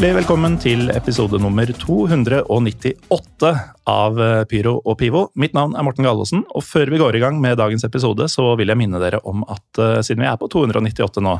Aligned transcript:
Hjertelig 0.00 0.22
velkommen 0.22 0.54
til 0.56 0.86
episode 0.94 1.36
nummer 1.44 1.68
298 1.76 3.48
av 3.92 4.20
eh, 4.24 4.44
Pyro 4.48 4.78
og 4.78 4.94
Pivo. 4.96 5.26
Mitt 5.36 5.52
navn 5.52 5.74
er 5.76 5.84
Morten 5.84 6.06
Gallosen, 6.08 6.40
og 6.56 6.64
før 6.64 6.88
vi 6.88 7.00
går 7.02 7.18
i 7.18 7.20
gang 7.20 7.36
med 7.36 7.58
dagens 7.60 7.84
episode, 7.84 8.24
så 8.32 8.46
vil 8.56 8.72
jeg 8.72 8.80
minne 8.80 8.96
dere 9.02 9.20
om 9.28 9.44
at 9.44 9.76
uh, 9.76 9.98
siden 10.00 10.24
vi 10.24 10.30
er 10.30 10.38
på 10.40 10.48
298 10.56 11.20
nå, 11.26 11.34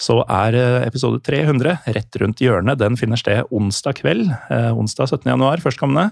så 0.00 0.16
er 0.24 0.56
uh, 0.56 0.78
episode 0.86 1.20
300 1.28 1.92
rett 1.98 2.18
rundt 2.24 2.40
hjørnet. 2.40 2.80
Den 2.80 2.96
finner 2.96 3.20
sted 3.20 3.52
onsdag 3.52 4.00
kveld, 4.00 4.24
uh, 4.48 4.72
onsdag 4.72 5.12
17. 5.12 5.28
januar 5.34 5.60
førstkommende, 5.60 6.08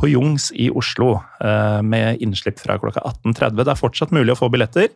på 0.00 0.08
Jungs 0.08 0.46
i 0.56 0.70
Oslo, 0.72 1.18
med 1.84 2.22
innslipp 2.24 2.56
fra 2.56 2.78
klokka 2.80 3.02
18.30. 3.04 3.58
Det 3.60 3.68
er 3.68 3.76
fortsatt 3.76 4.14
mulig 4.16 4.32
å 4.32 4.38
få 4.38 4.48
billetter. 4.48 4.88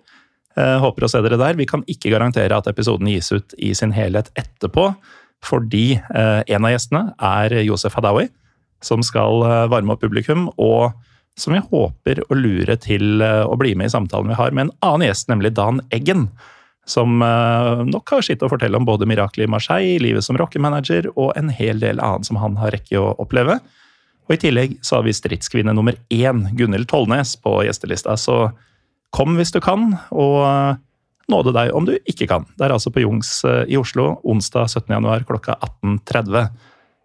Håper 0.57 1.05
å 1.05 1.11
se 1.13 1.21
dere 1.21 1.37
der. 1.37 1.59
Vi 1.61 1.67
kan 1.69 1.85
ikke 1.93 2.09
garantere 2.15 2.57
at 2.57 2.71
episoden 2.73 3.11
gis 3.13 3.29
ut 3.37 3.53
i 3.61 3.75
sin 3.77 3.93
helhet 3.93 4.31
etterpå, 4.33 4.87
fordi 5.43 5.97
eh, 5.99 6.41
en 6.47 6.67
av 6.67 6.73
gjestene 6.73 7.03
er 7.19 7.57
Josef 7.67 7.97
Hadaoui, 7.99 8.29
som 8.83 9.03
skal 9.07 9.43
eh, 9.47 9.67
varme 9.73 9.95
opp 9.95 10.03
publikum, 10.05 10.49
og 10.57 10.93
som 11.39 11.57
jeg 11.57 11.65
håper 11.71 12.23
å 12.29 12.39
lure 12.39 12.77
til 12.81 13.25
eh, 13.25 13.43
å 13.47 13.59
bli 13.59 13.75
med 13.79 13.91
i 13.91 13.95
samtalen 13.95 14.31
vi 14.31 14.39
har 14.39 14.55
med 14.55 14.69
en 14.69 14.75
annen 14.87 15.09
gjest, 15.09 15.31
nemlig 15.33 15.55
Dan 15.59 15.83
Eggen. 15.95 16.29
Som 16.83 17.21
nok 17.23 18.11
har 18.11 18.25
sitt 18.27 18.41
å 18.43 18.49
fortelle 18.51 18.75
om 18.75 18.83
både 18.83 19.07
miraklet 19.07 19.47
i 19.47 19.51
Marseille, 19.53 20.01
livet 20.03 20.27
som 20.27 20.35
rockemanager 20.35 21.07
og 21.13 21.29
en 21.39 21.53
hel 21.55 21.79
del 21.79 22.01
annet 22.03 22.27
som 22.27 22.41
han 22.43 22.57
har 22.59 22.75
rekke 22.75 22.99
å 22.99 23.13
oppleve. 23.23 23.61
Og 24.27 24.35
I 24.35 24.41
tillegg 24.43 24.75
så 24.83 24.97
har 24.99 25.07
vi 25.07 25.15
stridskvinne 25.15 25.77
nummer 25.79 25.95
én, 26.11 26.41
Gunhild 26.59 26.89
Tollnes, 26.91 27.37
på 27.39 27.61
gjestelista. 27.69 28.17
Så 28.19 28.49
kom 29.15 29.39
hvis 29.39 29.55
du 29.55 29.61
kan, 29.63 29.93
og 30.11 30.43
nåde 31.33 31.55
deg 31.57 31.73
om 31.77 31.89
du 31.89 31.97
ikke 31.99 32.29
kan. 32.31 32.47
Det 32.59 32.69
er 32.69 32.75
altså 32.75 32.93
på 32.93 33.03
Jungs 33.05 33.41
eh, 33.49 33.65
i 33.73 33.79
Oslo 33.81 34.19
onsdag 34.23 34.71
17. 34.71 34.93
januar 34.93 35.25
klokka 35.29 35.57
18.30. 35.83 36.53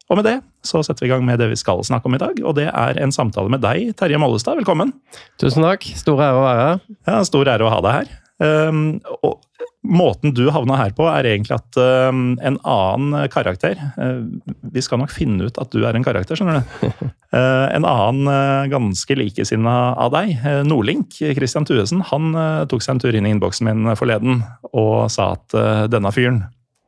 Og 0.07 0.19
med 0.19 0.27
det 0.27 0.37
så 0.67 0.81
setter 0.83 1.05
vi 1.05 1.09
i 1.09 1.13
gang 1.13 1.25
med 1.27 1.39
det 1.39 1.49
vi 1.51 1.59
skal 1.59 1.83
snakke 1.87 2.09
om 2.09 2.15
i 2.17 2.21
dag, 2.21 2.39
og 2.43 2.55
det 2.57 2.67
er 2.67 2.99
en 2.99 3.13
samtale 3.15 3.51
med 3.51 3.63
deg, 3.63 3.93
Terje 3.99 4.19
Mollestad. 4.19 4.59
Velkommen. 4.59 4.91
Tusen 5.39 5.63
takk. 5.63 5.87
Stor 5.99 6.19
ære 6.19 6.39
å 6.39 6.45
være 6.45 6.65
her. 6.65 6.81
Ja, 7.07 7.19
Stor 7.27 7.51
ære 7.53 7.67
å 7.67 7.71
ha 7.71 7.83
deg 7.85 7.99
her. 8.01 8.15
Um, 8.37 8.81
og 9.25 9.39
Måten 9.87 10.33
du 10.35 10.47
havna 10.51 10.75
her 10.79 10.91
på, 10.95 11.05
er 11.07 11.27
egentlig 11.29 11.55
at 11.55 11.77
uh, 11.79 12.09
en 12.11 12.57
annen 12.67 13.29
karakter 13.31 13.77
uh, 13.95 14.25
Vi 14.73 14.83
skal 14.83 14.99
nok 15.01 15.13
finne 15.13 15.47
ut 15.47 15.59
at 15.61 15.71
du 15.71 15.85
er 15.87 15.95
en 15.95 16.05
karakter, 16.05 16.35
skjønner 16.35 16.59
du. 16.59 17.07
Uh, 17.31 17.67
en 17.77 17.87
annen 17.87 18.27
uh, 18.27 18.67
ganske 18.71 19.17
likesinna 19.17 19.77
av 19.95 20.11
deg, 20.15 20.35
Nordlink, 20.67 21.15
Christian 21.37 21.67
Thuesen, 21.67 22.03
han 22.11 22.35
tok 22.69 22.83
seg 22.83 22.95
en 22.95 23.01
tur 23.03 23.15
inn 23.15 23.27
i 23.27 23.33
innboksen 23.35 23.67
min 23.67 23.95
forleden 23.99 24.41
og 24.73 25.07
sa 25.13 25.31
at 25.37 25.55
denne 25.91 26.11
fyren 26.15 26.43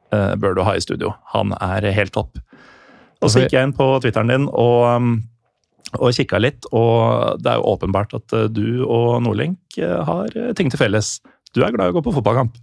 bør 0.09 0.55
du 0.57 0.63
ha 0.65 0.73
i 0.75 0.81
studio. 0.81 1.11
Han 1.35 1.53
er 1.61 1.85
helt 1.93 2.15
topp. 2.15 2.39
Og 3.21 3.29
så 3.29 3.43
gikk 3.43 3.53
jeg 3.53 3.67
inn 3.67 3.75
på 3.77 3.91
Twitteren 4.01 4.31
din 4.31 4.47
og 4.49 4.87
um, 4.89 5.11
og 5.97 6.13
kikka 6.13 6.37
litt, 6.37 6.67
og 6.69 7.41
det 7.41 7.49
er 7.49 7.57
jo 7.57 7.71
åpenbart 7.71 8.11
at 8.13 8.33
du 8.53 8.83
og 8.85 9.23
Nordlink 9.25 9.79
har 9.81 10.35
ting 10.57 10.69
til 10.69 10.77
felles. 10.77 11.15
Du 11.55 11.63
er 11.65 11.73
glad 11.73 11.89
i 11.89 11.93
å 11.93 11.97
gå 11.97 12.03
på 12.05 12.13
fotballkamp. 12.13 12.57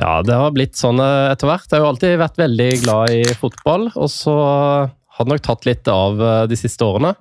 Ja, 0.00 0.22
det 0.24 0.36
har 0.36 0.54
blitt 0.54 0.78
sånn 0.78 1.00
eh, 1.02 1.32
etter 1.32 1.50
hvert. 1.50 1.68
Jeg 1.68 1.76
har 1.76 1.84
jo 1.84 1.90
alltid 1.92 2.20
vært 2.20 2.40
veldig 2.40 2.70
glad 2.84 3.12
i 3.12 3.22
fotball, 3.36 3.90
og 3.92 4.08
så 4.12 4.36
har 4.36 5.26
det 5.26 5.34
nok 5.34 5.44
tatt 5.44 5.68
litt 5.68 5.90
av 5.92 6.22
eh, 6.22 6.44
de 6.48 6.58
siste 6.58 6.86
årene. 6.86 7.12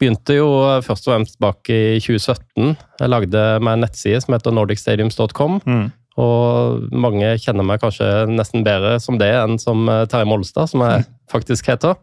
Begynte 0.00 0.34
jo 0.34 0.48
eh, 0.66 0.80
først 0.84 1.06
og 1.06 1.14
fremst 1.14 1.38
bak 1.42 1.70
i 1.70 2.00
2017. 2.02 2.74
Jeg 3.00 3.12
lagde 3.12 3.44
meg 3.62 3.76
en 3.76 3.86
nettside 3.86 4.22
som 4.24 4.34
heter 4.34 4.56
nordicstadiums.com. 4.56 5.60
Mm. 5.62 5.86
Og 6.20 6.88
mange 6.90 7.36
kjenner 7.40 7.64
meg 7.64 7.80
kanskje 7.80 8.08
nesten 8.28 8.66
bedre 8.66 8.96
som 9.00 9.20
det 9.20 9.30
enn 9.30 9.60
som 9.62 9.86
Terje 10.10 10.26
Molstad, 10.28 10.72
som 10.72 10.82
jeg 10.84 11.06
faktisk 11.34 11.70
heter. 11.70 11.94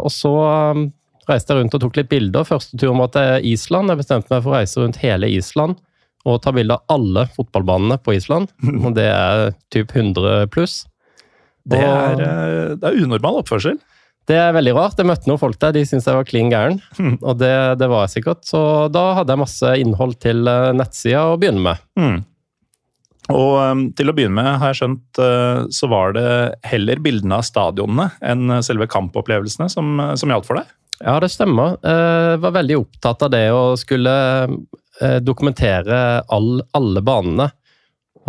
Og 0.00 0.08
så 0.14 0.32
reiste 1.28 1.52
jeg 1.52 1.60
rundt 1.60 1.76
og 1.76 1.84
tok 1.84 2.00
litt 2.00 2.10
bilder. 2.10 2.48
Første 2.48 2.78
tur 2.80 2.96
var 2.98 3.12
til 3.14 3.46
Island. 3.52 3.92
Jeg 3.92 4.00
bestemte 4.00 4.32
meg 4.32 4.42
for 4.42 4.54
å 4.54 4.56
reise 4.56 4.82
rundt 4.82 4.98
hele 5.04 5.30
Island 5.30 5.78
og 6.28 6.40
ta 6.44 6.52
bilde 6.52 6.76
av 6.76 6.96
alle 6.96 7.26
fotballbanene 7.36 8.00
på 8.02 8.14
Island. 8.16 8.50
Og 8.84 8.92
det 8.96 9.08
er 9.08 9.54
typ 9.72 9.94
100 9.96 10.50
pluss. 10.52 10.82
Det 11.70 11.80
er, 11.80 12.20
uh, 12.20 12.76
det 12.76 12.86
er 12.86 13.00
unormal 13.04 13.40
oppførsel. 13.42 13.78
Det 14.28 14.36
er 14.38 14.54
veldig 14.54 14.74
rart. 14.76 14.98
Jeg 15.00 15.08
møtte 15.08 15.30
noen 15.30 15.40
folk 15.40 15.58
der, 15.62 15.74
de 15.74 15.82
syntes 15.88 16.06
jeg 16.06 16.18
var 16.18 16.26
klin 16.28 16.50
gæren. 16.52 16.78
Og 17.28 17.38
det, 17.40 17.54
det 17.80 17.88
var 17.90 18.04
jeg 18.04 18.18
sikkert. 18.18 18.44
Så 18.46 18.60
da 18.92 19.10
hadde 19.18 19.34
jeg 19.34 19.42
masse 19.42 19.72
innhold 19.82 20.18
til 20.22 20.46
eh, 20.46 20.70
nettsida 20.76 21.24
å 21.32 21.38
begynne 21.40 21.64
med. 21.64 21.80
Mm. 21.98 22.20
Og 23.30 23.56
um, 23.58 23.82
til 23.96 24.10
å 24.10 24.14
begynne 24.14 24.36
med, 24.36 24.60
har 24.60 24.70
jeg 24.70 24.80
skjønt, 24.82 25.22
uh, 25.22 25.64
så 25.74 25.88
var 25.90 26.14
det 26.14 26.28
heller 26.66 27.02
bildene 27.02 27.40
av 27.40 27.46
stadionene 27.46 28.10
enn 28.22 28.60
selve 28.66 28.86
kampopplevelsene 28.90 29.70
som, 29.72 29.98
som 30.18 30.30
gjaldt 30.30 30.46
for 30.46 30.60
deg. 30.60 30.70
Ja, 31.00 31.16
det 31.22 31.30
stemmer. 31.32 31.78
Jeg 31.80 32.40
var 32.42 32.56
veldig 32.58 32.76
opptatt 32.82 33.22
av 33.24 33.32
det 33.32 33.46
å 33.56 33.72
skulle 33.80 34.16
eh, 34.44 34.56
dokumentere 35.24 36.22
all, 36.28 36.60
alle 36.76 37.02
banene. 37.04 37.50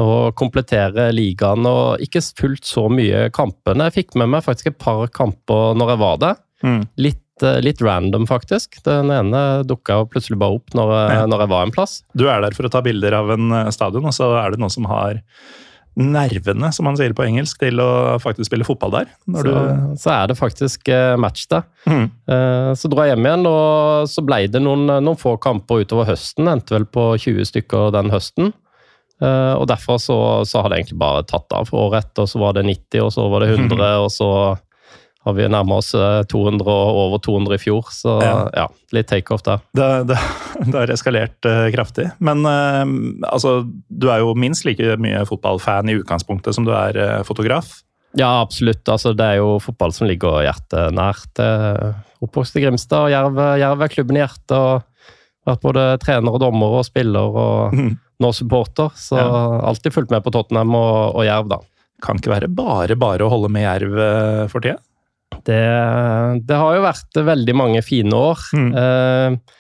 Og 0.02 0.32
komplettere 0.40 1.10
ligaen, 1.14 1.66
og 1.68 2.00
ikke 2.02 2.22
fullt 2.40 2.64
så 2.66 2.86
mye 2.90 3.26
kampene. 3.36 3.90
Jeg 3.90 3.98
fikk 4.06 4.16
med 4.22 4.32
meg 4.32 4.46
faktisk 4.46 4.72
et 4.72 4.78
par 4.82 5.10
kamper 5.14 5.76
når 5.78 5.92
jeg 5.94 6.02
var 6.02 6.22
der. 6.24 6.38
Mm. 6.64 6.80
Litt, 7.04 7.44
eh, 7.44 7.60
litt 7.66 7.82
random, 7.84 8.26
faktisk. 8.30 8.80
Den 8.88 9.12
ene 9.14 9.42
dukka 9.68 10.00
plutselig 10.10 10.40
bare 10.40 10.58
opp 10.62 10.74
når 10.78 10.94
Ja. 11.12 11.26
når 11.28 11.44
jeg 11.44 11.50
var 11.50 11.64
en 11.68 11.76
plass. 11.76 11.98
Du 12.16 12.28
er 12.30 12.40
der 12.42 12.56
for 12.56 12.64
å 12.64 12.72
ta 12.72 12.82
bilder 12.82 13.14
av 13.20 13.32
en 13.36 13.52
uh, 13.52 13.70
stadion, 13.70 14.06
og 14.06 14.16
så 14.16 14.32
er 14.40 14.52
det 14.56 14.60
noen 14.64 14.72
som 14.74 14.86
har 14.86 15.20
nervene, 16.00 16.70
som 16.74 16.86
man 16.88 16.96
sier 16.96 17.12
på 17.18 17.26
engelsk, 17.26 17.60
til 17.60 17.82
å 17.84 18.18
faktisk 18.24 18.48
spille 18.48 18.64
fotball 18.68 18.94
der. 18.96 19.10
Så, 19.28 19.44
du, 19.44 19.52
så 20.00 20.14
er 20.16 20.28
det 20.32 20.38
faktisk 20.40 20.88
eh, 20.88 21.18
match 21.20 21.48
der. 21.52 21.66
Mhm. 21.86 22.06
Eh, 22.32 22.72
Så 22.80 22.88
dro 22.92 23.04
jeg 23.04 23.16
hjem 23.16 23.28
igjen, 23.28 23.46
og 23.50 24.08
så 24.08 24.24
ble 24.24 24.48
det 24.48 24.62
noen, 24.64 24.86
noen 25.04 25.20
få 25.20 25.36
kamper 25.44 25.84
utover 25.84 26.08
høsten. 26.14 26.48
Endte 26.48 26.78
vel 26.78 26.86
på 26.88 27.10
20 27.20 27.44
stykker 27.52 27.92
den 27.98 28.10
høsten. 28.14 28.54
Eh, 29.22 29.54
Og 29.60 29.68
derfor 29.68 30.00
så, 30.00 30.18
så 30.48 30.62
har 30.64 30.70
det 30.72 30.80
egentlig 30.82 31.00
bare 31.04 31.24
tatt 31.28 31.52
av. 31.54 31.68
For 31.68 31.90
året 31.90 32.06
etter 32.08 32.26
så 32.32 32.40
var 32.40 32.54
det 32.56 32.64
90, 32.66 33.04
og 33.04 33.12
så 33.14 33.28
var 33.30 33.44
det 33.44 33.52
100, 33.60 33.92
og 34.06 34.10
så 34.16 34.32
har 35.26 35.36
vi 35.38 35.46
nærma 35.54 35.78
oss 35.78 35.92
eh, 35.94 36.24
200 36.32 36.66
og 36.66 37.00
over 37.04 37.22
200 37.22 37.58
i 37.60 37.62
fjor. 37.62 37.92
Så 37.94 38.18
Ja. 38.24 38.34
ja, 38.58 38.66
litt 38.96 39.10
takeoff 39.12 39.44
der. 39.46 39.62
det, 39.78 39.90
det, 40.10 40.18
det 40.66 40.74
har 40.74 40.94
eskalert 40.94 41.46
uh, 41.46 41.68
kraftig. 41.74 42.10
Men 42.20 42.42
uh, 42.46 42.86
altså, 43.30 43.62
du 43.90 44.10
er 44.10 44.24
jo 44.24 44.34
minst 44.34 44.66
like 44.66 44.98
mye 45.02 45.22
fotballfan 45.30 45.92
i 45.94 46.00
utgangspunktet 46.02 46.58
som 46.58 46.66
du 46.66 46.74
er 46.74 46.98
uh, 46.98 47.24
fotograf. 47.28 47.82
Ja, 48.18 48.42
absolutt. 48.42 48.84
Altså, 48.92 49.14
det 49.16 49.24
er 49.26 49.40
jo 49.40 49.56
fotball 49.64 49.94
som 49.96 50.10
ligger 50.10 50.42
hjertet 50.44 50.92
nært. 50.96 51.40
Eh, 51.40 51.94
Oppvokst 52.22 52.58
i 52.60 52.64
Grimstad, 52.66 53.08
og 53.08 53.14
Jerv, 53.14 53.40
Jerv 53.62 53.82
er 53.86 53.94
klubben 53.94 54.18
i 54.20 54.24
hjertet. 54.24 54.52
og 54.58 55.48
Vært 55.48 55.64
både 55.64 55.86
trener 56.04 56.36
og 56.36 56.42
dommer 56.44 56.76
og 56.82 56.84
spiller, 56.86 57.32
og 57.34 57.74
mm. 57.74 57.94
nå 58.22 58.34
supporter. 58.36 58.92
Så 59.00 59.16
Ja. 59.18 59.62
alltid 59.72 59.96
fulgt 59.96 60.12
med 60.12 60.26
på 60.26 60.34
Tottenham 60.36 60.76
og, 60.76 61.16
og 61.16 61.26
Jerv, 61.26 61.48
da. 61.50 61.62
Kan 62.04 62.20
ikke 62.20 62.34
være 62.34 62.50
bare 62.52 62.98
bare 63.00 63.26
å 63.26 63.32
holde 63.32 63.50
med 63.54 63.64
Jerv 63.64 63.98
eh, 63.98 64.48
for 64.52 64.60
tida. 64.60 64.82
Det, 65.48 65.64
det 66.48 66.60
har 66.60 66.78
jo 66.78 66.86
vært 66.86 67.22
veldig 67.32 67.56
mange 67.58 67.82
fine 67.86 68.18
år. 68.18 68.44
Mm. 68.58 68.70
Eh, 68.82 69.58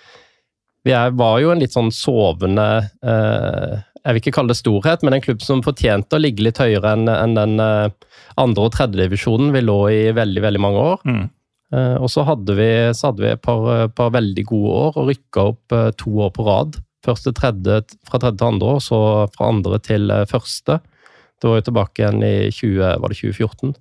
vi 0.88 0.94
er, 0.98 1.13
var 1.18 1.39
jo 1.44 1.51
en 1.54 1.62
litt 1.62 1.75
sånn 1.75 1.92
sovende 1.94 2.66
eh, 3.06 3.75
Jeg 4.01 4.16
vil 4.16 4.22
ikke 4.24 4.33
kalle 4.33 4.50
det 4.50 4.57
storhet, 4.57 5.04
men 5.06 5.13
en 5.13 5.22
klubb 5.22 5.44
som 5.45 5.62
fortjente 5.66 6.18
å 6.18 6.22
ligge 6.22 6.45
litt 6.48 6.62
høyere 6.62 6.95
enn 6.95 7.36
den 7.38 7.60
eh, 7.62 7.92
andre- 8.42 8.66
og 8.66 8.74
tredjedivisjonen 8.74 9.54
vi 9.54 9.62
lå 9.62 9.78
i 9.94 10.01
veldig 10.18 10.44
veldig 10.48 10.63
mange 10.63 10.88
år. 10.94 11.06
Mm. 11.06 11.24
Eh, 11.72 11.98
og 12.04 12.10
så 12.12 12.25
hadde 12.28 12.56
vi, 12.57 12.69
så 12.98 13.10
hadde 13.12 13.24
vi 13.24 13.33
et 13.36 13.44
par, 13.44 13.88
par 13.95 14.12
veldig 14.16 14.45
gode 14.50 14.72
år 14.86 14.98
og 15.00 15.12
rykka 15.12 15.45
opp 15.54 15.75
eh, 15.78 15.92
to 16.00 16.16
år 16.25 16.33
på 16.36 16.48
rad. 16.48 16.80
Først 17.06 17.25
til 17.25 17.36
tredje, 17.38 17.81
fra 18.07 18.19
tredje 18.22 18.42
til 18.42 18.50
andre, 18.51 18.74
og 18.78 18.83
så 18.86 19.01
fra 19.33 19.51
andre 19.54 19.80
til 19.86 20.12
eh, 20.13 20.28
første. 20.30 20.81
Det 21.42 21.50
var 21.50 21.62
jo 21.62 21.68
tilbake 21.69 22.04
igjen 22.04 22.25
i 22.25 22.36
20, 22.54 22.81
var 23.01 23.13
det 23.13 23.22
2014. 23.22 23.74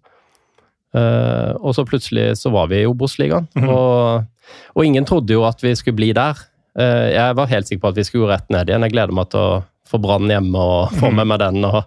Eh, 0.97 1.53
og 1.61 1.75
så 1.77 1.85
plutselig 1.87 2.33
så 2.41 2.51
var 2.55 2.71
vi 2.71 2.83
i 2.83 2.89
Obos-ligaen. 2.89 3.49
og, 3.63 4.27
og 4.75 4.87
ingen 4.87 5.07
trodde 5.09 5.37
jo 5.37 5.47
at 5.49 5.63
vi 5.65 5.75
skulle 5.79 6.01
bli 6.01 6.13
der. 6.17 6.39
Uh, 6.79 7.11
jeg 7.11 7.35
var 7.35 7.49
helt 7.51 7.67
sikker 7.67 7.83
på 7.83 7.91
at 7.91 7.97
vi 7.99 8.05
skulle 8.07 8.29
gå 8.29 8.31
rett 8.31 8.53
ned 8.55 8.71
igjen. 8.71 8.85
Jeg 8.87 8.95
gleder 8.95 9.15
meg 9.15 9.31
til 9.33 9.43
å 9.43 9.63
få 9.91 9.99
Brann 10.03 10.31
hjemme 10.31 10.59
og 10.59 10.93
få 11.01 11.11
med 11.15 11.27
meg 11.33 11.41
den. 11.43 11.65
og 11.67 11.83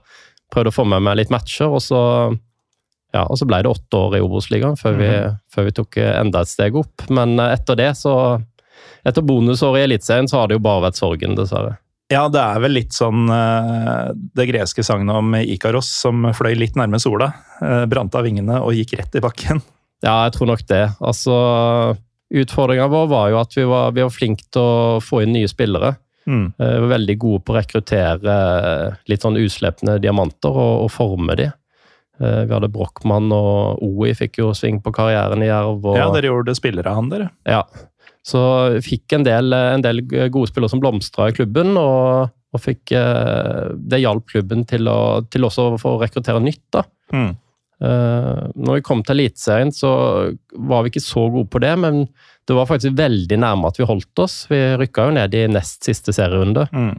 Prøvde 0.53 0.73
å 0.73 0.75
få 0.75 0.85
med 0.85 1.01
meg 1.05 1.17
litt 1.17 1.31
matcher, 1.33 1.71
og 1.71 1.81
så, 1.81 1.99
ja, 3.15 3.23
og 3.23 3.39
så 3.39 3.47
ble 3.49 3.63
det 3.63 3.71
åtte 3.71 3.97
år 3.97 4.19
i 4.19 4.23
Obos-ligaen 4.25 4.75
før, 4.77 4.99
vi, 4.99 5.11
før 5.49 5.65
vi 5.69 5.75
tok 5.79 5.97
enda 6.03 6.43
et 6.43 6.51
steg 6.51 6.77
opp. 6.77 7.07
Men 7.09 7.39
eh, 7.41 7.55
etter 7.57 7.79
det, 7.79 7.93
så 7.99 8.15
Etter 9.03 9.23
bonusåret 9.23 9.81
i 9.81 9.83
Eliteserien, 9.83 10.29
så 10.31 10.37
har 10.39 10.47
det 10.47 10.55
jo 10.55 10.61
bare 10.63 10.85
vært 10.85 10.95
sorgen, 10.95 11.33
dessverre. 11.35 11.73
Ja, 12.13 12.27
det 12.29 12.39
er 12.43 12.61
vel 12.63 12.75
litt 12.77 12.93
sånn 12.95 13.25
eh, 13.33 14.11
det 14.37 14.45
greske 14.51 14.85
sagnet 14.85 15.17
om 15.17 15.33
Ikaros 15.41 15.89
som 16.03 16.27
fløy 16.37 16.53
litt 16.59 16.77
nærme 16.79 16.99
sola. 17.01 17.31
eh, 17.63 17.83
Brant 17.89 18.13
av 18.19 18.25
vingene 18.27 18.59
og 18.61 18.75
gikk 18.77 18.93
rett 18.99 19.17
i 19.17 19.23
bakken. 19.23 19.61
Ja, 20.03 20.19
jeg 20.27 20.33
tror 20.37 20.49
nok 20.53 20.63
det. 20.69 20.83
Altså, 21.01 21.33
Utfordringa 22.33 22.87
vår 22.89 23.07
var 23.11 23.27
jo 23.31 23.37
at 23.41 23.53
vi 23.55 23.63
var, 23.69 23.91
vi 23.95 24.01
var 24.03 24.11
flinke 24.13 24.45
til 24.51 24.61
å 24.63 25.01
få 25.03 25.21
inn 25.23 25.33
nye 25.35 25.49
spillere. 25.49 25.93
Mm. 26.27 26.53
Eh, 26.57 26.71
Vi 26.75 26.79
var 26.85 26.91
veldig 26.97 27.17
gode 27.21 27.43
på 27.45 27.53
å 27.53 27.57
rekruttere 27.59 28.37
litt 29.11 29.21
sånn 29.25 29.37
uslepne 29.39 29.97
diamanter 30.03 30.49
og, 30.53 30.85
og 30.85 30.91
forme 30.91 31.35
de. 31.39 31.49
Vi 32.23 32.53
hadde 32.53 32.69
Brochmann 32.71 33.31
og 33.35 33.81
OI 33.83 34.11
fikk 34.15 34.37
jo 34.39 34.51
sving 34.55 34.77
på 34.85 34.91
karrieren 34.95 35.41
i 35.43 35.47
Jerv. 35.49 35.79
Og, 35.81 35.95
Ja, 35.97 36.05
dere 36.13 36.29
gjorde 36.29 36.53
spillere 36.55 36.91
av 36.91 36.99
han, 37.01 37.09
dere. 37.11 37.29
Ja. 37.49 37.63
Så 38.23 38.41
fikk 38.83 39.17
en 39.17 39.25
del, 39.27 39.51
en 39.51 39.83
del 39.83 40.01
gode 40.07 40.47
spillere 40.47 40.71
som 40.71 40.81
blomstra 40.83 41.27
i 41.29 41.35
klubben, 41.35 41.75
og, 41.79 42.31
og 42.55 42.61
fikk, 42.63 42.93
eh, 42.95 43.73
det 43.75 43.99
hjalp 44.03 44.29
klubben 44.31 44.63
til, 44.69 44.87
å, 44.87 45.23
til 45.27 45.47
også 45.47 45.73
å 45.73 45.79
få 45.81 45.97
rekruttere 46.01 46.43
nytt. 46.43 46.63
da. 46.71 46.85
Mm. 47.13 47.33
Eh, 47.83 48.43
når 48.55 48.79
vi 48.79 48.85
kom 48.85 49.03
til 49.03 49.17
Eliteserien, 49.17 49.73
så 49.75 49.91
var 50.55 50.85
vi 50.85 50.93
ikke 50.93 51.03
så 51.03 51.27
gode 51.33 51.51
på 51.51 51.59
det, 51.63 51.73
men 51.83 52.05
det 52.47 52.55
var 52.55 52.69
faktisk 52.69 52.95
veldig 52.95 53.39
nærme 53.43 53.67
at 53.67 53.79
vi 53.79 53.87
holdt 53.89 54.23
oss. 54.23 54.43
Vi 54.51 54.61
rykka 54.79 55.09
jo 55.09 55.17
ned 55.19 55.35
i 55.35 55.47
nest 55.51 55.83
siste 55.83 56.15
serierunde. 56.15 56.69
Mm. 56.71 56.93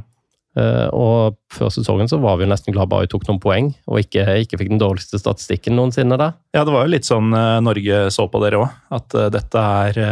Eh, 0.61 0.89
og 0.95 1.39
før 1.51 1.73
sesongen 1.73 2.11
så 2.11 2.21
var 2.23 2.37
vi 2.37 2.45
jo 2.45 2.53
nesten 2.53 2.77
glad 2.77 2.93
bare 2.93 3.09
vi 3.09 3.15
tok 3.15 3.25
noen 3.31 3.41
poeng, 3.43 3.73
og 3.89 4.03
ikke, 4.05 4.27
ikke 4.45 4.61
fikk 4.61 4.75
den 4.75 4.83
dårligste 4.83 5.23
statistikken 5.23 5.79
noensinne 5.81 6.21
der. 6.21 6.37
Ja, 6.53 6.69
det 6.69 6.77
var 6.77 6.85
jo 6.85 6.93
litt 6.93 7.09
sånn 7.09 7.33
Norge 7.33 8.11
så 8.13 8.29
på 8.29 8.45
dere 8.45 8.67
òg. 8.67 8.77
At 8.93 9.17
dette 9.33 9.65
er 9.89 10.05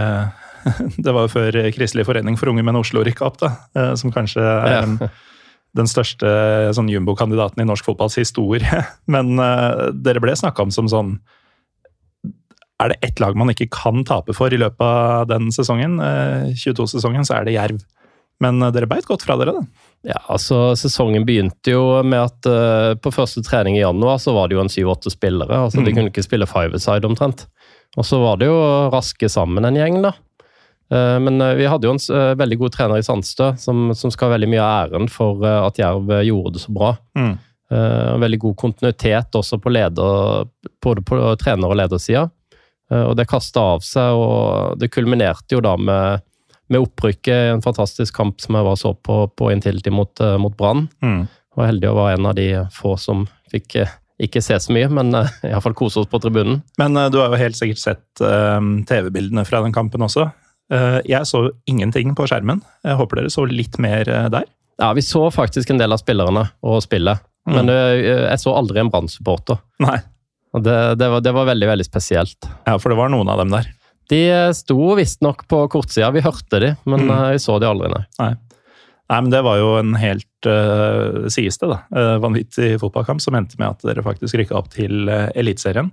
Det 1.04 1.12
var 1.14 1.26
jo 1.26 1.32
før 1.32 1.58
Kristelig 1.74 2.04
forening 2.08 2.36
for 2.40 2.48
unge 2.52 2.62
menn 2.66 2.76
Oslo 2.80 3.02
rykka 3.04 3.26
opp, 3.28 3.38
da. 3.42 3.52
eh, 3.76 3.94
Som 4.00 4.12
kanskje 4.14 4.42
er 4.42 4.72
Ja. 4.72 4.80
en, 4.82 4.98
den 5.74 5.86
største 5.88 6.28
sånn 6.76 6.90
jumbo-kandidaten 6.92 7.62
i 7.62 7.64
norsk 7.64 7.86
fotballs 7.88 8.18
historie. 8.20 8.82
Men 9.14 9.38
uh, 9.40 9.88
dere 9.92 10.20
ble 10.20 10.34
snakka 10.36 10.66
om 10.66 10.70
som 10.74 10.88
sånn 10.92 11.14
Er 12.82 12.90
det 12.92 12.98
ett 13.06 13.20
lag 13.22 13.36
man 13.38 13.48
ikke 13.52 13.68
kan 13.72 14.02
tape 14.08 14.34
for 14.34 14.52
i 14.52 14.58
løpet 14.58 14.82
av 14.82 15.28
den 15.30 15.48
sesongen, 15.54 16.00
uh, 16.02 16.50
22-sesongen, 16.58 17.24
så 17.24 17.36
er 17.38 17.46
det 17.46 17.54
Jerv. 17.54 17.80
Men 18.42 18.58
uh, 18.64 18.72
dere 18.74 18.88
beit 18.90 19.06
godt 19.06 19.22
fra 19.22 19.36
dere, 19.38 19.54
da. 19.54 19.62
Ja, 20.02 20.18
altså 20.34 20.72
Sesongen 20.74 21.22
begynte 21.28 21.70
jo 21.76 21.82
med 22.02 22.18
at 22.18 22.46
eh, 22.50 22.94
på 22.98 23.12
første 23.14 23.38
trening 23.46 23.76
i 23.76 23.84
januar 23.84 24.16
så 24.18 24.32
var 24.34 24.48
det 24.50 24.56
jo 24.56 24.62
en 24.64 24.70
syv-åtte 24.72 25.12
spillere. 25.14 25.60
altså 25.68 25.78
De 25.78 25.92
Mm. 25.92 25.94
kunne 25.94 26.10
ikke 26.10 26.24
spille 26.26 26.48
five-a-side 26.50 27.06
omtrent. 27.06 27.44
Og 27.94 28.02
så 28.08 28.18
var 28.18 28.40
det 28.40 28.48
jo 28.50 28.56
raske 28.90 29.30
sammen 29.30 29.62
en 29.68 29.78
gjeng, 29.78 30.00
da. 30.02 30.10
Eh, 30.92 31.20
men 31.20 31.40
eh, 31.40 31.54
vi 31.54 31.66
hadde 31.66 31.88
jo 31.88 31.94
en 31.94 32.02
eh, 32.16 32.34
veldig 32.38 32.58
god 32.60 32.74
trener 32.74 33.00
i 33.00 33.06
Sandstø 33.06 33.52
som, 33.58 33.92
som 33.96 34.12
skal 34.12 34.28
ha 34.28 34.36
veldig 34.36 34.50
mye 34.52 34.64
av 34.64 34.90
æren 34.90 35.08
for 35.10 35.46
at 35.48 35.80
Jerv 35.80 36.12
gjorde 36.26 36.56
det 36.56 36.64
så 36.66 36.74
bra. 36.74 36.94
Mm. 37.18 37.32
Veldig 38.20 38.36
god 38.36 38.56
kontinuitet 38.60 39.36
også 39.38 39.56
på 39.56 39.70
leder, 39.72 40.42
både 40.84 41.00
på 41.08 41.16
trener- 41.40 41.70
og 41.72 41.78
ledersida. 41.80 42.26
Og 42.92 43.14
det 43.16 43.24
kasta 43.30 43.62
av 43.78 43.86
seg, 43.86 44.12
og 44.12 44.76
det 44.76 44.90
kulminerte 44.92 45.56
jo 45.56 45.62
da 45.64 45.72
med, 45.80 46.20
med 46.68 46.84
opprykket 46.84 47.32
i 47.32 47.54
en 47.54 47.64
fantastisk 47.64 48.12
kamp 48.18 48.44
som 48.44 48.58
jeg 48.58 48.66
var 48.66 48.76
så 48.76 48.92
på 48.92 49.22
på 49.32 49.48
Intility 49.54 49.88
mot, 49.88 50.20
mot 50.44 50.52
Brann. 50.58 50.84
Mm. 51.00 51.24
Var 51.56 51.70
heldig 51.70 51.88
å 51.88 51.96
være 51.96 52.18
en 52.18 52.28
av 52.28 52.36
de 52.36 52.46
få 52.76 52.98
som 53.00 53.24
fikk 53.54 53.78
ikke 54.20 54.44
se 54.44 54.60
så 54.60 54.76
mye, 54.76 54.92
men 54.92 55.16
uh, 55.16 55.32
iallfall 55.48 55.78
kose 55.78 56.04
oss 56.04 56.12
på 56.12 56.20
tribunen. 56.20 56.60
Men 56.76 57.00
du 57.08 57.22
har 57.22 57.32
jo 57.32 57.40
helt 57.40 57.56
sikkert 57.56 57.80
sett 57.80 58.26
TV-bildene 58.92 59.48
fra 59.48 59.64
den 59.64 59.72
kampen 59.72 60.04
også. 60.04 60.28
Eh, 60.70 61.00
jeg 61.08 61.26
så 61.28 61.50
ingenting 61.68 62.14
på 62.14 62.26
skjermen. 62.30 62.62
Jeg 62.84 62.96
håper 63.00 63.20
dere 63.22 63.30
så 63.32 63.44
litt 63.48 63.78
mer 63.82 64.08
eh, 64.08 64.28
der. 64.32 64.46
Ja, 64.80 64.92
vi 64.96 65.02
så 65.04 65.26
faktisk 65.34 65.70
en 65.70 65.78
del 65.82 65.92
av 65.92 66.00
spillerne 66.02 66.50
og 66.62 66.82
spillet, 66.84 67.20
Mm. 67.42 67.54
men 67.56 67.70
eh, 67.74 67.96
jeg 68.30 68.38
så 68.38 68.52
aldri 68.54 68.78
en 68.78 68.86
Brann-supporter. 68.92 69.58
Nei. 69.82 69.96
Og 70.54 70.62
det, 70.62 70.76
det, 71.00 71.08
var, 71.10 71.20
det 71.26 71.32
var 71.34 71.48
veldig, 71.48 71.66
veldig 71.72 71.86
spesielt. 71.88 72.46
Ja, 72.68 72.76
for 72.78 72.92
det 72.92 72.98
var 73.00 73.10
noen 73.10 73.26
av 73.32 73.40
dem 73.40 73.50
der. 73.50 73.66
De 74.12 74.20
sto 74.54 74.76
visstnok 74.94 75.42
på 75.50 75.64
kortsida, 75.72 76.12
vi 76.14 76.22
hørte 76.22 76.60
de, 76.62 76.68
men 76.86 77.08
Mm. 77.08 77.32
vi 77.32 77.40
så 77.42 77.56
de 77.58 77.66
aldri, 77.66 77.88
nei. 77.90 78.04
Nei. 78.20 78.30
Nei, 79.10 79.18
men 79.26 79.30
det 79.34 79.42
var 79.42 79.58
jo 79.58 79.72
en 79.80 79.90
helt, 79.98 80.46
uh, 80.46 81.26
sies 81.34 81.58
det, 81.58 81.68
da, 81.72 81.80
uh, 81.98 82.14
vanvittig 82.22 82.76
fotballkamp 82.80 83.20
som 83.20 83.34
endte 83.34 83.58
med 83.58 83.74
at 83.74 83.82
dere 83.90 84.04
faktisk 84.06 84.38
rykka 84.38 84.54
opp 84.62 84.70
til 84.72 85.10
uh, 85.10 85.26
Eliteserien. 85.34 85.90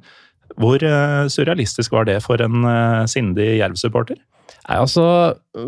Hvor 0.59 0.77
uh, 0.85 1.25
surrealistisk 1.33 1.91
var 1.97 2.05
det 2.05 2.19
for 2.21 2.39
en 2.45 2.61
uh, 2.63 3.07
sindig 3.09 3.55
Jerv-supporter? 3.57 4.21
Nei, 4.69 4.77
altså, 4.77 5.03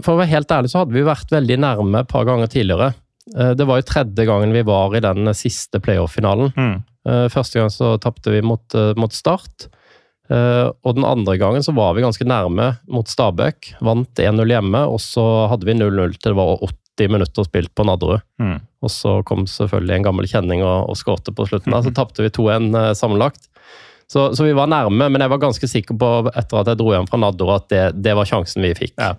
For 0.05 0.13
å 0.13 0.19
være 0.21 0.29
helt 0.35 0.51
ærlig 0.53 0.71
så 0.71 0.83
hadde 0.83 0.93
vi 0.93 1.01
vært 1.07 1.33
veldig 1.33 1.57
nærme 1.63 2.03
et 2.03 2.11
par 2.11 2.27
ganger 2.29 2.51
tidligere. 2.53 2.93
Eh, 3.35 3.53
Det 3.57 3.65
var 3.67 3.81
jo 3.81 3.87
tredje 3.89 4.25
gangen 4.29 4.53
vi 4.53 4.61
var 4.67 4.95
i 4.95 5.01
den 5.03 5.25
siste 5.33 5.81
playoff-finalen. 5.81 6.53
Mm. 6.55 6.75
Eh, 7.09 7.27
Første 7.33 7.59
gang 7.59 7.69
så 7.73 7.95
tapte 7.99 8.29
vi 8.31 8.41
mot, 8.45 8.63
eh, 8.77 8.93
mot 8.95 9.11
Start. 9.11 9.67
Og 10.31 10.95
den 10.95 11.03
andre 11.03 11.33
gangen 11.35 11.59
så 11.59 11.73
var 11.75 11.93
vi 11.93 12.05
ganske 12.05 12.23
nærme 12.23 12.77
mot 12.87 13.03
Stabæk. 13.05 13.73
Vant 13.83 14.15
1-0 14.15 14.47
hjemme, 14.47 14.85
og 14.87 15.01
så 15.03 15.49
hadde 15.51 15.67
vi 15.67 15.73
0-0 15.75 16.13
til 16.21 16.31
det 16.31 16.37
var 16.37 16.55
80 16.63 17.11
minutter 17.11 17.43
spilt 17.43 17.73
på 17.75 17.83
Nadderud. 17.83 18.21
Mm. 18.39 18.61
Og 18.81 18.89
så 18.93 19.17
kom 19.27 19.43
selvfølgelig 19.43 19.97
en 19.97 20.05
gammel 20.07 20.29
kjenning 20.31 20.63
og, 20.63 20.87
og 20.87 20.95
skårte 20.95 21.33
på 21.35 21.49
slutten. 21.49 21.73
der, 21.75 21.83
Så 21.83 21.91
tapte 21.91 22.23
vi 22.23 22.29
2-1 22.31 22.71
eh, 22.79 22.93
sammenlagt. 22.95 23.49
Så, 24.11 24.25
så 24.35 24.43
vi 24.43 24.51
var 24.57 24.67
nærme, 24.67 25.07
men 25.07 25.23
jeg 25.23 25.31
var 25.31 25.39
ganske 25.39 25.67
sikker 25.71 25.95
på 25.99 26.07
etter 26.35 26.59
at 26.59 26.67
jeg 26.73 26.79
dro 26.81 26.89
hjem 26.91 27.05
fra 27.07 27.19
Nador 27.21 27.53
at 27.55 27.69
det, 27.71 27.83
det 28.03 28.11
var 28.17 28.27
sjansen 28.27 28.65
vi 28.65 28.73
fikk. 28.75 28.97
Ja. 28.99 29.13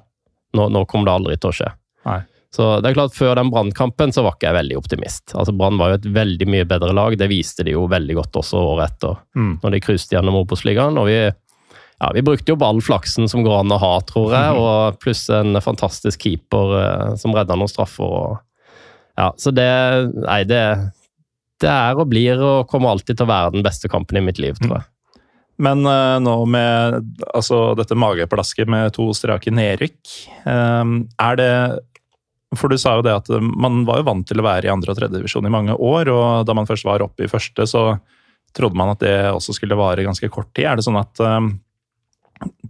Nå, 0.53 0.67
nå 0.69 0.83
kom 0.91 1.07
det 1.09 1.15
aldri 1.15 1.39
til 1.41 1.49
å 1.49 1.57
skje. 1.57 1.71
Nei. 2.05 2.19
Så 2.53 2.67
det 2.85 2.91
er 2.91 2.97
klart, 2.99 3.15
Før 3.17 3.39
den 3.39 3.49
brannkampen 3.49 4.13
så 4.13 4.21
var 4.27 4.35
ikke 4.37 4.51
jeg 4.51 4.59
veldig 4.59 4.77
optimist. 4.77 5.33
Altså 5.33 5.55
Brann 5.57 5.79
var 5.81 5.95
jo 5.95 6.01
et 6.03 6.09
veldig 6.13 6.49
mye 6.53 6.67
bedre 6.69 6.93
lag. 6.93 7.17
Det 7.17 7.31
viste 7.33 7.65
de 7.65 7.73
jo 7.73 7.87
veldig 7.89 8.19
godt 8.19 8.37
også 8.43 8.61
året 8.75 8.91
etter, 8.93 9.17
Mm. 9.33 9.55
når 9.63 9.73
de 9.73 9.81
cruiset 9.87 10.13
gjennom 10.13 10.37
Obos-ligaen. 10.43 10.99
Og 11.01 11.09
vi, 11.09 11.17
ja, 11.25 12.11
vi 12.13 12.25
brukte 12.27 12.53
jo 12.53 12.59
opp 12.59 12.67
all 12.69 12.83
flaksen 12.85 13.31
som 13.33 13.41
går 13.47 13.63
an 13.63 13.73
å 13.73 13.81
ha, 13.81 13.95
tror 14.05 14.37
jeg. 14.37 14.59
Og 14.67 15.01
pluss 15.01 15.25
en 15.33 15.57
fantastisk 15.65 16.21
keeper 16.29 16.77
eh, 16.83 17.15
som 17.17 17.33
redda 17.33 17.57
noen 17.57 17.73
straffer. 17.73 18.05
Og, 18.05 18.77
ja, 19.17 19.31
så 19.41 19.49
det 19.57 19.71
Nei, 20.21 20.43
det, 20.45 20.61
det 21.63 21.71
er 21.71 21.99
og 21.99 22.11
blir 22.11 22.41
og 22.43 22.69
kommer 22.71 22.93
alltid 22.93 23.19
til 23.19 23.27
å 23.27 23.33
være 23.33 23.55
den 23.57 23.65
beste 23.67 23.91
kampen 23.93 24.19
i 24.19 24.25
mitt 24.25 24.41
liv, 24.43 24.59
tror 24.61 24.81
jeg. 24.81 24.89
Men 25.63 25.85
uh, 25.87 26.19
nå 26.23 26.35
med 26.51 26.99
altså, 27.35 27.73
dette 27.79 27.99
mageplasket 27.99 28.71
med 28.73 28.95
to 28.97 29.11
strake 29.17 29.53
nedrykk, 29.53 30.01
um, 30.49 31.03
er 31.21 31.39
det 31.39 31.53
For 32.59 32.73
du 32.73 32.79
sa 32.81 32.97
jo 32.99 33.05
det 33.07 33.15
at 33.15 33.29
man 33.41 33.85
var 33.89 34.01
jo 34.01 34.09
vant 34.11 34.27
til 34.29 34.41
å 34.41 34.47
være 34.47 34.69
i 34.69 34.73
andre 34.73 34.93
og 34.93 34.99
tredjedivisjon 34.99 35.47
i 35.49 35.53
mange 35.53 35.77
år, 35.77 36.11
og 36.13 36.49
da 36.49 36.57
man 36.57 36.69
først 36.69 36.89
var 36.89 37.05
oppe 37.05 37.25
i 37.25 37.31
første, 37.31 37.65
så 37.69 37.85
trodde 38.57 38.77
man 38.77 38.93
at 38.93 39.01
det 39.01 39.15
også 39.33 39.55
skulle 39.57 39.79
vare 39.79 40.05
ganske 40.05 40.29
kort 40.33 40.51
tid. 40.53 40.67
Er 40.69 40.77
det 40.77 40.85
sånn 40.89 41.01
at 41.01 41.23
um, 41.25 41.55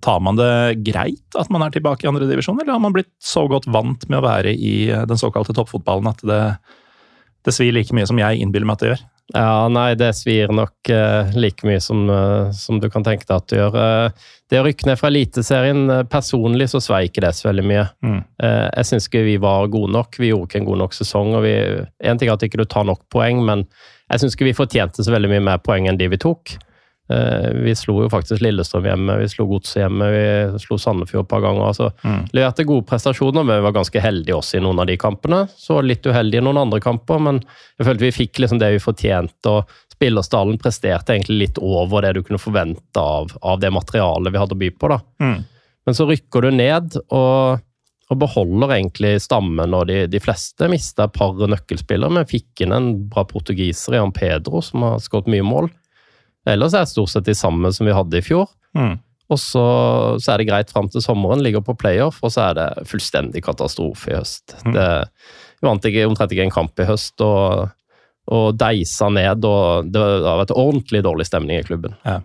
Tar 0.05 0.19
man 0.21 0.37
det 0.37 0.83
greit 0.85 1.37
at 1.39 1.49
man 1.49 1.63
er 1.65 1.73
tilbake 1.73 2.05
i 2.05 2.09
andredivisjon, 2.11 2.59
eller 2.61 2.75
har 2.75 2.83
man 2.83 2.93
blitt 2.93 3.09
så 3.25 3.47
godt 3.49 3.65
vant 3.73 4.03
med 4.11 4.19
å 4.19 4.27
være 4.27 4.53
i 4.53 4.75
den 5.09 5.17
såkalte 5.17 5.55
toppfotballen 5.57 6.11
at 6.11 6.21
det, 6.29 6.41
det 7.47 7.55
svir 7.55 7.75
like 7.75 7.95
mye 7.97 8.07
som 8.09 8.21
jeg 8.21 8.43
innbiller 8.43 8.69
meg 8.69 8.79
at 8.79 8.85
det 8.85 8.93
gjør? 8.93 9.03
Ja, 9.33 9.69
nei, 9.73 9.95
det 9.97 10.11
svir 10.19 10.51
nok 10.53 10.91
uh, 10.93 11.31
like 11.39 11.65
mye 11.65 11.81
som, 11.81 12.05
uh, 12.11 12.51
som 12.53 12.81
du 12.83 12.89
kan 12.93 13.05
tenke 13.07 13.25
deg 13.25 13.37
at 13.39 13.47
det 13.49 13.61
gjør. 13.61 13.77
Uh, 13.79 14.33
det 14.53 14.61
å 14.61 14.65
rykke 14.67 14.89
ned 14.91 14.99
fra 15.01 15.09
Eliteserien, 15.09 15.87
personlig 16.13 16.69
så 16.73 16.83
svei 16.85 17.07
ikke 17.09 17.23
det 17.25 17.33
så 17.39 17.49
veldig 17.49 17.65
mye. 17.65 17.87
Mm. 18.05 18.19
Jeg 18.43 18.89
syns 18.91 19.07
ikke 19.09 19.23
vi 19.25 19.39
var 19.41 19.71
gode 19.73 19.95
nok. 19.95 20.19
Vi 20.21 20.29
gjorde 20.29 20.51
ikke 20.51 20.61
en 20.61 20.67
god 20.67 20.83
nok 20.83 20.97
sesong. 20.99 21.33
og 21.39 21.47
vi, 21.47 21.55
En 22.05 22.21
ting 22.21 22.29
er 22.29 22.37
at 22.37 22.45
ikke 22.45 22.61
du 22.61 22.67
tar 22.69 22.85
nok 22.85 23.01
poeng, 23.15 23.41
men 23.47 23.65
jeg 24.13 24.21
syns 24.21 24.37
ikke 24.37 24.51
vi 24.51 24.59
fortjente 24.59 25.07
så 25.07 25.15
veldig 25.15 25.31
mye 25.33 25.47
mer 25.47 25.63
poeng 25.65 25.89
enn 25.89 25.97
de 25.97 26.11
vi 26.13 26.21
tok. 26.21 26.53
Eh, 27.13 27.49
vi 27.65 27.75
slo 27.77 27.99
jo 28.05 28.09
faktisk 28.13 28.43
Lillestrøm 28.45 28.87
hjemme, 28.89 29.17
vi 29.21 29.29
slo 29.29 29.47
Godset 29.51 29.83
hjemme, 29.83 30.09
vi 30.15 30.61
slo 30.63 30.79
Sandefjord 30.81 31.27
et 31.27 31.31
par 31.33 31.43
ganger. 31.45 31.67
altså 31.69 31.91
Mm. 32.03 32.27
Leverte 32.33 32.65
gode 32.65 32.87
prestasjoner, 32.89 33.45
men 33.45 33.59
vi 33.59 33.67
var 33.67 33.75
ganske 33.77 34.01
heldige 34.01 34.37
også 34.37 34.59
i 34.59 34.63
noen 34.65 34.81
av 34.81 34.87
de 34.87 34.97
kampene. 34.97 35.49
Så 35.57 35.81
litt 35.85 36.07
uheldige 36.07 36.41
i 36.41 36.45
noen 36.45 36.63
andre 36.63 36.81
kamper, 36.81 37.21
men 37.21 37.41
jeg 37.79 37.87
følte 37.87 38.07
vi 38.07 38.13
fikk 38.17 38.39
liksom 38.43 38.59
det 38.63 38.73
vi 38.73 38.83
fortjente. 38.83 39.51
og 39.51 39.69
Spillerstallen 39.93 40.59
presterte 40.59 41.15
egentlig 41.15 41.39
litt 41.49 41.59
over 41.59 42.03
det 42.03 42.15
du 42.17 42.23
kunne 42.23 42.41
forvente 42.43 42.99
av, 42.99 43.35
av 43.43 43.61
det 43.61 43.71
materialet 43.71 44.33
vi 44.33 44.41
hadde 44.41 44.57
å 44.57 44.63
by 44.63 44.71
på. 44.71 44.89
da. 44.89 45.01
Mm. 45.21 45.45
Men 45.87 45.95
så 45.99 46.07
rykker 46.09 46.43
du 46.43 46.51
ned, 46.51 46.97
og, 47.11 47.61
Og 48.13 48.19
beholder 48.19 48.75
egentlig 48.75 49.23
stammen, 49.25 49.73
og 49.73 49.87
de, 49.89 50.03
de 50.07 50.19
fleste 50.21 50.67
mista 50.69 51.07
et 51.07 51.15
par 51.17 51.33
nøkkelspillere, 51.33 52.13
men 52.13 52.27
fikk 52.29 52.61
inn 52.61 52.75
en 52.77 53.09
bra 53.09 53.23
portugiser, 53.25 53.95
Jan 53.97 54.13
Pedro, 54.13 54.61
som 54.61 54.83
har 54.85 54.99
skåret 55.01 55.31
mye 55.33 55.47
mål. 55.47 55.71
Ellers 56.49 56.75
er 56.75 56.85
det 56.85 56.93
stort 56.93 57.13
sett 57.13 57.29
de 57.29 57.37
samme 57.39 57.71
som 57.75 57.87
vi 57.87 57.95
hadde 57.95 58.19
i 58.19 58.25
fjor. 58.25 58.51
Mm. 58.79 58.97
Og 59.33 59.39
så, 59.41 59.67
så, 60.21 60.33
er 60.33 60.43
det 60.43 60.49
greit 60.51 60.73
fram 60.73 60.91
til 60.93 61.05
sommeren, 61.05 61.43
ligger 61.45 61.63
på 61.65 61.77
playoff, 61.79 62.19
og 62.25 62.35
så 62.35 62.49
er 62.51 62.59
det 62.59 62.89
fullstendig 62.91 63.45
katastrofe 63.47 64.11
i 64.11 64.19
høst. 64.19 64.57
Mm. 64.67 64.75
Det, 64.77 64.89
vi 65.61 65.69
vant 65.69 65.89
ikke, 65.89 66.09
omtrent 66.11 66.35
ikke 66.35 66.49
en 66.49 66.55
kamp 66.55 66.83
i 66.83 66.89
høst, 66.89 67.23
og, 67.25 67.71
og 68.33 68.59
deisa 68.61 69.09
ned. 69.13 69.47
og 69.49 69.89
Det 69.93 70.03
har 70.03 70.43
vært 70.43 70.55
ordentlig 70.57 71.05
dårlig 71.07 71.29
stemning 71.31 71.63
i 71.63 71.67
klubben. 71.67 71.97
Ja. 72.09 72.21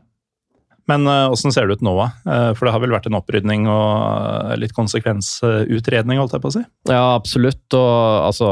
Men 0.88 1.04
åssen 1.04 1.52
uh, 1.52 1.54
ser 1.54 1.68
det 1.68 1.80
ut 1.80 1.84
nå, 1.84 1.96
uh, 2.00 2.52
for 2.56 2.68
det 2.68 2.72
har 2.72 2.80
vel 2.80 2.94
vært 2.96 3.10
en 3.10 3.18
opprydning 3.20 3.66
og 3.68 3.88
uh, 3.92 4.54
litt 4.60 4.76
konsekvensutredning, 4.76 6.20
holdt 6.20 6.38
jeg 6.38 6.44
på 6.44 6.52
å 6.52 6.56
si? 6.56 6.64
Ja, 6.88 7.04
absolutt. 7.12 7.66
Og 7.76 7.96
altså 8.24 8.52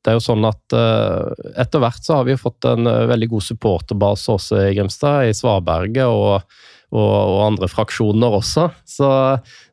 Det 0.00 0.12
er 0.12 0.16
jo 0.16 0.24
sånn 0.24 0.46
at 0.48 0.74
etter 1.60 1.82
hvert 1.82 2.04
så 2.06 2.20
har 2.20 2.24
vi 2.24 2.38
fått 2.40 2.64
en 2.64 2.88
veldig 2.88 3.26
god 3.34 3.44
supporterbase 3.44 4.32
også 4.32 4.60
i 4.64 4.70
Grimstad, 4.78 5.28
i 5.28 5.34
Svaberget 5.36 6.08
og, 6.08 6.46
og, 6.88 7.10
og, 7.18 7.40
andre 7.44 7.68
fraksjoner 7.68 8.36
også. 8.38 8.64
Så, 8.88 9.10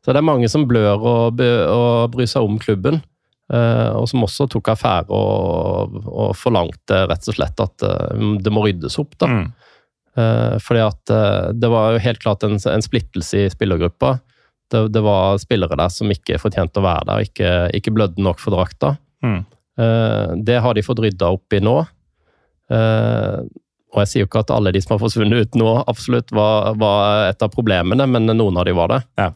så, 0.02 0.10
det 0.10 0.20
er 0.20 0.26
mange 0.28 0.50
som 0.52 0.66
blør 0.68 1.00
og, 1.00 1.40
og 1.40 2.12
bryr 2.12 2.28
seg 2.28 2.44
om 2.44 2.60
klubben. 2.60 3.00
og 3.48 4.04
som 4.10 4.26
også 4.26 4.50
tok 4.52 4.68
affære 4.74 5.08
og, 5.08 5.96
og 6.04 6.36
forlangte 6.36 7.06
rett 7.08 7.32
og 7.32 7.38
slett 7.38 7.64
at 7.64 7.88
det 8.44 8.52
må 8.52 8.66
ryddes 8.66 9.00
opp. 9.00 9.16
da. 9.16 9.32
Mm. 9.32 9.48
Eh, 10.18 10.56
fordi 10.58 10.82
at 10.82 11.10
eh, 11.10 11.50
det 11.54 11.70
var 11.70 11.94
jo 11.94 12.02
helt 12.02 12.22
klart 12.22 12.46
en, 12.46 12.58
en 12.58 12.84
splittelse 12.84 13.44
i 13.44 13.50
spillergruppa. 13.52 14.18
Det, 14.72 14.88
det, 14.92 15.02
var 15.04 15.38
spillere 15.40 15.78
der 15.78 15.92
som 15.92 16.10
ikke 16.12 16.40
fortjente 16.42 16.80
å 16.80 16.84
være 16.84 17.06
der, 17.08 17.28
ikke, 17.28 17.52
ikke 17.78 17.94
blødde 17.94 18.24
nok 18.24 18.42
for 18.42 18.56
drakta. 18.56 18.96
Mm. 19.24 19.40
Eh, 19.78 20.36
det 20.44 20.60
har 20.64 20.76
de 20.76 20.84
fått 20.86 21.02
rydda 21.04 21.32
opp 21.38 21.56
i 21.56 21.62
nå. 21.64 21.78
Og 23.88 24.00
jeg 24.02 24.08
sier 24.10 24.24
jo 24.24 24.28
ikke 24.28 24.42
at 24.44 24.50
alle 24.52 24.74
de 24.74 24.80
som 24.84 24.94
har 24.94 25.00
forsvunnet 25.00 25.46
ut 25.46 25.54
nå, 25.56 25.68
absolutt 25.88 26.32
var, 26.36 26.74
var 26.76 27.30
et 27.30 27.44
av 27.44 27.48
problemene, 27.54 28.04
men 28.10 28.28
noen 28.28 28.58
av 28.60 28.66
de 28.68 28.74
var 28.76 28.92
det. 28.92 28.98
Ja. 29.16 29.30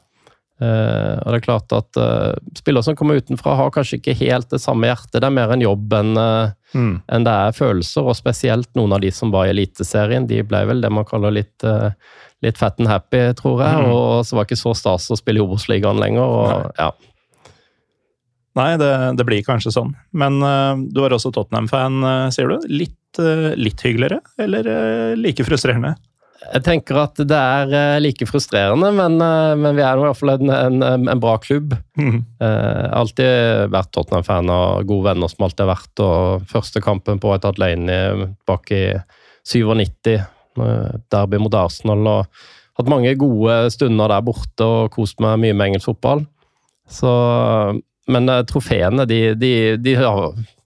Uh, 0.63 1.19
og 1.25 1.33
det 1.33 1.39
er 1.41 1.43
klart 1.43 1.73
at 1.75 1.99
uh, 1.99 2.37
Spillere 2.55 2.87
som 2.87 2.95
kommer 2.95 3.19
utenfra, 3.19 3.57
har 3.59 3.73
kanskje 3.75 3.99
ikke 3.99 4.15
helt 4.21 4.51
det 4.53 4.61
samme 4.63 4.87
hjertet. 4.87 5.19
Det 5.19 5.27
er 5.27 5.35
mer 5.35 5.51
en 5.55 5.65
jobb 5.65 5.95
enn 5.99 6.13
uh, 6.15 6.53
mm. 6.77 6.93
en 7.17 7.27
det 7.27 7.33
er 7.47 7.57
følelser. 7.57 8.07
Og 8.07 8.19
spesielt 8.19 8.71
noen 8.79 8.95
av 8.95 9.03
de 9.03 9.11
som 9.15 9.33
var 9.35 9.49
i 9.49 9.55
Eliteserien. 9.55 10.29
De 10.31 10.43
ble 10.47 10.63
vel 10.69 10.85
det 10.85 10.93
man 10.95 11.09
kaller 11.09 11.35
litt, 11.35 11.67
litt 12.45 12.61
fat 12.61 12.79
and 12.79 12.91
happy, 12.91 13.25
tror 13.39 13.65
jeg. 13.65 13.81
Mm. 13.81 13.95
Og 13.97 14.29
så 14.29 14.39
var 14.39 14.47
det 14.47 14.53
ikke 14.53 14.63
så 14.63 14.77
stas 14.79 15.11
å 15.11 15.19
spille 15.19 15.43
i 15.43 15.47
Obos-ligaen 15.47 15.99
lenger. 16.03 16.23
Og, 16.23 16.53
Nei, 16.53 16.77
ja. 16.79 17.12
Nei 18.59 18.71
det, 18.81 18.93
det, 19.17 19.25
blir 19.25 19.45
kanskje 19.47 19.73
sånn. 19.73 19.95
Men 20.13 20.41
du 20.93 21.03
er 21.05 21.15
også 21.17 21.33
Tottenham-fan, 21.33 22.03
sier 22.35 22.51
du. 22.53 22.67
Litt, 22.69 23.21
litt 23.57 23.81
hyggeligere, 23.81 24.19
eller 24.45 24.69
like 25.17 25.47
frustrerende? 25.49 25.95
Jeg 26.43 26.65
tenker 26.67 26.99
at 26.99 27.21
det 27.31 27.39
er 27.39 28.03
like 28.03 28.27
frustrerende, 28.27 28.91
men, 28.97 29.17
men 29.17 29.77
vi 29.79 29.85
er 29.87 29.97
i 29.97 30.03
hvert 30.03 30.19
fall 30.19 30.35
en, 30.35 30.51
en, 30.53 31.09
en 31.13 31.23
bra 31.23 31.37
klubb. 31.41 31.77
Mm. 31.97 32.19
Alltid 32.43 33.71
vært 33.73 33.93
Tottenham-fan 33.95 34.51
og 34.53 34.89
gode 34.91 35.13
venner 35.13 35.31
som 35.31 35.47
alltid 35.47 35.65
har 35.65 35.73
vært. 35.73 36.03
og 36.05 36.49
Første 36.51 36.83
kampen 36.85 37.23
på 37.23 37.33
et 37.37 37.47
Adelaine 37.49 38.33
bak 38.49 38.73
i 38.75 38.85
97, 39.49 40.19
derby 41.15 41.41
mot 41.41 41.57
Arsenal. 41.63 42.05
og 42.11 42.43
Hatt 42.79 42.89
mange 42.89 43.13
gode 43.21 43.57
stunder 43.75 44.11
der 44.11 44.25
borte 44.25 44.67
og 44.67 44.93
kost 44.95 45.21
meg 45.23 45.41
mye 45.43 45.57
med 45.57 45.71
engelsk 45.73 45.91
fotball. 45.91 46.25
Så, 46.89 47.11
men 48.11 48.31
trofeene, 48.49 49.07
de, 49.07 49.21
de, 49.39 49.53
de, 49.79 49.97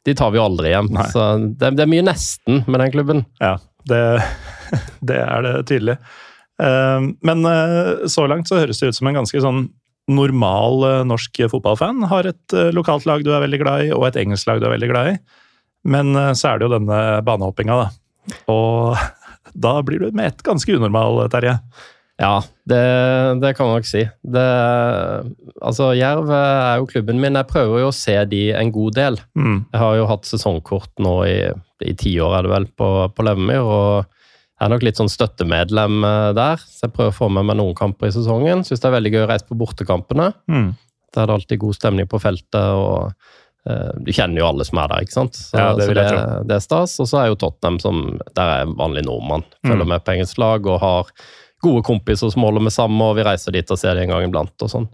de, 0.07 0.15
tar 0.17 0.33
vi 0.33 0.41
jo 0.41 0.47
aldri 0.47 0.73
hjem. 0.73 0.93
Nei. 0.97 1.09
Så 1.13 1.25
det, 1.61 1.75
det 1.77 1.85
er 1.85 1.91
mye 1.93 2.07
nesten 2.07 2.63
med 2.67 2.81
den 2.81 2.95
klubben. 2.95 3.25
Ja, 3.43 3.57
det 3.91 4.03
det 5.09 5.19
er 5.23 5.45
det 5.45 5.57
tydelig. 5.71 5.99
Uh, 6.57 7.13
men 7.27 7.45
uh, 7.47 8.07
så 8.11 8.25
langt 8.31 8.49
så 8.49 8.59
høres 8.59 8.81
det 8.81 8.91
ut 8.91 8.99
som 8.99 9.11
en 9.11 9.21
ganske 9.21 9.43
sånn 9.45 9.67
normal 10.11 10.85
norsk 11.07 11.43
fotballfan. 11.51 12.05
Har 12.07 12.29
et 12.31 12.55
lokalt 12.75 13.09
lag 13.11 13.25
du 13.27 13.33
er 13.35 13.43
veldig 13.43 13.59
glad 13.59 13.89
i, 13.89 13.91
og 13.95 14.05
et 14.07 14.19
engelsk 14.21 14.47
lag 14.47 14.61
du 14.63 14.69
er 14.69 14.77
veldig 14.77 14.89
glad 14.93 15.09
i. 15.11 15.15
Men 15.91 16.15
så 16.39 16.53
er 16.53 16.61
det 16.61 16.69
jo 16.69 16.77
denne 16.77 16.99
banehoppinga, 17.27 17.79
da. 17.81 18.37
Og 18.55 18.95
da 19.67 19.73
blir 19.83 20.05
du 20.05 20.15
med 20.15 20.31
ett 20.31 20.45
ganske 20.47 20.79
unormal, 20.79 21.25
Terje. 21.33 21.57
Ja, 22.17 22.41
det, 22.65 22.81
det, 23.43 23.53
kan 23.57 23.69
man 23.69 23.77
nok 23.77 23.89
si. 23.89 24.07
Det, 24.25 24.45
altså, 25.61 25.91
Jerv 25.97 26.31
er 26.33 26.81
jo 26.81 26.89
klubben 26.89 27.21
min. 27.21 27.37
Jeg 27.37 27.49
prøver 27.51 27.83
jo 27.83 27.91
å 27.91 27.97
se 27.97 28.17
de 28.31 28.49
en 28.57 28.73
god 28.73 28.97
del. 28.97 29.19
Mm. 29.37 29.59
Jeg 29.69 29.83
har 29.83 29.97
jo 29.99 30.09
hatt 30.09 30.29
sesongkort 30.29 30.93
nå 31.05 31.15
i, 31.29 31.39
i 31.85 31.93
ti 32.01 32.15
år, 32.25 32.39
er 32.39 32.47
det 32.47 32.55
vel, 32.55 32.69
på, 32.81 32.91
på 33.13 33.27
Levemyr. 33.29 33.61
Og 33.61 34.17
jeg 34.57 34.65
er 34.65 34.73
nok 34.73 34.87
litt 34.89 34.97
sånn 34.97 35.13
støttemedlem 35.13 36.05
eh, 36.09 36.31
der, 36.37 36.63
så 36.65 36.87
jeg 36.87 36.95
prøver 36.97 37.13
å 37.13 37.19
få 37.19 37.29
med 37.37 37.45
meg 37.51 37.59
noen 37.61 37.77
kamper 37.77 38.09
i 38.09 38.15
sesongen. 38.15 38.65
Syns 38.65 38.81
det 38.81 38.89
er 38.89 38.97
veldig 38.97 39.13
gøy 39.13 39.25
å 39.27 39.31
reise 39.35 39.49
på 39.51 39.59
bortekampene. 39.61 40.31
Mm. 40.49 40.71
Der 41.13 41.23
er 41.23 41.29
det 41.29 41.37
alltid 41.37 41.61
god 41.61 41.77
stemning 41.77 42.09
på 42.09 42.21
feltet, 42.23 42.57
og 42.57 43.13
uh, 43.69 43.93
du 44.01 44.09
kjenner 44.17 44.41
jo 44.41 44.49
alle 44.49 44.65
som 44.65 44.81
er 44.81 44.95
der, 44.95 45.05
ikke 45.05 45.19
sant. 45.19 45.37
Så, 45.37 45.53
ja, 45.61 45.75
det, 45.77 45.91
så 45.91 45.97
det, 45.99 46.07
det, 46.49 46.57
er 46.57 46.65
stas. 46.65 46.97
Og 47.05 47.13
så 47.13 47.21
er 47.21 47.29
jo 47.29 47.39
Tottenham 47.41 47.77
som 47.85 48.01
Der 48.33 48.53
er 48.55 48.73
vanlig 48.73 49.05
nordmann. 49.05 49.45
Følger 49.61 49.85
mm. 49.85 49.93
med 49.93 50.05
på 50.07 50.17
engelsk 50.17 50.41
lag 50.41 50.73
og 50.73 50.81
har 50.81 51.13
gode 51.65 51.83
kompiser 51.87 52.31
som 52.33 52.45
holder 52.47 52.67
med 52.67 52.75
samme, 52.75 53.01
og 53.05 53.17
vi 53.19 53.25
reiser 53.27 53.55
dit 53.57 53.71
og 53.73 53.81
ser 53.81 53.97
det 53.97 54.07
en 54.07 54.15
gang 54.15 54.27
iblant 54.29 54.65
og 54.65 54.73
sånn. 54.73 54.89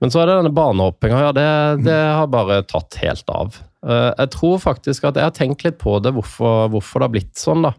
Men 0.00 0.12
så 0.12 0.22
er 0.22 0.30
det 0.30 0.38
denne 0.38 0.54
banehoppinga, 0.56 1.18
ja, 1.26 1.32
det, 1.36 1.48
det, 1.84 1.98
har 2.16 2.30
bare 2.32 2.62
tatt 2.68 2.96
helt 3.02 3.32
av. 3.32 3.58
Uh, 3.84 4.12
jeg 4.14 4.30
tror 4.32 4.60
faktisk 4.62 5.04
at 5.08 5.18
jeg 5.18 5.26
har 5.26 5.34
tenkt 5.36 5.64
litt 5.66 5.76
på 5.80 5.98
det, 6.04 6.14
hvorfor, 6.16 6.70
hvorfor 6.72 7.02
det 7.02 7.08
har 7.08 7.14
blitt 7.18 7.40
sånn, 7.40 7.66
da. 7.68 7.74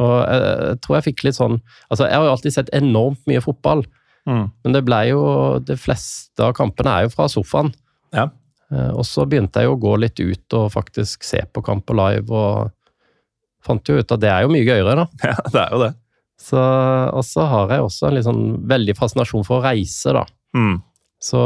Og 0.00 0.14
jeg, 0.14 0.40
jeg, 0.40 0.78
tror 0.82 0.96
jeg 0.96 1.06
fikk 1.06 1.20
litt 1.22 1.36
sånn 1.36 1.52
Altså, 1.86 2.08
jeg 2.08 2.18
har 2.18 2.24
jo 2.26 2.30
alltid 2.32 2.54
sett 2.56 2.70
enormt 2.74 3.20
mye 3.30 3.42
fotball, 3.44 3.84
mm. 4.26 4.46
men 4.66 4.74
det 4.74 4.80
ble 4.82 4.96
jo 5.06 5.20
De 5.62 5.76
fleste 5.78 6.42
av 6.42 6.50
kampene 6.58 6.90
er 6.90 7.04
jo 7.06 7.12
fra 7.12 7.28
sofaen. 7.30 7.70
Ja. 8.10 8.24
Eh, 8.74 8.90
og 8.90 9.04
så 9.06 9.26
begynte 9.28 9.62
jeg 9.62 9.70
jo 9.70 9.76
å 9.76 9.82
gå 9.84 9.92
litt 10.02 10.18
ut 10.18 10.56
og 10.58 10.72
faktisk 10.74 11.26
se 11.26 11.44
på 11.46 11.62
kamper 11.64 11.98
live, 12.00 12.26
og 12.26 12.72
fant 13.64 13.86
jo 13.88 14.00
ut 14.00 14.16
at 14.16 14.22
det 14.22 14.32
er 14.32 14.44
jo 14.44 14.52
mye 14.54 14.66
gøyere, 14.66 14.96
da. 15.04 15.06
Ja, 15.30 15.36
det 15.46 15.62
er 15.62 15.76
jo 15.76 15.82
det. 15.84 15.92
Så, 16.40 16.60
og 16.60 17.22
så 17.24 17.46
har 17.48 17.70
jeg 17.72 17.84
også 17.84 18.10
en 18.10 18.24
sånn 18.26 18.44
veldig 18.68 18.96
fascinasjon 18.98 19.46
for 19.46 19.60
å 19.60 19.64
reise, 19.64 20.12
da. 20.16 20.24
Mm. 20.56 20.82
Så 21.24 21.40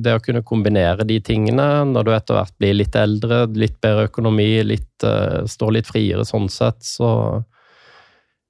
det 0.00 0.14
å 0.16 0.22
kunne 0.24 0.44
kombinere 0.46 1.04
de 1.04 1.18
tingene 1.20 1.66
når 1.90 2.06
du 2.06 2.12
etter 2.14 2.38
hvert 2.38 2.54
blir 2.60 2.78
litt 2.78 2.96
eldre, 2.96 3.42
litt 3.60 3.76
bedre 3.84 4.06
økonomi, 4.08 4.62
litt, 4.64 4.94
uh, 5.04 5.44
står 5.44 5.74
litt 5.76 5.90
friere 5.90 6.24
sånn 6.24 6.48
sett, 6.52 6.80
så 6.86 7.10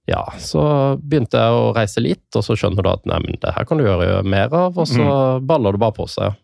ja, 0.08 0.22
så 0.40 0.62
begynte 1.02 1.40
jeg 1.40 1.56
å 1.56 1.72
reise 1.76 2.00
litt, 2.00 2.28
og 2.38 2.44
så 2.46 2.54
skjønner 2.56 2.84
du 2.84 2.88
at 2.92 3.08
nei, 3.10 3.18
men 3.24 3.40
det 3.42 3.52
her 3.56 3.66
kan 3.68 3.80
du 3.80 3.84
gjøre 3.84 4.22
mer 4.24 4.54
av, 4.54 4.78
og 4.78 4.86
så 4.88 5.02
mm. 5.02 5.48
baller 5.50 5.76
det 5.76 5.82
bare 5.82 5.96
på 5.98 6.06
seg. 6.08 6.38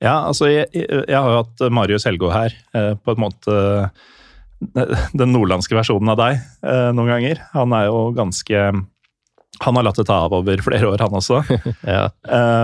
Ja, 0.00 0.22
altså 0.30 0.48
jeg, 0.48 0.70
jeg 0.72 1.16
har 1.16 1.28
jo 1.28 1.42
hatt 1.42 1.66
Marius 1.76 2.06
Helgå 2.08 2.30
her, 2.32 2.54
eh, 2.72 2.94
på 2.96 3.12
en 3.12 3.20
måte 3.20 3.58
eh, 3.58 4.06
den 5.20 5.32
nordlandske 5.34 5.76
versjonen 5.76 6.12
av 6.12 6.18
deg 6.20 6.38
eh, 6.38 6.88
noen 6.94 7.12
ganger. 7.14 7.42
Han 7.54 7.74
er 7.76 7.88
jo 7.88 8.10
ganske 8.16 8.64
Han 9.60 9.76
har 9.76 9.86
latt 9.86 10.00
det 10.00 10.06
ta 10.08 10.22
av 10.26 10.34
over 10.36 10.62
flere 10.64 10.88
år, 10.88 11.02
han 11.04 11.16
også. 11.16 11.42
ja. 11.94 12.06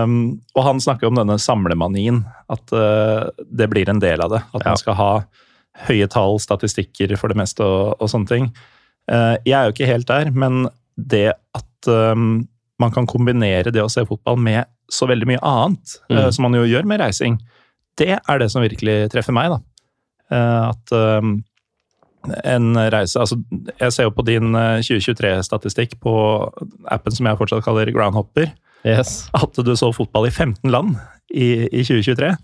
um, 0.03 0.37
og 0.55 0.63
han 0.65 0.81
snakker 0.81 1.09
om 1.09 1.19
denne 1.19 1.37
samlemanien, 1.41 2.23
at 2.49 2.73
uh, 2.73 3.27
det 3.45 3.69
blir 3.69 3.89
en 3.91 4.01
del 4.01 4.23
av 4.23 4.33
det. 4.33 4.41
At 4.49 4.63
ja. 4.63 4.71
man 4.71 4.81
skal 4.81 4.97
ha 4.97 5.11
høye 5.87 6.07
tall, 6.09 6.39
statistikker 6.41 7.13
for 7.21 7.29
det 7.29 7.37
meste 7.37 7.61
og, 7.61 7.99
og 8.01 8.09
sånne 8.09 8.31
ting. 8.31 8.49
Uh, 9.11 9.37
jeg 9.45 9.53
er 9.59 9.67
jo 9.67 9.75
ikke 9.75 9.91
helt 9.91 10.09
der, 10.09 10.31
men 10.33 10.65
det 10.97 11.35
at 11.35 11.91
um, 11.91 12.47
man 12.81 12.93
kan 12.93 13.05
kombinere 13.09 13.73
det 13.73 13.83
å 13.83 13.91
se 13.93 14.01
fotball 14.07 14.41
med 14.41 14.65
så 14.89 15.05
veldig 15.09 15.29
mye 15.29 15.43
annet, 15.45 15.99
mm. 16.09 16.17
uh, 16.17 16.29
som 16.33 16.47
man 16.47 16.57
jo 16.57 16.65
gjør 16.65 16.89
med 16.89 17.03
reising, 17.03 17.37
det 18.01 18.15
er 18.17 18.41
det 18.41 18.49
som 18.53 18.65
virkelig 18.65 19.03
treffer 19.13 19.35
meg. 19.35 19.53
da. 19.53 19.61
Eh, 20.31 20.63
at 20.69 20.91
um, 20.91 21.37
en 22.43 22.77
reise 22.93 23.19
altså 23.19 23.37
Jeg 23.79 23.93
ser 23.93 24.07
jo 24.07 24.13
på 24.15 24.25
din 24.27 24.55
2023-statistikk 24.55 25.97
på 26.03 26.13
appen 26.91 27.15
som 27.15 27.29
jeg 27.29 27.39
fortsatt 27.39 27.65
kaller 27.65 27.91
Groundhopper. 27.95 28.51
Yes. 28.87 29.27
At 29.35 29.57
du 29.57 29.73
så 29.75 29.91
fotball 29.95 30.29
i 30.29 30.33
15 30.33 30.69
land 30.71 30.95
i, 31.33 31.67
i 31.67 31.83
2023. 31.83 32.35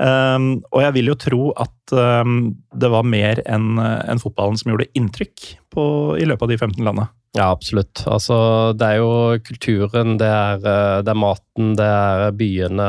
Um, 0.00 0.62
og 0.72 0.80
jeg 0.80 0.94
vil 0.96 1.10
jo 1.10 1.16
tro 1.20 1.40
at 1.60 1.92
um, 1.92 2.54
det 2.72 2.88
var 2.88 3.04
mer 3.04 3.42
enn 3.44 3.76
en 3.80 4.20
fotballen 4.22 4.56
som 4.56 4.72
gjorde 4.72 4.88
inntrykk 4.96 5.50
på, 5.74 5.84
i 6.16 6.24
løpet 6.28 6.46
av 6.46 6.52
de 6.52 6.60
15 6.60 6.80
landene. 6.80 7.10
Ja, 7.36 7.50
absolutt. 7.50 8.02
Altså, 8.10 8.36
det 8.74 8.86
er 8.86 8.98
jo 8.98 9.38
kulturen, 9.46 10.16
det 10.18 10.26
er, 10.26 10.58
eh, 10.66 11.02
det 11.06 11.12
er 11.12 11.20
maten, 11.20 11.76
det 11.78 11.86
er 11.86 12.32
byene, 12.34 12.88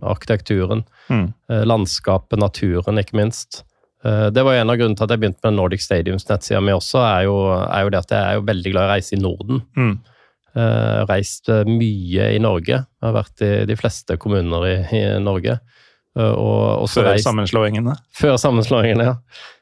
arkitekturen. 0.00 0.84
Mm. 1.10 1.32
Eh, 1.50 1.64
landskapet, 1.66 2.38
naturen, 2.38 3.00
ikke 3.02 3.18
minst. 3.18 3.64
Eh, 4.04 4.26
det 4.34 4.44
var 4.46 4.56
en 4.56 4.72
av 4.72 4.78
grunnene 4.80 4.98
til 4.98 5.06
at 5.06 5.14
jeg 5.14 5.22
begynte 5.22 5.46
med 5.48 5.58
Nordic 5.58 5.84
Stadiums 5.84 6.28
nettsida 6.28 6.62
mi 6.64 6.74
også, 6.76 7.02
er 7.04 7.26
jo, 7.28 7.36
er 7.66 7.84
jo, 7.84 7.92
det 7.92 8.00
at 8.00 8.14
jeg 8.16 8.22
er 8.22 8.38
jo 8.38 8.46
veldig 8.48 8.72
glad 8.74 8.86
i 8.86 8.88
å 8.88 8.94
reise 8.94 9.16
i 9.16 9.20
Norden. 9.20 9.62
Mm. 9.76 9.92
Uh, 10.50 11.04
reist 11.06 11.46
mye 11.68 12.32
i 12.34 12.40
Norge. 12.42 12.80
Jeg 12.80 13.06
har 13.06 13.14
vært 13.14 13.44
i 13.46 13.52
de 13.70 13.76
fleste 13.78 14.16
kommuner 14.18 14.66
i, 14.66 14.74
i 14.98 15.04
Norge. 15.22 15.60
Uh, 16.18 16.32
og 16.34 16.88
Før 16.90 17.12
reist- 17.12 17.28
sammenslåingene. 17.28 17.94
Før 18.18 18.34
sammenslåingene, 18.42 19.12
ja. 19.12 19.16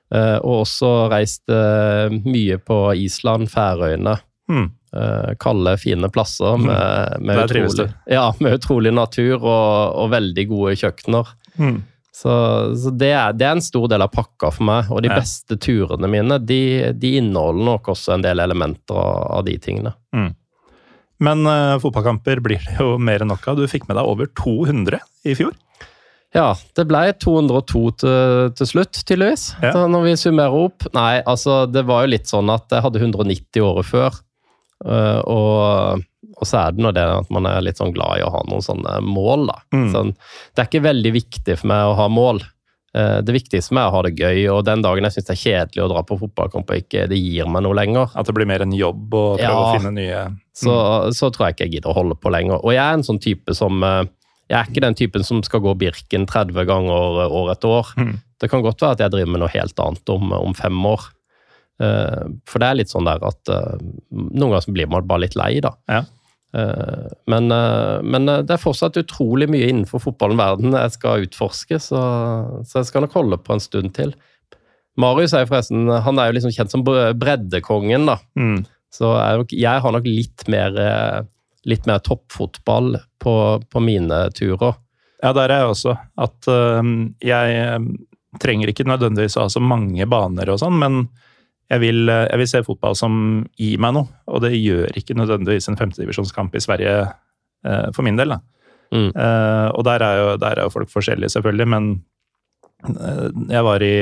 Uh, 0.09 0.39
og 0.41 0.63
også 0.63 0.89
reist 1.13 1.53
eh, 1.53 2.15
mye 2.25 2.57
på 2.65 2.79
Island, 2.97 3.51
Færøyene. 3.53 4.15
Mm. 4.49 4.71
Eh, 4.97 5.35
kalde, 5.37 5.77
fine 5.77 6.09
plasser 6.09 6.57
med, 6.57 7.17
med, 7.21 7.43
trives 7.51 7.75
utrolig, 7.75 7.93
ja, 8.09 8.35
med 8.41 8.55
utrolig 8.57 8.93
natur 8.97 9.35
og, 9.37 9.99
og 10.01 10.09
veldig 10.15 10.45
gode 10.49 10.79
kjøkkener. 10.81 11.33
Hmm. 11.59 11.83
Så, 12.19 12.31
så 12.75 12.91
det, 12.99 13.13
er, 13.15 13.37
det 13.39 13.47
er 13.47 13.53
en 13.55 13.63
stor 13.63 13.87
del 13.93 14.03
av 14.03 14.11
pakka 14.11 14.51
for 14.57 14.67
meg. 14.67 14.89
Og 14.91 15.05
de 15.05 15.11
Ja. 15.13 15.21
beste 15.21 15.55
turene 15.63 16.09
mine 16.11 16.41
de, 16.43 16.91
de 16.99 17.13
inneholder 17.21 17.69
nok 17.69 17.93
også 17.95 18.17
en 18.17 18.25
del 18.27 18.43
elementer 18.43 18.99
av, 18.99 19.29
av 19.39 19.45
de 19.47 19.55
tingene. 19.63 19.95
Men 21.19 21.47
uh, 21.47 21.79
fotballkamper 21.83 22.41
blir 22.43 22.61
det 22.63 22.77
jo 22.79 22.93
mer 23.03 23.23
enn 23.25 23.31
nok 23.33 23.47
av. 23.51 23.59
Du 23.59 23.67
fikk 23.71 23.89
med 23.89 23.99
deg 23.99 24.07
over 24.07 24.29
200 24.39 25.01
i 25.27 25.35
fjor. 25.39 25.55
Ja, 26.37 26.51
det 26.77 26.85
ble 26.91 27.07
202 27.25 27.81
til, 28.03 28.51
til 28.59 28.69
slutt, 28.69 28.99
tydeligvis. 29.09 29.47
Ja. 29.65 29.73
Når 29.89 30.03
vi 30.11 30.17
summerer 30.21 30.53
opp 30.67 30.85
Nei, 30.93 31.23
altså, 31.25 31.63
det 31.71 31.87
var 31.89 32.05
jo 32.05 32.11
litt 32.13 32.29
sånn 32.29 32.51
at 32.53 32.69
jeg 32.75 32.85
hadde 32.85 33.01
190 33.01 33.65
året 33.65 33.89
før. 33.89 34.19
Øh, 34.87 35.21
og, 35.27 36.05
og 36.39 36.47
så 36.47 36.61
er 36.67 36.73
det 36.77 36.85
nå 36.85 36.93
det 36.95 37.03
at 37.03 37.31
man 37.35 37.47
er 37.51 37.65
litt 37.65 37.79
sånn 37.81 37.95
glad 37.97 38.21
i 38.21 38.27
å 38.27 38.31
ha 38.35 38.45
noen 38.49 38.63
sånne 38.63 39.01
mål, 39.03 39.49
da. 39.51 39.59
Mm. 39.75 39.89
Sånn, 39.95 40.15
det 40.55 40.63
er 40.63 40.71
ikke 40.71 40.85
veldig 40.87 41.13
viktig 41.19 41.59
for 41.59 41.67
meg 41.73 41.87
å 41.91 41.97
ha 41.99 42.09
mål. 42.13 42.43
Eh, 42.97 43.19
Det 43.23 43.35
viktigste 43.35 43.75
med 43.77 43.85
å 43.89 43.91
ha 43.93 44.03
det 44.07 44.15
gøy, 44.17 44.47
og 44.53 44.65
den 44.65 44.81
dagen 44.83 45.05
jeg 45.05 45.13
syns 45.19 45.27
det 45.29 45.35
er 45.37 45.43
kjedelig 45.45 45.85
å 45.85 45.89
dra 45.93 46.03
på 46.09 46.17
fotballkamp 46.23 46.71
og 46.71 46.79
ikke 46.81 47.09
det 47.11 47.19
gir 47.21 47.47
meg 47.51 47.63
noe 47.67 47.77
lenger, 47.77 48.09
At 48.17 48.27
det 48.27 48.35
blir 48.35 48.47
mer 48.49 48.63
en 48.65 48.73
jobb 48.73 49.13
og 49.15 49.39
prøve 49.39 49.43
Ja. 49.43 49.57
å 49.65 49.75
finne 49.79 49.93
nye 49.93 50.23
så, 50.59 50.73
så 51.15 51.29
tror 51.31 51.47
jeg 51.49 51.55
ikke 51.55 51.67
jeg 51.69 51.73
gidder 51.77 51.91
å 51.93 51.99
holde 52.01 52.17
på 52.19 52.31
lenger. 52.35 52.59
Og 52.65 52.73
jeg 52.73 52.83
er 52.83 52.95
en 52.97 53.05
sånn 53.07 53.21
type 53.23 53.55
som 53.55 53.83
eh, 53.85 54.05
Jeg 54.49 54.57
er 54.59 54.71
ikke 54.73 54.81
den 54.81 54.95
typen 54.97 55.23
som 55.23 55.43
skal 55.45 55.61
gå 55.61 55.75
Birken 55.77 56.25
30 56.27 56.65
ganger 56.67 57.21
eh, 57.27 57.35
år 57.37 57.51
etter 57.53 57.69
år. 57.69 57.93
Mm. 58.01 58.15
Det 58.41 58.49
kan 58.51 58.63
godt 58.65 58.81
være 58.81 58.97
at 58.97 59.01
jeg 59.05 59.11
driver 59.13 59.31
med 59.35 59.41
noe 59.43 59.53
helt 59.53 59.79
annet 59.85 60.09
om, 60.15 60.33
om 60.33 60.55
fem 60.57 60.79
år. 60.89 61.05
Eh, 61.79 62.23
for 62.49 62.59
det 62.59 62.69
er 62.69 62.79
litt 62.81 62.91
sånn 62.91 63.07
der 63.07 63.23
at 63.27 63.51
eh, 63.55 63.83
noen 64.11 64.55
ganger 64.55 64.75
blir 64.75 64.89
man 64.91 65.07
bare 65.09 65.27
litt 65.27 65.37
lei, 65.39 65.53
da. 65.65 65.73
Ja. 65.91 66.03
Eh, 66.59 67.11
men, 67.31 67.53
men 68.09 68.31
det 68.31 68.55
er 68.55 68.63
fortsatt 68.63 68.99
utrolig 69.01 69.51
mye 69.53 69.69
innenfor 69.69 70.03
fotballen 70.03 70.41
verden 70.41 70.75
jeg 70.75 70.97
skal 70.97 71.29
utforske, 71.29 71.81
så, 71.83 72.03
så 72.67 72.81
jeg 72.81 72.91
skal 72.91 73.07
nok 73.07 73.15
holde 73.19 73.41
på 73.45 73.55
en 73.55 73.63
stund 73.63 73.95
til. 73.99 74.15
Marius 74.99 75.37
er 75.37 75.45
jo 75.45 75.53
forresten 75.53 75.87
han 76.03 76.19
er 76.19 76.31
jo 76.31 76.39
liksom 76.39 76.55
kjent 76.57 76.75
som 76.75 76.83
breddekongen, 76.83 78.09
da. 78.11 78.19
Mm. 78.39 78.65
Så 78.91 79.13
jeg, 79.15 79.47
jeg 79.61 79.85
har 79.85 79.95
nok 79.95 80.07
litt 80.09 80.47
mer, 80.51 80.75
litt 81.69 81.87
mer 81.87 82.01
toppfotball 82.03 82.97
på, 83.23 83.35
på 83.69 83.83
mine 83.85 84.25
turer. 84.35 84.75
Ja, 85.23 85.31
der 85.37 85.53
er 85.53 85.63
jeg 85.63 85.75
også. 85.75 85.95
At 86.19 86.49
øhm, 86.51 87.13
jeg 87.23 87.79
trenger 88.43 88.73
ikke 88.73 88.87
nødvendigvis 88.89 89.37
å 89.37 89.45
ha 89.45 89.53
så 89.53 89.63
mange 89.63 90.07
baner 90.11 90.51
og 90.51 90.59
sånn, 90.63 90.79
men 90.81 91.03
jeg 91.69 91.83
vil, 91.83 92.09
øh, 92.09 92.27
jeg 92.31 92.41
vil 92.41 92.49
se 92.51 92.63
fotball 92.65 92.97
som 92.97 93.17
gir 93.61 93.81
meg 93.83 93.95
noe. 93.97 94.09
Og 94.31 94.43
det 94.45 94.55
gjør 94.57 94.97
ikke 94.99 95.17
nødvendigvis 95.19 95.69
en 95.69 95.79
femtedivisjonskamp 95.81 96.55
i 96.57 96.63
Sverige 96.65 96.95
eh, 97.05 97.89
for 97.95 98.07
min 98.07 98.19
del. 98.21 98.37
Mm. 98.95 99.11
Eh, 99.13 99.69
og 99.77 99.85
der 99.85 100.05
er, 100.05 100.23
jo, 100.23 100.37
der 100.41 100.57
er 100.57 100.67
jo 100.67 100.73
folk 100.73 100.91
forskjellige, 100.93 101.35
selvfølgelig, 101.37 101.69
men 101.69 101.91
eh, 102.89 103.27
jeg 103.53 103.65
var 103.67 103.85
i, 103.85 103.97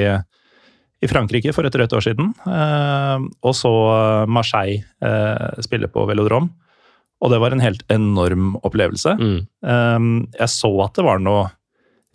i 1.02 1.10
Frankrike 1.10 1.54
for 1.56 1.66
et 1.66 1.74
drøyt 1.74 1.96
år 1.96 2.06
siden, 2.06 2.30
øh, 2.46 3.26
og 3.42 3.58
så 3.58 3.72
Marseille 4.30 4.84
øh, 5.02 5.62
spille 5.66 5.90
på 5.90 6.06
velodrom. 6.06 6.52
Og 7.24 7.32
det 7.32 7.40
var 7.40 7.54
en 7.54 7.64
helt 7.64 7.82
enorm 7.88 8.58
opplevelse. 8.60 9.14
Mm. 9.16 10.26
Jeg 10.36 10.48
så 10.52 10.68
at 10.84 10.98
det 10.98 11.04
var 11.06 11.22
noe 11.24 11.46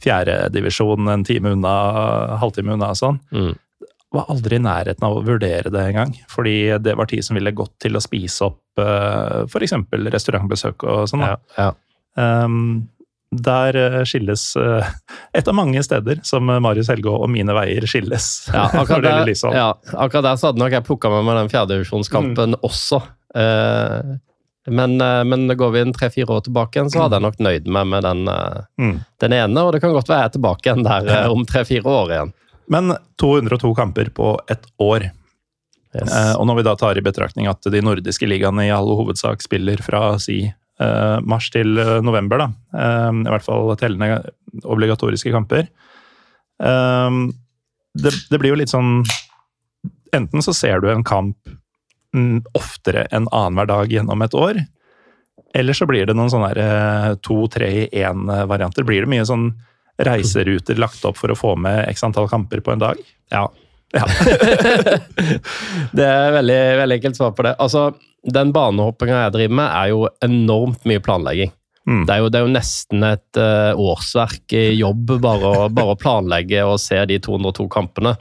fjerdedivisjon 0.01 1.09
en 1.09 1.23
time 1.25 1.55
unna, 1.55 1.71
halvtime 2.37 2.75
unna 2.75 2.91
og 2.93 2.99
sånn. 2.99 3.17
Mm. 3.33 3.55
Var 4.11 4.31
aldri 4.33 4.57
i 4.57 4.63
nærheten 4.63 5.05
av 5.07 5.17
å 5.17 5.23
vurdere 5.23 5.71
det 5.71 5.83
engang. 5.91 6.15
Fordi 6.31 6.55
det 6.83 6.95
var 6.99 7.07
tid 7.07 7.23
som 7.23 7.37
ville 7.39 7.53
gått 7.55 7.77
til 7.79 7.95
å 7.95 8.01
spise 8.03 8.49
opp 8.49 8.81
uh, 8.81 9.43
f.eks. 9.47 9.75
restaurantbesøk 10.11 10.83
og 10.83 11.05
sånn. 11.11 11.23
Ja, 11.23 11.37
ja. 11.57 11.69
Um, 12.19 12.89
der 13.31 13.77
uh, 13.79 14.01
skilles 14.03 14.49
uh, 14.59 14.83
et 15.31 15.47
av 15.47 15.55
mange 15.55 15.79
steder 15.87 16.19
som 16.27 16.51
Marius 16.51 16.91
Helgå 16.91 17.13
og 17.15 17.31
mine 17.31 17.55
veier 17.55 17.87
skilles. 17.87 18.27
Ja, 18.51 18.65
akkurat, 18.81 19.07
der, 19.07 19.31
ja, 19.55 19.69
akkurat 19.95 20.27
der 20.27 20.41
så 20.41 20.51
hadde 20.51 20.59
nok 20.59 20.75
jeg 20.75 20.87
plukka 20.89 21.13
med 21.13 21.23
meg 21.29 21.39
den 21.39 21.53
fjerdedivisjonskampen 21.55 22.59
også. 22.67 22.99
Uh, 23.31 24.19
men, 24.67 25.01
eh, 25.01 25.23
men 25.23 25.47
går 25.57 25.71
vi 25.71 25.79
en 25.81 25.93
tre-fire 25.93 26.35
år 26.37 26.43
tilbake 26.45 26.77
igjen, 26.77 26.91
så 26.93 27.05
hadde 27.05 27.17
jeg 27.17 27.25
nok 27.25 27.39
nøyd 27.41 27.69
meg 27.73 27.87
med 27.87 28.03
den, 28.05 28.27
eh, 28.27 28.61
Mm. 28.77 29.05
den 29.19 29.33
ene. 29.33 29.63
Og 29.63 29.73
det 29.73 29.81
kan 29.81 29.93
godt 29.93 30.07
være 30.07 30.19
jeg 30.19 30.25
er 30.25 30.35
tilbake 30.37 30.61
igjen 30.61 30.83
der 30.83 31.07
eh, 31.09 31.31
om 31.31 31.45
tre-fire 31.45 31.83
år 31.83 32.09
igjen. 32.09 32.33
Men 32.67 32.95
202 33.21 33.75
kamper 33.75 34.11
på 34.15 34.33
ett 34.49 34.67
år. 34.77 35.09
Yes. 35.95 36.11
Eh, 36.11 36.33
og 36.39 36.47
når 36.47 36.61
vi 36.61 36.65
da 36.67 36.75
tar 36.79 36.97
i 36.97 37.03
betraktning 37.03 37.49
at 37.51 37.67
de 37.67 37.81
nordiske 37.83 38.27
ligaene 38.27 38.67
i 38.67 38.73
all 38.73 38.89
hovedsak 38.95 39.43
spiller 39.43 39.81
fra 39.83 40.15
si 40.23 40.45
eh, 40.47 41.17
mars 41.23 41.49
til 41.51 41.79
eh, 41.81 41.97
november, 42.05 42.45
da, 42.45 42.49
i 43.11 43.31
hvert 43.33 43.47
fall 43.47 43.73
tellende 43.79 44.21
obligatoriske 44.63 45.31
kamper 45.33 45.67
det, 46.61 48.11
det 48.29 48.37
blir 48.37 48.51
jo 48.51 48.57
litt 48.59 48.69
sånn 48.69 49.01
Enten 50.13 50.43
så 50.43 50.53
ser 50.53 50.81
du 50.83 50.89
en 50.91 51.05
kamp 51.07 51.37
mm, 52.13 52.43
oftere 52.57 53.07
enn 53.15 53.29
annenhver 53.31 53.69
dag 53.69 53.93
gjennom 53.93 54.21
et 54.25 54.35
år, 54.35 54.59
eller 55.55 55.73
så 55.75 55.87
blir 55.87 56.07
det 56.07 56.15
noen 56.15 56.31
sånne 56.31 56.51
eh, 56.59 57.13
to-tre 57.23 57.69
i 57.81 57.85
én-varianter. 58.03 58.85
Blir 58.87 59.05
det 59.05 59.11
mye 59.11 59.27
sånn 59.27 59.49
reiseruter 60.07 60.79
lagt 60.81 61.03
opp 61.07 61.19
for 61.19 61.33
å 61.33 61.37
få 61.37 61.55
med 61.59 61.83
x 61.91 62.03
antall 62.07 62.29
kamper 62.31 62.63
på 62.63 62.73
en 62.73 62.83
dag? 62.83 63.01
Ja. 63.33 63.45
Ja. 63.91 64.05
det 65.97 66.05
er 66.05 66.35
veldig, 66.37 66.61
veldig 66.79 66.97
enkelt 66.99 67.19
svar 67.19 67.33
på 67.35 67.45
det. 67.47 67.55
Altså, 67.59 67.91
Den 68.23 68.53
banehoppinga 68.55 69.25
jeg 69.25 69.35
driver 69.35 69.57
med, 69.59 69.67
er 69.67 69.91
jo 69.91 70.05
enormt 70.23 70.85
mye 70.87 71.03
planlegging. 71.03 71.51
Mm. 71.89 72.03
Det, 72.05 72.13
er 72.13 72.21
jo, 72.21 72.29
det 72.29 72.37
er 72.37 72.45
jo 72.45 72.53
nesten 72.53 73.05
et 73.07 73.39
uh, 73.41 73.73
årsverk 73.79 74.53
i 74.53 74.67
jobb 74.77 75.15
bare 75.23 75.49
å, 75.49 75.69
bare 75.73 75.95
å 75.95 75.99
planlegge 75.99 76.61
og 76.67 76.77
se 76.79 76.99
de 77.09 77.17
202 77.23 77.65
kampene. 77.73 78.13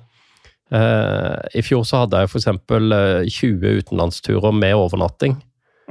Uh, 0.72 1.36
I 1.52 1.62
fjor 1.66 1.84
så 1.86 2.04
hadde 2.04 2.22
jeg 2.22 2.30
f.eks. 2.30 2.48
Uh, 2.70 3.28
20 3.28 3.80
utenlandsturer 3.82 4.56
med 4.56 4.78
overnatting. 4.78 5.36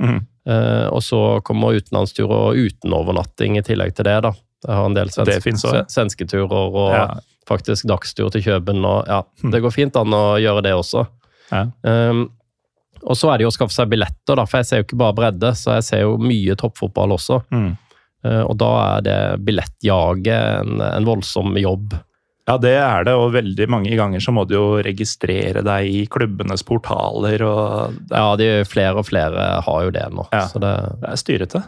Mm. 0.01 0.23
Uh, 0.49 0.87
og 0.89 1.03
så 1.05 1.21
kommer 1.45 1.77
utenlandsturer 1.77 2.57
uten 2.57 2.95
overnatting 2.95 3.59
i 3.59 3.65
tillegg 3.65 3.93
til 3.95 4.09
det. 4.09 4.17
da. 4.25 4.33
Jeg 4.65 4.75
har 4.75 4.85
en 4.89 4.93
del 4.97 5.09
svenske, 5.13 5.85
svenske 5.89 6.27
turer 6.27 6.51
og 6.75 6.91
Ja. 6.93 7.05
faktisk 7.47 7.87
dagstur 7.87 8.29
til 8.31 8.41
Kjøben. 8.43 8.83
Og, 8.85 9.05
ja, 9.07 9.21
Mm. 9.43 9.51
Det 9.51 9.61
går 9.63 9.71
fint 9.73 9.95
an 9.95 10.11
å 10.13 10.37
gjøre 10.39 10.63
det 10.63 10.73
også. 10.75 11.07
Ja. 11.51 11.65
Um, 11.83 12.29
og 13.03 13.15
så 13.15 13.31
er 13.31 13.37
det 13.39 13.43
jo 13.47 13.49
å 13.49 13.55
skaffe 13.55 13.71
seg 13.73 13.89
billetter, 13.89 14.35
da, 14.35 14.43
for 14.45 14.57
jeg 14.59 14.65
ser 14.65 14.77
jo 14.81 14.83
ikke 14.83 14.97
bare 14.99 15.15
bredde, 15.15 15.53
så 15.55 15.77
jeg 15.79 15.83
ser 15.87 16.01
jo 16.03 16.17
mye 16.17 16.55
toppfotball 16.59 17.15
også. 17.15 17.39
Mm. 17.51 17.77
Uh, 18.25 18.43
og 18.43 18.57
da 18.59 18.97
er 18.97 19.01
det 19.01 19.17
billettjaget 19.47 20.61
en, 20.61 20.81
en 20.83 21.05
voldsom 21.07 21.55
jobb. 21.57 21.95
Ja, 22.49 22.57
det 22.57 22.73
er 22.81 23.03
det, 23.05 23.13
og 23.13 23.31
veldig 23.35 23.67
mange 23.69 23.95
ganger 23.95 24.19
så 24.19 24.33
må 24.33 24.43
du 24.49 24.55
jo 24.55 24.81
registrere 24.83 25.61
deg 25.63 25.85
i 25.87 26.05
klubbenes 26.09 26.63
portaler, 26.65 27.41
og 27.45 27.93
Ja, 28.11 28.35
de 28.35 28.63
flere 28.65 28.97
og 28.97 29.05
flere 29.05 29.61
har 29.61 29.83
jo 29.85 29.91
det 29.93 30.07
nå. 30.11 30.25
Ja. 30.33 30.47
Så 30.49 30.59
det, 30.59 30.73
det 30.99 31.11
er 31.13 31.21
styrete. 31.21 31.63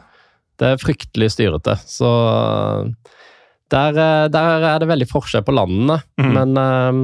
Det 0.62 0.68
er 0.76 0.82
fryktelig 0.82 1.32
styrete. 1.34 1.74
Så 1.90 2.10
der, 3.72 3.98
eh, 3.98 4.28
der 4.30 4.68
er 4.76 4.80
det 4.84 4.90
veldig 4.92 5.08
forskjell 5.10 5.44
på 5.48 5.56
landene. 5.56 6.02
Mm. 6.22 6.32
Men, 6.36 6.58
eh, 6.62 7.00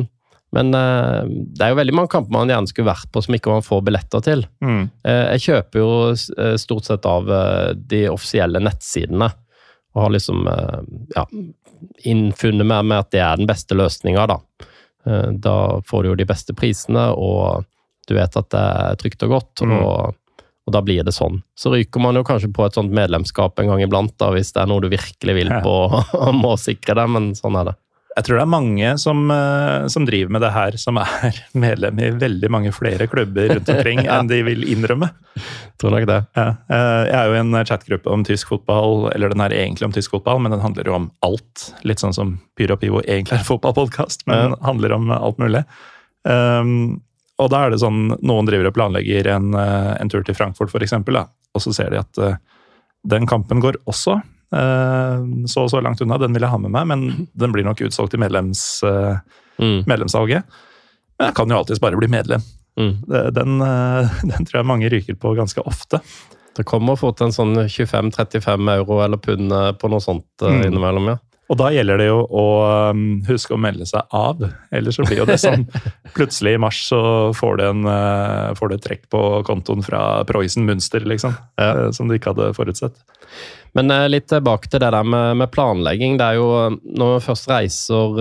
men 0.58 0.74
eh, 0.78 1.24
det 1.58 1.64
er 1.66 1.74
jo 1.74 1.80
veldig 1.82 1.96
mange 1.98 2.12
kamper 2.14 2.32
man 2.36 2.52
gjerne 2.52 2.70
skulle 2.72 2.92
vært 2.92 3.10
på 3.12 3.24
som 3.26 3.36
ikke 3.36 3.52
man 3.56 3.66
får 3.66 3.82
billetter 3.88 4.24
til. 4.24 4.46
Mm. 4.64 4.84
Eh, 5.04 5.24
Jeg 5.36 5.46
kjøper 5.48 5.82
jo 5.82 5.90
eh, 6.14 6.56
stort 6.62 6.88
sett 6.88 7.08
av 7.10 7.32
eh, 7.32 7.74
de 7.76 8.06
offisielle 8.14 8.62
nettsidene. 8.64 9.32
Og 9.96 10.04
har 10.06 10.14
liksom 10.14 10.46
eh, 10.52 10.82
ja, 11.16 11.26
innfunnet 12.06 12.68
meg 12.68 12.86
med 12.86 13.00
at 13.06 13.12
det 13.16 13.24
er 13.26 13.40
den 13.42 13.50
beste 13.50 13.78
løsninga, 13.78 14.28
da. 14.30 14.40
Eh, 15.08 15.32
Da 15.42 15.56
får 15.88 16.04
du 16.04 16.10
jo 16.12 16.20
de 16.20 16.28
beste 16.30 16.54
prisene, 16.58 17.10
og 17.16 17.66
du 18.08 18.14
vet 18.16 18.38
at 18.40 18.50
det 18.54 18.62
er 18.62 19.00
trygt 19.02 19.24
og 19.28 19.34
godt. 19.36 19.64
Mm. 19.66 19.74
Og, 19.82 20.16
og 20.68 20.74
da 20.76 20.82
blir 20.84 21.04
det 21.08 21.16
sånn. 21.16 21.40
Så 21.56 21.72
ryker 21.72 22.04
man 22.04 22.20
jo 22.20 22.26
kanskje 22.28 22.52
på 22.54 22.66
et 22.68 22.76
sånt 22.76 22.92
medlemskap 22.92 23.58
en 23.64 23.72
gang 23.72 23.82
iblant, 23.88 24.12
da, 24.20 24.34
hvis 24.36 24.52
det 24.52 24.62
er 24.66 24.68
noe 24.70 24.84
du 24.84 24.90
virkelig 24.92 25.36
vil 25.40 25.52
på 25.64 25.76
og 26.28 26.32
må 26.36 26.58
sikre 26.60 26.98
deg, 27.00 27.12
men 27.16 27.32
sånn 27.40 27.56
er 27.62 27.72
det. 27.72 27.78
Jeg 28.18 28.26
tror 28.26 28.40
det 28.40 28.44
er 28.48 28.50
mange 28.50 28.92
som, 28.98 29.20
eh, 29.30 29.84
som 29.94 30.06
driver 30.08 30.32
med 30.34 30.42
det 30.42 30.50
her, 30.56 30.76
som 30.82 30.98
er 30.98 31.36
medlem 31.66 32.00
i 32.02 32.08
veldig 32.18 32.50
mange 32.50 32.72
flere 32.74 33.06
klubber 33.12 33.52
rundt 33.54 33.70
omkring 33.70 34.02
Ja. 34.04 34.16
enn 34.20 34.32
de 34.32 34.40
vil 34.48 34.64
innrømme. 34.74 35.12
Tror 35.78 35.94
nok 35.94 36.08
det. 36.10 36.18
Ja. 36.34 36.48
eh, 36.66 37.04
Jeg 37.12 37.16
er 37.20 37.30
jo 37.30 37.36
i 37.38 37.42
en 37.44 37.60
chatgruppe 37.70 38.10
om 38.10 38.26
tysk 38.26 38.50
fotball, 38.50 39.12
eller 39.14 39.30
den 39.36 39.44
er 39.46 39.54
egentlig 39.54 39.86
om 39.86 39.94
tysk 39.94 40.16
fotball, 40.18 40.42
men 40.42 40.56
den 40.56 40.66
handler 40.66 40.90
jo 40.90 40.98
om 40.98 41.12
alt. 41.30 41.68
Litt 41.86 42.02
sånn 42.02 42.18
som 42.18 42.40
Pyro 42.58 42.80
Pivo 42.82 43.04
egentlig 43.06 43.38
er 43.38 43.44
en 43.46 43.52
fotballpodkast, 43.54 44.26
men 44.26 44.48
den 44.56 44.60
handler 44.66 44.98
om 44.98 45.14
alt 45.14 45.38
mulig. 45.38 45.62
Um, 46.26 47.04
og 47.38 47.50
da 47.54 47.66
er 47.66 47.70
det 47.74 47.80
sånn, 47.82 48.16
noen 48.26 48.48
driver 48.50 48.70
og 48.72 48.74
planlegger 48.78 49.28
en, 49.36 49.52
eh, 49.54 49.92
en 50.02 50.10
tur 50.10 50.24
til 50.26 50.36
Frankfurt 50.38 50.72
da, 51.06 51.26
og 51.54 51.62
så 51.62 51.74
ser 51.74 51.92
de 51.94 52.00
at 52.00 52.18
eh, 52.18 52.36
den 53.06 53.28
kampen 53.30 53.60
går 53.62 53.78
også 53.86 54.18
så 54.18 54.22
så 55.52 55.66
så 55.68 55.82
langt 55.84 56.00
unna, 56.02 56.18
den 56.18 56.32
vil 56.34 56.42
jeg 56.46 56.50
ha 56.54 56.58
med 56.58 56.72
meg, 56.72 56.88
men 56.88 57.28
den 57.36 57.52
blir 57.52 57.66
nok 57.68 57.82
utsolgt 57.84 58.14
i 58.16 58.18
medlems, 58.22 58.82
eh, 58.84 59.18
Mm. 59.60 59.84
medlemssalget. 59.90 60.44
Men 61.18 61.26
jeg 61.32 61.34
kan 61.36 61.50
jo 61.50 61.56
alltids 61.58 61.80
bare 61.82 61.98
bli 61.98 62.08
medlem. 62.14 62.44
Mm. 62.78 62.92
Den, 63.34 63.62
eh, 63.66 64.10
den 64.30 64.46
tror 64.46 64.60
jeg 64.60 64.68
mange 64.70 64.90
ryker 64.94 65.16
på 65.18 65.32
ganske 65.36 65.64
ofte. 65.66 65.98
Det 66.56 66.64
kommer 66.70 66.96
fort 66.96 67.20
en 67.26 67.34
sånn 67.34 67.56
25-35 67.66 68.70
euro 68.76 69.00
eller 69.04 69.18
pund 69.18 69.52
eh, 69.52 69.72
på 69.74 69.90
noe 69.90 70.00
sånt 70.00 70.30
eh, 70.46 70.60
Mm. 70.60 70.68
innimellom, 70.70 71.08
ja. 71.10 71.18
Og 71.48 71.56
da 71.62 71.70
gjelder 71.72 72.02
det 72.02 72.08
jo 72.10 72.18
å 72.28 72.46
um, 72.92 73.04
huske 73.28 73.54
å 73.56 73.60
melde 73.62 73.86
seg 73.88 74.04
av. 74.12 74.42
Ellers 74.76 74.98
så 75.00 75.06
blir 75.08 75.22
jo 75.22 75.28
det 75.30 75.38
sånn 75.40 75.62
plutselig 76.18 76.58
i 76.58 76.60
mars 76.60 76.82
så 76.90 77.00
får 77.38 77.58
du, 77.62 77.64
en, 77.70 77.86
eh, 77.88 78.50
får 78.60 78.68
du 78.68 78.76
et 78.76 78.84
trekk 78.84 79.06
på 79.14 79.22
kontoen 79.48 79.86
fra 79.86 80.02
Preussen 80.28 80.68
Münster, 80.68 81.06
liksom. 81.08 81.38
Ja. 81.56 81.70
eh, 81.88 81.92
Som 81.96 82.10
du 82.12 82.18
ikke 82.18 82.34
hadde 82.34 82.50
forutsett. 82.58 83.00
Men 83.80 83.92
eh, 83.96 84.10
litt 84.12 84.28
tilbake 84.28 84.68
til 84.74 84.84
det 84.84 84.92
der 84.92 85.08
med, 85.08 85.38
med 85.40 85.52
planlegging. 85.56 86.18
Det 86.20 86.28
er 86.34 86.42
jo, 86.42 86.50
Når 86.84 87.14
man 87.16 87.24
først 87.24 87.48
reiser 87.54 88.20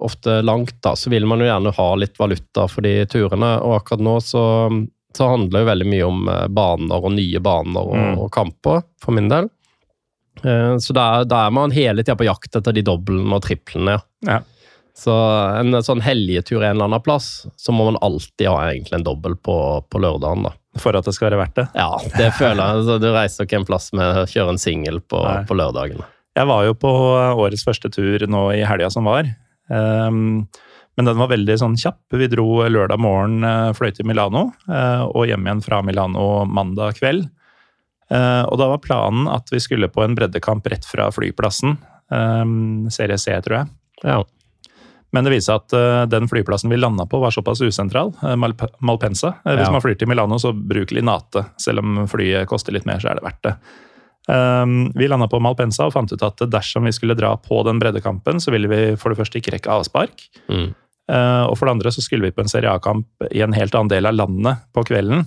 ofte 0.00 0.40
langt, 0.46 0.78
da, 0.84 0.94
så 0.96 1.12
vil 1.12 1.28
man 1.28 1.44
jo 1.44 1.50
gjerne 1.50 1.76
ha 1.76 1.88
litt 2.00 2.16
valuta 2.20 2.64
for 2.72 2.88
de 2.88 3.02
turene. 3.12 3.52
Og 3.66 3.76
akkurat 3.82 4.00
nå 4.08 4.16
så, 4.24 4.46
så 5.12 5.28
handler 5.34 5.58
det 5.58 5.64
jo 5.66 5.70
veldig 5.74 5.90
mye 5.92 6.08
om 6.08 6.24
baner 6.56 7.04
og 7.04 7.12
nye 7.20 7.40
baner 7.44 7.84
og, 7.84 7.98
Mm. 8.00 8.16
og 8.24 8.30
kamper, 8.32 8.80
for 9.02 9.12
min 9.12 9.28
del. 9.28 9.52
Eh, 10.44 10.76
Så 10.78 10.94
da 10.96 11.22
er, 11.22 11.50
man 11.54 11.70
hele 11.74 12.02
tida 12.02 12.16
på 12.18 12.26
jakt 12.26 12.56
etter 12.56 12.72
de 12.72 12.82
doblene 12.86 13.36
og 13.36 13.44
triplene. 13.44 14.00
ja. 14.26 14.40
Så 14.94 15.08
en 15.56 15.72
sånn 15.80 16.02
helgetur 16.04 16.60
en 16.60 16.74
eller 16.74 16.84
annen 16.84 17.00
plass, 17.00 17.46
så 17.56 17.72
må 17.72 17.86
man 17.88 17.96
alltid 18.04 18.44
ha 18.50 18.58
egentlig 18.68 18.98
en 18.98 19.06
dobbel 19.06 19.38
på, 19.40 19.54
på 19.88 20.00
lørdagen. 20.02 20.42
da. 20.44 20.52
For 20.82 20.92
at 20.98 21.06
det 21.08 21.14
skal 21.16 21.30
være 21.30 21.38
verdt 21.40 21.56
det. 21.56 21.64
Ja, 21.80 21.96
det 22.18 22.26
føler 22.36 22.60
jeg. 22.60 22.82
Så 22.84 22.98
du 23.00 23.06
reiser 23.14 23.48
ikke 23.48 23.56
en 23.62 23.64
plass 23.64 23.88
med 23.96 24.20
å 24.20 24.26
kjøre 24.28 24.52
en 24.52 24.60
singel 24.60 25.00
på, 25.00 25.22
Nei. 25.24 25.46
på 25.48 25.56
lørdagen. 25.56 26.04
Jeg 26.36 26.48
var 26.48 26.66
jo 26.68 26.76
på 26.76 26.92
årets 26.92 27.64
første 27.64 27.88
tur 27.92 28.26
nå 28.28 28.44
i 28.52 28.60
helga 28.68 28.90
som 28.92 29.08
var. 29.08 29.32
Um, 29.72 30.44
men 31.00 31.08
den 31.08 31.16
var 31.24 31.32
veldig 31.32 31.56
sånn 31.60 31.76
kjapp. 31.80 32.00
Vi 32.12 32.28
dro 32.28 32.46
lørdag 32.68 33.00
morgen, 33.00 33.40
eh, 33.48 33.72
fløy 33.72 33.94
til 33.96 34.04
Milano, 34.08 34.50
eh, 34.68 35.04
og 35.08 35.24
hjem 35.28 35.48
igjen 35.48 35.64
fra 35.64 35.80
Milano 35.80 36.44
mandag 36.44 36.98
kveld. 37.00 37.30
Eh, 38.12 38.42
og 38.44 38.58
da 38.60 38.66
var 38.74 38.82
planen 38.84 39.28
at 39.32 39.48
vi 39.52 39.60
skulle 39.62 39.88
på 39.88 40.04
en 40.04 40.14
breddekamp 40.18 40.66
rett 40.68 40.84
fra 40.88 41.08
flyplassen. 41.14 41.78
Um, 42.12 42.90
Serie 42.92 43.16
C, 43.18 43.32
tror 43.40 43.62
jeg. 43.62 43.70
Ja. 44.04 44.18
Men 45.12 45.24
det 45.26 45.32
viser 45.34 45.52
seg 45.54 45.62
at 45.62 45.74
eh, 45.76 46.02
den 46.12 46.28
flyplassen 46.28 46.72
vi 46.72 46.76
landa 46.80 47.06
på, 47.08 47.20
var 47.20 47.32
såpass 47.32 47.60
usentral. 47.64 48.12
eh, 48.24 48.36
Malp 48.36 48.64
Malpensa. 48.84 49.34
Eh, 49.44 49.56
hvis 49.56 49.68
Ja. 49.68 49.72
man 49.72 49.80
flyr 49.84 49.96
til 50.00 50.08
Milano, 50.08 50.36
så 50.40 50.52
bruk 50.52 50.92
Linate. 50.92 51.46
Selv 51.60 51.80
om 51.84 52.06
flyet 52.08 52.48
koster 52.48 52.72
litt 52.76 52.86
mer, 52.88 53.00
så 53.00 53.10
er 53.12 53.20
det 53.20 53.24
verdt 53.24 53.42
det. 53.48 53.56
Vi 54.94 55.08
landa 55.10 55.26
på 55.26 55.40
Malpensa 55.42 55.88
og 55.88 55.92
fant 55.96 56.12
ut 56.14 56.22
at 56.22 56.38
dersom 56.46 56.84
vi 56.86 56.92
skulle 56.94 57.16
dra 57.18 57.32
på 57.36 57.64
den 57.66 57.80
breddekampen, 57.82 58.38
så 58.40 58.52
ville 58.54 58.68
vi 58.70 58.96
for 58.96 59.10
det 59.10 59.18
første 59.18 59.40
ikke 59.40 59.56
rekke 59.56 59.72
avspark. 59.74 60.22
Mm. 60.48 60.68
Eh, 61.10 61.44
og 61.48 61.56
for 61.58 61.66
det 61.66 61.74
andre 61.74 61.90
så 61.90 62.04
skulle 62.04 62.28
vi 62.28 62.34
på 62.34 62.44
en 62.44 62.48
Serie 62.52 62.70
A-kamp 62.70 63.06
i 63.32 63.42
en 63.42 63.52
helt 63.56 63.74
annen 63.74 63.90
del 63.90 64.06
av 64.06 64.14
landet 64.14 64.62
på 64.72 64.84
kvelden. 64.86 65.26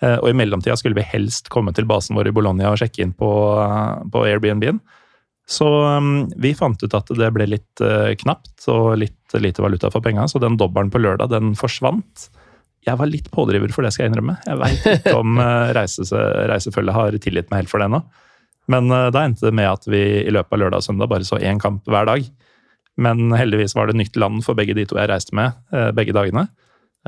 Eh, 0.00 0.16
og 0.16 0.30
i 0.30 0.36
mellomtida 0.36 0.76
skulle 0.80 0.98
vi 0.98 1.06
helst 1.06 1.50
komme 1.52 1.74
til 1.76 1.88
basen 1.88 2.16
vår 2.18 2.30
i 2.30 2.34
Bologna 2.36 2.72
og 2.72 2.80
sjekke 2.80 3.04
inn 3.04 3.14
på, 3.16 3.30
på 4.12 4.24
Airbnb-en. 4.28 4.80
Så 5.50 5.66
um, 5.66 6.28
vi 6.38 6.52
fant 6.54 6.78
ut 6.78 6.94
at 6.94 7.08
det 7.18 7.30
ble 7.34 7.48
litt 7.50 7.82
eh, 7.82 8.12
knapt 8.20 8.68
og 8.70 8.92
litt 9.00 9.34
lite 9.34 9.62
valuta 9.62 9.90
for 9.90 10.02
penga, 10.02 10.28
så 10.30 10.38
den 10.42 10.58
dobbelen 10.58 10.92
på 10.94 11.00
lørdag 11.02 11.32
den 11.32 11.56
forsvant. 11.58 12.28
Jeg 12.86 12.96
var 12.96 13.10
litt 13.10 13.28
pådriver 13.34 13.72
for 13.74 13.84
det, 13.84 13.90
skal 13.94 14.06
jeg 14.06 14.12
innrømme. 14.12 14.38
Jeg 14.46 14.60
veit 14.60 14.86
ikke 14.94 15.16
om 15.18 15.40
reisefølget 15.78 16.96
har 16.96 17.18
tilgitt 17.22 17.50
meg 17.50 17.64
helt 17.64 17.72
for 17.72 17.82
det 17.82 17.90
ennå. 17.90 18.04
Men 18.70 18.90
eh, 18.94 19.08
da 19.14 19.24
endte 19.26 19.48
det 19.48 19.56
med 19.58 19.68
at 19.70 19.90
vi 19.90 20.02
i 20.22 20.32
løpet 20.32 20.54
av 20.54 20.62
lørdag 20.62 20.82
og 20.82 20.86
søndag 20.86 21.10
bare 21.10 21.26
så 21.26 21.40
én 21.42 21.60
kamp 21.62 21.88
hver 21.90 22.08
dag. 22.08 22.30
Men 23.00 23.34
heldigvis 23.34 23.74
var 23.76 23.90
det 23.90 23.98
nytt 23.98 24.18
land 24.20 24.44
for 24.46 24.58
begge 24.58 24.76
de 24.76 24.86
to 24.88 24.98
jeg 25.00 25.10
reiste 25.10 25.36
med 25.36 25.54
eh, 25.74 25.90
begge 25.96 26.14
dagene. 26.16 26.46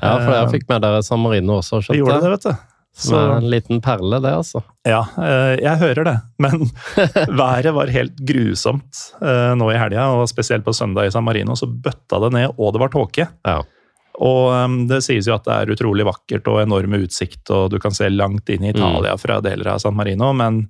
ja, 0.00 0.16
for 0.18 0.34
jeg 0.34 0.52
fikk 0.56 0.68
med 0.72 0.84
dere 0.84 1.02
San 1.06 1.22
Marino 1.22 1.60
også, 1.60 1.82
Vi 1.82 1.88
skjønte 1.88 2.00
gjorde 2.00 2.20
det, 2.24 2.34
vet 2.36 2.46
du. 2.48 2.71
Er 2.92 3.38
en 3.38 3.48
liten 3.50 3.80
perle, 3.80 4.18
det, 4.20 4.30
altså. 4.36 4.60
Ja, 4.84 5.00
eh, 5.16 5.54
jeg 5.62 5.80
hører 5.80 6.04
det. 6.06 6.16
Men 6.42 6.66
været 7.40 7.72
var 7.74 7.92
helt 7.92 8.18
grusomt 8.28 9.00
eh, 9.24 9.52
nå 9.56 9.70
i 9.72 9.78
helga, 9.80 10.10
og 10.18 10.28
spesielt 10.30 10.66
på 10.66 10.74
søndag 10.76 11.08
i 11.08 11.14
San 11.14 11.24
Marino 11.24 11.56
så 11.58 11.66
bøtta 11.66 12.20
det 12.26 12.32
ned, 12.36 12.52
og 12.58 12.74
det 12.74 12.82
var 12.82 12.92
tåke. 12.92 13.26
Ja. 13.48 13.56
Og 14.20 14.44
eh, 14.52 14.76
det 14.92 15.00
sies 15.06 15.28
jo 15.28 15.38
at 15.38 15.48
det 15.48 15.56
er 15.56 15.74
utrolig 15.74 16.06
vakkert 16.06 16.52
og 16.52 16.60
enorm 16.66 16.98
utsikt, 17.00 17.46
og 17.50 17.72
du 17.72 17.80
kan 17.82 17.96
se 17.96 18.12
langt 18.12 18.52
inn 18.52 18.68
i 18.68 18.74
Italia 18.74 19.16
fra 19.20 19.40
deler 19.44 19.72
av 19.72 19.82
San 19.82 19.96
Marino, 19.96 20.34
men 20.36 20.66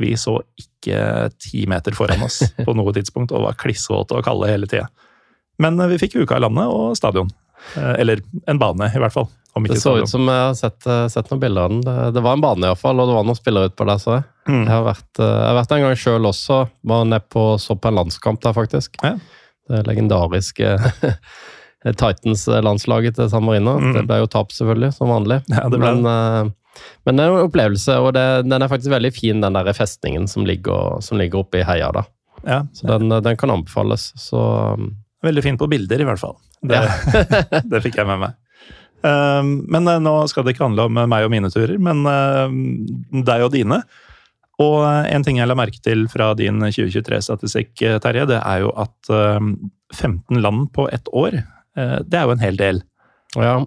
vi 0.00 0.16
så 0.20 0.38
ikke 0.60 1.28
ti 1.40 1.64
meter 1.68 1.96
foran 1.96 2.24
oss 2.24 2.40
på 2.66 2.76
noe 2.76 2.96
tidspunkt, 2.96 3.36
og 3.36 3.50
var 3.50 3.60
klissvåte 3.60 4.16
og 4.16 4.24
kalde 4.24 4.48
hele 4.48 4.68
tida. 4.70 4.88
Men 5.60 5.80
vi 5.92 6.00
fikk 6.00 6.18
uka 6.22 6.40
i 6.40 6.44
landet 6.44 6.68
og 6.68 6.96
stadion. 6.98 7.28
Eller 7.76 8.20
en 8.48 8.58
bane, 8.60 8.90
i 8.92 9.00
hvert 9.00 9.14
fall. 9.14 9.30
Det 9.64 9.78
så 9.80 9.96
ut 10.02 10.10
som 10.10 10.28
jeg 10.28 10.42
har 10.42 10.54
sett, 10.58 10.86
eh, 10.86 11.06
sett 11.08 11.30
noen 11.30 11.40
bilder 11.40 11.66
av 11.66 11.72
den. 11.72 11.80
Det, 11.86 11.96
det 12.16 12.22
var 12.24 12.36
en 12.36 12.44
bane 12.44 12.68
iallfall, 12.68 13.00
og 13.00 13.08
det 13.08 13.16
var 13.16 13.24
noen 13.28 13.38
spillere 13.38 13.70
utpå 13.70 13.86
der, 13.88 14.00
så 14.02 14.18
jeg. 14.18 14.26
Mm. 14.48 14.60
Jeg 14.60 14.72
har 14.74 14.84
vært, 14.86 15.10
eh, 15.18 15.32
jeg 15.32 15.48
har 15.48 15.58
vært 15.60 15.74
en 15.76 15.84
gang 15.86 15.96
sjøl 16.02 16.30
også. 16.30 16.58
Var 16.92 17.08
nede 17.08 17.24
på, 17.32 17.46
så 17.62 17.76
på 17.80 17.90
en 17.90 18.00
landskamp 18.02 18.42
der, 18.44 18.56
faktisk. 18.56 18.98
Ja. 19.02 19.14
Det 19.66 19.82
legendariske 19.88 20.76
Titans-landslaget 22.02 23.16
til 23.18 23.30
San 23.32 23.46
Marino. 23.46 23.78
Mm. 23.80 23.96
Det 23.96 24.04
ble 24.08 24.20
jo 24.22 24.30
tap, 24.30 24.52
selvfølgelig, 24.54 24.92
som 24.98 25.10
vanlig. 25.12 25.40
Ja, 25.52 25.66
det 25.72 25.80
ble 25.80 25.94
men, 26.00 26.06
eh, 26.10 26.84
men 27.08 27.16
det 27.16 27.24
er 27.24 27.32
en 27.32 27.48
opplevelse, 27.48 27.96
og 28.02 28.12
det, 28.16 28.26
den 28.46 28.60
er 28.60 28.70
faktisk 28.70 28.92
veldig 28.92 29.12
fin, 29.16 29.40
den 29.40 29.56
der 29.56 29.72
festningen 29.76 30.28
som 30.30 30.46
ligger, 30.48 31.00
som 31.04 31.18
ligger 31.20 31.44
oppe 31.44 31.62
i 31.62 31.66
heia. 31.66 31.90
da. 31.96 32.04
Ja, 32.46 32.60
Så 32.76 32.86
den, 32.86 33.08
den 33.08 33.36
kan 33.40 33.50
anbefales. 33.50 34.12
Så 34.20 34.40
Veldig 35.24 35.42
fint 35.42 35.58
på 35.58 35.66
bilder, 35.66 36.02
i 36.02 36.06
hvert 36.06 36.20
fall. 36.20 36.36
Det, 36.62 36.78
det 37.70 37.80
fikk 37.82 37.96
jeg 37.98 38.06
med 38.08 38.20
meg. 38.22 38.36
Um, 39.04 39.60
men 39.70 39.86
eh, 39.90 40.00
nå 40.02 40.12
skal 40.30 40.46
det 40.46 40.54
ikke 40.54 40.64
handle 40.64 40.86
om 40.88 40.98
eh, 40.98 41.08
meg 41.10 41.26
og 41.26 41.32
mine 41.34 41.50
turer, 41.52 41.76
men 41.82 42.02
eh, 42.10 43.22
deg 43.26 43.44
og 43.44 43.52
dine. 43.54 43.82
Og 44.62 44.78
en 44.88 45.24
ting 45.24 45.36
jeg 45.36 45.48
la 45.50 45.56
merke 45.58 45.82
til 45.84 46.06
fra 46.08 46.30
din 46.38 46.62
2023-statistikk, 46.64 47.74
eh, 47.84 47.98
Terje, 48.02 48.24
det 48.32 48.40
er 48.40 48.64
jo 48.64 48.72
at 48.80 49.12
eh, 49.12 49.50
15 49.94 50.40
land 50.40 50.70
på 50.74 50.88
ett 50.90 51.10
år, 51.12 51.42
det 51.76 52.16
er 52.16 52.22
jo 52.24 52.32
en 52.32 52.40
hel 52.40 52.56
del. 52.56 52.78
ja, 53.36 53.58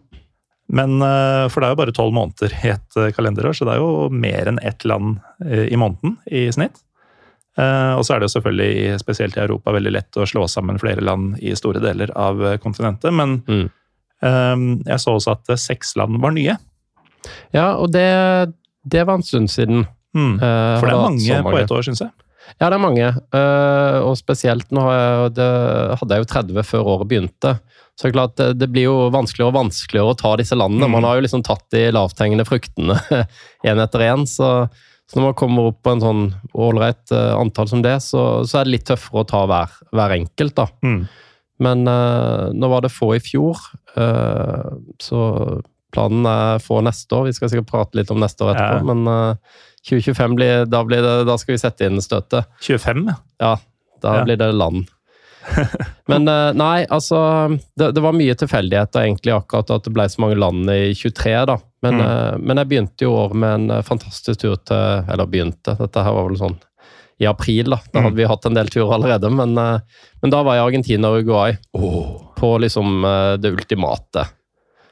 Men 0.74 0.96
For 0.98 1.62
det 1.62 1.68
er 1.68 1.74
jo 1.76 1.78
bare 1.78 1.94
tolv 1.94 2.16
måneder 2.18 2.56
i 2.66 2.72
et 2.74 2.98
kalenderår, 3.14 3.54
så 3.54 3.68
det 3.68 3.76
er 3.76 3.84
jo 3.84 4.08
mer 4.10 4.50
enn 4.50 4.58
ett 4.66 4.82
land 4.84 5.20
i 5.46 5.78
måneden 5.78 6.16
i 6.26 6.48
snitt. 6.50 6.82
Og 7.54 8.02
så 8.02 8.16
er 8.16 8.20
det 8.20 8.32
jo 8.32 8.34
selvfølgelig, 8.34 8.98
spesielt 9.04 9.38
i 9.38 9.44
Europa, 9.44 9.76
veldig 9.78 9.94
lett 9.94 10.18
å 10.18 10.26
slå 10.26 10.48
sammen 10.50 10.82
flere 10.82 11.06
land 11.06 11.38
i 11.38 11.54
store 11.54 11.84
deler 11.86 12.10
av 12.18 12.42
kontinentet. 12.66 13.14
Men 13.14 13.44
Mm. 13.46 13.70
Eh, 14.26 14.66
jeg 14.90 15.04
så 15.04 15.16
også 15.18 15.36
at 15.38 15.54
eh, 15.54 15.62
seks 15.62 15.96
land 16.00 16.20
var 16.24 16.36
nye. 16.36 16.58
ja 17.56 17.68
og 17.76 17.92
det, 17.94 18.10
det 18.84 19.06
var 19.06 19.20
en 19.20 19.26
stund 19.26 19.52
siden. 19.52 19.86
Mm. 20.18 20.40
For 20.42 20.88
det 20.88 20.96
er 20.96 21.04
mange, 21.04 21.36
mange 21.44 21.54
på 21.54 21.62
ett 21.62 21.72
år, 21.76 21.86
syns 21.86 22.04
jeg. 22.08 22.14
Ja, 22.58 22.70
det 22.70 22.78
er 22.80 22.82
mange. 22.82 23.10
Eh, 23.10 23.98
og 24.02 24.18
spesielt 24.18 24.72
nå 24.74 24.84
har 24.88 24.96
jeg, 24.98 25.34
det 25.38 25.50
hadde 26.02 26.16
jeg 26.16 26.24
jo 26.24 26.30
30 26.34 26.68
før 26.72 26.92
året 26.96 27.12
begynte. 27.12 27.56
Så 27.94 28.08
det 28.08 28.10
er 28.10 28.16
klart, 28.16 28.42
det, 28.58 28.70
blir 28.72 28.88
jo 28.88 28.98
vanskeligere 29.14 29.52
og 29.52 29.58
vanskeligere 29.58 30.14
å 30.14 30.18
ta 30.18 30.34
disse 30.40 30.58
landene. 30.58 30.88
Mm. 30.88 30.96
Man 30.98 31.08
har 31.08 31.20
jo 31.20 31.26
liksom 31.26 31.44
tatt 31.46 31.66
de 31.76 31.90
lavthengende 31.94 32.48
fruktene 32.48 32.96
én 33.68 33.84
etter 33.84 34.06
én. 34.08 34.24
Så, 34.30 34.50
så 35.06 35.20
når 35.20 35.30
man 35.30 35.40
kommer 35.42 35.70
opp 35.70 35.82
på 35.86 35.94
en 35.94 36.04
sånn 36.04 36.24
ålreit 36.56 37.12
antall 37.12 37.70
som 37.70 37.84
det, 37.86 37.98
så, 38.06 38.46
så 38.48 38.62
er 38.62 38.70
det 38.70 38.78
litt 38.78 38.88
tøffere 38.90 39.26
å 39.26 39.28
ta 39.30 39.44
hver, 39.52 39.76
hver 39.92 40.16
enkelt, 40.16 40.56
da. 40.58 40.70
Mm. 40.86 41.02
Men 41.60 41.88
uh, 41.88 42.50
nå 42.56 42.70
var 42.72 42.82
det 42.86 42.92
få 42.96 43.14
i 43.18 43.20
fjor, 43.24 43.58
uh, 43.98 44.78
så 45.04 45.24
planen 45.94 46.26
er 46.30 46.62
få 46.64 46.80
neste 46.86 47.12
år. 47.18 47.26
Vi 47.30 47.34
skal 47.36 47.50
sikkert 47.52 47.72
prate 47.72 47.98
litt 48.00 48.12
om 48.14 48.22
neste 48.22 48.46
år 48.46 48.54
etterpå, 48.56 48.84
Ja. 48.84 48.94
men 48.94 49.08
uh, 49.08 49.58
2025 49.90 50.36
blir, 50.38 50.66
da, 50.70 50.84
blir 50.86 51.02
det, 51.04 51.16
da 51.28 51.36
skal 51.40 51.56
vi 51.56 51.62
sette 51.62 51.88
inn 51.88 52.00
støtet. 52.04 52.46
25, 52.62 53.10
ja. 53.42 53.56
Da 54.04 54.16
Ja. 54.20 54.24
blir 54.28 54.38
det 54.40 54.52
land. 54.56 54.88
Men 56.12 56.28
eh, 56.28 56.52
nei, 56.54 56.84
altså 56.92 57.18
det, 57.80 57.88
det 57.96 58.02
var 58.04 58.14
mye 58.14 58.36
tilfeldigheter 58.38 59.06
egentlig 59.08 59.34
akkurat 59.34 59.72
at 59.74 59.86
det 59.88 59.94
ble 59.96 60.06
så 60.12 60.22
mange 60.22 60.38
land 60.38 60.70
i 60.70 60.92
23, 60.94 61.34
da. 61.50 61.56
Men, 61.82 61.96
Mm. 61.96 62.02
eh, 62.06 62.38
men 62.44 62.58
jeg 62.60 62.68
begynte 62.70 63.06
jo 63.08 63.14
året 63.16 63.36
med 63.40 63.54
en 63.56 63.72
eh, 63.78 63.82
fantastisk 63.88 64.42
tur 64.42 64.58
til 64.68 65.06
Eller 65.10 65.26
begynte, 65.32 65.78
dette 65.80 66.04
her 66.04 66.12
var 66.14 66.28
vel 66.28 66.38
sånn 66.42 66.58
i 67.20 67.26
april, 67.28 67.70
da. 67.74 67.80
Da 67.92 68.00
Mm. 68.00 68.04
hadde 68.06 68.16
vi 68.16 68.28
hatt 68.32 68.46
en 68.48 68.54
del 68.56 68.68
turer 68.72 68.94
allerede, 68.96 69.30
men, 69.32 69.58
eh, 69.58 69.80
men 70.22 70.32
da 70.32 70.42
var 70.44 70.56
jeg 70.56 70.64
i 70.64 70.68
Argentina 70.70 71.10
og 71.10 71.20
Uruguay. 71.24 71.58
På 72.40 72.54
liksom 72.64 73.04
eh, 73.06 73.38
det 73.38 73.52
ultimate. 73.58 74.26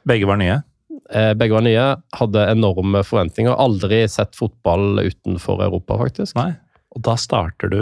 Begge 0.07 0.27
var 0.27 0.37
nye. 0.37 0.61
Eh, 1.09 1.33
Begge 1.39 1.53
var 1.55 1.61
nye, 1.63 1.95
hadde 2.19 2.47
enorme 2.51 3.03
forventninger. 3.07 3.55
Aldri 3.55 4.01
sett 4.09 4.35
fotball 4.35 4.99
utenfor 4.99 5.61
Europa, 5.63 5.97
faktisk. 5.97 6.35
Nei. 6.35 6.53
Og 6.95 7.01
da 7.03 7.13
starter 7.15 7.69
du 7.69 7.77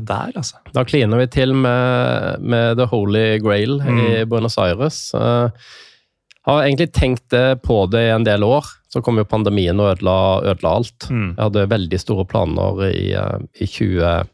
der, 0.00 0.32
altså. 0.34 0.56
Da 0.72 0.82
kliner 0.84 1.18
vi 1.18 1.26
til 1.26 1.52
med, 1.54 2.40
med 2.40 2.76
The 2.78 2.86
Holy 2.86 3.38
Grail 3.42 3.80
i 3.82 3.90
Mm. 4.24 4.28
Buenos 4.30 4.56
Aires. 4.58 5.12
Jeg 5.12 5.50
har 6.46 6.62
egentlig 6.64 6.90
tenkt 6.92 7.28
på 7.62 7.90
det 7.90 8.00
i 8.08 8.14
en 8.14 8.24
del 8.24 8.42
år. 8.46 8.64
Så 8.90 9.02
kom 9.06 9.18
jo 9.20 9.24
pandemien 9.28 9.78
og 9.78 9.92
ødela, 9.94 10.14
ødela 10.50 10.72
alt. 10.80 11.06
Mm. 11.10 11.28
Jeg 11.36 11.44
hadde 11.44 11.68
veldig 11.70 12.00
store 12.02 12.24
planer 12.26 12.80
i, 12.90 13.12
eh, 13.14 13.38
i 13.62 13.66
20, 13.70 14.24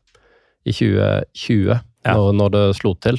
i 0.67 0.73
2020, 0.73 1.81
Ja. 2.07 2.15
når, 2.15 2.33
når 2.39 2.51
det 2.55 2.63
slo 2.79 2.95
til. 3.03 3.19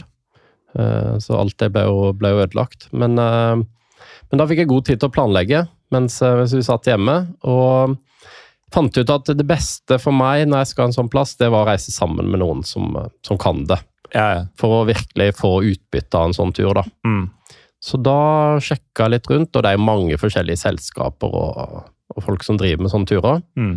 Eh, 0.77 1.17
Så 1.21 1.37
alt 1.37 1.57
det 1.61 1.71
ble 1.75 1.83
jo, 1.85 2.11
ble 2.17 2.29
jo 2.33 2.41
ødelagt. 2.45 2.87
Men, 2.91 3.17
eh, 3.19 3.55
men 4.31 4.39
da 4.41 4.47
fikk 4.49 4.63
jeg 4.63 4.67
god 4.71 4.85
tid 4.85 4.99
til 4.99 5.09
å 5.09 5.13
planlegge 5.13 5.67
mens, 5.93 6.19
mens 6.21 6.53
vi 6.57 6.61
satt 6.65 6.89
hjemme. 6.89 7.19
Og 7.43 7.97
fant 8.73 8.97
ut 8.97 9.09
at 9.13 9.29
det 9.37 9.45
beste 9.47 9.99
for 10.01 10.11
meg 10.11 10.47
når 10.47 10.63
jeg 10.65 10.67
skal 10.73 10.89
en 10.89 10.97
sånn 10.97 11.09
plass, 11.11 11.35
det 11.39 11.51
var 11.53 11.65
å 11.65 11.69
reise 11.69 11.91
sammen 11.93 12.27
med 12.31 12.41
noen 12.41 12.65
som, 12.65 12.89
som 13.23 13.37
kan 13.37 13.63
det. 13.69 13.77
Ja, 14.15 14.27
ja. 14.33 14.43
For 14.59 14.81
å 14.81 14.85
virkelig 14.87 15.33
få 15.35 15.61
utbytte 15.67 16.15
av 16.19 16.29
en 16.29 16.33
sånn 16.35 16.53
tur, 16.55 16.73
da. 16.73 16.83
Mm. 17.05 17.29
Så 17.83 17.99
da 18.01 18.57
sjekka 18.63 19.05
jeg 19.05 19.15
litt 19.15 19.29
rundt, 19.31 19.53
og 19.53 19.63
det 19.63 19.73
er 19.73 19.81
mange 19.81 20.17
forskjellige 20.19 20.63
selskaper 20.63 21.35
og, 21.37 21.83
og 22.15 22.25
folk 22.25 22.45
som 22.45 22.57
driver 22.59 22.85
med 22.85 22.93
sånne 22.93 23.09
turer. 23.11 23.43
Mm. 23.59 23.75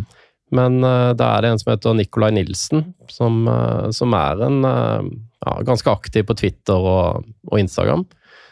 Men 0.57 0.79
uh, 0.83 1.11
da 1.15 1.35
er 1.35 1.45
det 1.45 1.51
en 1.51 1.61
som 1.61 1.71
heter 1.71 1.95
Nicolai 1.95 2.31
Nilsen, 2.35 2.89
som, 3.11 3.45
uh, 3.47 3.87
som 3.95 4.15
er 4.17 4.41
en 4.47 4.65
uh, 4.67 5.05
ja, 5.45 5.53
ganske 5.67 5.93
aktiv 5.93 6.25
på 6.27 6.35
Twitter 6.41 6.75
og, 6.75 7.29
og 7.47 7.61
Instagram. 7.61 8.03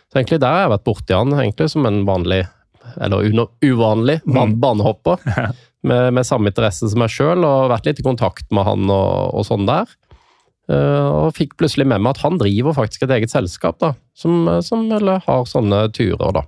Så 0.09 0.21
egentlig 0.21 0.39
der 0.41 0.55
har 0.55 0.63
jeg 0.65 0.75
vært 0.77 0.87
borti 0.87 1.17
han 1.17 1.35
egentlig 1.35 1.69
som 1.73 1.85
en 1.89 2.03
vanlig, 2.07 2.43
eller 3.03 3.27
uvanlig, 3.65 4.21
ban 4.25 4.55
banehopper. 4.61 5.25
med, 5.81 6.13
med 6.13 6.27
samme 6.27 6.51
interesse 6.51 6.89
som 6.91 6.99
meg 7.01 7.11
sjøl, 7.13 7.43
og 7.45 7.69
vært 7.71 7.87
litt 7.87 8.01
i 8.01 8.05
kontakt 8.05 8.47
med 8.55 8.67
han 8.67 8.89
og, 8.91 9.35
og 9.37 9.45
sånn 9.47 9.67
der. 9.69 9.91
Eh, 10.69 11.07
og 11.25 11.33
fikk 11.37 11.55
plutselig 11.57 11.87
med 11.89 12.03
meg 12.03 12.13
at 12.13 12.21
han 12.21 12.37
driver 12.37 12.75
faktisk 12.77 13.07
et 13.07 13.13
eget 13.17 13.33
selskap, 13.33 13.79
da, 13.81 13.95
som, 14.17 14.45
som 14.65 14.85
eller 14.93 15.23
har 15.25 15.47
sånne 15.49 15.87
turer, 15.95 16.29
da. 16.35 16.43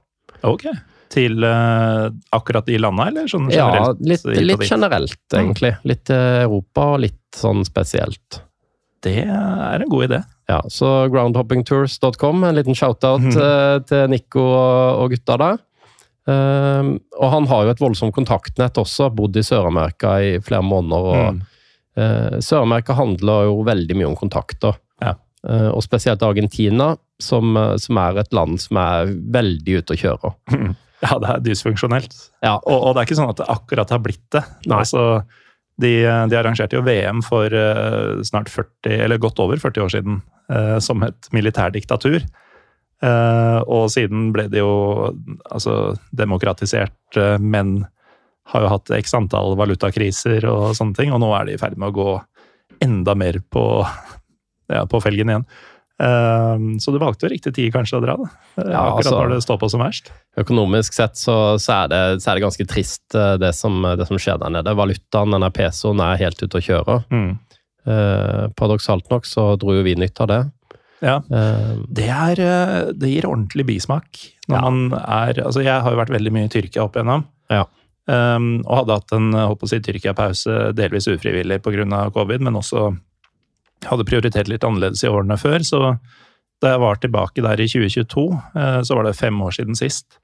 Ok. 0.45 0.67
Til 1.11 1.43
uh, 1.43 2.07
akkurat 2.31 2.69
de 2.69 2.77
landa, 2.79 3.09
eller 3.09 3.27
sånn 3.27 3.49
Ja, 3.51 3.65
generelt? 3.73 4.03
litt, 4.07 4.27
litt 4.47 4.67
generelt, 4.69 5.19
egentlig. 5.35 5.73
Litt 5.89 6.11
eh, 6.13 6.43
Europa 6.45 6.93
og 6.93 7.01
litt 7.03 7.19
sånn 7.35 7.65
spesielt. 7.67 8.39
Det 9.01 9.25
er 9.25 9.81
en 9.81 9.91
god 9.91 10.07
idé. 10.07 10.21
Ja, 10.51 10.61
så 10.69 11.09
groundhoppingtours.com, 11.11 12.45
en 12.45 12.55
liten 12.55 12.77
shout-out 12.77 13.25
mm. 13.25 13.85
til 13.89 14.09
Nico 14.11 14.43
og 14.45 15.13
gutta 15.15 15.37
der. 15.41 15.59
Um, 16.29 16.99
og 17.17 17.31
han 17.33 17.47
har 17.49 17.65
jo 17.65 17.71
et 17.73 17.81
voldsomt 17.81 18.13
kontaktnett 18.13 18.77
også, 18.77 19.07
bodd 19.15 19.39
i 19.39 19.43
Sør-Amerika 19.45 20.19
i 20.21 20.35
flere 20.43 20.61
måneder. 20.61 21.07
og 21.07 21.33
Mm. 21.33 21.41
Eh, 21.97 22.37
Sør-Amerika 22.43 22.95
handler 22.97 23.49
jo 23.49 23.61
veldig 23.67 23.97
mye 23.99 24.09
om 24.11 24.17
kontakter. 24.19 24.77
Ja. 25.01 25.15
Eh, 25.47 25.69
og 25.71 25.83
spesielt 25.85 26.23
Argentina, 26.25 26.93
som, 27.21 27.55
eh, 27.57 27.75
som 27.81 27.99
er 28.01 28.21
et 28.21 28.33
land 28.35 28.61
som 28.61 28.79
er 28.81 29.13
veldig 29.39 29.81
ute 29.81 29.97
å 29.97 30.01
kjøre. 30.05 30.33
Ja, 31.01 31.15
det 31.17 31.29
er 31.31 31.39
dysfunksjonelt. 31.41 32.11
Ja, 32.45 32.59
Og, 32.59 32.75
og 32.77 32.91
det 32.93 32.99
er 33.01 33.07
ikke 33.07 33.15
sånn 33.17 33.31
at 33.31 33.39
det 33.39 33.47
akkurat 33.49 33.89
har 33.89 34.03
blitt 34.05 34.27
det. 34.35 34.43
Altså, 34.69 35.23
de, 35.81 35.95
de 36.29 36.37
arrangerte 36.37 36.77
jo 36.77 36.83
VM 36.85 37.23
for 37.25 37.49
snart 38.21 38.51
40, 38.53 38.99
eller 39.07 39.17
godt 39.17 39.41
over 39.41 39.57
40 39.57 39.81
år 39.81 39.89
siden, 39.95 40.19
som 40.85 41.01
et 41.01 41.31
militærdiktatur. 41.33 42.21
Og 43.01 43.89
siden 43.89 44.29
ble 44.35 44.45
det 44.53 44.61
jo 44.61 44.75
altså, 45.49 45.95
demokratisert, 46.13 47.17
men 47.41 47.79
har 48.47 48.61
jo 48.61 48.67
hatt 48.73 48.89
x 48.91 49.13
antall 49.13 49.55
valutakriser 49.55 50.45
og 50.49 50.75
sånne 50.75 50.95
ting, 50.97 51.11
og 51.13 51.19
nå 51.21 51.29
er 51.39 51.45
de 51.45 51.53
i 51.53 51.57
ferd 51.61 51.77
med 51.77 51.89
å 51.91 51.93
gå 51.95 52.21
enda 52.81 53.13
mer 53.15 53.37
på, 53.53 53.85
ja, 54.71 54.85
på 54.85 55.01
felgen 55.03 55.29
igjen. 55.29 55.45
Eh, 56.01 56.57
så 56.81 56.91
du 56.91 56.97
valgte 56.97 57.27
jo 57.27 57.29
riktig 57.35 57.53
tid 57.53 57.71
kanskje 57.73 57.99
å 57.99 58.01
dra, 58.01 58.15
da. 58.17 58.29
Eh, 58.57 58.71
Ja, 58.71 58.79
akkurat 58.89 59.05
altså- 59.05 59.19
når 59.21 59.29
det 59.35 59.43
står 59.45 59.59
på 59.61 59.69
som 59.69 59.81
verst. 59.81 60.11
Økonomisk 60.37 60.93
sett 60.93 61.13
så, 61.15 61.59
så, 61.61 61.83
er 61.83 61.87
det, 61.89 62.21
så 62.23 62.31
er 62.31 62.35
det 62.39 62.43
ganske 62.47 62.67
trist, 62.67 63.03
eh, 63.13 63.37
det 63.37 63.53
som, 63.53 63.81
det 63.83 64.07
som 64.07 64.17
skjer 64.17 64.39
der 64.41 64.49
nede. 64.49 64.73
Valutaen, 64.75 65.31
denne 65.31 65.51
pesoen, 65.53 66.01
er 66.01 66.17
helt 66.17 66.41
ute 66.41 66.57
å 66.57 66.65
kjøre. 66.65 67.05
Mm. 67.11 67.37
Eh, 67.85 68.47
paradoksalt 68.57 69.09
nok 69.11 69.25
så 69.25 69.55
dro 69.61 69.73
jo 69.77 69.83
vi 69.83 69.93
nytt 69.95 70.19
av 70.21 70.27
det. 70.27 70.51
Ja. 71.01 71.15
Eh, 71.31 71.77
Det, 71.89 72.09
er, 72.09 72.39
eh, 72.39 72.91
det 72.93 73.09
gir 73.09 73.29
ordentlig 73.29 73.65
bismak. 73.65 74.33
Når 74.49 74.57
Ja. 74.57 74.61
man 74.69 74.93
er, 74.93 75.33
altså 75.45 75.63
jeg 75.63 75.81
har 75.81 75.91
jo 75.91 75.97
vært 75.97 76.09
veldig 76.13 76.31
mye 76.31 76.45
i 76.45 76.47
Tyrkia 76.49 76.83
opp 76.83 76.93
igjennom. 76.95 77.25
Ja. 77.49 77.65
Um, 78.09 78.63
og 78.65 78.81
hadde 78.81 78.97
hatt 78.97 79.13
en 79.13 79.27
på 79.31 79.67
å 79.67 79.69
si, 79.69 79.77
Tyrkia-pause 79.83 80.71
delvis 80.73 81.07
ufrivillig 81.11 81.59
pga. 81.61 82.09
covid, 82.15 82.41
men 82.41 82.57
også 82.57 82.89
hadde 83.85 84.07
prioritert 84.09 84.49
litt 84.49 84.65
annerledes 84.65 85.03
i 85.05 85.11
årene 85.11 85.37
før. 85.37 85.61
Så 85.65 85.81
da 86.61 86.73
jeg 86.73 86.81
var 86.81 86.99
tilbake 87.01 87.45
der 87.45 87.61
i 87.61 87.69
2022, 87.69 88.25
uh, 88.57 88.81
så 88.81 88.97
var 88.97 89.07
det 89.07 89.17
fem 89.19 89.37
år 89.41 89.55
siden 89.57 89.77
sist. 89.77 90.19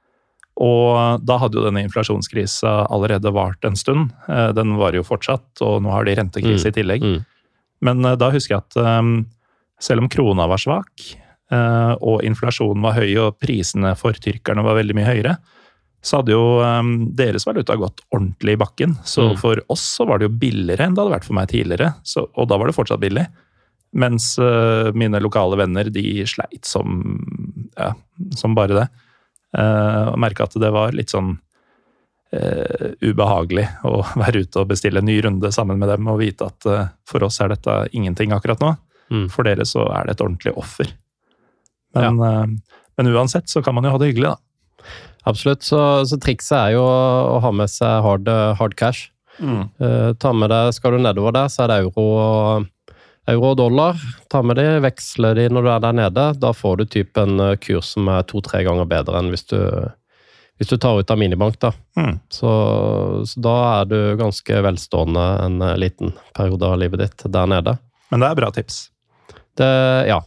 Og 0.58 1.22
da 1.22 1.38
hadde 1.38 1.60
jo 1.60 1.68
denne 1.68 1.84
inflasjonskrisa 1.86 2.88
allerede 2.90 3.30
vart 3.34 3.66
en 3.66 3.78
stund. 3.78 4.12
Uh, 4.26 4.50
Den 4.58 4.76
var 4.82 4.98
jo 4.98 5.06
fortsatt, 5.06 5.50
og 5.62 5.82
nå 5.86 5.94
har 5.94 6.06
de 6.06 6.18
rentekrise 6.18 6.72
i 6.72 6.78
tillegg. 6.78 7.04
mm. 7.04 7.26
Men 7.86 8.02
uh, 8.02 8.16
da 8.18 8.32
husker 8.34 8.56
jeg 8.56 8.64
at 8.66 8.78
um, 8.82 9.20
selv 9.80 10.02
om 10.02 10.10
krona 10.10 10.48
var 10.50 10.62
svak, 10.62 11.04
eh, 11.52 11.94
og 12.02 12.24
inflasjonen 12.26 12.84
var 12.84 12.98
høy 12.98 13.12
og 13.22 13.38
prisene 13.42 13.94
for 14.00 14.18
tyrkerne 14.18 14.66
var 14.66 14.78
veldig 14.80 14.98
mye 14.98 15.10
høyere, 15.10 15.38
så 16.08 16.22
hadde 16.22 16.32
jo 16.32 16.44
um, 16.64 16.92
deres 17.18 17.44
valuta 17.48 17.76
gått 17.76 18.00
ordentlig 18.16 18.54
i 18.56 18.60
bakken. 18.62 18.94
Så 19.04 19.26
Mm. 19.28 19.38
for 19.42 19.60
oss 19.74 19.84
så 19.98 20.06
var 20.08 20.20
det 20.22 20.30
jo 20.30 20.38
billigere 20.40 20.86
enn 20.88 20.96
det 20.96 21.04
hadde 21.04 21.16
vært 21.18 21.28
for 21.28 21.36
meg 21.36 21.50
tidligere, 21.52 21.90
så, 22.08 22.24
og 22.32 22.48
da 22.48 22.58
var 22.62 22.70
det 22.72 22.76
fortsatt 22.78 23.02
billig. 23.04 23.26
Mens 23.98 24.30
uh, 24.40 24.92
mine 24.96 25.20
lokale 25.24 25.58
venner, 25.60 25.90
de 25.92 26.24
sleit 26.30 26.66
som, 26.68 27.02
ja, 27.76 27.92
som 28.40 28.56
bare 28.56 28.78
det. 28.78 28.88
Uh, 29.58 30.14
og 30.14 30.18
merka 30.24 30.48
at 30.48 30.56
det 30.60 30.72
var 30.76 30.96
litt 30.96 31.12
sånn 31.12 31.34
uh, 32.36 32.90
ubehagelig 33.02 33.66
å 33.88 34.02
være 34.24 34.46
ute 34.46 34.62
og 34.64 34.72
bestille 34.72 35.02
en 35.04 35.08
ny 35.10 35.18
runde 35.26 35.52
sammen 35.56 35.80
med 35.82 35.92
dem 35.92 36.08
og 36.12 36.20
vite 36.22 36.48
at 36.48 36.68
uh, 36.70 36.86
for 37.08 37.24
oss 37.28 37.40
er 37.44 37.54
dette 37.56 37.78
ingenting 37.92 38.36
akkurat 38.36 38.64
nå. 38.64 38.74
Mm. 39.12 39.28
For 39.32 39.48
dere 39.48 39.64
så 39.68 39.86
er 39.96 40.08
det 40.08 40.18
et 40.18 40.24
ordentlig 40.26 40.52
offer. 40.60 40.90
Men, 41.96 42.20
eh, 42.20 42.76
men 43.00 43.08
uansett 43.16 43.48
så 43.50 43.62
kan 43.64 43.74
man 43.74 43.86
jo 43.88 43.94
ha 43.94 43.98
det 44.02 44.10
hyggelig, 44.12 44.34
da. 44.34 44.36
Absolutt. 45.28 45.66
Så, 45.68 45.80
så 46.08 46.20
trikset 46.24 46.56
er 46.58 46.74
jo 46.78 46.88
å 46.88 47.38
ha 47.44 47.52
med 47.56 47.72
seg 47.72 48.02
hard, 48.06 48.32
hard 48.60 48.76
cash. 48.80 49.12
Eh, 49.40 50.14
ta 50.14 50.34
med 50.34 50.50
deg, 50.50 50.74
Skal 50.74 50.98
du 50.98 51.04
nedover 51.04 51.36
der, 51.36 51.52
så 51.52 51.64
er 51.66 51.72
det 51.72 51.78
euro, 51.86 52.66
euro 53.30 53.52
og 53.52 53.58
dollar. 53.60 54.02
Ta 54.32 54.42
med 54.42 54.60
de, 54.60 54.66
veksle 54.84 55.34
de 55.38 55.48
når 55.52 55.66
du 55.66 55.72
er 55.74 55.86
der 55.86 55.98
nede. 56.02 56.26
Da 56.42 56.54
får 56.56 56.82
du 56.82 56.86
typ 56.98 57.18
en 57.22 57.40
eh, 57.40 57.56
kurs 57.62 57.94
som 57.96 58.10
er 58.12 58.28
to-tre 58.28 58.64
ganger 58.68 58.90
bedre 58.90 59.22
enn 59.22 59.32
hvis 59.34 59.48
du, 59.52 59.60
hvis 60.58 60.72
du 60.72 60.78
tar 60.82 61.00
ut 61.00 61.14
av 61.14 61.22
minibank. 61.22 61.60
da. 61.64 61.74
Mm. 62.00 62.20
Så, 62.34 62.52
så 63.30 63.46
da 63.46 63.58
er 63.80 63.92
du 63.92 64.00
ganske 64.20 64.64
velstående 64.70 65.28
en 65.46 65.62
eh, 65.62 65.78
liten 65.86 66.16
periode 66.38 66.74
av 66.74 66.80
livet 66.82 67.06
ditt 67.06 67.28
der 67.34 67.50
nede. 67.50 67.78
Men 68.12 68.24
det 68.24 68.32
er 68.32 68.40
bra 68.40 68.54
tips. 68.56 68.88
Det, 69.58 69.68
ja, 70.08 70.22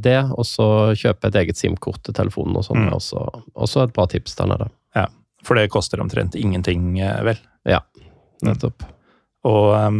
det, 0.00 0.18
og 0.30 0.44
så 0.46 0.66
kjøpe 0.94 1.26
et 1.28 1.34
eget 1.42 1.56
SIM-kort 1.58 2.02
til 2.06 2.14
telefonen 2.14 2.56
og 2.60 2.64
sånn, 2.68 2.84
Mm. 2.86 2.92
også, 2.94 3.22
også 3.56 3.82
et 3.86 3.92
bra 3.96 4.06
tips 4.06 4.36
der 4.38 4.46
nede. 4.52 4.68
Ja, 4.94 5.06
For 5.42 5.54
det 5.58 5.70
koster 5.70 6.00
omtrent 6.00 6.34
ingenting, 6.38 6.98
eh, 7.00 7.22
vel. 7.26 7.36
Ja, 7.66 7.80
nettopp. 8.42 8.82
Og 9.44 9.74
um, 9.74 9.98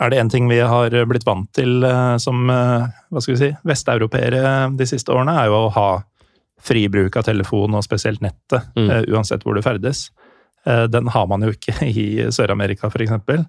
er 0.00 0.10
det 0.10 0.18
én 0.20 0.30
ting 0.30 0.48
vi 0.48 0.58
har 0.60 0.90
blitt 1.06 1.24
vant 1.24 1.50
til 1.56 1.84
uh, 1.84 2.16
som 2.18 2.46
hva 2.48 3.20
skal 3.20 3.34
vi 3.34 3.40
si, 3.40 3.50
vesteuropeere 3.64 4.76
de 4.76 4.86
siste 4.90 5.12
årene, 5.14 5.36
er 5.38 5.46
jo 5.52 5.60
å 5.68 5.72
ha 5.72 5.88
fri 6.64 6.86
bruk 6.88 7.16
av 7.16 7.24
telefon, 7.24 7.74
og 7.76 7.84
spesielt 7.84 8.20
nettet, 8.24 8.64
Mm. 8.76 9.04
uansett 9.12 9.42
hvor 9.44 9.54
du 9.54 9.62
ferdes. 9.62 10.10
Den 10.64 11.08
har 11.12 11.26
man 11.28 11.42
jo 11.42 11.50
ikke 11.52 11.74
i 11.92 12.24
Sør-Amerika, 12.32 12.88
f.eks. 12.88 13.44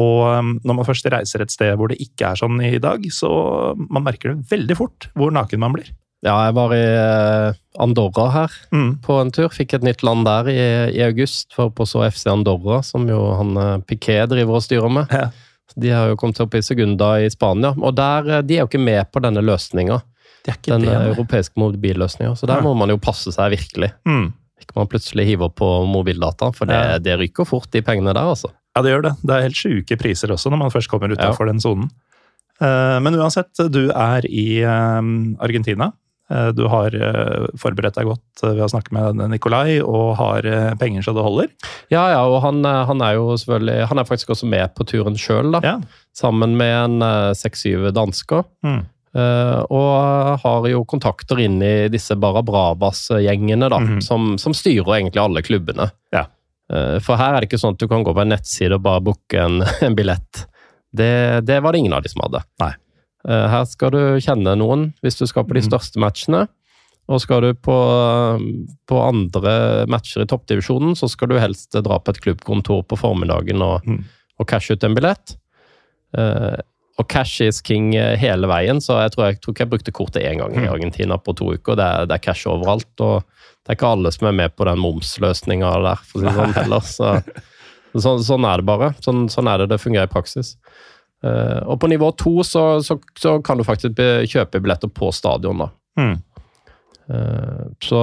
Og 0.00 0.38
um, 0.38 0.52
når 0.64 0.74
man 0.78 0.86
først 0.88 1.04
reiser 1.12 1.42
et 1.44 1.50
sted 1.52 1.74
hvor 1.76 1.88
det 1.92 1.98
ikke 2.00 2.30
er 2.32 2.38
sånn 2.40 2.60
i 2.64 2.78
dag, 2.80 3.02
så 3.12 3.28
man 3.90 4.04
merker 4.06 4.32
det 4.34 4.48
veldig 4.48 4.76
fort 4.78 5.08
hvor 5.14 5.30
naken 5.34 5.60
man 5.60 5.72
blir. 5.76 5.90
Ja, 6.24 6.36
jeg 6.46 6.54
var 6.54 6.70
i 6.72 6.78
eh, 6.86 7.52
Andorra 7.82 8.28
her 8.30 8.52
Mm. 8.72 9.00
på 9.02 9.16
en 9.20 9.32
tur. 9.34 9.48
Fikk 9.50 9.74
et 9.74 9.82
nytt 9.82 10.04
land 10.06 10.24
der 10.24 10.46
i, 10.52 10.58
i 10.96 11.02
august, 11.02 11.50
for 11.52 11.68
på 11.74 11.82
så 11.84 12.04
FC 12.08 12.28
Andorra, 12.30 12.78
som 12.86 13.08
jo 13.10 13.18
han 13.36 13.56
eh, 13.58 13.78
Piquet 13.90 14.30
driver 14.30 14.60
og 14.60 14.62
styrer 14.62 14.88
med. 14.88 15.10
Ja. 15.10 15.30
De 15.76 15.90
har 15.90 16.08
jo 16.12 16.16
kommet 16.20 16.38
opp 16.44 16.54
i 16.54 16.62
Segunda 16.62 17.16
i 17.24 17.26
Spania, 17.32 17.72
og 17.74 17.96
der, 17.98 18.30
eh, 18.38 18.42
de 18.46 18.54
er 18.54 18.62
jo 18.62 18.68
ikke 18.70 18.80
med 18.84 19.10
på 19.12 19.20
denne 19.24 19.42
løsninga. 19.42 19.98
Den 20.66 20.82
det. 20.86 20.94
europeiske 21.12 21.58
mobilløsninga. 21.58 22.32
Så 22.38 22.46
der 22.46 22.56
Ja. 22.62 22.62
må 22.66 22.72
man 22.76 22.88
jo 22.90 22.96
passe 22.98 23.30
seg 23.34 23.50
virkelig. 23.58 23.90
Mm. 24.06 24.32
Ikke 24.62 24.76
man 24.78 24.86
plutselig 24.90 25.26
hiver 25.26 25.50
på 25.50 25.68
mobildata, 25.90 26.52
for 26.54 26.66
det, 26.66 26.74
Ja. 26.78 26.98
det 26.98 27.18
ryker 27.18 27.44
fort, 27.46 27.68
de 27.74 27.82
pengene 27.82 28.14
der, 28.14 28.22
altså. 28.30 28.50
Ja, 28.76 28.82
det 28.82 28.90
gjør 28.94 29.02
det. 29.02 29.14
Det 29.22 29.34
er 29.36 29.42
helt 29.48 29.58
sjuke 29.58 29.98
priser 30.00 30.32
også 30.32 30.50
når 30.50 30.58
man 30.64 30.70
først 30.72 30.88
kommer 30.88 31.12
utafor 31.12 31.46
den 31.50 31.60
sonen. 31.60 31.90
Eh, 32.60 33.00
Men 33.04 33.14
uansett, 33.18 33.50
du 33.72 33.90
er 33.90 34.24
i 34.28 34.62
eh, 34.62 35.02
Argentina. 35.44 35.90
Eh, 36.30 36.52
Du 36.56 36.62
har 36.68 36.90
forberedt 37.60 37.94
deg 37.98 38.06
godt 38.08 38.42
ved 38.42 38.62
å 38.64 38.70
snakke 38.70 38.92
med 38.96 39.20
Nikolai 39.30 39.80
og 39.82 40.14
har 40.16 40.42
penger 40.80 41.02
så 41.04 41.12
det 41.12 41.24
holder. 41.26 41.48
Ja, 41.92 42.06
ja, 42.14 42.22
og 42.24 42.40
han, 42.42 42.62
han 42.64 43.02
er 43.02 43.18
jo 43.18 43.34
selvfølgelig 43.36 43.88
Han 43.90 43.98
er 43.98 44.04
faktisk 44.08 44.30
også 44.32 44.48
med 44.48 44.72
på 44.74 44.86
turen 44.88 45.18
sjøl. 45.20 45.52
Ja. 45.62 45.76
Sammen 46.16 46.56
med 46.56 46.72
en 47.02 47.34
seks-syv 47.36 47.90
dansker. 47.92 48.44
Mm. 48.64 48.84
Og 49.68 50.38
har 50.40 50.66
jo 50.70 50.84
kontakter 50.88 51.36
inn 51.44 51.58
i 51.60 51.88
disse 51.92 52.16
Barabravas-gjengene, 52.16 53.68
da, 53.68 53.78
Mhm. 53.80 54.00
som, 54.02 54.38
som 54.38 54.52
styrer 54.56 54.96
egentlig 55.00 55.20
alle 55.20 55.42
klubbene. 55.44 55.90
Ja. 56.14 56.26
Eh, 56.72 56.98
for 57.04 57.16
her 57.20 57.34
er 57.36 57.40
det 57.44 57.50
ikke 57.50 57.60
sånn 57.60 57.74
at 57.76 57.82
du 57.82 57.88
kan 57.90 58.04
gå 58.06 58.14
på 58.16 58.22
en 58.24 58.32
nettside 58.32 58.74
og 58.78 58.82
bare 58.86 59.02
booke 59.04 59.38
en, 59.38 59.60
en 59.86 59.94
billett. 59.98 60.46
Det, 60.92 61.44
det 61.48 61.60
var 61.64 61.72
det 61.72 61.82
ingen 61.82 61.92
av 61.96 62.02
de 62.04 62.08
som 62.12 62.22
hadde. 62.24 62.42
Nei. 62.62 62.72
Eh, 63.28 63.46
Her 63.52 63.64
skal 63.70 63.92
du 63.94 64.00
kjenne 64.24 64.56
noen 64.58 64.88
hvis 65.04 65.16
du 65.20 65.26
skal 65.30 65.44
på 65.48 65.54
de 65.56 65.62
Mm. 65.62 65.68
største 65.70 66.00
matchene. 66.02 66.46
Og 67.10 67.18
skal 67.20 67.40
du 67.42 67.48
på, 67.58 67.74
på 68.88 68.98
andre 69.02 69.52
matcher 69.90 70.22
i 70.22 70.26
toppdivisjonen, 70.30 70.94
så 70.96 71.08
skal 71.10 71.32
du 71.32 71.38
helst 71.42 71.74
dra 71.74 71.98
på 71.98 72.12
et 72.14 72.20
klubbkontor 72.22 72.84
på 72.86 72.96
formiddagen 73.00 73.60
og, 73.66 73.82
Mm. 73.88 74.04
og 74.38 74.46
cashe 74.48 74.76
ut 74.78 74.84
en 74.86 74.94
billett. 74.94 75.34
Og 77.02 77.08
cash 77.10 77.40
is 77.42 77.58
king 77.66 77.90
eh, 77.98 78.14
hele 78.22 78.46
veien, 78.50 78.78
så 78.84 79.00
jeg 79.02 79.12
tror 79.16 79.26
jeg, 79.28 79.40
tror 79.42 79.54
ikke 79.56 79.64
jeg 79.66 79.70
brukte 79.74 79.94
kortet 79.96 80.22
én 80.28 80.38
gang 80.38 80.54
i 80.54 80.62
Mm. 80.62 80.70
Argentina 80.76 81.16
på 81.18 81.34
to 81.38 81.52
uker. 81.56 81.74
Det 81.80 81.86
er, 81.88 82.06
det 82.06 82.14
er 82.20 82.22
cash 82.22 82.46
overalt, 82.46 82.88
og 83.02 83.24
det 83.62 83.72
er 83.72 83.78
ikke 83.80 83.90
alle 83.96 84.12
som 84.14 84.28
er 84.30 84.36
med 84.38 84.54
på 84.58 84.66
den 84.68 84.78
momsløsninga 84.82 85.72
der, 85.84 86.00
for 86.06 86.18
å 86.18 86.22
si 86.22 86.28
det 86.28 86.36
sånn 86.38 86.56
heller. 86.60 86.86
Så, 86.86 87.10
så, 88.06 88.14
sånn 88.30 88.46
er 88.48 88.62
det 88.62 88.68
bare. 88.70 88.92
Sånn, 89.04 89.24
sånn 89.32 89.50
er 89.50 89.62
det 89.64 89.70
det 89.74 89.80
fungerer 89.82 90.06
i 90.08 90.12
praksis. 90.14 90.54
Uh, 91.22 91.60
og 91.70 91.76
på 91.82 91.86
nivå 91.90 92.08
to 92.18 92.42
så, 92.42 92.62
så, 92.82 92.96
så 93.18 93.36
kan 93.46 93.60
du 93.60 93.62
faktisk 93.66 93.94
kjøpe 94.30 94.58
billetter 94.62 94.90
på 94.90 95.10
stadion, 95.14 95.60
da. 95.62 95.68
Mm. 96.00 96.16
Uh, 97.12 97.66
så, 97.82 98.00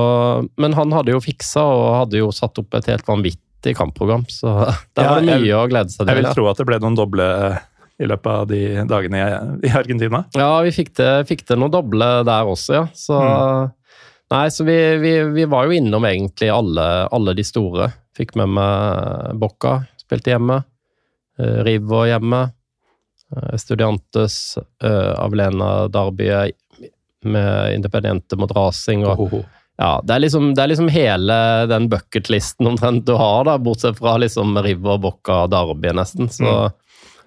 men 0.60 0.76
han 0.78 0.92
hadde 0.96 1.14
jo 1.16 1.22
fiksa 1.24 1.64
og 1.64 1.86
hadde 2.04 2.20
jo 2.22 2.30
satt 2.36 2.60
opp 2.62 2.76
et 2.80 2.88
helt 2.92 3.08
vanvittig 3.08 3.74
kampprogram, 3.80 4.24
så 4.32 4.54
der 4.96 5.04
Ja, 5.04 5.10
var 5.16 5.22
det 5.24 5.34
jeg- 5.34 5.44
mye 5.48 5.60
å 5.60 5.68
glede 5.72 5.92
seg 5.94 6.04
til. 6.06 6.14
Jeg 6.14 6.24
vil 6.24 6.32
tro 6.36 6.48
at 6.52 6.60
det 6.64 6.68
ble 6.70 6.80
noen 6.84 6.98
doble 7.00 7.28
i 8.00 8.08
løpet 8.08 8.30
av 8.32 8.48
de 8.48 8.62
dagene 8.88 9.24
i, 9.64 9.72
Argentina. 9.76 10.24
Ja, 10.38 10.62
vi 10.64 10.72
fikk 10.76 10.94
det, 11.00 11.10
fikk 11.28 11.44
til 11.48 11.60
noe 11.60 11.72
doble 11.74 12.08
der 12.28 12.48
også, 12.48 12.74
ja. 12.82 12.86
Så, 12.96 13.20
Mm. 13.20 13.76
Nei, 14.30 14.44
så 14.54 14.64
vi, 14.64 14.78
vi, 15.02 15.12
vi 15.34 15.46
var 15.50 15.66
jo 15.66 15.74
innom 15.74 16.06
egentlig 16.06 16.52
alle, 16.54 16.84
alle 17.10 17.34
de 17.34 17.42
store. 17.44 17.88
Fikk 18.14 18.36
med 18.38 18.52
meg 18.60 19.40
Bocca, 19.42 19.80
spilte 19.98 20.36
hjemme. 20.36 20.60
Uh, 21.40 21.64
Rivo 21.66 22.04
hjemme. 22.06 22.44
Studiantes, 23.30 23.56
Estudiantes, 23.58 24.36
uh, 24.86 25.16
Avelena 25.24 25.88
Darby, 25.90 26.30
med 27.26 27.74
Independiente 27.76 28.38
mot 28.38 28.52
Rasing. 28.54 29.02
Og, 29.08 29.44
ja, 29.78 30.02
det, 30.04 30.14
er 30.14 30.20
liksom, 30.20 30.54
det 30.54 30.64
er 30.64 30.72
liksom 30.76 30.90
hele 30.94 31.40
den 31.70 31.90
bucketlisten 31.90 32.70
omtrent 32.70 33.06
du 33.10 33.16
har, 33.18 33.46
da, 33.50 33.58
bortsett 33.58 33.98
fra 33.98 34.18
liksom 34.22 34.58
Rivo, 34.62 34.98
Bocca 35.02 35.48
Darby, 35.48 35.88
Derby, 35.88 35.98
nesten. 36.04 36.30
Så 36.30 36.46
Mm. 36.46 36.78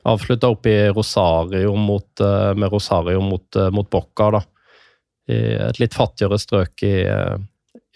Avslutta 0.04 0.48
opp 0.50 0.66
i 0.66 0.88
Rosario 0.90 1.74
mot, 1.78 2.20
eh, 2.20 2.54
med 2.54 2.72
Rosario 2.72 3.20
mot, 3.22 3.56
eh, 3.56 3.70
mot 3.70 3.88
Bocca, 3.90 4.30
da. 4.30 4.40
I 5.30 5.36
et 5.68 5.78
litt 5.78 5.94
fattigere 5.94 6.38
strøk 6.42 6.82
i, 6.82 6.94
eh, 7.06 7.36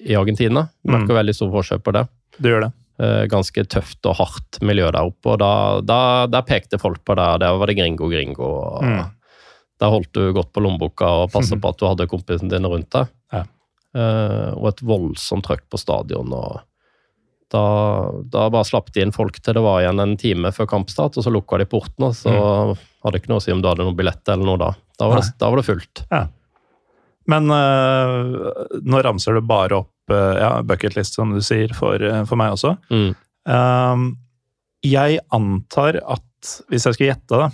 i 0.06 0.14
Argentina. 0.14 0.68
Merker 0.86 1.10
Mm. 1.14 1.18
veldig 1.18 1.34
stor 1.34 1.50
forskjell 1.50 1.80
på 1.82 1.92
det. 1.92 2.08
Det 2.40 2.50
gjør 2.52 2.60
det. 2.66 2.72
Ganske 3.28 3.64
tøft 3.68 4.06
og 4.08 4.14
hardt 4.16 4.60
miljø 4.62 4.86
der 4.90 5.04
oppe, 5.04 5.26
og 5.34 5.38
da, 5.38 5.80
da, 5.84 6.26
der 6.26 6.42
pekte 6.42 6.78
folk 6.80 7.04
på 7.04 7.14
det. 7.14 7.40
Der 7.40 7.58
var 7.58 7.66
det 7.66 7.76
gringo, 7.76 8.08
gringo. 8.08 8.46
og 8.76 8.82
Mm. 8.84 9.10
Der 9.78 9.90
holdt 9.90 10.12
du 10.12 10.32
godt 10.32 10.52
på 10.54 10.62
lommeboka 10.62 11.04
og 11.04 11.30
passa 11.32 11.56
på 11.60 11.68
at 11.68 11.76
du 11.76 11.84
hadde 11.86 12.06
kompisene 12.08 12.48
dine 12.48 12.68
rundt 12.70 12.88
deg. 12.90 13.08
Ja. 13.32 13.42
Og 14.56 14.68
et 14.68 14.80
voldsomt 14.80 15.44
trøkk 15.44 15.68
på 15.68 15.78
stadion. 15.78 16.32
og 16.32 16.62
da, 17.52 17.64
da 18.32 18.46
bare 18.50 18.66
slapp 18.66 18.90
de 18.94 19.04
inn 19.04 19.14
folk 19.14 19.38
til 19.40 19.56
det 19.56 19.62
var 19.64 19.82
igjen 19.82 20.02
en 20.02 20.16
time 20.20 20.50
før 20.54 20.68
kampstart, 20.70 21.18
og 21.18 21.26
så 21.26 21.32
lukka 21.32 21.60
de 21.62 21.68
porten, 21.70 22.08
og 22.08 22.16
så 22.18 22.32
hadde 22.34 23.14
det 23.14 23.22
ikke 23.22 23.32
noe 23.32 23.42
å 23.42 23.44
si 23.44 23.54
om 23.54 23.62
du 23.62 23.68
hadde 23.70 23.86
noen 23.86 23.98
billett 23.98 24.32
eller 24.32 24.48
noe 24.48 24.60
da. 24.60 24.72
Da 24.98 25.10
var, 25.10 25.22
det, 25.22 25.36
da 25.38 25.50
var 25.52 25.60
det 25.60 25.66
fullt. 25.68 26.02
Men 27.30 27.50
uh, 27.50 28.78
nå 28.86 29.02
ramser 29.02 29.36
du 29.36 29.42
bare 29.46 29.82
opp 29.82 30.14
uh, 30.14 30.34
ja, 30.38 30.50
bucketlist, 30.66 31.18
som 31.18 31.34
du 31.34 31.42
sier, 31.44 31.74
for, 31.76 32.02
uh, 32.02 32.22
for 32.28 32.38
meg 32.40 32.54
også. 32.54 32.76
Mm. 32.90 33.10
Um, 33.50 34.08
jeg 34.86 35.20
antar 35.34 36.00
at, 36.02 36.52
hvis 36.70 36.86
jeg 36.86 36.96
skulle 36.96 37.10
gjette, 37.10 37.40
da, 37.42 37.50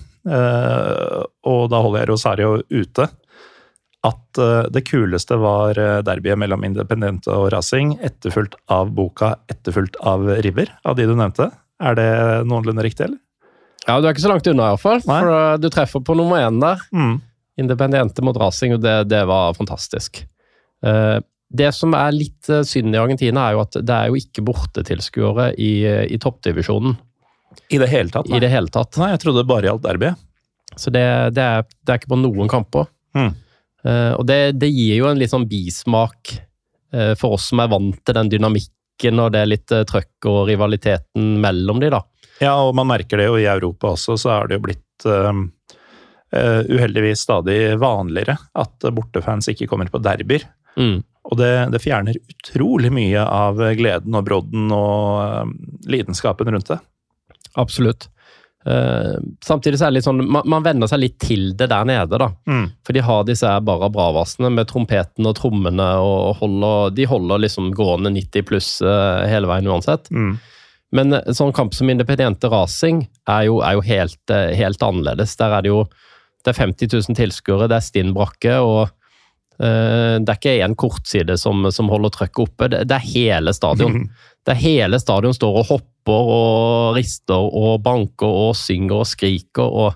og 1.48 1.62
da 1.72 1.78
holder 1.82 2.02
jeg 2.02 2.08
Rosario 2.12 2.50
ute, 2.70 3.06
at 4.06 4.38
eh, 4.42 4.68
det 4.74 4.84
kuleste 4.88 5.38
var 5.40 5.78
eh, 5.78 6.00
derbyet 6.06 6.40
mellom 6.40 6.64
Independente 6.66 7.30
og 7.32 7.50
Racing, 7.54 7.96
etterfulgt 8.02 8.56
av 8.72 8.90
Boka, 8.96 9.36
etterfulgt 9.52 9.98
av 10.02 10.26
River, 10.42 10.72
av 10.82 10.98
de 10.98 11.06
du 11.06 11.14
nevnte. 11.14 11.50
Er 11.82 11.98
det 11.98 12.10
noenlunde 12.50 12.84
riktig, 12.84 13.08
eller? 13.08 13.20
Ja, 13.86 13.98
du 13.98 14.06
er 14.06 14.14
ikke 14.14 14.24
så 14.24 14.30
langt 14.30 14.46
unna, 14.46 14.70
iallfall. 14.70 15.02
Nei. 15.08 15.18
For 15.24 15.34
uh, 15.34 15.58
du 15.58 15.68
treffer 15.72 16.02
på 16.06 16.14
nummer 16.18 16.42
én 16.42 16.60
der. 16.62 16.82
Mm. 16.94 17.16
Independiente 17.62 18.22
mot 18.24 18.38
Racing, 18.38 18.76
og 18.76 18.82
det, 18.84 18.94
det 19.10 19.22
var 19.28 19.56
fantastisk. 19.58 20.22
Eh, 20.86 21.18
det 21.52 21.68
som 21.76 21.94
er 21.94 22.14
litt 22.16 22.48
eh, 22.50 22.62
synd 22.66 22.94
i 22.94 23.00
Argentina, 23.00 23.44
er 23.46 23.56
jo 23.56 23.62
at 23.64 23.76
det 23.76 23.96
er 23.96 24.10
jo 24.10 24.18
ikke 24.18 24.44
bortetilskuere 24.46 25.50
i, 25.60 25.72
i 26.08 26.18
toppdivisjonen 26.22 26.96
I 27.68 27.82
det 27.82 27.90
hele 27.92 28.14
tatt? 28.14 28.30
i 28.30 28.40
det 28.42 28.50
hele 28.52 28.72
tatt. 28.72 28.96
Nei, 29.02 29.12
jeg 29.12 29.22
trodde 29.24 29.42
det 29.42 29.50
bare 29.50 29.68
gjaldt 29.68 29.84
derbyet. 29.84 30.28
Så 30.80 30.90
det, 30.94 31.04
det, 31.36 31.44
er, 31.44 31.66
det 31.84 31.92
er 31.92 32.00
ikke 32.00 32.14
på 32.14 32.22
noen 32.22 32.48
kamper. 32.48 32.88
Mm. 33.18 33.34
Eh, 33.84 34.12
og 34.14 34.26
det, 34.28 34.54
det 34.62 34.70
gir 34.70 35.00
jo 35.00 35.08
en 35.10 35.18
litt 35.18 35.32
sånn 35.32 35.48
bismak 35.50 36.34
eh, 36.94 37.12
for 37.18 37.38
oss 37.38 37.50
som 37.50 37.62
er 37.62 37.72
vant 37.72 37.98
til 37.98 38.18
den 38.18 38.30
dynamikken 38.32 39.18
og 39.18 39.32
det 39.34 39.42
litt 39.48 39.72
uh, 39.74 39.82
trøkk 39.88 40.28
og 40.30 40.44
rivaliteten 40.46 41.40
mellom 41.42 41.80
de, 41.82 41.88
da. 41.90 42.02
Ja, 42.42 42.52
og 42.62 42.76
man 42.78 42.86
merker 42.86 43.18
det 43.18 43.26
jo 43.26 43.38
i 43.40 43.48
Europa 43.50 43.96
også, 43.96 44.14
så 44.20 44.30
er 44.36 44.46
det 44.46 44.58
jo 44.58 44.64
blitt 44.68 45.06
uh, 45.08 45.40
uheldigvis 46.32 47.24
stadig 47.26 47.56
vanligere 47.82 48.36
at 48.54 48.86
bortefans 48.94 49.50
ikke 49.50 49.66
kommer 49.70 49.90
på 49.90 49.98
derbyer. 50.04 50.46
Mm. 50.78 51.02
Og 51.02 51.38
det, 51.40 51.50
det 51.74 51.82
fjerner 51.82 52.20
utrolig 52.20 52.92
mye 52.94 53.26
av 53.26 53.58
gleden 53.80 54.14
og 54.14 54.28
brodden 54.28 54.70
og 54.76 55.02
uh, 55.18 55.50
lidenskapen 55.90 56.54
rundt 56.54 56.70
det. 56.70 56.78
Absolutt. 57.58 58.06
Eh, 58.64 59.16
samtidig 59.44 59.78
så 59.78 59.86
er 59.86 59.92
det 59.92 59.98
litt 59.98 60.06
sånn, 60.06 60.22
man, 60.22 60.46
man 60.48 60.64
venner 60.64 60.90
seg 60.90 61.02
litt 61.02 61.18
til 61.22 61.50
det 61.58 61.68
der 61.72 61.86
nede, 61.88 62.20
da. 62.20 62.30
Mm. 62.48 62.68
For 62.86 62.96
de 62.96 63.04
har 63.04 63.26
disse 63.28 63.48
bare 63.48 63.64
Barra 63.66 63.90
Bravasene 63.92 64.52
med 64.54 64.70
trompeten 64.70 65.28
og 65.28 65.36
trommene, 65.40 65.88
og 66.02 66.38
holder, 66.42 66.94
de 66.96 67.08
holder 67.10 67.44
liksom 67.44 67.72
gående 67.76 68.14
90 68.14 68.48
pluss 68.48 68.72
uh, 68.84 69.24
hele 69.28 69.50
veien 69.50 69.70
uansett. 69.70 70.10
Mm. 70.14 70.36
Men 70.92 71.16
en 71.16 71.36
sånn 71.36 71.54
kamp 71.56 71.74
som 71.74 71.88
Independiente 71.88 72.50
Racing 72.52 73.06
er 73.30 73.46
jo, 73.48 73.60
er 73.64 73.78
jo 73.78 73.84
helt, 73.86 74.34
helt 74.58 74.82
annerledes. 74.84 75.38
Der 75.40 75.56
er 75.56 75.64
det 75.64 75.72
jo 75.72 75.86
det 76.42 76.52
er 76.52 76.58
50 76.58 76.90
000 76.90 77.16
tilskuere, 77.16 77.68
det 77.70 77.78
er 77.78 77.86
stinn 77.86 78.10
brakke, 78.16 78.56
og 78.60 78.90
det 79.58 80.32
er 80.32 80.38
ikke 80.38 80.54
én 80.64 80.72
kortside 80.78 81.36
som, 81.38 81.68
som 81.70 81.90
holder 81.92 82.10
trøkket 82.14 82.40
oppe. 82.42 82.68
Det, 82.72 82.80
det 82.90 82.96
er 82.96 83.10
hele 83.12 83.52
stadion. 83.54 84.06
Det 84.42 84.56
er 84.56 84.58
hele 84.58 84.98
stadion 84.98 85.34
står 85.36 85.58
og 85.60 85.68
hopper 85.68 86.30
og 86.34 86.96
rister 86.96 87.38
og 87.38 87.82
banker 87.84 88.26
og 88.26 88.56
synger 88.58 89.04
og 89.04 89.06
skriker, 89.06 89.62
og 89.62 89.92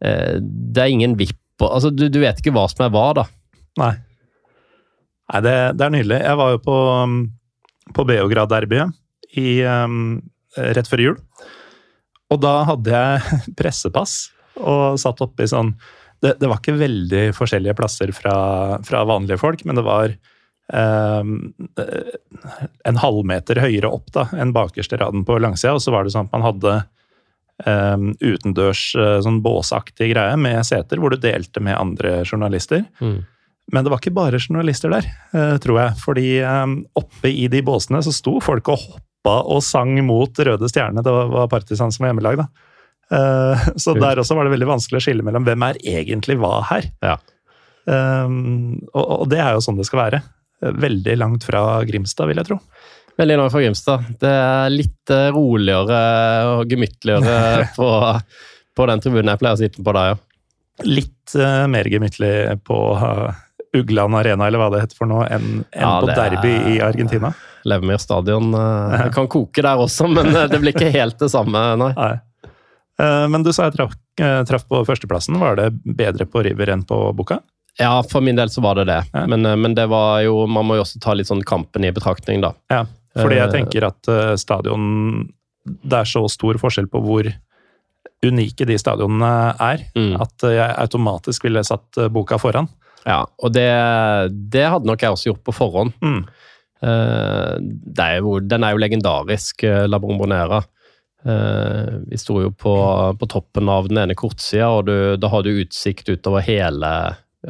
eh, 0.00 0.38
det 0.40 0.82
er 0.82 0.92
ingen 0.94 1.16
vipp. 1.20 1.36
Altså, 1.60 1.90
du, 1.92 2.06
du 2.12 2.20
vet 2.22 2.40
ikke 2.40 2.54
hva 2.56 2.66
som 2.72 2.86
er 2.86 2.94
hva, 2.94 3.10
da. 3.20 3.26
Nei. 3.80 3.92
Nei, 5.26 5.42
det, 5.44 5.56
det 5.76 5.84
er 5.84 5.92
nydelig. 5.92 6.22
Jeg 6.22 6.40
var 6.40 6.54
jo 6.54 6.62
på, 6.64 6.78
um, 7.02 7.18
på 7.96 8.06
Beograd-derbyet 8.08 8.96
um, 9.36 10.00
rett 10.56 10.88
før 10.88 11.02
jul. 11.02 11.20
Og 12.32 12.40
da 12.42 12.54
hadde 12.70 12.96
jeg 12.96 13.40
pressepass 13.58 14.18
og 14.56 14.96
satt 15.00 15.20
oppe 15.20 15.44
i 15.44 15.50
sånn 15.50 15.74
det, 16.22 16.34
det 16.40 16.48
var 16.48 16.58
ikke 16.62 16.78
veldig 16.80 17.24
forskjellige 17.36 17.74
plasser 17.78 18.12
fra, 18.16 18.36
fra 18.86 19.04
vanlige 19.08 19.38
folk, 19.42 19.64
men 19.68 19.76
det 19.76 19.84
var 19.86 20.14
eh, 20.72 21.22
en 22.90 23.00
halvmeter 23.02 23.60
høyere 23.62 23.90
opp 23.92 24.10
da, 24.14 24.26
enn 24.36 24.54
bakerste 24.56 24.98
raden 25.00 25.24
på 25.28 25.38
langsida. 25.42 25.74
Og 25.76 25.82
så 25.84 25.94
var 25.94 26.04
det 26.06 26.14
sånn 26.14 26.28
at 26.28 26.36
man 26.36 26.46
hadde 26.46 26.74
um, 27.66 28.10
utendørs 28.20 28.82
uh, 28.98 29.16
sånn 29.24 29.40
båsaktig 29.44 30.12
greie 30.14 30.36
med 30.40 30.60
seter 30.68 31.00
hvor 31.02 31.14
du 31.14 31.20
delte 31.22 31.62
med 31.64 31.78
andre 31.78 32.20
journalister. 32.28 32.84
Men 33.72 33.82
det 33.82 33.90
var 33.90 33.98
ikke 33.98 34.14
bare 34.14 34.38
journalister 34.38 34.92
der, 34.94 35.06
eh, 35.34 35.56
tror 35.58 35.80
jeg. 35.80 35.94
Fordi 35.98 36.26
eh, 36.38 36.74
oppe 37.00 37.32
i 37.32 37.48
de 37.50 37.58
båsene 37.66 37.98
så 38.06 38.12
sto 38.14 38.36
folk 38.44 38.68
og 38.70 38.78
hoppa 38.78 39.40
og 39.50 39.58
sang 39.66 39.96
mot 40.06 40.30
Røde 40.38 40.68
Stjerne. 40.70 41.02
Det 41.02 41.10
var- 41.10 41.32
var 41.32 41.48
Partisan 41.50 41.90
som 41.90 42.04
var 42.06 42.12
hjemmelag, 42.12 42.36
da. 42.44 42.46
Eh, 43.12 43.66
Så 43.78 43.94
der 44.00 44.18
også 44.18 44.34
var 44.34 44.48
det 44.48 44.54
veldig 44.56 44.68
vanskelig 44.72 44.98
å 45.00 45.04
skille 45.04 45.22
mellom 45.26 45.44
hvem 45.46 45.62
er 45.68 45.78
egentlig 45.84 46.38
hva 46.40 46.60
her. 46.70 46.88
Ja. 47.04 47.16
Um, 47.86 48.80
og, 48.94 49.04
og 49.22 49.28
det 49.30 49.38
er 49.38 49.54
jo 49.54 49.62
sånn 49.62 49.76
det 49.78 49.86
skal 49.86 50.00
være. 50.06 50.22
Veldig 50.86 51.14
langt 51.20 51.44
fra 51.46 51.60
Grimstad, 51.86 52.26
vil 52.30 52.40
jeg 52.40 52.48
tro. 52.48 52.56
Veldig 53.20 53.36
langt 53.38 53.52
fra 53.54 53.62
Grimstad. 53.62 54.08
Det 54.20 54.32
er 54.32 54.72
litt 54.74 55.12
eh, 55.14 55.28
roligere 55.32 56.00
og 56.56 56.72
gemyttligere 56.72 57.68
på, 57.78 57.88
på 58.76 58.88
den 58.90 59.04
tribunen 59.04 59.30
jeg 59.34 59.42
pleier 59.44 59.58
å 59.58 59.60
sitte 59.62 59.84
på 59.86 59.94
der, 59.96 60.14
ja. 60.14 60.22
Litt 60.84 61.32
uh, 61.40 61.64
mer 61.72 61.88
gemyttlig 61.88 62.32
på 62.68 62.76
uh, 63.00 63.30
Ugland 63.76 64.18
Arena, 64.18 64.44
eller 64.50 64.60
hva 64.60 64.66
det 64.74 64.82
heter 64.82 64.98
for 64.98 65.08
noe, 65.08 65.24
enn 65.32 65.46
en 65.62 65.62
Ja, 65.72 65.94
på 66.02 66.10
Derby 66.10 66.50
er- 66.52 66.66
i 66.74 66.76
Argentina. 66.84 67.30
Levermyr 67.66 67.98
stadion. 68.02 68.50
uh, 68.52 69.06
kan 69.14 69.30
koke 69.32 69.64
der 69.64 69.80
også, 69.80 70.04
men 70.12 70.28
det 70.52 70.58
blir 70.60 70.74
ikke 70.74 70.90
helt 70.92 71.16
det 71.22 71.30
samme, 71.32 71.62
nei. 71.80 71.92
Nei. 71.96 72.12
Eh, 72.98 73.26
Men 73.28 73.42
du 73.42 73.52
sa 73.52 73.64
jeg 73.68 73.76
traff, 73.76 73.92
eh, 74.20 74.42
traff 74.48 74.64
på 74.68 74.80
førsteplassen. 74.88 75.38
Var 75.38 75.56
det 75.56 75.70
bedre 75.84 76.26
på 76.26 76.42
River 76.44 76.72
enn 76.72 76.84
på 76.88 77.12
Boka? 77.16 77.40
Ja, 77.78 78.00
for 78.08 78.22
min 78.24 78.36
del 78.38 78.48
så 78.48 78.62
var 78.64 78.74
det 78.78 78.86
det. 78.88 79.02
Ja. 79.12 79.26
Men, 79.26 79.44
eh, 79.44 79.56
men 79.56 79.74
det 79.74 79.84
var 79.92 80.22
jo 80.24 80.46
Man 80.46 80.64
må 80.64 80.76
jo 80.78 80.82
også 80.84 81.00
ta 81.00 81.12
litt 81.12 81.26
sånn 81.28 81.44
kampen 81.44 81.84
i 81.84 81.90
betraktning, 81.92 82.40
da. 82.40 82.52
Ja, 82.70 82.86
fordi 83.16 83.36
jeg 83.36 83.52
tenker 83.52 83.84
at 83.86 84.38
stadion 84.40 85.28
Det 85.66 85.92
er 85.98 86.04
så 86.08 86.22
stor 86.30 86.54
forskjell 86.54 86.86
på 86.88 87.00
hvor 87.04 87.26
unike 88.24 88.64
de 88.66 88.76
stadionene 88.78 89.56
er, 89.60 89.82
Mm. 89.94 90.20
at 90.20 90.38
jeg 90.40 90.76
automatisk 90.78 91.42
ville 91.42 91.62
satt 91.64 91.92
boka 92.12 92.38
foran. 92.38 92.68
Ja, 93.04 93.24
og 93.42 93.52
det, 93.52 93.66
det 94.50 94.64
hadde 94.70 94.86
nok 94.86 94.98
jeg 95.02 95.10
også 95.10 95.26
gjort 95.32 95.44
på 95.44 95.52
forhånd. 95.54 95.92
Mm. 96.00 96.24
Det 96.80 98.04
er 98.04 98.18
jo, 98.20 98.38
den 98.40 98.64
er 98.64 98.72
jo 98.74 98.80
legendarisk, 98.82 99.62
La 99.88 99.98
Bombonera. 99.98 100.62
Eh, 101.26 101.92
vi 102.06 102.18
sto 102.20 102.38
jo 102.44 102.52
på, 102.54 102.74
på 103.18 103.28
toppen 103.30 103.70
av 103.72 103.88
den 103.90 103.98
ene 104.04 104.16
kortsida, 104.18 104.68
og 104.78 104.86
du, 104.86 104.96
da 105.18 105.30
har 105.32 105.42
du 105.42 105.62
utsikt 105.64 106.08
utover 106.08 106.44
hele 106.46 106.92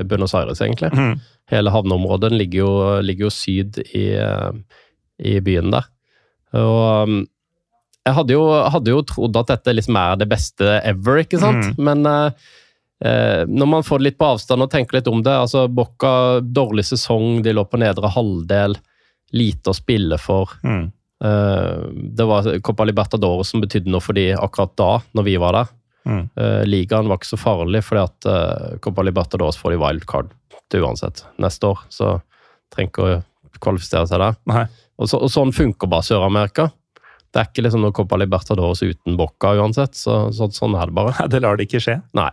Buenos 0.04 0.34
Aires, 0.36 0.62
egentlig. 0.64 0.92
Mm. 0.96 1.18
Hele 1.52 1.72
havneområdet 1.74 2.32
ligger 2.34 2.64
jo, 2.64 2.72
ligger 3.06 3.28
jo 3.28 3.32
syd 3.34 3.78
i, 3.94 4.08
i 5.22 5.38
byen 5.44 5.70
der. 5.74 5.86
Og 6.56 7.08
um, 7.08 7.20
jeg 8.06 8.14
hadde 8.14 8.36
jo, 8.36 8.44
hadde 8.70 8.92
jo 8.92 9.02
trodd 9.06 9.36
at 9.40 9.50
dette 9.50 9.74
liksom 9.74 9.98
er 9.98 10.18
det 10.20 10.28
beste 10.30 10.76
ever, 10.86 11.24
ikke 11.24 11.40
sant? 11.42 11.72
Men 11.82 12.06
eh, 12.06 12.50
eh, 13.02 13.42
når 13.50 13.70
man 13.72 13.86
får 13.86 14.00
det 14.00 14.08
litt 14.10 14.18
på 14.20 14.28
avstand 14.36 14.62
og 14.62 14.70
tenker 14.70 15.00
litt 15.00 15.10
om 15.10 15.24
det 15.26 15.34
altså 15.34 15.66
Bocca, 15.66 16.38
dårlig 16.40 16.86
sesong, 16.92 17.40
de 17.42 17.54
lå 17.56 17.66
på 17.66 17.80
nedre 17.82 18.12
halvdel, 18.14 18.78
lite 19.34 19.72
å 19.72 19.76
spille 19.76 20.20
for. 20.22 20.54
Mm. 20.62 20.84
Eh, 21.26 21.82
det 22.18 22.24
var 22.28 22.48
Copa 22.66 22.86
Libertadores 22.86 23.50
som 23.52 23.62
betydde 23.64 23.90
noe 23.92 24.04
for 24.04 24.16
de 24.16 24.30
akkurat 24.36 24.74
da, 24.78 24.92
når 25.16 25.26
vi 25.26 25.36
var 25.42 25.58
der. 25.58 25.74
Mm. 26.06 26.24
Eh, 26.38 26.62
ligaen 26.68 27.10
var 27.10 27.18
ikke 27.18 27.32
så 27.32 27.40
farlig, 27.40 27.82
fordi 27.82 28.02
at 28.04 28.28
uh, 28.30 28.78
Copa 28.82 29.02
Libertadores 29.02 29.58
får 29.58 29.74
de 29.74 29.80
wildcard 29.82 30.34
til 30.70 30.86
uansett 30.86 31.24
neste 31.42 31.72
år. 31.72 31.84
Så 31.90 32.16
trenger 32.74 32.92
ikke 32.92 33.06
å 33.06 33.60
kvalifisere 33.62 34.06
seg 34.10 34.22
der. 34.22 34.36
Og, 34.96 35.08
så, 35.10 35.20
og 35.20 35.32
sånn 35.32 35.54
funker 35.56 35.90
bare 35.90 36.06
Sør-Amerika. 36.06 36.70
Det 37.32 37.42
er 37.42 37.48
ikke 37.50 37.66
liksom 37.66 37.82
noe 37.84 37.94
Copa 37.96 38.18
Libertadores 38.20 38.84
uten 38.84 39.16
Bocca 39.18 39.54
uansett. 39.58 39.98
Så, 39.98 40.26
så, 40.36 40.48
sånn 40.54 40.76
er 40.78 40.88
det 40.88 40.96
bare. 40.96 41.16
Nei, 41.18 41.30
Det 41.34 41.42
lar 41.44 41.58
det 41.58 41.66
ikke 41.68 41.82
skje. 41.84 41.98
Nei, 42.16 42.30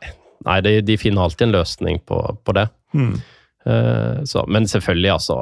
Nei 0.48 0.60
de, 0.64 0.78
de 0.84 1.00
finner 1.00 1.26
alltid 1.26 1.48
en 1.48 1.56
løsning 1.58 2.02
på, 2.08 2.20
på 2.44 2.56
det. 2.56 2.68
Mm. 2.96 3.14
Eh, 3.66 4.24
så, 4.30 4.44
men 4.52 4.68
selvfølgelig, 4.70 5.12
altså 5.16 5.38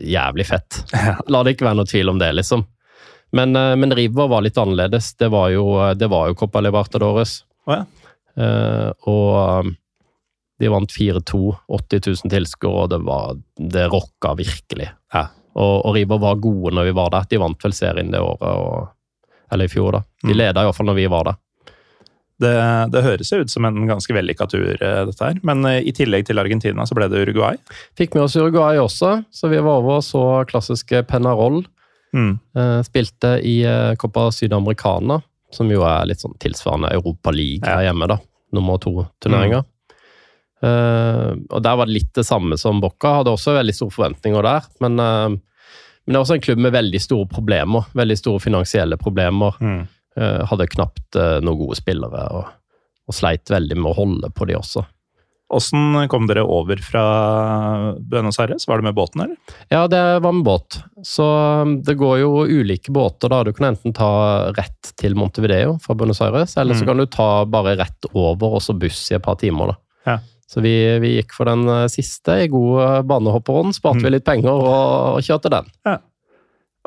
Jævlig 0.00 0.46
fett. 0.46 0.82
La 1.32 1.42
det 1.42 1.56
ikke 1.56 1.66
være 1.68 1.78
noe 1.80 1.88
tvil 1.90 2.12
om 2.12 2.18
det, 2.20 2.32
liksom. 2.38 2.64
Men, 3.36 3.56
eh, 3.56 3.74
men 3.76 3.92
River 3.96 4.28
var 4.30 4.44
litt 4.44 4.58
annerledes. 4.60 5.14
Det 5.20 5.28
var 5.32 5.50
jo, 5.54 5.64
det 5.98 6.08
var 6.12 6.28
jo 6.30 6.36
Copa 6.38 6.60
Libertadores. 6.64 7.42
Oh, 7.68 7.74
ja. 7.76 7.84
Eh, 8.38 8.90
og 9.10 9.64
um, 9.66 9.72
de 10.60 10.70
vant 10.72 10.90
4-2, 10.94 11.40
80 11.68 12.06
000 12.24 12.30
tilskuere, 12.32 12.84
og 12.84 12.92
det, 12.92 13.00
var, 13.06 13.36
det 13.58 13.88
rocka 13.92 14.32
virkelig. 14.38 14.88
Ja. 15.14 15.26
Og, 15.58 15.74
og 15.88 15.94
River 15.96 16.20
var 16.22 16.38
gode 16.42 16.72
når 16.76 16.88
vi 16.90 16.94
var 16.98 17.10
der. 17.14 17.26
De 17.30 17.40
vant 17.42 17.64
vel 17.66 17.74
serien 17.76 18.10
det 18.14 18.20
året, 18.22 18.42
og, 18.46 18.88
eller 19.52 19.68
i 19.68 19.72
fjor, 19.72 19.98
da. 19.98 20.04
De 20.22 20.32
Mm. 20.32 20.38
leda 20.38 20.62
iallfall 20.66 20.86
når 20.90 20.96
vi 20.98 21.06
var 21.10 21.28
der. 21.30 21.36
Det, 22.38 22.54
det 22.94 23.02
høres 23.02 23.32
jo 23.32 23.40
ut 23.42 23.50
som 23.50 23.66
en 23.66 23.80
ganske 23.88 24.14
vellykka 24.14 24.46
tur, 24.50 24.76
eh, 24.76 25.00
dette 25.08 25.24
her. 25.24 25.40
Men 25.46 25.64
eh, 25.66 25.80
i 25.90 25.94
tillegg 25.94 26.28
til 26.28 26.38
Argentina 26.38 26.86
så 26.86 26.94
ble 26.94 27.08
det 27.10 27.24
Uruguay. 27.26 27.58
Fikk 27.98 28.14
med 28.14 28.28
oss 28.28 28.36
Uruguay 28.38 28.78
også, 28.78 29.16
så 29.34 29.50
vi 29.50 29.58
var 29.58 29.82
over 29.82 29.98
og 29.98 30.06
så 30.06 30.24
klassiske 30.50 31.02
Penarol. 31.10 31.64
Mm. 32.14 32.36
Eh, 32.56 32.78
spilte 32.86 33.34
i 33.42 33.56
Copa 33.98 34.28
Sydamericana, 34.34 35.18
som 35.54 35.72
jo 35.72 35.82
er 35.88 36.06
litt 36.10 36.22
sånn 36.22 36.38
tilsvarende 36.40 36.92
Europa 36.94 37.34
League 37.34 37.66
her 37.66 37.88
hjemme, 37.88 38.08
da. 38.10 38.20
Nummer 38.54 38.78
to-turneringer. 38.80 39.66
Uh, 40.58 41.38
og 41.54 41.60
der 41.62 41.76
var 41.78 41.86
det 41.86 41.94
litt 41.94 42.08
det 42.18 42.24
samme 42.26 42.56
som 42.58 42.80
Bocca. 42.82 43.18
Hadde 43.20 43.30
også 43.30 43.54
veldig 43.54 43.74
store 43.76 43.94
forventninger 43.94 44.42
der. 44.42 44.64
Men, 44.82 44.98
uh, 44.98 45.28
men 45.30 46.14
det 46.14 46.18
er 46.18 46.24
også 46.24 46.38
en 46.38 46.42
klubb 46.42 46.62
med 46.64 46.74
veldig 46.74 47.00
store 47.02 47.28
problemer. 47.30 47.86
Veldig 47.98 48.16
store 48.18 48.42
finansielle 48.42 48.98
problemer. 49.00 49.58
Mm. 49.62 49.84
Eh, 50.18 50.44
hadde 50.50 50.66
knapt 50.72 51.14
eh, 51.16 51.38
noen 51.44 51.58
gode 51.60 51.76
spillere, 51.78 52.24
og, 52.34 52.46
og 53.08 53.14
sleit 53.14 53.46
veldig 53.52 53.76
med 53.78 53.92
å 53.92 53.96
holde 54.00 54.30
på 54.34 54.46
de 54.50 54.56
også. 54.58 54.82
Åssen 55.54 55.94
kom 56.12 56.26
dere 56.28 56.42
over 56.44 56.76
fra 56.84 57.02
Buenos 58.04 58.36
Aires? 58.42 58.66
Var 58.68 58.82
det 58.82 58.84
med 58.88 58.94
båten, 58.98 59.22
eller? 59.24 59.36
Ja, 59.72 59.86
det 59.88 60.00
var 60.20 60.32
med 60.36 60.44
båt. 60.44 60.76
Så 61.06 61.24
um, 61.62 61.78
det 61.86 61.94
går 62.00 62.18
jo 62.20 62.32
ulike 62.44 62.92
båter. 62.92 63.30
da. 63.32 63.42
Du 63.48 63.52
kan 63.56 63.70
enten 63.70 63.94
ta 63.96 64.10
rett 64.56 64.90
til 65.00 65.16
Montevideo 65.16 65.78
fra 65.80 65.96
Buenos 65.96 66.20
Aires, 66.24 66.56
eller 66.60 66.74
så 66.76 66.84
Mm. 66.84 66.88
kan 66.90 66.96
du 67.00 67.06
ta 67.06 67.28
bare 67.48 67.76
rett 67.80 68.10
over 68.12 68.58
og 68.58 68.62
så 68.62 68.76
buss 68.78 69.06
i 69.10 69.14
et 69.16 69.22
par 69.24 69.36
timer. 69.40 69.72
da. 69.72 69.76
Ja. 70.06 70.18
Så 70.48 70.60
vi, 70.64 70.74
vi 71.00 71.14
gikk 71.16 71.32
for 71.36 71.44
den 71.48 71.64
eh, 71.68 71.86
siste 71.92 72.42
i 72.44 72.48
god 72.52 72.80
eh, 72.84 73.02
banehopperånd, 73.08 73.74
sparte 73.76 74.00
Mm. 74.00 74.04
vi 74.04 74.10
litt 74.18 74.24
penger 74.28 74.52
og, 74.52 75.16
og 75.16 75.22
kjørte 75.24 75.50
den. 75.50 75.66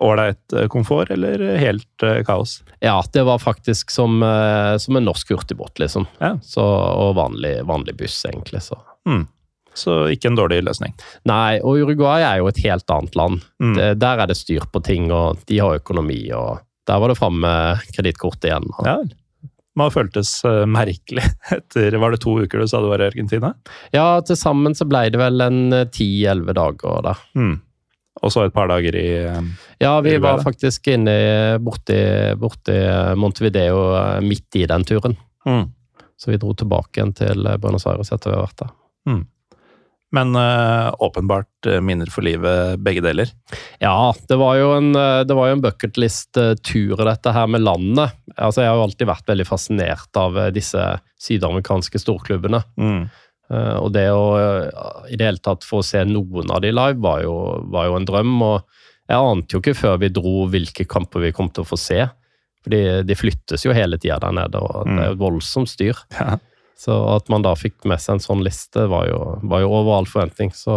Ålreit 0.01 0.53
eh, 0.53 0.67
komfort, 0.71 1.11
eller 1.13 1.43
helt 1.61 2.03
eh, 2.03 2.23
kaos? 2.25 2.59
Ja, 2.81 2.97
det 3.13 3.23
var 3.27 3.39
faktisk 3.39 3.91
som, 3.93 4.23
eh, 4.23 4.77
som 4.81 4.97
en 4.97 5.05
norsk 5.05 5.31
hurtigbåt, 5.31 5.79
liksom. 5.79 6.07
Ja. 6.19 6.35
Så, 6.43 6.63
og 6.65 7.15
vanlig, 7.19 7.59
vanlig 7.69 7.95
buss, 7.99 8.17
egentlig. 8.25 8.63
så. 8.65 8.79
Mm. 9.09 9.27
Så 9.73 10.01
ikke 10.11 10.27
en 10.31 10.35
dårlig 10.35 10.63
løsning. 10.67 10.91
Nei, 11.29 11.61
og 11.63 11.79
Uruguay 11.79 12.25
er 12.27 12.41
jo 12.41 12.49
et 12.49 12.59
helt 12.65 12.91
annet 12.91 13.15
land. 13.15 13.45
Mm. 13.63 13.75
Det, 13.77 13.87
der 14.01 14.19
er 14.19 14.27
det 14.31 14.35
styr 14.41 14.65
på 14.73 14.81
ting, 14.83 15.07
og 15.15 15.39
de 15.47 15.61
har 15.63 15.79
økonomi, 15.79 16.19
og 16.35 16.59
der 16.89 16.99
var 16.99 17.13
det 17.13 17.19
fram 17.21 17.39
med 17.45 17.85
kredittkortet 17.95 18.49
igjen. 18.51 18.67
Og, 18.77 18.87
Ja, 18.89 18.97
Man 19.79 19.93
føltes 19.93 20.33
uh, 20.43 20.65
merkelig 20.67 21.23
etter 21.55 21.95
Var 21.95 22.11
det 22.11 22.17
to 22.25 22.33
uker 22.41 22.59
du 22.59 22.67
sa 22.67 22.81
du 22.83 22.89
var 22.91 22.99
i 22.99 23.07
Argentina? 23.07 23.53
Ja, 23.95 24.19
til 24.27 24.35
sammen 24.35 24.75
så 24.75 24.83
ble 24.83 25.05
det 25.13 25.21
vel 25.21 25.39
en 25.45 25.61
ti-elleve 25.95 26.57
dager 26.57 27.05
der. 27.05 27.21
Mm. 27.39 27.53
Og 28.21 28.33
så 28.33 28.43
et 28.43 28.53
par 28.53 28.67
dager 28.67 28.95
i 28.99 29.07
eh, 29.23 29.51
Ja, 29.79 29.93
vi 30.03 30.17
Uruguay, 30.17 30.19
var 30.25 30.43
faktisk 30.43 30.91
inne 30.91 31.13
borti, 31.63 31.99
borti 32.37 32.75
Montevideo 33.17 33.85
eh, 33.95 34.17
midt 34.25 34.59
i 34.59 34.67
den 34.69 34.87
turen. 34.87 35.17
mm. 35.47 35.69
Så 36.21 36.29
vi 36.29 36.37
dro 36.37 36.51
tilbake 36.53 36.99
igjen 36.99 37.15
til 37.17 37.47
Buenos 37.57 37.87
Aires 37.89 38.11
etter 38.13 38.29
vi 38.29 38.35
har 38.37 38.43
vært 38.45 38.59
der. 38.61 38.73
Men 40.11 40.35
eh, 40.35 40.91
åpenbart 40.99 41.67
eh, 41.71 41.79
minner 41.81 42.09
for 42.11 42.25
livet, 42.27 42.79
begge 42.83 43.01
deler. 43.01 43.31
Ja, 43.79 44.11
det 44.27 44.37
var 44.37 44.57
jo 44.59 44.73
en, 44.75 44.91
eh, 44.93 45.21
det 45.23 45.37
var 45.37 45.47
jo 45.47 45.55
en 45.55 45.63
bucketlist-tur, 45.63 46.99
dette 47.07 47.31
her 47.31 47.47
med 47.47 47.63
landet. 47.63 48.17
Altså, 48.35 48.65
jeg 48.65 48.69
har 48.73 48.79
jo 48.81 48.87
alltid 48.89 49.07
vært 49.07 49.31
veldig 49.31 49.47
fascinert 49.47 50.19
av 50.19 50.35
eh, 50.37 50.51
disse 50.53 50.83
sydamerikanske 51.21 52.03
storklubbene. 52.03 52.59
Mm. 52.75 53.05
Eh, 53.51 53.75
Og 53.81 53.91
det 53.95 54.07
å 54.15 54.23
eh, 54.39 55.11
i 55.11 55.19
det 55.19 55.27
hele 55.27 55.43
tatt 55.43 55.65
få 55.67 55.81
se 55.85 56.03
noen 56.07 56.51
av 56.53 56.61
de 56.63 56.71
live 56.71 57.01
var 57.03 57.23
jo, 57.25 57.35
var 57.73 57.89
jo 57.89 57.97
en 57.99 58.07
drøm. 58.07 58.37
Og 58.47 58.63
jeg 59.11 59.19
ante 59.33 59.55
jo 59.57 59.61
ikke 59.63 59.77
før 59.77 59.99
vi 60.01 60.11
dro 60.13 60.35
hvilke 60.51 60.87
kamper 60.87 61.25
vi 61.27 61.33
kom 61.35 61.49
til 61.51 61.65
å 61.65 61.71
få 61.71 61.79
se. 61.79 62.05
For 62.61 62.73
de 63.03 63.15
flyttes 63.17 63.65
jo 63.65 63.73
hele 63.73 63.97
tida 63.97 64.19
der 64.21 64.35
nede, 64.37 64.59
og 64.61 64.85
det 64.85 64.99
er 65.01 65.13
jo 65.15 65.21
voldsomt 65.23 65.71
styr. 65.71 65.97
Ja. 66.13 66.35
Så 66.77 66.93
at 67.15 67.27
man 67.29 67.41
da 67.45 67.55
fikk 67.57 67.83
med 67.89 68.01
seg 68.01 68.15
en 68.15 68.23
sånn 68.23 68.43
liste, 68.45 68.85
var 68.89 69.07
jo, 69.09 69.17
var 69.49 69.63
jo 69.63 69.71
over 69.79 69.97
all 69.97 70.07
forventning. 70.09 70.53
Så 70.53 70.75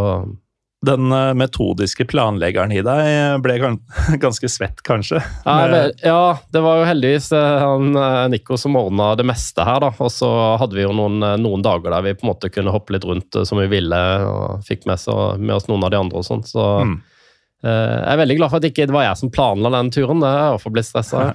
Den 0.84 1.12
eh, 1.14 1.30
metodiske 1.38 2.04
planleggeren 2.10 2.72
i 2.74 2.82
deg 2.84 3.40
ble 3.44 3.54
ganske 4.24 4.48
svett, 4.52 4.82
kanskje? 4.84 5.22
ja, 6.04 6.38
det 6.52 6.62
var 6.64 6.80
jo 6.82 6.88
heldigvis 6.90 7.30
eh, 7.32 7.54
han 7.62 7.96
eh, 7.96 8.18
Nico 8.34 8.58
som 8.60 8.76
ordna 8.76 9.12
det 9.16 9.24
meste 9.28 9.64
her, 9.64 9.80
da. 9.86 9.90
Og 9.98 10.12
så 10.12 10.28
hadde 10.60 10.76
vi 10.76 10.84
jo 10.84 10.92
noen, 10.96 11.18
eh, 11.24 11.38
noen 11.40 11.64
dager 11.64 11.94
der 11.94 12.04
vi 12.08 12.14
på 12.18 12.26
en 12.26 12.32
måte 12.34 12.52
kunne 12.52 12.74
hoppe 12.74 12.96
litt 12.96 13.06
rundt 13.08 13.38
eh, 13.40 13.46
som 13.48 13.60
vi 13.62 13.66
ville, 13.72 14.02
og 14.28 14.62
fikk 14.68 14.84
med, 14.90 15.00
så, 15.00 15.16
med 15.40 15.56
oss 15.56 15.70
noen 15.70 15.86
av 15.88 15.94
de 15.94 16.00
andre 16.02 16.20
og 16.22 16.28
sånn. 16.28 16.44
Så 16.48 16.68
Mm. 16.84 16.98
eh, 17.64 17.70
jeg 17.70 18.12
er 18.12 18.18
veldig 18.20 18.36
glad 18.42 18.52
for 18.52 18.60
at 18.60 18.68
ikke 18.68 18.86
det 18.90 18.94
var 18.96 19.06
jeg 19.08 19.20
som 19.22 19.32
planla 19.32 19.70
den 19.78 19.90
turen. 19.94 20.20
Det 20.20 20.28
er 20.28 20.44
iallfall 20.50 20.74
blitt 20.76 20.90
stressa. 20.90 21.32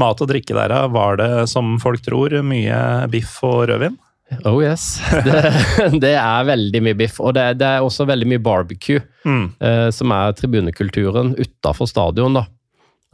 Mat 0.00 0.20
og 0.24 0.28
drikke 0.30 0.54
der, 0.56 0.72
var 0.92 1.16
det 1.20 1.48
som 1.50 1.74
folk 1.82 2.00
tror, 2.04 2.32
mye 2.46 2.76
biff 3.12 3.38
og 3.44 3.66
rødvin? 3.68 3.98
Oh 4.46 4.60
yes. 4.62 5.00
Det, 5.26 6.00
det 6.00 6.12
er 6.16 6.44
veldig 6.46 6.80
mye 6.86 6.96
biff. 6.98 7.18
Og 7.20 7.34
det, 7.34 7.48
det 7.60 7.66
er 7.66 7.82
også 7.86 8.06
veldig 8.08 8.28
mye 8.34 8.42
barbecue, 8.44 9.00
Mm. 9.26 9.50
eh, 9.60 9.88
som 9.92 10.12
er 10.16 10.32
tribunekulturen 10.38 11.34
utafor 11.36 11.88
stadion. 11.90 12.38
da. 12.38 12.44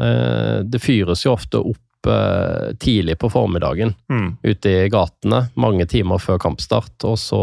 Eh, 0.02 0.60
det 0.62 0.78
fyres 0.84 1.24
jo 1.24 1.32
ofte 1.34 1.58
opp 1.58 2.06
eh, 2.06 2.74
tidlig 2.78 3.16
på 3.18 3.30
formiddagen 3.32 3.94
Mm. 4.12 4.36
ute 4.44 4.74
i 4.84 4.88
gatene, 4.92 5.48
mange 5.56 5.86
timer 5.90 6.18
før 6.22 6.38
kampstart. 6.38 6.94
Og 7.08 7.16
så, 7.18 7.40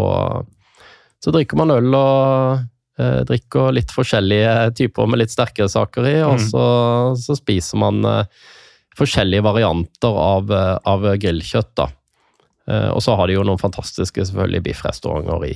så 1.24 1.34
drikker 1.34 1.58
man 1.60 1.74
øl 1.76 1.90
og 1.98 2.62
eh, 3.00 3.24
drikker 3.28 3.74
litt 3.76 3.92
forskjellige 3.92 4.76
typer 4.78 5.10
med 5.10 5.24
litt 5.24 5.34
sterkere 5.34 5.68
saker 5.72 6.08
i, 6.14 6.16
og 6.22 6.38
Mm. 6.38 6.46
så, 6.52 6.64
så 7.20 7.36
spiser 7.42 7.82
man 7.82 8.06
eh, 8.06 8.24
forskjellige 8.96 9.44
varianter 9.44 10.14
av, 10.14 10.52
eh, 10.54 10.78
av 10.86 11.02
grillkjøtt. 11.20 11.74
da. 11.76 11.90
Eh, 12.70 12.90
og 12.90 13.02
så 13.04 13.16
har 13.20 13.28
de 13.28 13.38
jo 13.38 13.46
noen 13.48 13.62
fantastiske 13.62 14.28
selvfølgelig 14.30 14.64
biffrestauranter 14.70 15.48
i, 15.50 15.56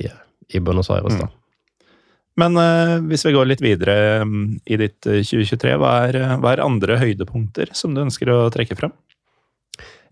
i 0.54 0.62
Buenos 0.62 0.90
Aires. 0.94 1.18
da. 1.20 1.30
Men 2.38 2.54
uh, 2.54 2.96
hvis 3.10 3.26
vi 3.26 3.34
går 3.34 3.50
litt 3.50 3.64
videre 3.64 4.22
um, 4.22 4.58
i 4.68 4.78
ditt 4.78 5.06
eh, 5.10 5.24
2023, 5.26 5.74
hva 5.80 5.94
er, 6.06 6.18
eh, 6.20 6.34
hva 6.38 6.54
er 6.54 6.62
andre 6.62 6.98
høydepunkter 7.00 7.72
som 7.74 7.96
du 7.96 8.04
ønsker 8.04 8.30
å 8.30 8.44
trekke 8.54 8.78
frem? 8.78 8.94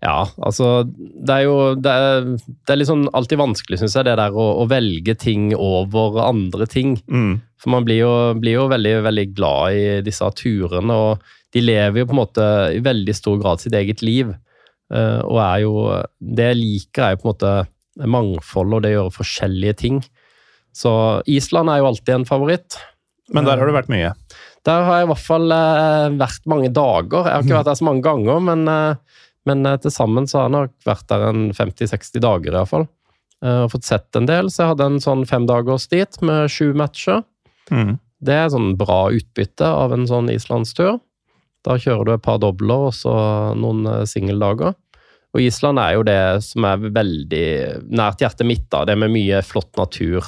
Ja, 0.02 0.26
altså 0.44 0.84
Det 0.84 1.32
er 1.32 1.46
jo 1.46 1.54
det 1.80 1.90
er, 1.90 2.26
det 2.36 2.74
er 2.74 2.80
liksom 2.82 3.06
alltid 3.16 3.40
vanskelig, 3.40 3.78
syns 3.80 3.94
jeg, 3.96 4.08
det 4.08 4.16
der 4.18 4.34
å, 4.34 4.48
å 4.60 4.66
velge 4.68 5.14
ting 5.18 5.52
over 5.54 6.18
andre 6.26 6.66
ting. 6.68 6.98
Mm. 7.06 7.38
For 7.62 7.72
man 7.72 7.86
blir 7.86 8.02
jo, 8.02 8.12
blir 8.42 8.58
jo 8.58 8.66
veldig, 8.74 8.96
veldig 9.06 9.26
glad 9.32 9.78
i 9.78 9.86
disse 10.06 10.28
turene, 10.36 10.98
og 10.98 11.54
de 11.54 11.62
lever 11.62 12.02
jo 12.02 12.10
på 12.10 12.16
en 12.16 12.20
måte 12.20 12.48
i 12.74 12.82
veldig 12.84 13.14
stor 13.16 13.38
grad 13.40 13.62
sitt 13.62 13.74
eget 13.78 14.02
liv. 14.04 14.34
Eh, 14.94 15.22
og 15.26 15.40
er 15.42 15.62
jo 15.64 15.72
Det 16.20 16.50
jeg 16.52 16.58
liker, 16.60 17.02
er 17.02 17.16
jo 17.16 17.22
på 17.22 17.26
en 17.26 17.32
måte 17.34 18.10
mangfold 18.12 18.76
og 18.76 18.84
det 18.84 18.92
å 18.92 19.00
gjøre 19.00 19.16
forskjellige 19.16 19.78
ting. 19.80 20.02
Så 20.76 20.92
Island 21.32 21.72
er 21.72 21.80
jo 21.80 21.88
alltid 21.88 22.14
en 22.18 22.28
favoritt. 22.28 22.76
Men 23.32 23.46
der 23.48 23.58
har 23.58 23.66
du 23.66 23.74
vært 23.74 23.90
mye. 23.90 24.12
Der 24.66 24.84
har 24.86 25.00
jeg 25.00 25.06
i 25.06 25.10
hvert 25.12 25.24
fall 25.24 25.54
eh, 25.54 26.08
vært 26.20 26.50
mange 26.50 26.70
dager. 26.74 27.26
Jeg 27.26 27.32
har 27.32 27.46
ikke 27.46 27.56
vært 27.56 27.70
der 27.70 27.78
så 27.78 27.86
mange 27.88 28.04
ganger, 28.04 28.42
men, 28.44 28.66
eh, 28.70 29.22
men 29.48 29.66
eh, 29.66 29.78
til 29.82 29.94
sammen 29.94 30.28
så 30.28 30.40
har 30.40 30.48
jeg 30.48 30.56
nok 30.56 30.74
vært 30.86 31.08
der 31.10 31.26
en 31.30 31.42
50-60 31.56 32.22
dager 32.22 32.52
i 32.52 32.58
hvert 32.58 32.72
fall. 32.72 32.86
Eh, 33.44 33.62
og 33.64 33.72
fått 33.74 33.88
sett 33.88 34.18
en 34.18 34.28
del, 34.28 34.50
så 34.52 34.62
jeg 34.62 34.72
hadde 34.74 34.90
en 34.92 35.02
sånn 35.02 35.24
femdagers 35.28 35.88
dit 35.92 36.20
med 36.26 36.52
sju 36.52 36.70
matcher. 36.78 37.24
Mm. 37.72 37.96
Det 38.26 38.36
er 38.36 38.52
sånn 38.52 38.74
bra 38.78 39.06
utbytte 39.14 39.68
av 39.68 39.94
en 39.96 40.06
sånn 40.08 40.30
islandstur. 40.32 41.00
Da 41.66 41.74
kjører 41.82 42.06
du 42.06 42.12
et 42.14 42.22
par 42.24 42.38
dobler 42.42 42.88
og 42.90 42.94
så 42.94 43.12
noen 43.58 43.86
eh, 43.90 44.04
singeldager. 44.08 44.74
Og 45.34 45.42
Island 45.42 45.80
er 45.82 45.96
jo 45.98 46.04
det 46.06 46.18
som 46.46 46.64
er 46.64 46.84
veldig 46.94 47.46
nært 47.92 48.22
hjertet 48.22 48.46
mitt. 48.48 48.68
da. 48.72 48.84
Det 48.88 48.94
med 48.96 49.10
mye 49.12 49.42
flott 49.44 49.72
natur, 49.76 50.24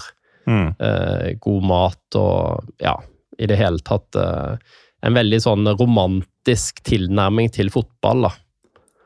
Mm. 0.49 0.71
eh, 0.81 1.35
god 1.45 1.65
mat 1.69 2.17
og 2.17 2.65
ja, 2.81 2.95
i 3.39 3.45
det 3.47 3.59
hele 3.61 3.79
tatt 3.85 4.17
eh, 4.17 4.57
en 5.05 5.13
veldig 5.15 5.39
sånn 5.45 5.69
romantisk 5.77 6.81
tilnærming 6.89 7.51
til 7.53 7.69
fotball. 7.71 8.23
da. 8.23 8.31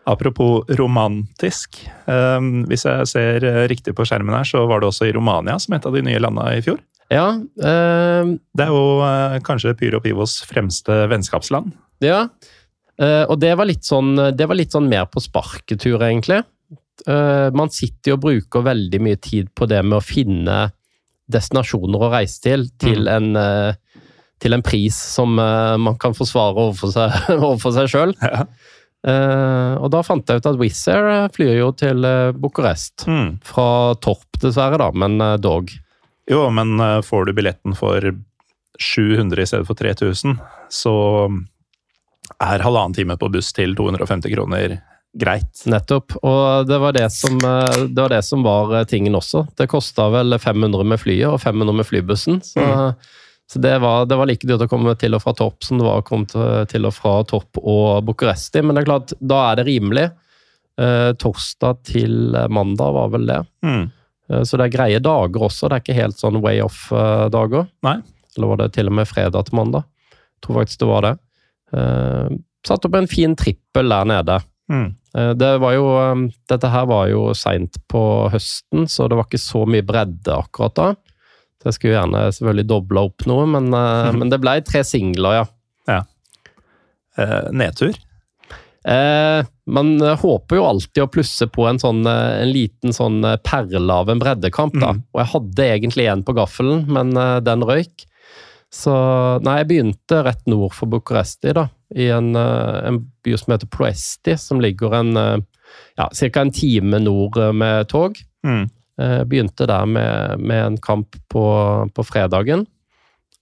Apropos 0.07 0.63
romantisk. 0.79 1.81
eh, 2.07 2.39
hvis 2.71 2.85
jeg 2.87 3.07
ser 3.11 3.45
eh, 3.45 3.67
riktig 3.69 3.95
på 3.99 4.07
skjermen 4.07 4.35
her, 4.39 4.45
så 4.47 4.67
var 4.71 4.81
det 4.81 4.89
også 4.93 5.09
i 5.11 5.13
Romania 5.17 5.59
som 5.59 5.75
et 5.75 5.85
av 5.87 5.93
de 5.99 6.03
nye 6.03 6.19
landa 6.23 6.47
i 6.55 6.63
fjor. 6.63 6.79
Ja, 7.11 7.33
eh, 7.35 8.23
Det 8.55 8.63
er 8.65 8.71
jo 8.71 9.41
kanskje 9.43 9.75
Pyro 9.77 10.01
Pivos 10.01 10.41
fremste 10.47 11.09
vennskapsland. 11.11 11.73
Ja, 12.03 12.27
eh, 13.01 13.25
og 13.29 13.39
det 13.43 13.55
var 13.59 13.69
litt 13.69 13.87
sånn, 13.87 14.15
det 14.37 14.49
var 14.49 14.59
litt 14.59 14.75
sånn 14.75 14.91
mer 14.91 15.09
på 15.11 15.23
sparketur, 15.23 16.03
egentlig. 16.03 16.43
Eh, 17.07 17.49
man 17.57 17.73
sitter 17.73 18.13
jo 18.13 18.19
og 18.19 18.25
bruker 18.27 18.67
veldig 18.67 19.01
mye 19.03 19.19
tid 19.23 19.51
på 19.57 19.69
det 19.71 19.81
med 19.87 19.99
å 19.99 20.05
finne 20.05 20.59
destinasjoner 21.33 22.03
å 22.03 22.13
reise 22.13 22.43
til, 22.45 22.67
til, 22.83 23.09
en, 23.09 23.33
eh, 23.39 24.03
til 24.43 24.59
en 24.59 24.65
pris 24.67 24.97
som 25.15 25.39
man 25.39 25.97
kan 26.03 26.15
forsvare 26.19 26.69
overfor 26.69 26.93
seg, 27.73 27.89
sjøl. 27.95 28.17
Ja. 28.21 28.47
Og 29.03 29.89
da 29.91 30.03
fant 30.07 30.29
jeg 30.31 30.39
ut 30.39 30.47
at 30.47 30.59
Wizz 30.61 30.83
Air 30.93 31.07
flyr 31.35 31.57
jo 31.57 31.71
til 31.75 32.05
Bucuresti. 32.39 33.09
Mm. 33.11 33.31
Fra 33.47 33.95
Torp, 34.03 34.29
dessverre, 34.43 34.79
da, 34.79 34.91
men 34.95 35.17
dog. 35.43 35.73
Jo, 36.31 36.45
men 36.55 36.77
får 37.03 37.27
du 37.27 37.33
billetten 37.35 37.75
for 37.79 38.13
700 38.79 39.43
i 39.43 39.47
stedet 39.47 39.67
for 39.67 39.75
3000, 39.75 40.37
så 40.71 40.95
er 42.43 42.65
halvannen 42.65 42.95
time 42.97 43.17
på 43.21 43.31
buss 43.33 43.53
til 43.57 43.75
250 43.79 44.33
kroner 44.35 44.77
greit. 45.13 45.63
Nettopp. 45.69 46.15
Og 46.25 46.67
det 46.69 46.79
var 46.81 46.95
det 46.97 47.07
som, 47.13 47.37
eh, 47.45 47.83
det 47.89 48.01
var, 48.01 48.09
det 48.15 48.23
som 48.25 48.43
var 48.47 48.71
eh, 48.79 48.85
tingen 48.89 49.15
også. 49.19 49.45
Det 49.59 49.67
kosta 49.69 50.07
vel 50.15 50.39
500 50.41 50.87
med 50.89 51.01
flyet 51.03 51.29
og 51.29 51.41
500 51.43 51.77
med 51.83 51.87
flybussen. 51.89 52.41
Så, 52.47 52.65
så 53.53 53.61
det, 53.61 53.75
var, 53.83 54.07
det 54.09 54.17
var 54.17 54.31
like 54.31 54.49
dyrt 54.49 54.65
å 54.65 54.69
komme 54.71 54.95
til 54.97 55.13
og 55.19 55.21
fra 55.25 55.35
Torp 55.37 55.61
som 55.67 55.77
det 55.81 55.85
var 55.85 56.01
å 56.01 56.07
komme 56.07 56.25
til- 56.31 56.67
til 56.73 56.87
og 56.89 56.95
fra 56.97 57.19
Torp 57.29 57.61
og 57.61 58.05
Bucuresti. 58.09 58.63
Men 58.65 58.75
det 58.79 58.85
er 58.85 58.89
klart, 58.89 59.13
da 59.21 59.43
er 59.51 59.61
det 59.61 59.67
rimelig. 59.69 60.07
Eh, 60.81 61.11
torsdag 61.21 61.83
til 61.85 62.33
mandag 62.49 62.95
var 62.97 63.11
vel 63.13 63.27
det. 63.29 63.41
Mm. 63.69 63.83
Eh, 64.33 64.43
så 64.49 64.57
det 64.57 64.71
er 64.71 64.77
greie 64.79 65.03
dager 65.05 65.45
også. 65.51 65.69
Det 65.69 65.77
er 65.77 65.85
ikke 65.85 65.99
helt 66.01 66.17
sånn 66.23 66.41
way 66.41 66.63
off-dager. 66.65 67.69
Eller 68.39 68.49
var 68.49 68.63
det 68.63 68.71
til 68.79 68.89
og 68.89 68.97
med 68.97 69.11
fredag 69.11 69.45
til 69.51 69.59
mandag? 69.61 69.85
Jeg 70.17 70.47
tror 70.47 70.63
faktisk 70.63 70.81
det 70.81 70.89
var 70.89 71.05
det. 71.11 71.13
Eh, 71.73 72.35
satt 72.67 72.85
opp 72.87 72.99
en 72.99 73.09
fin 73.11 73.37
trippel 73.39 73.89
der 73.93 74.09
nede. 74.09 74.41
Mm. 74.73 74.89
Eh, 75.17 75.33
Det 75.35 75.53
var 75.61 75.73
jo, 75.77 75.89
eh, 76.01 76.29
dette 76.49 76.69
her 76.73 76.87
var 76.87 77.09
jo 77.09 77.33
seint 77.35 77.77
på 77.89 78.03
høsten, 78.33 78.87
så 78.89 79.09
det 79.09 79.19
var 79.19 79.29
ikke 79.29 79.43
så 79.43 79.65
mye 79.69 79.87
bredde 79.87 80.37
akkurat 80.37 80.75
da. 80.75 80.93
Så 81.63 81.71
jeg 81.71 81.79
skulle 81.79 81.99
gjerne 81.99 82.23
selvfølgelig 82.35 82.69
dobla 82.69 83.05
opp 83.07 83.27
noe, 83.31 83.47
men, 83.47 83.69
mm. 83.71 84.17
men 84.19 84.31
det 84.33 84.41
ble 84.43 84.57
tre 84.67 84.83
singler, 84.83 85.43
ja. 85.43 86.03
Eh, 87.13 87.51
nedtur. 87.53 87.95
Eh, 88.89 89.45
man 89.67 89.91
håper 90.01 90.59
jo 90.59 90.65
alltid 90.65 91.03
å 91.05 91.11
plusse 91.13 91.47
på 91.47 91.69
en, 91.69 91.79
sånn, 91.79 92.01
en 92.09 92.51
liten 92.51 92.91
sånn 92.97 93.21
perle 93.45 93.95
av 93.95 94.11
en 94.11 94.19
breddekamp, 94.19 94.75
da. 94.75 94.95
Mm. 94.97 95.05
Og 95.13 95.21
jeg 95.21 95.31
hadde 95.37 95.69
egentlig 95.77 96.09
en 96.11 96.25
på 96.27 96.35
gaffelen, 96.35 96.87
men 96.91 97.13
den 97.45 97.63
røyk. 97.69 98.09
Så 98.73 98.93
nei, 99.45 99.59
jeg 99.61 99.69
begynte 99.69 100.23
rett 100.25 100.47
nord 100.49 100.73
for 100.73 100.89
Bucuresti, 100.91 101.53
da. 101.57 101.67
I 101.93 102.09
en, 102.15 102.33
eh, 102.37 102.79
en 102.89 103.03
by 103.25 103.35
som 103.37 103.53
heter 103.53 103.69
Ploesti, 103.69 104.37
som 104.41 104.63
ligger 104.65 104.97
en 104.97 105.17
eh, 105.21 105.41
ja, 106.01 106.09
ca. 106.09 106.41
en 106.41 106.53
time 106.57 107.03
nord 107.05 107.37
eh, 107.37 107.53
med 107.53 107.91
tog. 107.93 108.17
Mm. 108.47 108.71
Begynte 109.27 109.67
der 109.67 109.87
med, 109.89 110.39
med 110.39 110.61
en 110.63 110.77
kamp 110.79 111.17
på, 111.33 111.43
på 111.97 112.03
fredagen. 112.05 112.67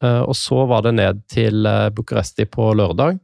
Og 0.01 0.33
så 0.39 0.63
var 0.71 0.85
det 0.87 0.93
ned 0.95 1.19
til 1.29 1.67
Bucuresti 1.93 2.47
på 2.49 2.69
lørdag. 2.79 3.19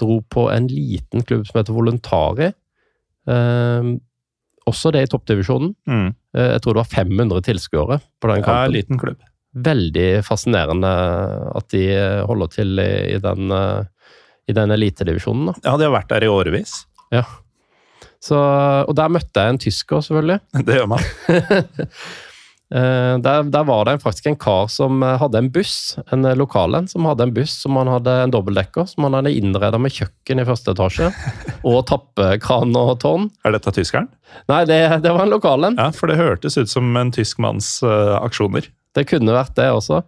Dro 0.00 0.16
på 0.24 0.46
en 0.50 0.66
liten 0.72 1.22
klubb 1.28 1.44
som 1.46 1.60
heter 1.60 1.76
Voluntari. 1.76 2.48
Også 4.72 4.94
det 4.96 5.04
i 5.04 5.12
toppdivisjonen. 5.12 5.76
Mm. 5.86 6.08
Jeg 6.40 6.64
tror 6.64 6.74
det 6.74 6.82
var 6.82 6.94
500 6.96 7.46
tilskuere 7.52 8.00
på 8.00 8.32
den 8.32 8.42
kampen. 8.42 8.64
Ja, 8.64 8.74
liten 8.80 8.98
klubb. 9.04 9.20
Veldig 9.50 10.08
fascinerende 10.22 10.90
at 11.58 11.66
de 11.74 11.84
holder 12.28 12.52
til 12.54 12.78
i, 12.78 13.18
den, 13.22 13.50
eh, 13.50 13.84
i 14.46 14.54
den 14.54 14.70
elitedivisjonen. 14.76 15.56
Ja, 15.64 15.74
de 15.76 15.88
har 15.88 15.96
vært 15.96 16.10
der 16.12 16.26
i 16.28 16.30
årevis. 16.30 16.84
Ja. 17.10 17.24
Så, 18.22 18.36
og 18.38 18.94
der 18.94 19.10
møtte 19.10 19.42
jeg 19.42 19.56
en 19.56 19.62
tysker, 19.62 20.04
selvfølgelig. 20.06 20.40
Det 20.66 20.80
gjør 20.80 20.90
man. 20.94 21.06
Eh, 22.70 23.16
Der, 23.18 23.42
der 23.50 23.64
var 23.66 23.88
det 23.88 23.96
faktisk 23.98 24.28
en 24.30 24.36
kar 24.38 24.68
som 24.70 25.02
hadde 25.02 25.40
en 25.40 25.48
buss, 25.50 25.96
en 26.14 26.22
lokal 26.38 26.76
en, 26.78 26.86
som 26.86 27.02
hadde 27.08 27.24
en 27.26 27.32
buss 27.34 27.56
som 27.64 27.74
han 27.74 27.90
hadde 27.90 28.12
en 28.22 28.30
dobbeltdekker, 28.30 28.86
som 28.86 29.08
han 29.08 29.16
hadde 29.18 29.32
innreda 29.34 29.80
med 29.82 29.90
kjøkken 29.90 30.38
i 30.38 30.44
første 30.46 30.70
etasje, 30.76 31.08
og 31.66 31.80
tappekran 31.90 32.70
og 32.78 32.92
tårn. 33.02 33.26
Er 33.42 33.56
dette 33.56 33.74
tyskeren? 33.74 34.06
Nei, 34.46 34.60
det, 34.70 34.78
det 35.02 35.10
var 35.10 35.26
en 35.26 35.34
lokal 35.34 35.66
en. 35.66 35.80
Ja, 35.82 35.88
for 35.90 36.06
det 36.06 36.20
hørtes 36.20 36.54
ut 36.60 36.70
som 36.70 36.94
en 36.94 37.10
tysk 37.10 37.42
manns 37.42 37.80
uh, 37.82 38.20
aksjoner. 38.22 38.70
Det 38.96 39.06
kunne 39.08 39.34
vært 39.36 39.54
det 39.58 39.68
også. 39.70 40.02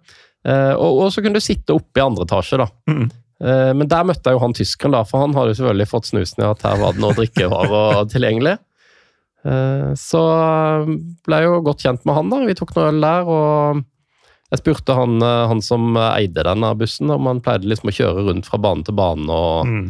Eh, 0.45 0.73
og, 0.75 1.05
så 1.15 1.23
kunne 1.23 1.39
du 1.39 1.45
sitte 1.45 1.75
oppe 1.77 2.01
i 2.01 2.03
andre 2.05 2.25
etasje, 2.27 2.59
da. 2.59 2.67
Mm. 2.91 3.05
Eh, 3.43 3.71
men 3.79 3.89
der 3.91 4.05
møtte 4.09 4.31
jeg 4.31 4.37
jo 4.39 4.43
han 4.43 4.55
tyskeren, 4.59 4.93
da, 4.97 5.05
for 5.07 5.23
han 5.23 5.35
hadde 5.35 5.53
jo 5.55 5.61
selvfølgelig 5.61 5.89
fått 5.91 6.11
snusen 6.11 6.43
i 6.43 6.49
at 6.51 6.63
her 6.67 6.81
var 6.83 6.93
det 6.97 7.03
noe 7.05 7.15
drikkevarer 7.19 8.05
tilgjengelig. 8.15 8.57
Eh, 9.45 9.89
så 9.99 10.21
ble 11.27 11.41
jeg 11.43 11.49
jo 11.51 11.63
godt 11.67 11.83
kjent 11.87 12.05
med 12.07 12.15
han, 12.19 12.31
da. 12.33 12.43
Vi 12.47 12.55
tok 12.59 12.75
noe 12.77 12.91
øl 12.93 13.01
der, 13.03 13.31
og 13.31 13.83
jeg 14.53 14.61
spurte 14.61 14.95
han, 14.99 15.17
han 15.23 15.63
som 15.65 15.95
eide 15.97 16.45
denne 16.45 16.75
bussen, 16.79 17.11
om 17.15 17.27
han 17.31 17.41
pleide 17.43 17.71
liksom 17.71 17.89
å 17.89 17.97
kjøre 17.97 18.27
rundt 18.29 18.51
fra 18.51 18.61
bane 18.61 18.85
til 18.87 18.95
bane 18.99 19.31
og 19.33 19.67
Mm. 19.71 19.87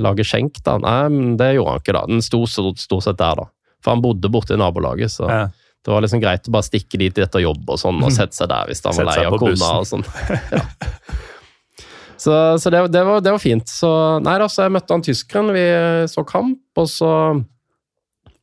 lage 0.00 0.22
skjenk. 0.24 0.62
da. 0.64 0.78
Nei, 0.78 1.08
men 1.10 1.36
det 1.36 1.54
gjorde 1.56 1.72
han 1.74 1.80
ikke, 1.82 1.92
da. 1.98 2.04
Den 2.06 2.22
sto 2.22 2.44
stort 2.46 2.78
sett 3.02 3.18
der, 3.18 3.34
da. 3.42 3.44
For 3.82 3.90
han 3.94 4.02
bodde 4.04 4.30
borte 4.30 4.54
i 4.54 4.60
nabolaget, 4.60 5.10
så 5.10 5.26
Ja. 5.28 5.48
Det 5.84 5.92
var 5.94 6.04
liksom 6.04 6.20
greit 6.22 6.48
å 6.48 6.52
bare 6.54 6.66
stikke 6.66 6.98
dit 7.00 7.18
etter 7.24 7.44
jobb 7.44 7.70
og 7.72 7.78
sånn, 7.80 8.02
og 8.04 8.12
sette 8.12 8.36
seg 8.36 8.50
der 8.52 8.68
hvis 8.68 8.82
han 8.84 8.98
var 8.98 9.10
lei 9.12 9.24
av 9.24 9.38
kona 9.40 9.72
og 9.80 9.88
sånn. 9.88 10.06
Ja. 10.56 10.64
Så, 12.20 12.34
så 12.60 12.68
det, 12.68 12.82
det, 12.92 13.00
var, 13.00 13.22
det 13.24 13.32
var 13.32 13.40
fint. 13.40 13.70
Så 13.72 13.88
nei 14.20 14.34
da, 14.42 14.44
så 14.52 14.66
jeg 14.66 14.74
møtte 14.74 14.92
han 14.92 15.04
tyskeren, 15.06 15.54
vi 15.56 15.62
så 16.12 16.20
kamp, 16.28 16.60
og 16.76 16.90
så 16.92 17.12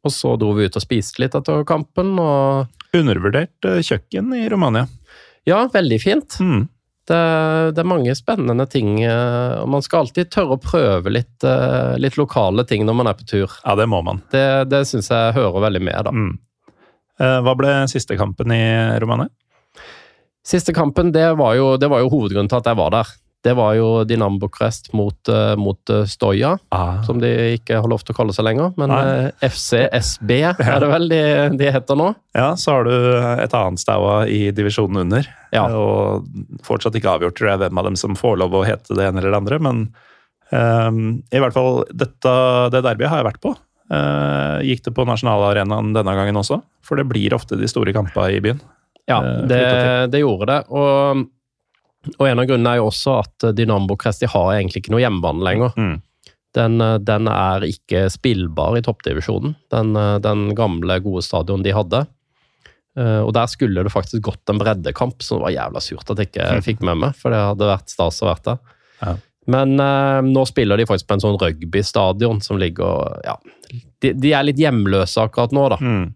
og 0.08 0.14
så 0.14 0.34
dro 0.40 0.54
vi 0.58 0.68
ut 0.68 0.80
og 0.80 0.84
spiste 0.84 1.22
litt 1.24 1.36
etter 1.38 1.66
kampen, 1.68 2.16
og 2.22 2.96
Undervurdert 2.96 3.68
eh, 3.68 3.84
kjøkken 3.84 4.32
i 4.38 4.48
Romania. 4.50 4.88
ja, 5.48 5.66
veldig 5.74 6.00
fint. 6.02 6.40
Mm. 6.40 6.66
Det, 7.08 7.20
det 7.76 7.82
er 7.84 7.88
mange 7.88 8.16
spennende 8.20 8.66
ting, 8.72 9.02
eh, 9.04 9.54
og 9.62 9.70
man 9.72 9.84
skal 9.84 10.06
alltid 10.06 10.32
tørre 10.32 10.58
å 10.58 10.64
prøve 10.64 11.12
litt, 11.12 11.44
eh, 11.44 11.96
litt 12.00 12.18
lokale 12.20 12.66
ting 12.68 12.88
når 12.88 12.98
man 13.00 13.12
er 13.12 13.20
på 13.20 13.28
tur. 13.28 13.52
Ja, 13.64 13.76
det 13.80 13.88
må 13.92 14.02
man. 14.04 14.24
Det, 14.32 14.44
det 14.72 14.86
syns 14.90 15.12
jeg 15.12 15.36
hører 15.38 15.68
veldig 15.68 15.84
med, 15.84 16.00
da. 16.08 16.16
Mm. 16.16 16.34
Eh, 17.20 17.39
Hva 17.45 17.53
ble 17.57 17.76
siste 17.91 18.18
kampen 18.20 18.51
i 18.53 18.61
Romania? 19.01 19.30
Siste 20.47 20.72
kampen, 20.74 21.11
det 21.11 21.28
var, 21.38 21.55
jo, 21.59 21.74
det 21.82 21.89
var 21.91 21.99
jo 22.05 22.11
hovedgrunnen 22.13 22.47
til 22.51 22.61
at 22.61 22.70
jeg 22.70 22.78
var 22.80 22.93
der. 22.93 23.09
Det 23.45 23.51
var 23.55 23.76
jo 23.78 23.88
Dinamo 24.07 24.39
Bucuresti 24.41 24.93
mot, 24.97 25.18
eh, 25.30 25.53
mot 25.59 25.91
eh, 25.93 26.05
Stoja, 26.09 26.53
Ah. 26.74 27.01
som 27.05 27.20
de 27.22 27.30
ikke 27.57 27.78
har 27.82 27.88
lov 27.88 28.01
til 28.03 28.15
å 28.15 28.18
kalle 28.18 28.34
seg 28.36 28.47
lenger. 28.47 28.72
Men 28.80 28.89
Nei. 28.91 29.32
FCSB 29.45 30.32
er 30.47 30.80
det 30.82 30.89
vel 30.89 31.07
de, 31.11 31.20
de 31.59 31.70
heter 31.72 31.99
nå. 31.99 32.09
Ja, 32.36 32.53
så 32.59 32.78
har 32.78 32.88
du 32.88 32.95
et 33.43 33.53
annet 33.59 33.80
staua 33.84 34.22
i 34.32 34.49
divisjonen 34.55 35.03
under. 35.05 35.28
Ja. 35.53 35.68
Og 35.70 36.26
fortsatt 36.65 36.95
ikke 36.97 37.13
avgjort 37.18 37.38
tror 37.39 37.51
jeg, 37.53 37.61
hvem 37.65 37.78
av 37.84 37.89
dem 37.91 37.99
som 37.99 38.15
får 38.20 38.39
lov 38.41 38.55
å 38.57 38.65
hete 38.68 38.97
det 38.97 39.05
ene 39.11 39.22
eller 39.22 39.36
det 39.36 39.41
andre. 39.43 39.59
Men 39.68 39.84
um, 40.51 40.99
i 41.32 41.39
hvert 41.43 41.55
fall 41.55 41.84
dette, 41.91 42.34
det 42.74 42.84
derbyet 42.88 43.11
har 43.11 43.22
jeg 43.22 43.30
vært 43.34 43.43
på. 43.43 43.53
Eh, 43.88 44.66
gikk 44.68 44.84
det 44.84 44.92
på 44.96 45.06
nasjonalarenaen 45.08 45.94
denne 45.96 46.16
gangen 46.18 46.40
også? 46.40 46.60
For 46.86 47.00
det 47.00 47.08
blir 47.08 47.36
ofte 47.38 47.60
de 47.60 47.70
store 47.72 47.94
kampene 47.96 48.36
i 48.36 48.42
byen. 48.44 48.60
Ja, 49.08 49.22
Eh, 49.24 49.46
det, 49.48 49.62
det 50.12 50.24
gjorde 50.24 50.50
det. 50.52 50.60
Og, 50.76 51.24
og 52.18 52.26
en 52.28 52.42
av 52.44 52.50
grunnene 52.50 52.74
er 52.76 52.82
jo 52.82 52.90
også 52.90 53.16
at 53.22 53.48
Dynamo 53.56 53.88
Bucuresti 53.88 54.28
har 54.28 54.52
egentlig 54.58 54.84
ikke 54.84 54.96
noe 54.96 55.06
hjemmebane 55.06 55.48
lenger. 55.48 55.80
Mm. 55.80 55.96
den, 56.58 56.82
eh, 56.82 56.98
den 57.08 57.32
er 57.32 57.64
ikke 57.68 58.08
spillbar 58.12 58.76
i 58.78 58.84
toppdivisjonen. 58.84 59.56
Den, 59.72 59.96
den 60.24 60.52
gamle, 60.58 61.00
gode 61.06 61.24
stadion 61.24 61.64
de 61.64 61.76
hadde. 61.76 62.06
Og 62.98 63.30
der 63.30 63.46
skulle 63.46 63.84
det 63.86 63.92
faktisk 63.94 64.24
gått 64.26 64.50
en 64.50 64.58
breddekamp, 64.58 65.20
så 65.22 65.36
det 65.36 65.44
var 65.44 65.52
jævla 65.54 65.82
surt 65.86 66.10
at 66.10 66.18
jeg 66.18 66.32
ikke 66.32 66.46
fikk 66.66 66.80
med 66.82 66.98
meg. 66.98 67.20
For 67.20 67.30
det 67.30 67.44
hadde 67.46 67.68
vært 67.70 67.92
stas 67.94 68.24
å 68.24 68.32
vært 68.32 68.48
der. 68.48 68.72
Ja. 69.04 69.12
Men 69.48 69.80
eh, 69.80 70.22
nå 70.28 70.43
spiller 70.50 70.78
de 70.80 70.86
faktisk 70.89 71.08
på 71.08 71.16
en 71.18 71.24
sånn 71.24 71.38
rugbystadion 71.39 72.41
som 72.43 72.60
ligger 72.60 73.22
Ja, 73.24 73.38
de, 74.04 74.12
de 74.14 74.34
er 74.36 74.43
litt 74.48 74.60
hjemløse 74.60 75.24
akkurat 75.24 75.54
nå, 75.56 75.68
da. 75.72 75.78
Mm. 75.82 76.14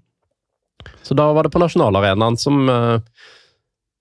Så 1.05 1.15
da 1.17 1.29
var 1.33 1.45
det 1.47 1.53
på 1.53 1.61
Nasjonalarenaen, 1.61 2.37
som, 2.41 2.63
eh, 2.69 2.99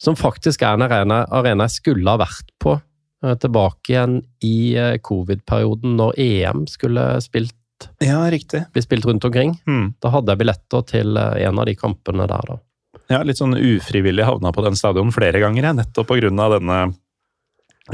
som 0.03 0.16
faktisk 0.18 0.62
er 0.64 0.76
en 0.78 0.87
arena, 0.87 1.22
arena 1.31 1.66
jeg 1.68 1.78
skulle 1.81 2.11
ha 2.11 2.20
vært 2.20 2.51
på 2.62 2.74
eh, 2.78 3.37
tilbake 3.41 3.93
igjen 3.95 4.18
i 4.47 4.57
eh, 4.81 4.97
covid-perioden, 5.05 5.95
når 6.01 6.18
EM 6.20 6.66
skulle 6.70 7.07
spilt, 7.24 7.55
Ja, 8.05 8.22
riktig. 8.33 8.64
bli 8.74 8.83
spilt 8.85 9.07
rundt 9.09 9.24
omkring. 9.24 9.55
Mm. 9.68 9.95
Da 10.01 10.11
hadde 10.12 10.35
jeg 10.35 10.43
billetter 10.43 10.83
til 10.89 11.16
eh, 11.20 11.39
en 11.47 11.61
av 11.61 11.68
de 11.70 11.76
kampene 11.78 12.26
der, 12.28 12.51
da. 12.55 12.59
Ja, 13.11 13.22
litt 13.26 13.41
sånn 13.41 13.57
ufrivillig 13.59 14.26
havna 14.26 14.53
på 14.55 14.62
den 14.66 14.76
stadion 14.78 15.11
flere 15.14 15.41
ganger, 15.43 15.70
jeg, 15.70 15.78
nettopp 15.81 16.11
på 16.12 16.18
grunn 16.20 16.39
av 16.43 16.59
denne 16.59 16.81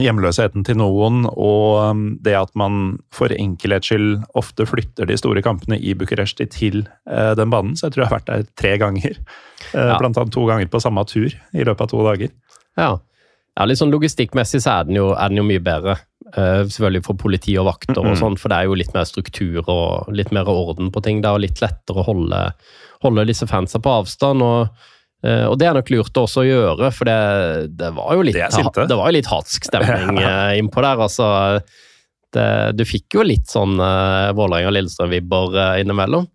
hjemløsheten 0.03 0.65
til 0.67 0.79
noen, 0.81 1.25
og 1.31 1.93
um, 1.93 2.05
det 2.25 2.35
at 2.39 2.53
man 2.59 2.99
for 3.15 3.33
enkelhets 3.33 3.91
skyld 3.91 4.23
ofte 4.39 4.67
flytter 4.69 5.09
de 5.09 5.17
store 5.19 5.43
kampene 5.45 5.79
i 5.79 5.95
Bucuresti 5.99 6.47
til 6.53 6.83
eh, 7.09 7.33
den 7.39 7.53
banen. 7.53 7.77
Så 7.77 7.87
jeg 7.87 7.97
tror 7.97 8.05
jeg 8.05 8.11
har 8.11 8.17
vært 8.19 8.31
der 8.31 8.49
tre 8.59 8.77
ganger. 8.83 9.19
Eh, 9.73 9.87
Ja. 9.87 9.99
Blant 9.99 10.19
annet 10.19 10.35
to 10.35 10.45
ganger 10.49 10.69
på 10.71 10.81
samme 10.83 11.05
tur 11.09 11.31
i 11.33 11.65
løpet 11.65 11.87
av 11.87 11.93
to 11.93 12.03
dager. 12.07 12.33
Ja. 12.79 12.91
ja 13.59 13.65
litt 13.67 13.81
sånn 13.81 13.95
logistikkmessig 13.95 14.61
så 14.63 14.81
er 14.81 14.91
den 14.91 14.99
jo, 15.01 15.09
er 15.17 15.33
den 15.33 15.41
jo 15.41 15.47
mye 15.49 15.63
bedre. 15.65 15.97
Eh, 16.35 16.65
selvfølgelig 16.67 17.05
for 17.07 17.19
politi 17.21 17.55
og 17.59 17.69
vakter 17.71 18.03
og 18.03 18.19
sånn, 18.19 18.37
for 18.41 18.53
det 18.53 18.59
er 18.59 18.69
jo 18.69 18.77
litt 18.79 18.93
mer 18.95 19.07
struktur 19.09 19.63
og 19.65 20.13
litt 20.13 20.33
mer 20.35 20.49
orden 20.51 20.93
på 20.93 21.03
ting. 21.05 21.23
Det 21.23 21.31
er 21.31 21.43
litt 21.47 21.63
lettere 21.65 22.03
å 22.03 22.07
holde, 22.07 22.43
holde 23.05 23.27
disse 23.29 23.49
fansa 23.49 23.81
på 23.83 23.97
avstand. 24.03 24.43
og 24.43 24.93
eh, 25.25 25.45
og 25.49 25.57
det 25.61 25.69
er 25.71 25.79
nok 25.79 25.93
lurt 25.95 26.21
også 26.23 26.43
å 26.43 26.47
gjøre, 26.47 26.93
for 26.95 27.09
det, 27.09 27.19
det 27.79 27.93
var 27.97 28.17
jo 28.17 28.25
litt, 28.27 28.39
De 28.39 28.63
er 28.65 28.89
det 28.91 29.01
var 29.01 29.15
litt 29.15 29.31
hatsk 29.31 29.69
stemning 29.71 30.21
uh, 30.21 30.53
innpå 30.61 30.85
der. 30.85 31.05
altså. 31.09 31.29
Det, 32.37 32.49
du 32.77 32.83
fikk 32.85 33.17
jo 33.17 33.25
litt 33.25 33.49
sånn 33.49 33.79
uh, 33.81 34.35
Vålerenga-Lillestrøm-vibber 34.37 35.55
uh, 35.57 35.81
innimellom. 35.81 36.27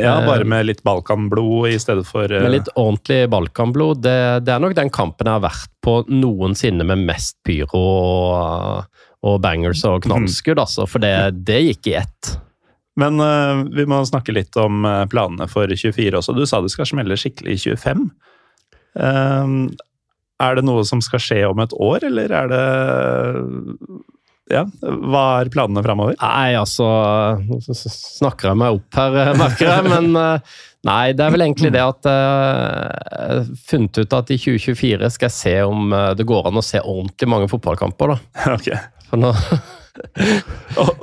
Ja, 0.00 0.20
Eh, 0.20 0.26
Bare 0.26 0.44
med 0.44 0.66
litt 0.66 0.82
Balkanblod 0.82 1.70
i 1.70 1.78
stedet 1.78 2.06
for 2.08 2.32
eh, 2.32 2.42
Med 2.42 2.54
litt 2.54 2.68
ordentlig 2.74 3.28
Balkanblod. 3.30 4.02
Det, 4.04 4.44
det 4.46 4.54
er 4.54 4.62
nok 4.62 4.76
den 4.78 4.92
kampen 4.92 5.28
jeg 5.28 5.38
har 5.38 5.44
vært 5.44 5.72
på 5.84 6.00
noensinne 6.08 6.86
med 6.86 7.04
mest 7.08 7.38
pyro 7.46 7.80
og, 7.80 9.00
og 9.26 9.40
bangers 9.44 9.84
og 9.88 10.04
knallskudd, 10.06 10.60
altså. 10.60 10.86
For 10.90 11.02
det, 11.02 11.14
det 11.46 11.60
gikk 11.68 11.92
i 11.92 11.98
ett. 12.02 12.32
Men 13.00 13.20
uh, 13.22 13.64
vi 13.74 13.86
må 13.88 14.02
snakke 14.06 14.34
litt 14.34 14.56
om 14.60 14.84
eh, 14.88 15.04
planene 15.10 15.48
for 15.50 15.70
24 15.70 16.20
også. 16.20 16.36
Du 16.36 16.44
sa 16.48 16.60
det 16.62 16.72
skal 16.74 16.88
smelle 16.90 17.18
skikkelig 17.18 17.56
i 17.56 17.62
25. 17.74 18.06
Eh, 19.00 19.52
er 20.40 20.56
det 20.56 20.64
noe 20.64 20.86
som 20.88 21.02
skal 21.04 21.22
skje 21.22 21.42
om 21.50 21.60
et 21.62 21.76
år, 21.76 22.06
eller 22.08 22.32
er 22.32 22.50
det 22.50 22.64
Ja, 24.50 24.64
hva 24.80 25.24
er 25.38 25.52
planene 25.52 25.84
framover? 25.84 26.16
Nei, 26.18 26.56
altså 26.58 26.88
så 27.62 27.76
Snakker 27.92 28.50
jeg 28.50 28.60
meg 28.62 28.80
opp 28.80 28.98
her, 28.98 29.18
eh, 29.22 29.32
merker 29.38 29.68
jeg. 29.68 29.88
Men 29.92 30.10
nei, 30.88 31.02
det 31.14 31.26
er 31.26 31.34
vel 31.36 31.46
egentlig 31.46 31.72
det 31.76 31.84
at 31.84 32.08
jeg 32.08 33.20
har 33.20 33.52
funnet 33.70 34.00
ut 34.00 34.16
at 34.20 34.32
i 34.32 34.40
2024 34.40 35.12
skal 35.16 35.30
jeg 35.30 35.38
se 35.38 35.58
om 35.68 35.92
det 36.16 36.26
går 36.28 36.50
an 36.50 36.60
å 36.60 36.64
se 36.64 36.80
ordentlig 36.80 37.30
mange 37.30 37.52
fotballkamper. 37.52 38.16
da. 38.16 38.48
Ok. 38.58 38.72
For 39.10 39.18
nå, 39.18 39.34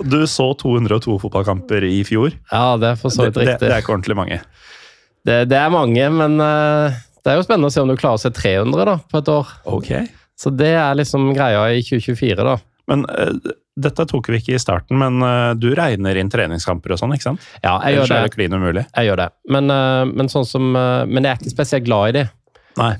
du 0.03 0.21
så 0.27 0.47
202 0.61 1.17
fotballkamper 1.23 1.83
i 1.88 1.99
fjor. 2.07 2.31
ja, 2.51 2.63
det 2.81 2.93
er 2.93 2.99
for 2.99 3.13
så 3.13 3.27
Det, 3.27 3.33
vidt 3.33 3.41
det, 3.41 3.49
riktig. 3.53 3.67
det 3.67 3.75
er 3.75 3.83
ikke 3.83 3.93
ordentlig 3.97 4.17
mange. 4.19 4.39
Det, 5.27 5.38
det 5.51 5.57
er 5.59 5.73
mange, 5.73 6.07
men 6.13 6.38
uh, 6.39 6.95
det 7.23 7.33
er 7.33 7.39
jo 7.39 7.43
spennende 7.45 7.67
å 7.67 7.73
se 7.73 7.83
om 7.83 7.89
du 7.91 7.97
klarer 7.99 8.19
å 8.19 8.23
se 8.23 8.31
300 8.31 8.85
da, 8.88 8.97
på 9.11 9.19
et 9.19 9.31
år. 9.33 9.53
Ok. 9.67 9.91
Så 10.39 10.51
det 10.53 10.73
er 10.79 10.95
liksom 10.95 11.31
greia 11.35 11.65
i 11.75 11.81
2024, 11.83 12.45
da. 12.47 12.53
Men 12.88 13.03
uh, 13.09 13.33
dette 13.77 14.05
tok 14.07 14.29
vi 14.31 14.39
ikke 14.39 14.55
i 14.55 14.61
starten, 14.61 14.95
men 15.01 15.19
uh, 15.25 15.51
du 15.59 15.67
regner 15.75 16.15
inn 16.21 16.31
treningskamper 16.31 16.95
og 16.95 17.01
sånn, 17.01 17.15
ikke 17.17 17.27
sant? 17.31 17.43
Ja, 17.59 17.75
jeg 17.83 17.97
Ellers 17.97 18.07
gjør 18.07 18.15
er 18.15 18.23
det. 18.23 18.29
det 18.31 18.38
klin 18.38 18.55
umulig. 18.55 18.85
Jeg 18.95 19.09
gjør 19.09 19.21
det. 19.25 19.27
Men, 19.57 19.73
uh, 19.73 20.05
men, 20.07 20.31
sånn 20.31 20.47
som, 20.47 20.69
men 20.71 21.19
jeg 21.27 21.33
er 21.33 21.41
ikke 21.41 21.55
spesielt 21.57 21.88
glad 21.89 22.13
i 22.13 22.15
de, 22.21 22.23
Nei. 22.77 22.91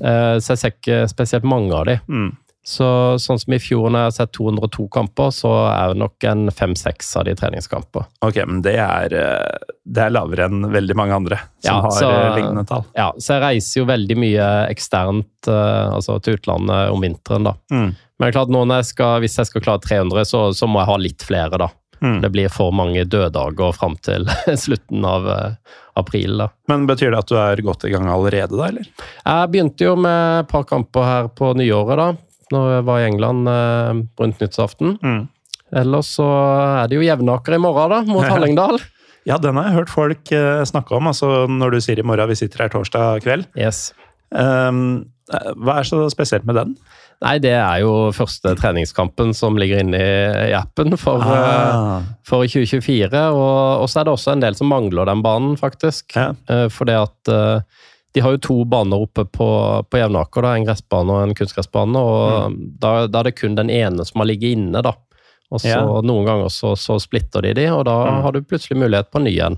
så 0.42 0.56
jeg 0.56 0.58
ser 0.60 0.72
ikke 0.74 1.00
spesielt 1.12 1.44
mange 1.46 1.70
av 1.78 1.84
de. 1.86 1.96
Mm. 2.10 2.32
Så 2.68 2.86
sånn 3.24 3.40
som 3.40 3.54
i 3.56 3.60
fjor, 3.64 3.86
når 3.88 4.02
jeg 4.02 4.10
har 4.10 4.16
sett 4.18 4.32
202 4.36 4.88
kamper, 4.92 5.30
så 5.32 5.52
er 5.72 5.94
det 5.94 6.02
nok 6.02 6.26
en 6.28 6.50
fem-seks 6.52 7.14
av 7.16 7.24
de 7.30 7.36
treningskamper. 7.40 8.04
Ok, 8.28 8.42
men 8.44 8.60
det 8.66 8.74
er, 8.84 9.14
eh, 9.16 9.70
det 9.88 10.04
er 10.04 10.12
lavere 10.12 10.50
enn 10.50 10.68
veldig 10.74 10.98
mange 11.00 11.16
andre 11.16 11.38
som 11.64 11.78
Ja, 11.78 11.78
har 11.86 11.96
så- 11.96 12.12
eh, 12.12 12.36
lignende 12.36 12.66
tall. 12.68 12.84
Ja, 12.94 13.14
så 13.16 13.38
jeg 13.38 13.44
reiser 13.46 13.80
jo 13.80 13.86
veldig 13.86 14.18
mye 14.20 14.50
eksternt, 14.70 15.48
eh, 15.48 15.94
altså 15.96 16.22
til 16.22 16.36
utlandet 16.36 16.92
om 16.92 17.00
vinteren, 17.00 17.46
da. 17.46 17.54
Mm. 17.72 17.96
Men 18.20 18.34
klart 18.34 18.50
nå 18.50 18.68
jeg 18.68 18.86
skal, 18.86 19.22
hvis 19.22 19.38
jeg 19.38 19.46
skal 19.46 19.62
klare 19.62 19.80
300, 19.82 20.26
så, 20.26 20.50
så 20.52 20.68
må 20.68 20.80
jeg 20.82 20.88
ha 20.92 20.98
litt 20.98 21.20
flere, 21.24 21.58
da. 21.58 21.70
Mm. 22.02 22.22
Det 22.22 22.32
blir 22.32 22.50
for 22.52 22.72
mange 22.74 23.06
døddager 23.08 23.74
fram 23.74 23.96
til 24.02 24.26
slutten 24.58 25.06
av 25.06 25.56
april, 25.96 26.38
da. 26.38 26.50
Men 26.68 26.86
betyr 26.86 27.12
det 27.12 27.20
at 27.24 27.28
du 27.32 27.36
er 27.38 27.56
godt 27.64 27.86
i 27.88 27.92
gang 27.96 28.06
allerede, 28.12 28.52
da, 28.58 28.68
eller? 28.68 28.86
Jeg 29.26 29.52
begynte 29.52 29.88
jo 29.88 29.96
med 29.96 30.44
et 30.44 30.48
par 30.52 30.64
kamper 30.68 31.04
her 31.04 31.28
på 31.30 31.56
nyåret, 31.56 31.98
da. 31.98 32.14
Når 32.54 32.70
jeg 32.78 32.86
var 32.88 33.00
i 33.02 33.08
England 33.10 33.50
eh, 33.52 34.04
rundt 34.22 34.40
nyttårsaften. 34.44 34.98
Mm. 35.04 35.24
Ellers 35.82 36.14
så 36.16 36.28
er 36.84 36.88
det 36.88 36.96
jo 36.96 37.04
Jevnaker 37.04 37.58
i 37.58 37.60
morgen, 37.60 37.92
da, 37.92 38.02
mot 38.08 38.24
Hallingdal. 38.32 38.80
Ja, 39.28 39.36
den 39.44 39.58
har 39.60 39.66
jeg 39.68 39.76
hørt 39.82 39.92
folk 39.92 40.32
eh, 40.32 40.62
snakke 40.70 40.96
om. 40.96 41.10
altså 41.12 41.48
Når 41.52 41.76
du 41.76 41.82
sier 41.84 42.00
i 42.00 42.06
morgen, 42.08 42.30
vi 42.32 42.38
sitter 42.40 42.64
her 42.64 42.72
torsdag 42.72 43.20
kveld. 43.26 43.50
Yes. 43.60 43.90
Eh, 44.32 44.72
hva 45.60 45.82
er 45.82 45.88
så 45.90 46.06
spesielt 46.14 46.46
med 46.48 46.56
den? 46.56 46.78
Nei, 47.26 47.34
det 47.42 47.52
er 47.58 47.80
jo 47.82 48.12
første 48.14 48.52
treningskampen 48.60 49.32
som 49.36 49.56
ligger 49.58 49.80
inne 49.82 50.00
i 50.00 50.52
appen 50.56 50.94
for, 51.02 51.20
eh, 51.26 51.74
Ah, 51.74 52.06
for 52.24 52.46
2024. 52.46 53.10
Og, 53.34 53.82
og 53.82 53.90
så 53.90 54.00
er 54.00 54.08
det 54.08 54.14
også 54.14 54.36
en 54.36 54.44
del 54.46 54.56
som 54.56 54.70
mangler 54.72 55.10
den 55.10 55.24
banen, 55.26 55.58
faktisk. 55.60 56.14
ja. 56.16 56.30
Eh, 56.48 56.68
Fordi 56.72 56.96
at 57.02 57.32
eh, 57.34 57.60
de 58.18 58.24
har 58.26 58.36
jo 58.36 58.42
to 58.50 58.58
baner 58.66 59.06
oppe 59.06 59.24
på, 59.30 59.48
på 59.88 60.02
Jevnaker, 60.02 60.42
da, 60.48 60.56
en 60.58 60.66
gressbane 60.68 61.14
og 61.14 61.24
en 61.30 61.36
kunstgressbane. 61.38 62.02
og 62.02 62.58
da, 62.82 62.96
da 63.08 63.22
er 63.22 63.30
det 63.30 63.36
kun 63.38 63.56
den 63.60 63.70
ene 63.70 64.06
som 64.10 64.24
har 64.24 64.32
ligget 64.34 64.58
inne, 64.58 64.82
da. 64.86 64.96
Og 65.54 65.62
så 65.64 65.70
Ja. 65.78 65.82
Noen 66.04 66.26
ganger 66.28 66.50
så, 66.52 66.74
så 66.76 66.98
splitter 67.00 67.46
de 67.46 67.54
de, 67.56 67.68
og 67.72 67.86
da 67.88 67.94
Mm. 68.10 68.22
har 68.26 68.32
du 68.36 68.42
plutselig 68.44 68.76
mulighet 68.82 69.12
på 69.14 69.22
en 69.22 69.28
ny 69.30 69.38
en. 69.40 69.56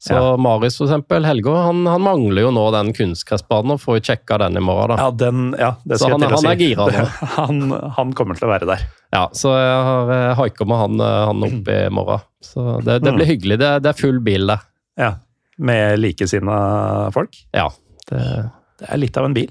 Så 0.00 0.14
Ja. 0.14 0.36
Marius, 0.38 0.76
for 0.78 0.86
eksempel, 0.86 1.24
Helge, 1.26 1.50
han, 1.50 1.84
han 1.86 2.02
mangler 2.02 2.42
jo 2.44 2.50
nå 2.54 2.64
den 2.74 2.92
kunstgressbanen, 2.94 3.72
og 3.74 3.80
får 3.82 3.98
jo 3.98 4.02
sjekka 4.08 4.38
den 4.38 4.56
i 4.56 4.62
morgen, 4.62 4.94
da. 4.94 4.96
ja, 5.04 5.10
den 5.10 5.54
Ja, 5.58 5.70
det 5.84 5.98
Så 5.98 6.06
skal 6.06 6.12
han- 6.12 6.20
jeg 6.20 6.28
til 6.28 6.36
å 6.36 6.40
si. 6.40 6.46
han 6.46 6.54
er 6.54 6.62
gira 6.62 6.86
nå. 6.86 7.06
han, 7.38 7.92
han 7.96 8.12
kommer 8.14 8.38
til 8.38 8.46
å 8.48 8.52
være 8.54 8.66
der. 8.70 8.84
Ja, 9.12 9.24
så 9.34 9.54
jeg 9.58 9.78
har 9.88 10.10
eh, 10.14 10.34
haika 10.38 10.66
med 10.66 10.78
han, 10.78 11.00
eh, 11.00 11.26
han 11.30 11.42
opp 11.48 11.68
i 11.74 11.78
morgen. 11.90 12.20
Så 12.42 12.66
det, 12.84 13.00
det 13.02 13.14
blir 13.14 13.26
hyggelig. 13.26 13.58
Det, 13.58 13.70
det 13.82 13.90
er 13.94 13.98
full 14.00 14.18
bil 14.20 14.46
der. 14.46 14.60
Ja, 14.98 15.14
Med 15.58 15.98
likesinna 15.98 17.10
folk. 17.12 17.34
Ja. 17.52 17.68
Det, 18.08 18.24
Det 18.80 18.88
er 18.92 19.00
litt 19.02 19.16
av 19.20 19.28
en 19.28 19.34
bil. 19.36 19.50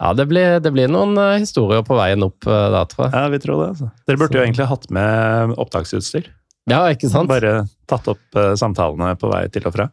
ja, 0.00 0.12
det 0.12 0.26
blir, 0.28 0.58
det 0.60 0.72
blir 0.74 0.88
noen 0.92 1.16
eh, 1.18 1.38
historier 1.42 1.82
på 1.86 1.96
veien 1.98 2.22
opp 2.26 2.44
da, 2.46 2.82
tror 2.90 3.06
jeg. 3.08 3.12
Ja, 3.16 3.28
vi 3.32 3.38
tror 3.42 3.62
det. 3.62 3.68
Altså. 3.74 3.90
Dere 4.06 4.20
burde 4.20 4.32
Så- 4.32 4.38
jo 4.40 4.44
egentlig 4.46 4.66
hatt 4.72 4.90
med 4.90 5.54
opptaksutstyr. 5.58 6.26
Ja, 6.68 6.80
ikke 6.90 7.08
sant? 7.08 7.28
Bare 7.30 7.68
tatt 7.86 8.08
opp 8.10 8.34
uh, 8.34 8.52
samtalene 8.58 9.12
på 9.20 9.28
vei 9.30 9.44
til 9.54 9.68
og 9.68 9.72
fra. 9.76 9.84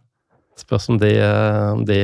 Spørs 0.58 0.88
om 0.90 0.98
de, 1.02 1.12
eh, 1.22 1.68
om, 1.74 1.84
de 1.86 1.98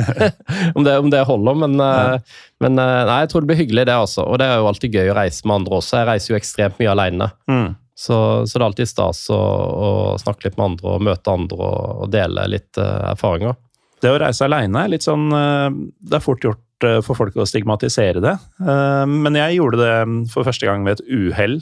om, 0.76 0.84
det, 0.84 0.94
om 0.98 1.10
det 1.12 1.20
holder, 1.28 1.54
men, 1.62 1.78
eh, 1.80 2.18
men 2.60 2.78
eh, 2.80 3.04
nei, 3.08 3.18
jeg 3.22 3.30
tror 3.32 3.44
det 3.44 3.50
blir 3.52 3.60
hyggelig, 3.62 3.86
det 3.88 3.96
også. 3.96 4.24
Og 4.28 4.38
det 4.40 4.48
er 4.48 4.58
jo 4.60 4.68
alltid 4.68 4.96
gøy 4.98 5.12
å 5.12 5.16
reise 5.20 5.46
med 5.48 5.60
andre 5.62 5.78
også. 5.80 5.96
Jeg 6.00 6.08
reiser 6.10 6.32
jo 6.34 6.38
ekstremt 6.40 6.80
mye 6.80 6.92
alene. 6.92 7.30
Mm. 7.48 7.70
Så, 8.00 8.16
så 8.48 8.52
det 8.56 8.60
er 8.62 8.66
alltid 8.70 8.88
stas 8.90 9.22
å, 9.32 9.38
å 9.40 9.88
snakke 10.20 10.48
litt 10.48 10.56
med 10.60 10.70
andre 10.72 10.94
og 10.94 11.04
møte 11.04 11.32
andre 11.36 11.60
og, 11.60 12.04
og 12.04 12.12
dele 12.12 12.46
litt 12.52 12.80
eh, 12.80 13.00
erfaringer. 13.14 13.56
Det 14.00 14.10
å 14.10 14.18
reise 14.20 14.46
aleine 14.46 14.84
er 14.84 14.92
litt 14.94 15.04
sånn 15.04 15.28
eh, 15.36 15.68
Det 16.00 16.18
er 16.18 16.24
fort 16.24 16.44
gjort 16.44 16.86
eh, 16.86 17.00
for 17.04 17.18
folk 17.18 17.36
å 17.36 17.46
stigmatisere 17.48 18.22
det. 18.24 18.36
Eh, 18.64 19.04
Men 19.10 19.38
jeg 19.38 19.58
gjorde 19.58 19.80
det 19.82 19.96
for 20.32 20.48
første 20.48 20.68
gang 20.68 20.86
ved 20.86 21.00
et 21.00 21.10
uhell 21.10 21.60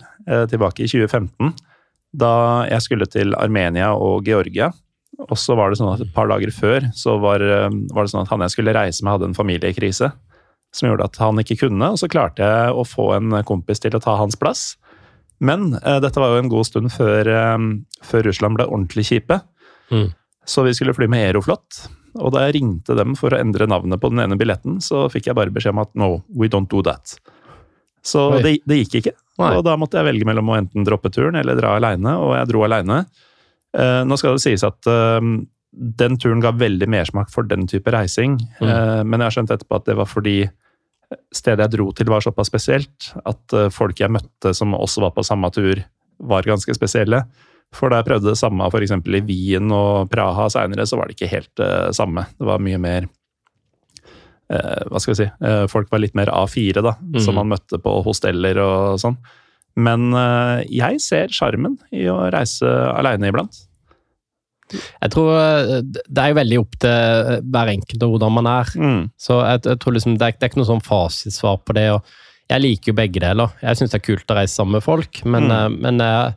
tilbake 0.50 0.84
i 0.84 0.90
2015. 0.90 1.54
Da 2.18 2.32
jeg 2.68 2.84
skulle 2.84 3.08
til 3.10 3.34
Armenia 3.36 3.94
og 3.96 4.28
Georgia. 4.28 4.70
Og 5.24 5.34
så 5.40 5.56
var 5.58 5.70
det 5.70 5.80
sånn 5.80 5.90
at 5.90 6.02
et 6.04 6.14
par 6.14 6.28
dager 6.30 6.52
før 6.54 6.84
så 6.94 7.16
var, 7.18 7.42
var 7.42 8.04
det 8.04 8.12
sånn 8.12 8.22
at 8.22 8.30
han 8.30 8.44
jeg 8.44 8.54
skulle 8.54 8.74
reise 8.76 9.02
med, 9.02 9.16
hadde 9.16 9.30
en 9.32 9.36
familiekrise. 9.36 10.12
Som 10.76 10.90
gjorde 10.90 11.08
at 11.08 11.16
han 11.20 11.40
ikke 11.40 11.56
kunne, 11.64 11.88
og 11.90 11.98
så 11.98 12.10
klarte 12.12 12.44
jeg 12.44 12.76
å 12.76 12.84
få 12.86 13.08
en 13.16 13.34
kompis 13.48 13.80
til 13.82 13.96
å 13.96 14.02
ta 14.04 14.14
hans 14.20 14.36
plass. 14.38 14.76
Men 15.38 15.74
eh, 15.78 15.98
dette 16.02 16.20
var 16.20 16.34
jo 16.34 16.42
en 16.42 16.50
god 16.50 16.66
stund 16.66 16.92
før, 16.94 17.30
eh, 17.30 17.58
før 18.06 18.26
Russland 18.28 18.58
ble 18.58 18.66
ordentlig 18.66 19.06
kjipe. 19.10 19.40
Mm. 19.94 20.10
Så 20.48 20.64
vi 20.66 20.74
skulle 20.76 20.96
fly 20.96 21.08
med 21.10 21.28
Aeroflot. 21.28 21.84
Og 22.18 22.32
da 22.34 22.46
jeg 22.46 22.56
ringte 22.58 22.96
dem 22.98 23.14
for 23.18 23.34
å 23.34 23.38
endre 23.40 23.66
navnet 23.70 24.00
på 24.02 24.10
den 24.12 24.20
ene 24.24 24.36
billetten, 24.40 24.80
så 24.84 25.06
fikk 25.12 25.28
jeg 25.30 25.38
bare 25.38 25.52
beskjed 25.54 25.74
om 25.76 25.82
at 25.84 25.92
no, 25.98 26.08
we 26.34 26.48
don't 26.52 26.68
do 26.72 26.82
that. 26.86 27.16
Så 28.02 28.28
det, 28.42 28.58
det 28.68 28.80
gikk 28.84 29.00
ikke. 29.02 29.14
Nei. 29.38 29.52
Og 29.58 29.64
da 29.66 29.76
måtte 29.78 29.98
jeg 30.00 30.06
velge 30.08 30.26
mellom 30.26 30.48
å 30.50 30.56
enten 30.58 30.86
droppe 30.86 31.10
turen 31.14 31.36
eller 31.38 31.58
dra 31.58 31.76
aleine, 31.78 32.14
og 32.18 32.32
jeg 32.38 32.48
dro 32.50 32.64
aleine. 32.66 33.02
Eh, 33.76 34.00
nå 34.08 34.16
skal 34.18 34.38
det 34.38 34.42
sies 34.46 34.64
at 34.66 34.88
eh, 34.88 35.20
den 36.00 36.16
turen 36.18 36.40
ga 36.42 36.54
veldig 36.56 36.88
mersmak 36.90 37.30
for 37.30 37.46
den 37.46 37.66
type 37.70 37.92
reising, 37.92 38.38
Mm. 38.58 38.68
eh, 38.70 39.02
men 39.04 39.20
jeg 39.20 39.26
har 39.28 39.36
skjønt 39.36 39.52
etterpå 39.54 39.76
at 39.78 39.86
det 39.90 39.98
var 39.98 40.08
fordi 40.10 40.38
stedet 41.32 41.62
jeg 41.64 41.72
dro 41.76 41.86
til 41.96 42.10
var 42.10 42.20
såpass 42.24 42.50
spesielt 42.50 43.10
at 43.28 43.54
eh, 43.56 43.68
folk 43.72 44.00
jeg 44.00 44.12
møtte 44.12 44.54
som 44.56 44.74
også 44.76 45.04
var 45.06 45.12
på 45.16 45.24
samme 45.24 45.50
tur, 45.54 45.84
var 46.18 46.42
ganske 46.48 46.74
spesielle. 46.74 47.22
For 47.76 47.90
da 47.92 47.98
jeg 48.00 48.06
prøvde 48.08 48.30
det 48.32 48.38
samme 48.40 48.64
f.eks. 48.72 48.94
i 48.96 49.20
Wien 49.28 49.70
og 49.76 50.08
Praha 50.10 50.46
seinere, 50.50 50.86
så 50.88 50.96
var 50.96 51.08
det 51.10 51.18
ikke 51.18 51.28
helt 51.34 51.50
det 51.60 51.94
samme. 51.98 52.24
Det 52.38 52.46
var 52.48 52.62
mye 52.64 52.78
mer 52.80 53.08
eh, 54.50 54.84
Hva 54.88 55.00
skal 55.02 55.12
vi 55.14 55.18
si 55.20 55.26
eh, 55.28 55.66
Folk 55.70 55.90
var 55.92 56.00
litt 56.02 56.16
mer 56.18 56.30
A4, 56.32 56.80
da, 56.84 56.94
Mm. 57.02 57.20
som 57.24 57.36
man 57.36 57.50
møtte 57.52 57.78
på 57.82 57.98
hosteller 58.06 58.58
og 58.64 58.98
sånn. 59.02 59.18
Men 59.78 60.08
eh, 60.16 60.64
jeg 60.74 61.00
ser 61.04 61.28
sjarmen 61.34 61.76
i 61.94 62.06
å 62.10 62.16
reise 62.34 62.66
aleine 62.96 63.28
iblant. 63.30 63.60
Jeg 64.72 65.12
tror 65.14 65.30
eh, 65.38 65.74
det 65.84 66.22
er 66.24 66.32
jo 66.32 66.38
veldig 66.40 66.58
opp 66.60 66.74
til 66.82 66.90
eh, 66.90 67.38
hver 67.44 67.70
enkelt 67.76 68.02
og 68.04 68.16
hvordan 68.16 68.34
man 68.40 68.48
er. 68.50 68.72
Mm. 68.76 69.04
Så 69.20 69.38
jeg, 69.44 69.62
jeg 69.68 69.78
tror 69.84 69.96
liksom, 69.96 70.16
det, 70.18 70.26
er, 70.32 70.36
det 70.40 70.48
er 70.48 70.52
ikke 70.52 70.60
noe 70.64 70.72
sånn 70.72 70.84
fasitsvar 70.88 71.60
på 71.68 71.76
det. 71.78 71.86
og 71.94 72.02
Jeg 72.50 72.64
liker 72.64 72.92
jo 72.92 72.98
begge 72.98 73.22
deler. 73.22 73.54
Jeg 73.62 73.78
syns 73.80 73.94
det 73.94 74.00
er 74.02 74.06
kult 74.08 74.34
å 74.34 74.40
reise 74.40 74.56
sammen 74.58 74.76
med 74.80 74.84
folk, 74.88 75.22
men, 75.24 75.48
Mm. 75.48 75.56
eh, 75.60 75.68
men 75.86 76.02
jeg, 76.04 76.34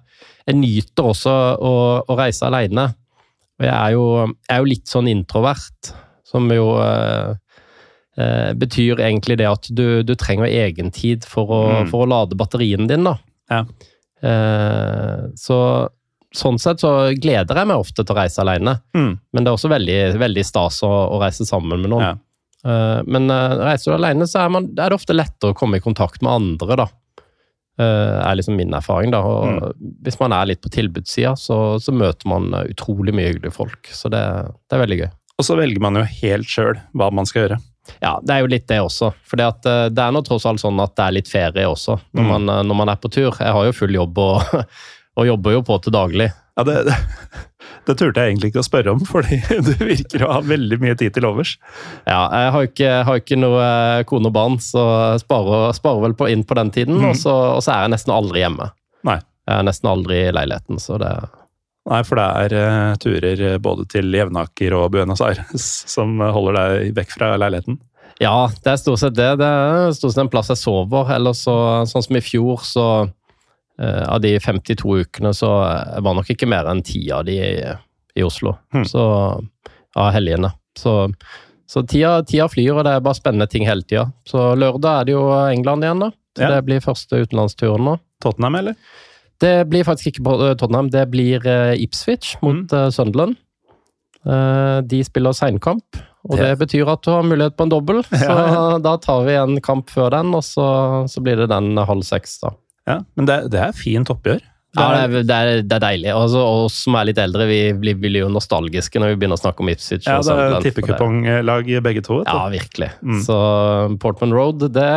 jeg 0.48 0.58
nyter 0.58 1.12
også 1.12 1.36
å, 1.62 1.74
å 2.08 2.18
reise 2.20 2.48
alene. 2.48 2.88
Og 3.62 3.68
jeg 3.68 3.76
er, 3.76 3.92
jo, 3.94 4.06
jeg 4.48 4.56
er 4.56 4.62
jo 4.64 4.70
litt 4.72 4.90
sånn 4.90 5.10
introvert, 5.12 5.92
som 6.26 6.48
jo 6.50 6.72
eh, 6.82 7.34
eh, 8.18 8.52
betyr 8.58 9.04
egentlig 9.06 9.38
det 9.42 9.50
at 9.50 9.70
du, 9.70 10.02
du 10.08 10.16
trenger 10.18 10.50
egentid 10.50 11.28
for 11.30 11.52
å, 11.52 11.62
Mm. 11.82 11.90
for 11.92 12.06
å 12.06 12.10
lade 12.10 12.38
batterien 12.40 12.88
din, 12.90 13.06
da. 13.06 13.18
Ja. 13.52 13.66
Eh, 14.22 15.30
så 15.38 15.58
sånn 16.32 16.58
sett 16.64 16.80
så 16.80 17.12
gleder 17.20 17.58
jeg 17.60 17.68
meg 17.68 17.82
ofte 17.82 18.06
til 18.06 18.16
å 18.16 18.20
reise 18.22 18.40
alene. 18.44 18.78
Mm. 18.96 19.14
Men 19.34 19.44
det 19.44 19.52
er 19.52 19.58
også 19.58 19.72
veldig, 19.72 20.00
veldig 20.22 20.44
stas 20.48 20.80
å, 20.88 20.92
å 21.12 21.20
reise 21.22 21.46
sammen 21.46 21.82
med 21.84 21.92
noen. 21.92 22.06
Ja. 22.14 22.18
Eh, 22.72 23.00
men 23.10 23.26
uh, 23.34 23.58
reiser 23.66 23.92
du 23.92 23.98
alene, 23.98 24.28
så 24.30 24.44
er, 24.46 24.52
man, 24.54 24.70
er 24.78 24.94
det 24.94 24.98
ofte 25.00 25.16
lettere 25.18 25.52
å 25.52 25.58
komme 25.58 25.82
i 25.82 25.84
kontakt 25.84 26.22
med 26.24 26.32
andre, 26.32 26.78
da. 26.86 26.88
Eh, 27.80 28.18
er 28.28 28.36
liksom 28.36 28.58
min 28.60 28.74
erfaring, 28.78 29.12
da. 29.14 29.22
Og 29.24 29.72
Hvis 30.04 30.20
man 30.20 30.34
er 30.36 30.50
litt 30.52 30.62
på 30.62 30.70
tilbudssida, 30.74 31.32
så, 31.40 31.80
så 31.82 31.94
møter 31.96 32.28
man 32.30 32.50
eh, 32.54 32.68
utrolig 32.74 33.14
mye 33.16 33.32
hyggelige 33.32 33.56
folk. 33.56 33.88
Så 33.96 34.12
det, 34.12 34.22
det 34.70 34.78
er 34.78 34.84
veldig 34.84 35.00
gøy. 35.06 35.10
Og 35.40 35.48
så 35.48 35.56
velger 35.58 35.82
man 35.82 35.96
jo 35.98 36.04
helt 36.06 36.50
sjøl 36.52 36.78
hva 36.94 37.08
man 37.16 37.26
skal 37.26 37.46
gjøre. 37.48 37.58
Ja, 38.04 38.12
det 38.22 38.36
er 38.36 38.44
jo 38.44 38.50
litt 38.52 38.68
det 38.70 38.78
også. 38.84 39.10
For 39.26 39.40
det 39.40 39.48
er 40.04 40.12
nå 40.14 40.22
tross 40.28 40.46
alt 40.46 40.62
sånn 40.62 40.78
at 40.84 40.94
det 41.00 41.06
er 41.08 41.16
litt 41.16 41.32
ferie 41.32 41.66
også, 41.66 41.96
når, 42.14 42.22
Mm. 42.24 42.30
man, 42.36 42.50
eh, 42.54 42.64
når 42.70 42.78
man 42.84 42.90
er 42.94 43.00
på 43.02 43.10
tur. 43.10 43.32
Jeg 43.40 43.56
har 43.56 43.66
jo 43.66 43.74
full 43.80 43.96
jobb 43.98 44.20
og, 44.22 44.54
og 45.18 45.28
jobber 45.32 45.58
jo 45.58 45.64
på 45.66 45.80
til 45.82 45.96
daglig. 45.96 46.30
Ja, 46.60 46.64
det, 46.68 46.94
det, 47.88 47.96
turte 47.98 48.22
jeg 48.24 48.32
egentlig 48.32 48.52
ikke 48.52 48.62
å 48.62 48.68
spørre 48.68 48.94
om, 48.94 49.02
fordi 49.08 49.40
du 49.68 49.74
virker 49.82 50.26
å 50.26 50.32
ha 50.36 50.40
veldig 50.46 50.80
mye 50.84 50.96
tid 51.00 51.16
til 51.16 51.28
overs. 51.30 51.56
Ja, 52.06 52.24
jeg 52.30 52.54
har 52.56 52.70
ikke, 52.70 52.94
har 53.08 53.22
ikke 53.24 53.40
noe 53.42 53.66
eh, 53.66 54.06
kone 54.10 54.32
og 54.32 54.38
barn, 54.38 54.58
så 54.64 54.86
jeg 55.16 55.26
sparer, 55.26 55.68
sparer 55.78 56.08
vel 56.08 56.18
på 56.18 56.30
inn 56.32 56.46
på 56.48 56.58
den 56.60 56.74
tiden. 56.74 57.02
Og, 57.02 57.18
så, 57.20 57.36
og 57.58 57.62
så 57.66 57.76
er 57.76 57.86
jeg 57.86 57.96
nesten 57.96 58.16
aldri 58.16 58.44
hjemme. 58.44 58.72
Nei. 59.08 59.20
Jeg 59.50 59.58
er 59.58 59.66
nesten 59.66 59.90
aldri 59.90 60.20
i 60.28 60.34
leiligheten, 60.34 60.82
så 60.82 61.02
det 61.02 61.14
Nei, 61.90 62.04
for 62.06 62.20
det 62.20 62.26
er 62.46 62.54
uh, 62.62 62.98
turer 63.02 63.40
både 63.58 63.88
til 63.90 64.14
Jevnaker 64.14 64.76
og 64.78 64.92
Buenos 64.94 65.24
Aires 65.26 65.64
som 65.96 66.20
holder 66.22 66.60
deg 66.60 66.92
vekk 67.00 67.16
fra 67.16 67.32
leiligheten. 67.42 67.80
Ja, 68.22 68.52
det 68.62 68.70
er 68.70 68.78
stort 68.78 69.02
sett 69.02 69.16
det. 69.18 69.30
Det 69.42 69.48
er 69.48 69.94
stort 69.98 70.14
sett 70.14 70.22
en 70.22 70.30
plass 70.30 70.52
jeg 70.52 70.62
sover. 70.62 71.10
Eller 71.16 71.34
så, 71.38 71.56
sånn 71.90 72.06
som 72.06 72.18
i 72.20 72.22
fjor, 72.22 72.62
så 72.68 72.86
eh, 73.02 73.12
Av 73.82 74.22
de 74.22 74.36
52 74.40 74.98
ukene, 75.06 75.34
så 75.34 75.50
eh, 75.66 76.00
var 76.06 76.14
nok 76.18 76.30
ikke 76.30 76.48
mer 76.50 76.68
enn 76.70 76.84
ti 76.86 77.02
av 77.12 77.26
de 77.26 77.38
i, 77.42 77.54
i 78.16 78.24
Oslo. 78.24 78.56
Hmm. 78.74 78.86
Så 78.86 79.02
Av 79.98 80.12
helgene. 80.16 80.52
Så, 80.78 81.10
så 81.68 81.82
tida, 81.84 82.22
tida 82.24 82.46
flyr, 82.48 82.74
og 82.78 82.84
det 82.88 82.94
er 82.96 83.02
bare 83.04 83.18
spennende 83.18 83.48
ting 83.52 83.66
hele 83.68 83.84
tida. 83.84 84.06
Så 84.28 84.52
lørdag 84.56 85.02
er 85.02 85.06
det 85.10 85.16
jo 85.18 85.24
England 85.52 85.84
igjen, 85.88 86.00
da. 86.08 86.12
Så 86.38 86.46
Ja. 86.46 86.50
Det 86.56 86.62
blir 86.70 86.80
første 86.80 87.20
utenlandsturen 87.26 87.84
nå. 87.84 87.98
Tottenham, 88.24 88.56
eller? 88.56 88.76
Det 89.42 89.66
blir 89.68 89.84
faktisk 89.84 90.14
ikke 90.14 90.36
eh, 90.38 90.54
Tottenham, 90.56 90.88
det 90.94 91.08
blir 91.12 91.44
eh, 91.50 91.74
Ipswich 91.84 92.38
mot 92.46 92.70
mm. 92.72 92.92
Sunderland. 92.96 93.36
Eh, 94.26 94.82
De 94.86 95.02
spiller 95.04 95.34
seinkamp, 95.36 95.98
og 96.30 96.38
det 96.38 96.46
Det- 96.52 96.60
betyr 96.60 96.88
at 96.88 97.02
du 97.04 97.10
har 97.12 97.24
mulighet 97.24 97.58
på 97.58 97.64
en 97.64 97.70
dobbel. 97.74 98.04
Så 98.14 98.30
Ja. 98.30 98.78
da 98.80 98.98
tar 98.98 99.26
vi 99.26 99.34
en 99.36 99.60
kamp 99.62 99.90
før 99.90 100.12
den, 100.12 100.34
og 100.36 100.44
så, 100.44 101.08
så 101.10 101.20
blir 101.24 101.36
det 101.36 101.50
den 101.50 101.76
halv 101.78 102.04
seks, 102.04 102.40
da. 102.40 102.52
Ja, 102.90 103.02
men 103.18 103.28
det, 103.30 103.44
det 103.54 103.62
er 103.62 103.78
fint 103.78 104.10
oppgjør. 104.12 104.42
Det 104.72 104.80
Ja, 104.80 104.88
det 104.96 105.00
er, 105.04 105.24
det 105.28 105.36
er, 105.36 105.50
det 105.68 105.76
er 105.76 105.84
deilig. 105.84 106.12
Altså, 106.16 106.42
oss 106.64 106.78
som 106.86 106.96
er 106.96 107.10
litt 107.10 107.20
eldre, 107.20 107.44
vi 107.50 107.60
blir, 107.76 107.98
blir 108.00 108.22
jo 108.22 108.30
nostalgiske 108.32 109.02
når 109.04 109.12
vi 109.12 109.18
begynner 109.20 109.36
å 109.36 109.42
snakke 109.42 109.66
om 109.66 109.72
Ipswich. 109.74 110.06
ja, 110.08 110.22
det 110.24 110.36
er 110.46 110.64
tippekuponglag 110.64 111.74
begge 111.84 112.04
to. 112.08 112.22
Ja, 112.24 112.46
virkelig. 112.54 112.88
Mm. 113.04 113.20
Så 113.26 113.36
Portman 114.00 114.32
Road, 114.36 114.64
det, 114.72 114.88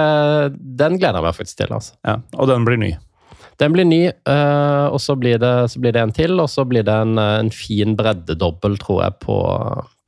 den 0.79 1.01
gleder 1.01 1.19
jeg 1.19 1.27
meg 1.27 1.35
faktisk 1.41 1.59
til. 1.59 1.75
altså. 1.75 1.97
Ja, 2.07 2.21
og 2.39 2.53
den 2.53 2.69
blir 2.69 2.79
ny. 2.79 2.93
Den 3.59 3.75
blir 3.75 3.87
ny, 3.87 4.01
eh, 4.11 4.85
og 4.91 5.01
så 5.03 5.15
blir, 5.19 5.39
det, 5.43 5.53
så 5.71 5.83
blir 5.83 5.95
det 5.95 6.03
en 6.03 6.15
til, 6.15 6.39
og 6.43 6.49
så 6.51 6.65
blir 6.67 6.87
det 6.87 6.95
en, 6.95 7.19
eh, 7.19 7.39
en 7.43 7.51
fin 7.55 7.95
breddedobbel, 7.99 8.79
tror 8.83 9.03
jeg, 9.05 9.19
på, 9.23 9.39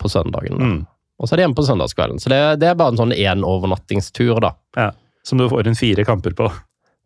på 0.03 0.11
søndagen. 0.11 0.63
Mm. 0.63 0.79
Og 1.19 1.27
så 1.27 1.35
er 1.35 1.41
det 1.41 1.47
hjemme 1.47 1.59
på 1.59 1.67
søndagskvelden. 1.67 2.23
Så 2.23 2.31
det, 2.31 2.41
det 2.63 2.71
er 2.71 2.79
bare 2.79 2.95
en 2.95 3.03
sånn 3.03 3.15
én 3.15 3.43
overnattingstur, 3.47 4.39
da. 4.43 4.55
Ja, 4.79 4.93
som 5.27 5.41
du 5.41 5.49
får 5.51 5.67
inn 5.67 5.79
fire 5.79 6.05
kamper 6.07 6.35
på. 6.39 6.47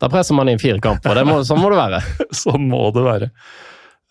Da 0.01 0.09
presser 0.09 0.36
man 0.36 0.48
inn 0.48 0.61
fire 0.61 0.80
kamper. 0.82 1.14
Det 1.18 1.26
må, 1.28 1.40
sånn 1.44 1.61
må 1.61 1.70
det 1.72 1.80
være. 1.80 2.01
Sånn 2.42 2.68
må 2.70 2.86
det 2.96 3.05
være. 3.05 3.30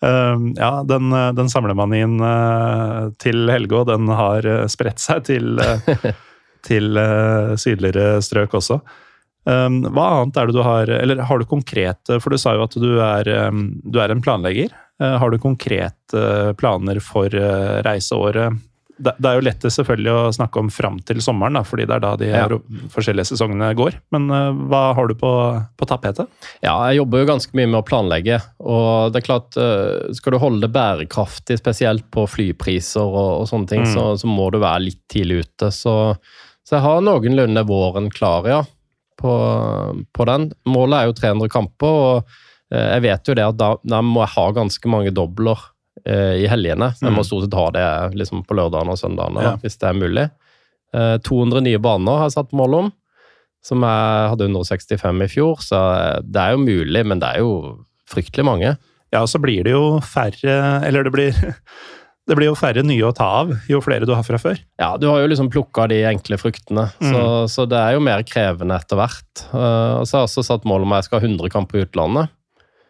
Uh, 0.00 0.48
ja, 0.56 0.72
den, 0.88 1.10
uh, 1.12 1.28
den 1.36 1.50
samler 1.52 1.76
man 1.76 1.92
inn 1.92 2.16
uh, 2.22 3.10
til 3.20 3.50
Helge, 3.50 3.82
og 3.82 3.90
den 3.90 4.08
har 4.16 4.46
uh, 4.46 4.64
spredt 4.70 5.02
seg 5.02 5.26
til, 5.26 5.60
til 6.68 7.00
sydligere 7.60 8.20
strøk 8.24 8.56
også. 8.60 8.80
Um, 9.48 9.80
hva 9.88 10.06
annet 10.20 10.36
er 10.36 10.50
det 10.50 10.52
du 10.52 10.60
har 10.60 10.90
Eller 10.92 11.22
har 11.24 11.40
du 11.40 11.46
konkrete 11.48 12.18
For 12.20 12.28
du 12.28 12.36
sa 12.36 12.52
jo 12.52 12.64
at 12.66 12.74
du 12.76 12.90
er, 13.00 13.28
um, 13.48 13.70
du 13.88 13.96
er 14.02 14.12
en 14.12 14.20
planlegger. 14.20 14.74
Uh, 15.00 15.16
har 15.16 15.32
du 15.32 15.40
konkrete 15.40 16.24
planer 16.60 17.00
for 17.00 17.32
uh, 17.32 17.80
reiseåret? 17.86 18.60
Det, 19.00 19.14
det 19.16 19.28
er 19.30 19.38
jo 19.38 19.44
lettest 19.46 19.78
selvfølgelig 19.80 20.10
å 20.12 20.32
snakke 20.36 20.60
om 20.60 20.68
fram 20.68 20.98
til 21.08 21.22
sommeren, 21.24 21.56
da, 21.56 21.62
fordi 21.64 21.86
det 21.88 21.94
er 21.96 22.02
da 22.04 22.10
de 22.20 22.26
Ja. 22.28 22.42
forskjellige 22.92 23.30
sesongene 23.30 23.70
går. 23.78 23.94
Men 24.12 24.26
uh, 24.28 24.50
hva 24.68 24.82
har 24.98 25.08
du 25.08 25.14
på, 25.16 25.30
på 25.80 25.88
tapetet? 25.88 26.28
Ja, 26.60 26.74
jeg 26.90 26.98
jobber 27.00 27.22
jo 27.22 27.30
ganske 27.30 27.56
mye 27.56 27.70
med 27.72 27.80
å 27.80 27.86
planlegge. 27.88 28.40
Og 28.60 29.14
det 29.14 29.22
er 29.22 29.26
klart, 29.30 29.56
uh, 29.56 30.12
skal 30.16 30.36
du 30.36 30.40
holde 30.42 30.60
det 30.66 30.72
bærekraftig, 30.76 31.56
spesielt 31.62 32.04
på 32.12 32.26
flypriser 32.28 33.00
og, 33.08 33.40
og 33.40 33.48
sånne 33.48 33.72
ting, 33.72 33.86
Mm. 33.88 33.94
så, 33.94 34.04
så 34.20 34.28
må 34.28 34.50
du 34.52 34.58
være 34.60 34.84
litt 34.90 35.00
tidlig 35.08 35.46
ute. 35.46 35.72
Så, 35.72 35.96
så 36.68 36.76
jeg 36.76 36.84
har 36.84 37.00
noenlunde 37.02 37.64
våren 37.66 38.10
klar, 38.12 38.44
ja, 38.52 38.60
på, 39.20 39.32
på 40.12 40.28
den. 40.28 40.50
Målet 40.68 40.98
er 41.00 41.08
jo 41.10 41.16
300 41.18 41.48
kamper, 41.52 41.98
og 42.04 42.36
eh, 42.72 42.86
jeg 42.98 43.04
vet 43.08 43.28
jo 43.32 43.34
det 43.40 43.48
at 43.48 43.58
da, 43.60 43.72
da 43.96 44.00
må 44.04 44.22
jeg 44.26 44.34
ha 44.36 44.46
ganske 44.60 44.92
mange 44.92 45.12
dobler 45.16 45.69
i 46.06 46.46
helgene. 46.48 46.92
Så 46.96 47.06
jeg 47.06 47.12
må 47.12 47.20
Mm. 47.24 47.28
stort 47.28 47.42
sett 47.44 47.54
ha 47.54 47.70
det 47.70 48.18
liksom 48.18 48.44
på 48.46 48.54
lørdagene 48.56 48.90
og 48.94 48.98
søndagene, 48.98 49.42
Ja. 49.42 49.56
hvis 49.56 49.76
det 49.78 49.88
er 49.88 49.98
mulig. 50.00 50.30
Eh, 50.94 51.18
200 51.18 51.60
nye 51.62 51.78
baner 51.78 52.16
har 52.18 52.28
jeg 52.28 52.32
satt 52.38 52.52
mål 52.52 52.74
om 52.74 52.92
som 53.62 53.82
jeg 53.84 54.30
hadde 54.32 54.46
165 54.48 55.22
i 55.22 55.28
fjor, 55.28 55.56
så 55.60 56.22
det 56.24 56.40
er 56.40 56.52
jo 56.56 56.64
mulig, 56.64 57.04
men 57.06 57.18
det 57.20 57.28
er 57.28 57.38
jo 57.42 57.84
fryktelig 58.08 58.44
mange. 58.44 58.76
Ja, 59.12 59.20
og 59.20 59.28
så 59.28 59.38
blir 59.42 59.62
det 59.64 59.72
jo 59.74 59.98
færre 60.00 60.82
Eller 60.86 61.02
det 61.04 61.12
blir, 61.12 61.32
det 62.26 62.36
blir 62.38 62.46
jo 62.48 62.54
færre 62.54 62.82
nye 62.86 63.02
å 63.02 63.12
ta 63.14 63.26
av 63.42 63.50
jo 63.68 63.80
flere 63.82 64.06
du 64.06 64.14
har 64.14 64.22
fra 64.22 64.38
før. 64.38 64.58
Ja, 64.80 64.96
du 64.96 65.08
har 65.10 65.20
jo 65.20 65.28
liksom 65.28 65.50
plukka 65.50 65.88
de 65.90 66.02
enkle 66.08 66.38
fruktene, 66.38 66.88
så, 67.02 67.46
så 67.50 67.68
det 67.68 67.76
er 67.76 67.92
jo 67.98 68.00
mer 68.00 68.22
krevende 68.22 68.78
etter 68.80 68.96
hvert. 68.96 69.44
Uh, 69.52 70.00
og 70.00 70.06
så 70.06 70.16
har 70.16 70.24
jeg 70.24 70.30
også 70.30 70.46
satt 70.46 70.64
mål 70.64 70.82
om 70.86 70.92
at 70.94 71.02
jeg 71.04 71.10
skal 71.10 71.20
ha 71.20 71.26
100 71.26 71.50
kamper 71.50 71.78
i 71.80 71.84
utlandet. 71.84 72.30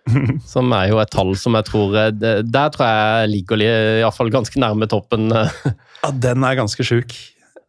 Som 0.53 0.73
er 0.73 0.89
jo 0.91 0.99
et 1.03 1.11
tall 1.13 1.35
som 1.39 1.55
jeg 1.59 1.67
tror 1.69 1.97
eh, 2.01 2.11
Der 2.47 2.71
tror 2.73 2.87
jeg 2.89 3.29
ligger 3.35 3.61
iallfall 3.65 4.31
ganske 4.33 4.59
nærme 4.63 4.89
toppen. 4.91 5.31
eh. 5.33 5.51
Ja, 6.05 6.11
Den 6.17 6.43
er 6.47 6.57
ganske 6.57 6.85
sjuk. 6.87 7.13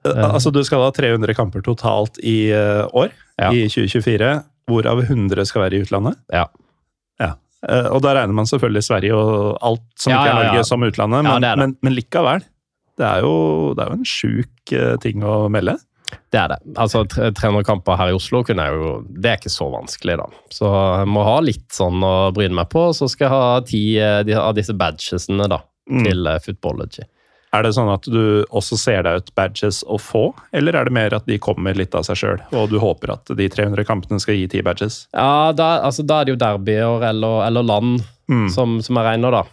Altså, 0.08 0.50
du 0.56 0.64
skal 0.66 0.82
ha 0.82 0.90
300 0.96 1.36
kamper 1.38 1.62
totalt 1.62 2.18
i 2.24 2.50
eh, 2.56 2.86
år, 2.98 3.12
Ja. 3.38 3.52
i 3.54 3.68
2024, 3.70 4.32
hvorav 4.72 5.04
100 5.04 5.46
skal 5.46 5.62
være 5.66 5.78
i 5.78 5.84
utlandet. 5.84 6.16
Ja. 6.34 6.46
Ja. 7.22 7.34
Eh, 7.68 7.90
Og 7.92 8.00
da 8.02 8.16
regner 8.18 8.34
man 8.34 8.48
selvfølgelig 8.50 8.82
Sverige 8.88 9.14
og 9.20 9.60
alt 9.62 9.84
som 10.02 10.14
Ja, 10.16 10.24
ikke 10.24 10.32
er. 10.32 10.40
Norge, 10.48 10.64
som 10.72 10.88
utlandet, 10.88 11.22
men, 11.28 11.42
det 11.44 11.52
det. 11.52 11.58
men, 11.62 11.76
men 11.86 11.94
likevel. 12.00 12.42
Det 12.98 13.06
er 13.08 13.22
jo, 13.28 13.36
det 13.78 13.84
er 13.84 13.92
jo 13.94 14.00
en 14.00 14.10
sjuk 14.10 14.74
eh, 14.80 14.96
ting 15.04 15.22
å 15.28 15.36
melde. 15.54 15.76
Det 16.32 16.40
er 16.40 16.48
det. 16.54 16.58
Altså, 16.78 17.04
300 17.08 17.64
kamper 17.68 17.98
her 17.98 18.12
i 18.12 18.16
Oslo 18.18 18.44
kunne 18.44 18.64
jeg 18.68 18.74
jo 18.80 18.92
Det 19.08 19.30
er 19.32 19.38
ikke 19.40 19.52
så 19.54 19.68
vanskelig, 19.72 20.18
da. 20.18 20.26
Så 20.52 20.70
jeg 21.00 21.08
må 21.08 21.24
ha 21.28 21.40
litt 21.44 21.68
sånn 21.76 22.02
å 22.04 22.14
bryne 22.36 22.54
meg 22.56 22.70
på, 22.70 22.90
så 22.96 23.10
skal 23.10 23.28
jeg 23.28 23.34
ha 23.36 23.60
ti 23.62 23.84
eh, 24.00 24.22
de- 24.24 24.34
av 24.40 24.54
disse 24.56 24.74
badgesene, 24.74 25.48
da, 25.50 25.62
Mm. 25.90 26.04
til 26.06 26.28
eh, 26.28 26.40
Footballogy. 26.40 27.04
Er 27.54 27.64
det 27.64 27.74
sånn 27.76 27.90
at 27.92 28.04
du 28.08 28.46
også 28.56 28.78
ser 28.80 29.02
deg 29.04 29.18
ut 29.18 29.32
badges 29.36 29.82
å 29.84 29.98
få, 30.00 30.34
eller 30.54 30.74
er 30.80 30.86
det 30.86 30.94
mer 30.94 31.14
at 31.18 31.26
de 31.28 31.38
kommer 31.38 31.76
litt 31.76 31.94
av 31.96 32.06
seg 32.08 32.16
sjøl, 32.16 32.40
og 32.56 32.70
du 32.72 32.78
håper 32.80 33.12
at 33.12 33.26
de 33.36 33.50
300 33.50 33.84
kampene 33.84 34.22
skal 34.24 34.36
gi 34.38 34.46
10 34.48 34.62
badges? 34.64 35.08
Ja, 35.14 35.52
da, 35.52 35.82
altså, 35.84 36.06
da 36.08 36.22
er 36.22 36.26
det 36.30 36.32
jo 36.38 36.40
derbyer 36.46 37.04
eller, 37.10 37.42
eller 37.48 37.64
land 37.64 38.04
Mm. 38.30 38.48
som, 38.50 38.78
som 38.82 38.96
jeg 38.96 39.04
regner, 39.10 39.32
da. 39.32 39.44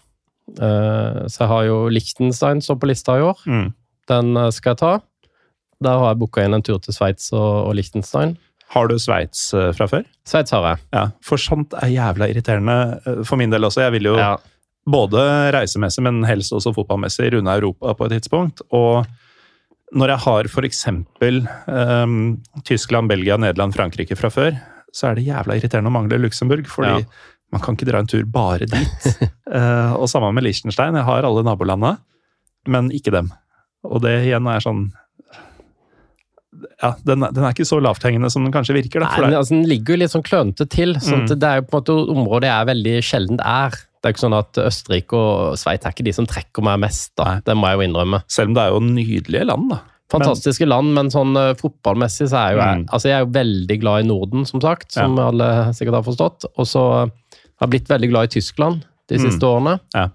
Uh, 0.63 1.27
så 1.29 1.43
jeg 1.43 1.49
har 1.51 1.65
jo 1.67 1.79
Liechtenstein 1.93 2.63
står 2.63 2.79
på 2.81 2.89
lista 2.89 3.17
i 3.19 3.25
år. 3.27 3.41
Mm. 3.47 3.67
Den 4.09 4.53
skal 4.55 4.73
jeg 4.77 4.79
ta. 4.81 4.93
Der 5.85 5.99
har 6.01 6.11
jeg 6.13 6.19
booka 6.19 6.43
inn 6.45 6.57
en 6.57 6.65
tur 6.67 6.81
til 6.83 6.95
Sveits 6.97 7.31
og, 7.37 7.69
og 7.69 7.75
Liechtenstein. 7.79 8.33
Har 8.75 8.89
du 8.91 8.97
Sveits 9.01 9.47
eh, 9.57 9.71
fra 9.77 9.87
før? 9.89 10.03
Sveits 10.29 10.53
har 10.53 10.65
jeg. 10.67 10.81
Ja, 10.93 11.05
for 11.25 11.41
sånt 11.41 11.73
er 11.79 11.93
jævla 11.93 12.27
irriterende 12.33 12.75
eh, 13.07 13.21
for 13.29 13.39
min 13.41 13.53
del 13.55 13.65
også. 13.69 13.85
Jeg 13.87 13.95
vil 13.97 14.11
jo 14.11 14.17
Ja. 14.19 14.33
både 14.89 15.23
reisemessig, 15.55 16.03
men 16.05 16.23
helst 16.29 16.53
også 16.57 16.75
fotballmessig 16.77 17.31
runde 17.37 17.55
Europa 17.61 17.95
på 17.95 18.09
et 18.09 18.17
tidspunkt. 18.19 18.61
Og 18.75 19.07
når 19.97 20.13
jeg 20.17 20.23
har 20.27 20.51
f.eks. 20.51 20.83
Um, 20.91 22.19
Tyskland, 22.69 23.09
Belgia, 23.09 23.39
Nederland, 23.41 23.73
Frankrike 23.77 24.17
fra 24.19 24.29
før, 24.35 24.59
så 24.93 25.11
er 25.13 25.17
det 25.17 25.25
jævla 25.31 25.57
irriterende 25.57 25.89
å 25.93 25.95
mangle 25.95 26.19
Luxembourg, 26.21 26.67
fordi 26.69 26.99
Ja. 27.05 27.07
man 27.53 27.63
kan 27.65 27.77
ikke 27.79 27.89
dra 27.89 28.03
en 28.03 28.07
tur 28.11 28.25
bare 28.29 28.67
dit. 28.69 29.07
uh, 29.55 29.95
og 30.01 30.09
sammen 30.13 30.35
med 30.37 30.45
Liechtenstein. 30.45 30.99
Jeg 30.99 31.07
har 31.09 31.25
alle 31.25 31.45
nabolandene, 31.47 31.97
men 32.69 32.91
ikke 32.93 33.15
dem. 33.15 33.31
Og 33.89 34.03
det 34.05 34.19
igjen 34.27 34.49
er 34.51 34.61
sånn 34.61 34.91
Ja, 36.83 36.93
den, 37.07 37.21
den 37.21 37.45
er 37.45 37.53
ikke 37.55 37.67
så 37.69 37.79
lavthengende 37.83 38.31
som 38.31 38.45
den 38.47 38.53
kanskje 38.55 38.75
virker. 38.77 39.01
Da, 39.05 39.11
Nei, 39.15 39.27
men 39.29 39.37
altså, 39.39 39.55
Den 39.57 39.67
ligger 39.71 39.95
jo 39.95 40.01
litt 40.03 40.13
sånn 40.15 40.25
klønete 40.27 40.67
til. 40.69 40.95
sånn 41.03 41.27
Mm. 41.27 41.35
Det 41.39 41.49
er 41.49 41.61
jo 41.61 41.67
på 41.69 41.77
en 41.77 41.81
måte 41.83 41.97
området 42.17 42.49
jeg 42.51 42.67
veldig 42.73 42.97
sjelden 43.05 43.41
er. 43.45 43.71
Det 43.99 44.07
er 44.09 44.15
ikke 44.15 44.23
sånn 44.27 44.39
at 44.39 44.59
Østerrike 44.63 45.13
og 45.19 45.57
Sveits 45.59 45.87
er 45.87 45.95
ikke 45.95 46.05
de 46.07 46.13
som 46.15 46.27
trekker 46.31 46.63
meg 46.63 46.79
mest, 46.87 47.13
da. 47.19 47.25
Nei. 47.35 47.41
Det 47.47 47.57
må 47.59 47.67
jeg 47.71 47.79
jo 47.81 47.87
innrømme. 47.89 48.23
selv 48.31 48.49
om 48.53 48.55
det 48.55 48.63
er 48.65 48.75
jo 48.75 48.81
nydelige 48.87 49.47
land, 49.47 49.71
da. 49.75 49.81
Fantastiske 50.09 50.65
land, 50.65 50.95
men 50.97 51.11
sånn 51.13 51.35
uh, 51.37 51.53
fotballmessig 51.59 52.31
så 52.31 52.39
er 52.41 52.53
jo 52.55 52.61
jeg 52.63 52.79
Mm. 52.79 52.85
Altså, 52.89 53.09
jeg 53.11 53.17
er 53.19 53.25
jo 53.27 53.33
veldig 53.35 53.81
glad 53.83 54.05
i 54.05 54.07
Norden, 54.09 54.47
som 54.49 54.61
sagt, 54.65 54.93
som 54.93 55.19
alle 55.19 55.49
sikkert 55.77 55.99
har 55.99 56.07
forstått. 56.07 56.47
Og 56.57 56.65
så 56.67 56.85
har 57.11 57.67
jeg 57.67 57.71
blitt 57.75 57.89
veldig 57.91 58.09
glad 58.15 58.31
i 58.31 58.33
Tyskland 58.41 58.85
de 59.11 59.19
Mm. 59.19 59.27
siste 59.31 59.45
årene. 59.45 59.81
Ja. 59.95 60.07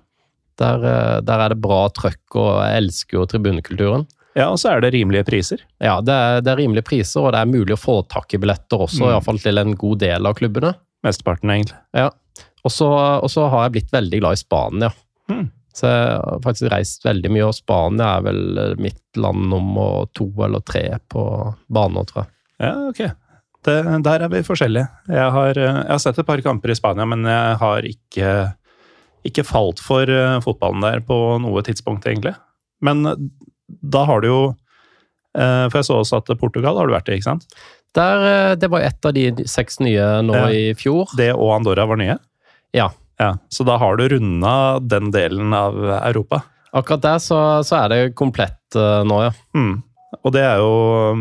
Der, 0.58 0.78
uh, 0.82 1.22
der 1.22 1.40
er 1.46 1.50
det 1.50 1.62
bra 1.62 1.90
trøkk, 1.90 2.36
og 2.36 2.64
jeg 2.64 2.82
elsker 2.84 3.20
jo 3.20 3.26
tribunekulturen. 3.26 4.08
Ja, 4.36 4.48
og 4.50 4.58
så 4.58 4.72
er 4.74 4.82
det 4.82 4.94
rimelige 4.96 5.26
priser. 5.28 5.62
Ja, 5.84 6.00
det 6.02 6.14
er, 6.14 6.40
det 6.42 6.52
er 6.54 6.58
rimelige 6.64 6.86
priser, 6.88 7.22
og 7.22 7.34
det 7.36 7.42
er 7.44 7.50
mulig 7.52 7.76
å 7.76 7.82
få 7.82 8.00
tak 8.10 8.34
i 8.34 8.40
billetter 8.42 8.82
også, 8.88 9.04
Mm. 9.04 9.10
i 9.10 9.14
hvert 9.14 9.26
fall 9.28 9.42
til 9.44 9.58
en 9.62 9.76
god 9.76 10.00
del 10.02 10.26
av 10.26 10.34
klubbene. 10.40 10.74
Mesteparten, 11.06 11.52
egentlig. 11.54 11.78
Ja. 11.94 12.10
Og 12.64 12.72
så 12.72 13.50
har 13.52 13.66
jeg 13.68 13.74
blitt 13.76 13.92
veldig 13.94 14.20
glad 14.24 14.38
i 14.38 14.42
Spania. 14.42 14.90
Mm. 15.30 15.52
Så 15.74 15.90
jeg 15.90 16.08
har 16.22 16.40
faktisk 16.46 16.70
reist 16.72 17.04
veldig 17.06 17.32
mye, 17.34 17.46
og 17.50 17.56
Spania 17.58 18.08
er 18.18 18.26
vel 18.28 18.58
eh, 18.62 18.74
mitt 18.82 19.02
land 19.18 19.50
nummer 19.50 20.06
to 20.14 20.28
eller 20.46 20.62
tre 20.66 20.84
på 21.10 21.24
baner, 21.74 22.06
tror 22.10 22.24
jeg. 22.24 22.32
Ja, 22.62 22.74
ok. 22.90 23.02
Det, 23.64 23.78
der 24.04 24.26
er 24.26 24.30
vi 24.34 24.42
forskjellige. 24.46 24.88
Jeg 25.10 25.32
har, 25.38 25.58
eh, 25.58 25.80
jeg 25.84 25.90
har 25.94 26.02
sett 26.04 26.20
et 26.22 26.26
par 26.30 26.42
kamper 26.46 26.70
i 26.74 26.76
Spania, 26.78 27.06
men 27.10 27.26
jeg 27.26 27.58
har 27.62 27.88
ikke, 27.90 28.34
ikke 29.30 29.46
falt 29.48 29.82
for 29.84 30.10
eh, 30.10 30.40
fotballen 30.46 30.82
der 30.86 31.02
på 31.06 31.18
noe 31.42 31.62
tidspunkt, 31.66 32.06
egentlig. 32.10 32.36
Men 32.84 33.04
da 33.68 34.04
har 34.10 34.22
du 34.24 34.28
jo 34.28 34.40
eh, 35.38 35.66
For 35.72 35.80
jeg 35.80 35.88
så 35.88 36.00
også 36.02 36.20
at 36.22 36.34
Portugal 36.40 36.78
har 36.78 36.88
du 36.90 36.94
vært 36.96 37.10
i, 37.10 37.18
ikke 37.20 37.30
sant? 37.32 37.46
Der, 37.96 38.26
eh, 38.28 38.56
det 38.60 38.70
var 38.74 38.82
et 38.86 39.06
av 39.06 39.14
de 39.16 39.28
seks 39.50 39.80
nye 39.80 40.08
nå 40.26 40.34
Ja. 40.36 40.48
i 40.50 40.74
fjor. 40.78 41.14
Det 41.18 41.32
og 41.36 41.54
Andorra 41.60 41.86
var 41.90 41.98
nye? 42.02 42.18
Ja. 42.74 42.90
Ja, 43.22 43.36
Så 43.54 43.64
da 43.64 43.78
har 43.78 43.96
du 43.98 44.08
runda 44.10 44.80
den 44.82 45.12
delen 45.14 45.54
av 45.54 45.78
Europa. 46.02 46.42
Akkurat 46.74 47.02
der 47.06 47.20
så, 47.22 47.38
så 47.64 47.84
er 47.84 47.90
det 47.94 48.16
komplett 48.18 48.76
eh, 48.76 49.04
nå, 49.06 49.20
ja. 49.28 49.32
Mm. 49.56 49.84
Og 50.24 50.34
det 50.34 50.42
er 50.46 50.58
jo 50.62 51.14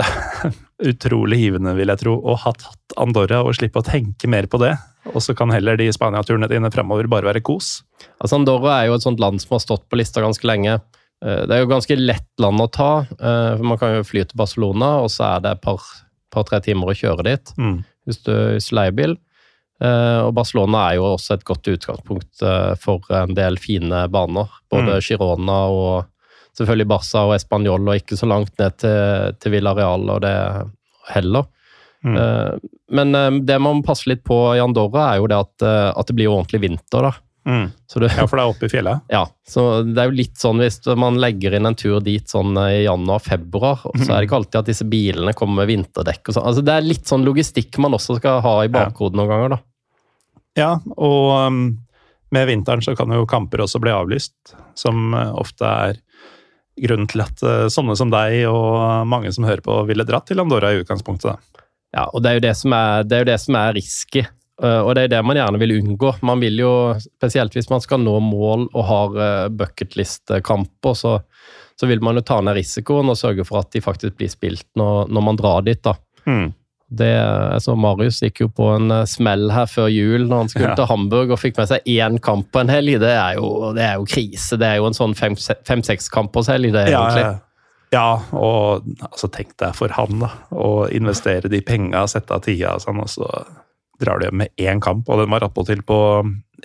utrolig 0.90 1.38
givende, 1.44 1.74
vil 1.76 1.92
jeg 1.92 2.00
tro, 2.02 2.16
å 2.18 2.34
ha 2.40 2.52
tatt 2.56 2.96
Andorra 3.00 3.42
og 3.44 3.54
slippe 3.56 3.80
å 3.80 3.86
tenke 3.86 4.28
mer 4.30 4.48
på 4.50 4.60
det. 4.62 4.72
Og 5.12 5.20
så 5.22 5.34
kan 5.36 5.52
heller 5.52 5.76
de 5.76 5.90
Spania-turene 5.92 6.48
dine 6.50 6.70
fremover 6.72 7.08
bare 7.12 7.28
være 7.28 7.42
kos. 7.44 7.82
Altså 8.18 8.38
Andorra 8.40 8.78
er 8.80 8.88
jo 8.88 8.96
et 8.98 9.04
sånt 9.04 9.20
land 9.20 9.42
som 9.42 9.54
har 9.56 9.62
stått 9.64 9.84
på 9.90 9.98
lista 10.00 10.24
ganske 10.24 10.48
lenge. 10.48 10.78
Eh, 11.24 11.42
Det 11.48 11.50
er 11.56 11.62
jo 11.64 11.70
ganske 11.72 11.96
lett 11.98 12.28
land 12.38 12.60
å 12.60 12.70
ta. 12.70 13.06
eh, 13.18 13.56
for 13.56 13.64
Man 13.64 13.78
kan 13.80 13.94
jo 13.96 14.04
fly 14.04 14.24
til 14.24 14.36
Barcelona, 14.36 15.00
og 15.02 15.08
så 15.10 15.36
er 15.36 15.40
det 15.40 15.52
et 15.56 15.62
par-tre 15.64 16.02
par, 16.30 16.44
tre 16.44 16.60
timer 16.60 16.90
å 16.90 16.96
kjøre 16.98 17.24
dit. 17.24 17.52
Mm. 17.58 17.84
hvis 18.06 18.18
du 18.22 18.32
leier 18.76 18.92
bil. 18.92 19.16
Eh, 19.80 20.20
og 20.26 20.34
Barcelona 20.36 20.90
er 20.90 20.96
jo 20.98 21.04
også 21.16 21.34
et 21.38 21.44
godt 21.44 21.62
utgangspunkt 21.72 22.42
for 22.78 23.00
en 23.10 23.32
del 23.34 23.56
fine 23.56 24.08
baner. 24.12 24.46
Både 24.70 24.98
Mm. 24.98 25.00
Girona 25.00 25.56
og 25.72 26.04
selvfølgelig 26.54 26.86
Barca 26.88 27.18
og 27.24 27.32
Español, 27.38 27.88
og 27.88 27.96
ikke 27.96 28.16
så 28.20 28.28
langt 28.28 28.52
ned 28.58 28.76
til, 28.76 29.32
til 29.40 29.52
Villarreal 29.52 30.04
og 30.10 30.20
det 30.20 30.36
heller. 31.14 31.46
Mm. 32.04 32.60
Men 32.90 33.12
det 33.46 33.58
man 33.60 33.80
må 33.80 33.84
passe 33.86 34.06
litt 34.06 34.22
på 34.22 34.36
i 34.54 34.60
Andorra, 34.60 35.14
er 35.14 35.18
jo 35.22 35.26
det 35.26 35.38
at, 35.40 35.62
at 35.96 36.06
det 36.06 36.14
blir 36.16 36.28
ordentlig 36.28 36.60
vinter, 36.60 37.08
da. 37.08 37.12
Mm. 37.44 37.66
Så 37.86 38.00
du, 38.00 38.06
Ja, 38.08 38.24
for 38.24 38.38
det 38.38 38.44
er 38.44 38.52
oppe 38.54 38.68
i 38.68 38.72
fjellet. 38.72 39.04
ja, 39.12 39.26
så 39.48 39.82
det 39.84 40.00
er 40.00 40.08
jo 40.08 40.16
litt 40.16 40.38
sånn 40.40 40.62
hvis 40.62 40.78
man 40.96 41.18
legger 41.20 41.56
inn 41.56 41.68
en 41.68 41.76
tur 41.76 42.00
dit 42.04 42.24
sånn 42.30 42.56
eh, 42.56 42.80
i 42.80 42.84
januar-februar, 42.86 43.84
så 44.00 44.06
er 44.08 44.16
det 44.16 44.28
ikke 44.28 44.38
alltid 44.40 44.60
at 44.62 44.70
disse 44.70 44.86
bilene 44.88 45.36
kommer 45.36 45.62
med 45.62 45.72
vinterdekk 45.74 46.30
og 46.30 46.38
sånn. 46.38 46.48
Altså 46.48 46.64
det 46.64 46.74
er 46.74 46.88
litt 46.88 47.10
sånn 47.10 47.26
logistikk 47.26 47.76
man 47.84 47.96
også 47.98 48.18
skal 48.20 48.40
ha 48.44 48.54
i 48.64 48.72
bakhodet 48.72 49.20
noen 49.20 49.32
ganger, 49.32 49.56
da. 49.56 49.60
Ja, 50.54 50.70
og 50.94 51.28
um, 51.50 51.62
med 52.34 52.48
vinteren 52.48 52.82
så 52.84 52.94
kan 52.96 53.12
jo 53.12 53.26
kamper 53.28 53.64
også 53.64 53.80
bli 53.82 53.92
avlyst, 53.92 54.54
som 54.78 55.12
uh, 55.16 55.34
ofte 55.40 55.66
er 55.66 56.00
grunnen 56.80 57.10
til 57.10 57.24
at 57.24 57.42
uh, 57.44 57.66
sånne 57.70 57.96
som 57.98 58.12
deg 58.14 58.46
og 58.48 59.04
mange 59.10 59.32
som 59.34 59.46
hører 59.46 59.64
på, 59.66 59.82
ville 59.90 60.06
dratt 60.06 60.30
til 60.30 60.42
Andorra 60.42 60.72
i 60.72 60.80
utgangspunktet. 60.82 61.34
da. 61.34 61.66
Ja, 61.94 62.08
og 62.10 62.24
det 62.24 62.30
er 62.30 62.38
jo 62.38 62.46
det 62.48 62.54
som 62.58 62.74
er, 62.74 63.04
det 63.06 63.20
det 63.28 63.36
som 63.42 63.58
er 63.58 63.76
risky. 63.76 64.24
Eh, 64.62 64.80
og 64.86 64.92
det 64.94 65.06
er 65.08 65.12
det 65.16 65.22
man 65.26 65.36
gjerne 65.38 65.58
vil 65.58 65.72
unngå. 65.80 66.12
Man 66.22 66.40
vil 66.44 66.60
jo, 66.62 66.72
spesielt 67.02 67.54
hvis 67.56 67.70
man 67.72 67.82
skal 67.82 68.02
nå 68.04 68.18
mål 68.22 68.68
og 68.72 68.84
har 68.86 69.16
uh, 69.18 69.48
bucketlist-kamper, 69.50 70.94
så, 70.94 71.16
så 71.80 71.86
vil 71.90 72.02
man 72.04 72.14
jo 72.20 72.22
ta 72.26 72.40
ned 72.44 72.54
risikoen 72.58 73.10
og 73.10 73.18
sørge 73.18 73.46
for 73.48 73.64
at 73.64 73.72
de 73.74 73.82
faktisk 73.84 74.16
blir 74.20 74.30
spilt 74.30 74.66
når, 74.78 75.08
når 75.10 75.26
man 75.30 75.40
drar 75.40 75.64
dit. 75.66 75.80
da. 75.82 75.96
Mm. 76.26 76.52
Det, 76.94 77.08
altså 77.18 77.72
Marius 77.80 78.20
gikk 78.22 78.44
jo 78.44 78.48
på 78.54 78.68
en 78.76 78.92
eh, 78.94 79.06
smell 79.10 79.48
her 79.50 79.66
før 79.66 79.88
jul 79.90 80.28
når 80.28 80.44
han 80.44 80.50
skulle 80.52 80.68
Ja. 80.68 80.76
til 80.78 80.86
Hamburg 80.86 81.32
og 81.34 81.40
fikk 81.40 81.56
med 81.58 81.72
seg 81.72 81.88
én 81.90 82.20
kamp 82.22 82.52
på 82.54 82.60
en 82.62 82.70
helg. 82.70 83.00
Det 83.02 83.10
er 83.10 83.40
jo, 83.40 83.72
det 83.74 83.82
er 83.88 83.96
jo 83.98 84.06
krise. 84.06 84.58
Det 84.60 84.68
er 84.68 84.78
jo 84.78 84.86
en 84.86 84.94
sånn 84.94 85.16
fem-seks 85.18 86.06
kampers 86.14 86.52
helg, 86.52 86.70
det, 86.76 86.86
Ja, 86.92 87.00
egentlig. 87.08 87.24
ja. 87.24 87.34
ja, 87.96 88.38
og 88.38 88.86
altså, 89.08 89.32
tenk 89.34 89.56
deg 89.58 89.74
for 89.74 89.90
han, 89.96 90.22
da. 90.22 90.30
Å 90.54 90.70
investere 90.94 91.50
de 91.50 91.64
penga, 91.66 92.04
sette 92.06 92.36
av 92.36 92.44
tida 92.46 92.76
og 92.76 92.84
sånn, 92.84 93.02
og 93.02 93.10
så 93.10 93.32
drar 94.00 94.18
du 94.18 94.26
hjem 94.26 94.40
med 94.42 94.50
én 94.60 94.80
kamp, 94.82 95.08
og 95.08 95.20
den 95.22 95.30
var 95.30 95.44
attpåtil 95.46 95.82
på 95.86 95.98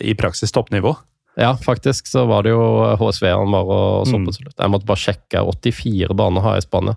i 0.01 0.13
praksis 0.17 0.51
toppnivå. 0.55 0.95
Ja, 1.39 1.53
faktisk 1.61 2.07
så 2.09 2.25
var 2.27 2.43
det 2.43 2.51
jo 2.51 2.63
HSV 2.99 3.27
han 3.31 3.51
var 3.53 3.69
og 3.69 4.07
så 4.09 4.17
Mm. 4.17 4.25
på 4.27 4.33
slutt. 4.35 4.55
Jeg 4.59 4.71
måtte 4.73 4.85
bare 4.89 4.97
sjekke. 4.99 5.43
84 5.45 6.15
baner 6.17 6.41
har 6.41 6.55
jeg 6.57 6.65
i 6.65 6.67
Spania. 6.67 6.95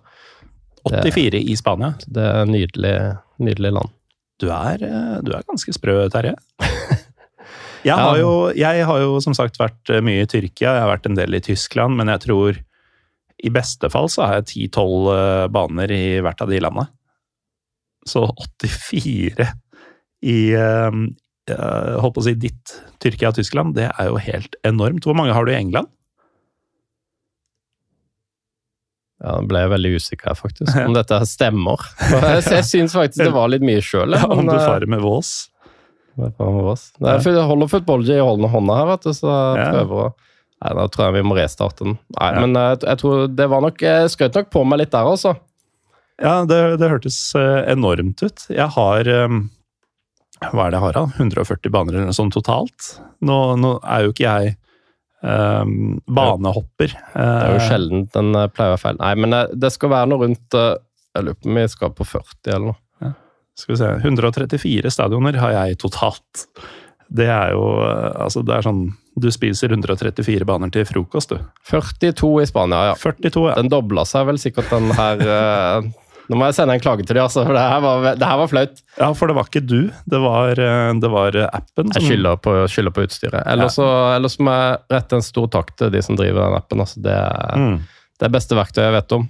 84 0.88 1.38
i 1.52 1.54
Spania. 1.56 1.92
Det 2.08 2.24
er 2.26 2.44
nydelig, 2.50 2.94
nydelig 3.38 3.72
land. 3.72 3.90
Du 4.40 4.48
er, 4.50 4.82
eh, 4.82 5.20
du 5.22 5.30
er 5.32 5.44
ganske 5.46 5.72
sprø, 5.76 6.08
Terje. 6.10 6.34
Jeg 7.84 7.98
har, 7.98 8.14
jo, 8.16 8.52
jeg 8.54 8.84
har 8.86 8.98
jo 9.02 9.16
som 9.18 9.34
sagt 9.34 9.56
vært 9.58 9.90
eh, 9.90 9.98
mye 10.00 10.22
i 10.22 10.26
Tyrkia, 10.30 10.70
jeg 10.70 10.82
har 10.84 10.90
vært 10.92 11.06
en 11.08 11.16
del 11.18 11.34
i 11.34 11.40
Tyskland, 11.42 11.96
men 11.98 12.06
jeg 12.12 12.20
tror 12.28 12.60
i 13.42 13.50
beste 13.50 13.90
fall 13.90 14.06
så 14.06 14.22
har 14.22 14.36
jeg 14.38 14.70
10-12 14.70 15.08
eh, 15.10 15.46
baner 15.50 15.90
i 15.90 16.20
hvert 16.22 16.44
av 16.44 16.52
de 16.52 16.60
landene. 16.62 16.86
Så 18.06 18.22
84 18.62 19.48
i 20.22 20.52
eh, 20.54 20.90
eh, 21.50 21.94
holdt 22.02 22.14
på 22.16 22.22
å 22.22 22.26
si 22.28 22.34
ditt 22.38 22.76
Tyrkia 23.02 23.32
og 23.32 23.38
Tyskland, 23.40 23.74
det 23.78 23.88
er 23.90 24.10
jo 24.10 24.20
helt 24.22 24.54
enormt. 24.68 25.04
Hvor 25.08 25.16
mange 25.18 25.34
har 25.34 25.44
du 25.48 25.52
i 25.54 25.58
England? 25.58 25.90
Ja, 29.22 29.36
Nå 29.38 29.46
ble 29.50 29.60
jeg 29.62 29.70
veldig 29.70 29.90
usikker 30.02 30.34
faktisk, 30.38 30.74
om 30.82 30.96
dette 30.96 31.20
stemmer. 31.30 31.82
Så 32.02 32.18
Jeg, 32.50 32.64
syns 32.66 32.94
faktisk 32.96 33.22
det 33.22 33.30
var 33.34 33.52
litt 33.52 33.62
mye 33.66 33.82
sjøl. 33.84 34.16
Ja, 34.18 34.26
om 34.26 34.46
du 34.48 34.54
farer 34.58 34.88
med 34.90 35.02
Vås? 35.04 35.32
Jeg 36.18 37.46
holder 37.48 37.70
footballgy 37.72 38.18
i 38.18 38.24
holdende 38.24 38.50
hånda 38.52 38.74
her, 38.80 38.88
vet 38.90 39.06
du, 39.06 39.12
så 39.16 39.30
jeg 39.56 39.70
prøver 39.78 40.04
å 40.08 40.12
Nei, 40.62 40.76
da 40.78 40.82
tror 40.94 41.08
jeg 41.08 41.14
vi 41.16 41.22
må 41.26 41.34
restarte 41.34 41.82
den. 41.82 41.94
Nei, 42.14 42.26
Ja. 42.36 42.42
men 42.44 42.52
jeg, 42.54 42.76
jeg 42.86 42.98
tror 43.00 43.22
det 43.34 43.46
var 43.50 43.64
nok 43.64 43.80
Jeg 43.82 44.10
skrøt 44.12 44.36
nok 44.38 44.50
på 44.54 44.60
meg 44.70 44.78
litt 44.78 44.92
der, 44.92 45.08
altså. 45.10 45.32
Ja, 46.22 46.34
det, 46.46 46.58
det 46.78 46.90
hørtes 46.92 47.16
eh, 47.34 47.64
enormt 47.72 48.22
ut. 48.22 48.44
Jeg 48.46 48.68
har 48.76 49.10
eh, 49.10 49.34
Hva 50.50 50.66
er 50.66 50.74
det 50.74 50.78
jeg 50.80 50.84
har, 50.86 50.98
da? 50.98 51.04
140 51.22 51.72
baner 51.72 51.96
eller 51.96 52.10
noe 52.10 52.16
sånt 52.16 52.34
totalt. 52.34 52.90
Nå, 53.22 53.38
nå 53.60 53.76
er 53.86 54.06
jo 54.06 54.12
ikke 54.14 54.26
jeg 54.26 54.54
um, 55.22 56.00
banehopper. 56.06 56.94
Det 57.14 57.26
er 57.26 57.54
jo 57.54 57.60
Eh, 57.60 57.68
sjelden 57.68 58.06
den 58.14 58.34
eh, 58.34 58.48
pleier 58.52 58.72
å 58.72 58.76
være 58.76 58.82
feil. 58.82 59.00
Nei, 59.00 59.14
men 59.22 59.36
eh, 59.38 59.54
det 59.54 59.72
skal 59.74 59.92
være 59.92 60.10
noe 60.10 60.26
rundt 60.26 60.58
Jeg 60.58 61.26
lurer 61.26 61.38
på 61.38 61.50
om 61.50 61.58
vi 61.60 61.66
skal 61.68 61.92
på 61.96 62.08
40 62.08 62.54
eller 62.54 62.70
noe. 62.72 62.78
Skal 63.52 63.74
vi 63.74 63.82
se 63.82 63.88
134 64.00 64.90
stadioner 64.90 65.36
har 65.36 65.52
jeg 65.52 65.76
totalt. 65.82 66.46
Det 67.12 67.26
er 67.28 67.50
jo 67.52 67.66
Altså, 67.84 68.40
det 68.40 68.54
er 68.56 68.64
sånn 68.64 68.86
Du 69.20 69.26
spiser 69.28 69.74
134 69.76 70.46
baner 70.48 70.72
til 70.72 70.86
frokost, 70.88 71.34
du. 71.34 71.42
42 71.68 72.30
i 72.40 72.46
Spania, 72.48 72.86
ja. 72.88 72.94
42, 72.96 73.50
ja. 73.50 73.58
Den 73.60 73.68
dobla 73.68 74.06
seg 74.08 74.24
vel 74.30 74.40
sikkert, 74.40 74.72
den 74.72 74.88
her 74.96 75.20
Nå 76.32 76.38
må 76.40 76.46
jeg 76.48 76.56
sende 76.56 76.74
en 76.78 76.80
klage 76.82 77.04
til 77.04 77.12
dem, 77.18 77.26
altså, 77.26 77.42
for 77.44 77.52
det 77.52 77.62
her 77.68 77.82
var, 77.84 78.06
det 78.16 78.28
her 78.30 78.38
var 78.40 78.48
flaut. 78.48 78.80
Ja, 78.96 79.10
for 79.18 79.28
det 79.28 79.36
var 79.36 79.50
ikke 79.50 79.62
du. 79.68 79.78
Det 80.08 80.20
var, 80.24 80.56
eh, 80.64 80.92
det 81.04 81.10
var 81.12 81.36
appen 81.52 81.92
som 81.92 82.00
Jeg 82.00 82.08
skylder 82.08 82.40
på, 82.40 82.54
skylder 82.72 82.94
på 82.96 83.04
utstyret. 83.04 83.42
Ellers, 83.52 83.76
så, 83.76 83.86
ellers 84.16 84.38
må 84.40 84.54
jeg 84.56 84.78
rette 84.96 85.18
en 85.20 85.26
stor 85.28 85.50
takk 85.52 85.74
til 85.76 85.92
de 85.92 86.00
som 86.02 86.16
driver 86.16 86.46
den 86.48 86.56
appen. 86.62 86.80
Altså, 86.86 87.02
det, 87.04 87.12
er, 87.20 87.58
Mm. 87.60 87.76
det 88.18 88.26
er 88.30 88.34
beste 88.40 88.56
verktøyet 88.56 88.88
jeg 88.88 88.96
vet 88.96 89.12
om. 89.20 89.28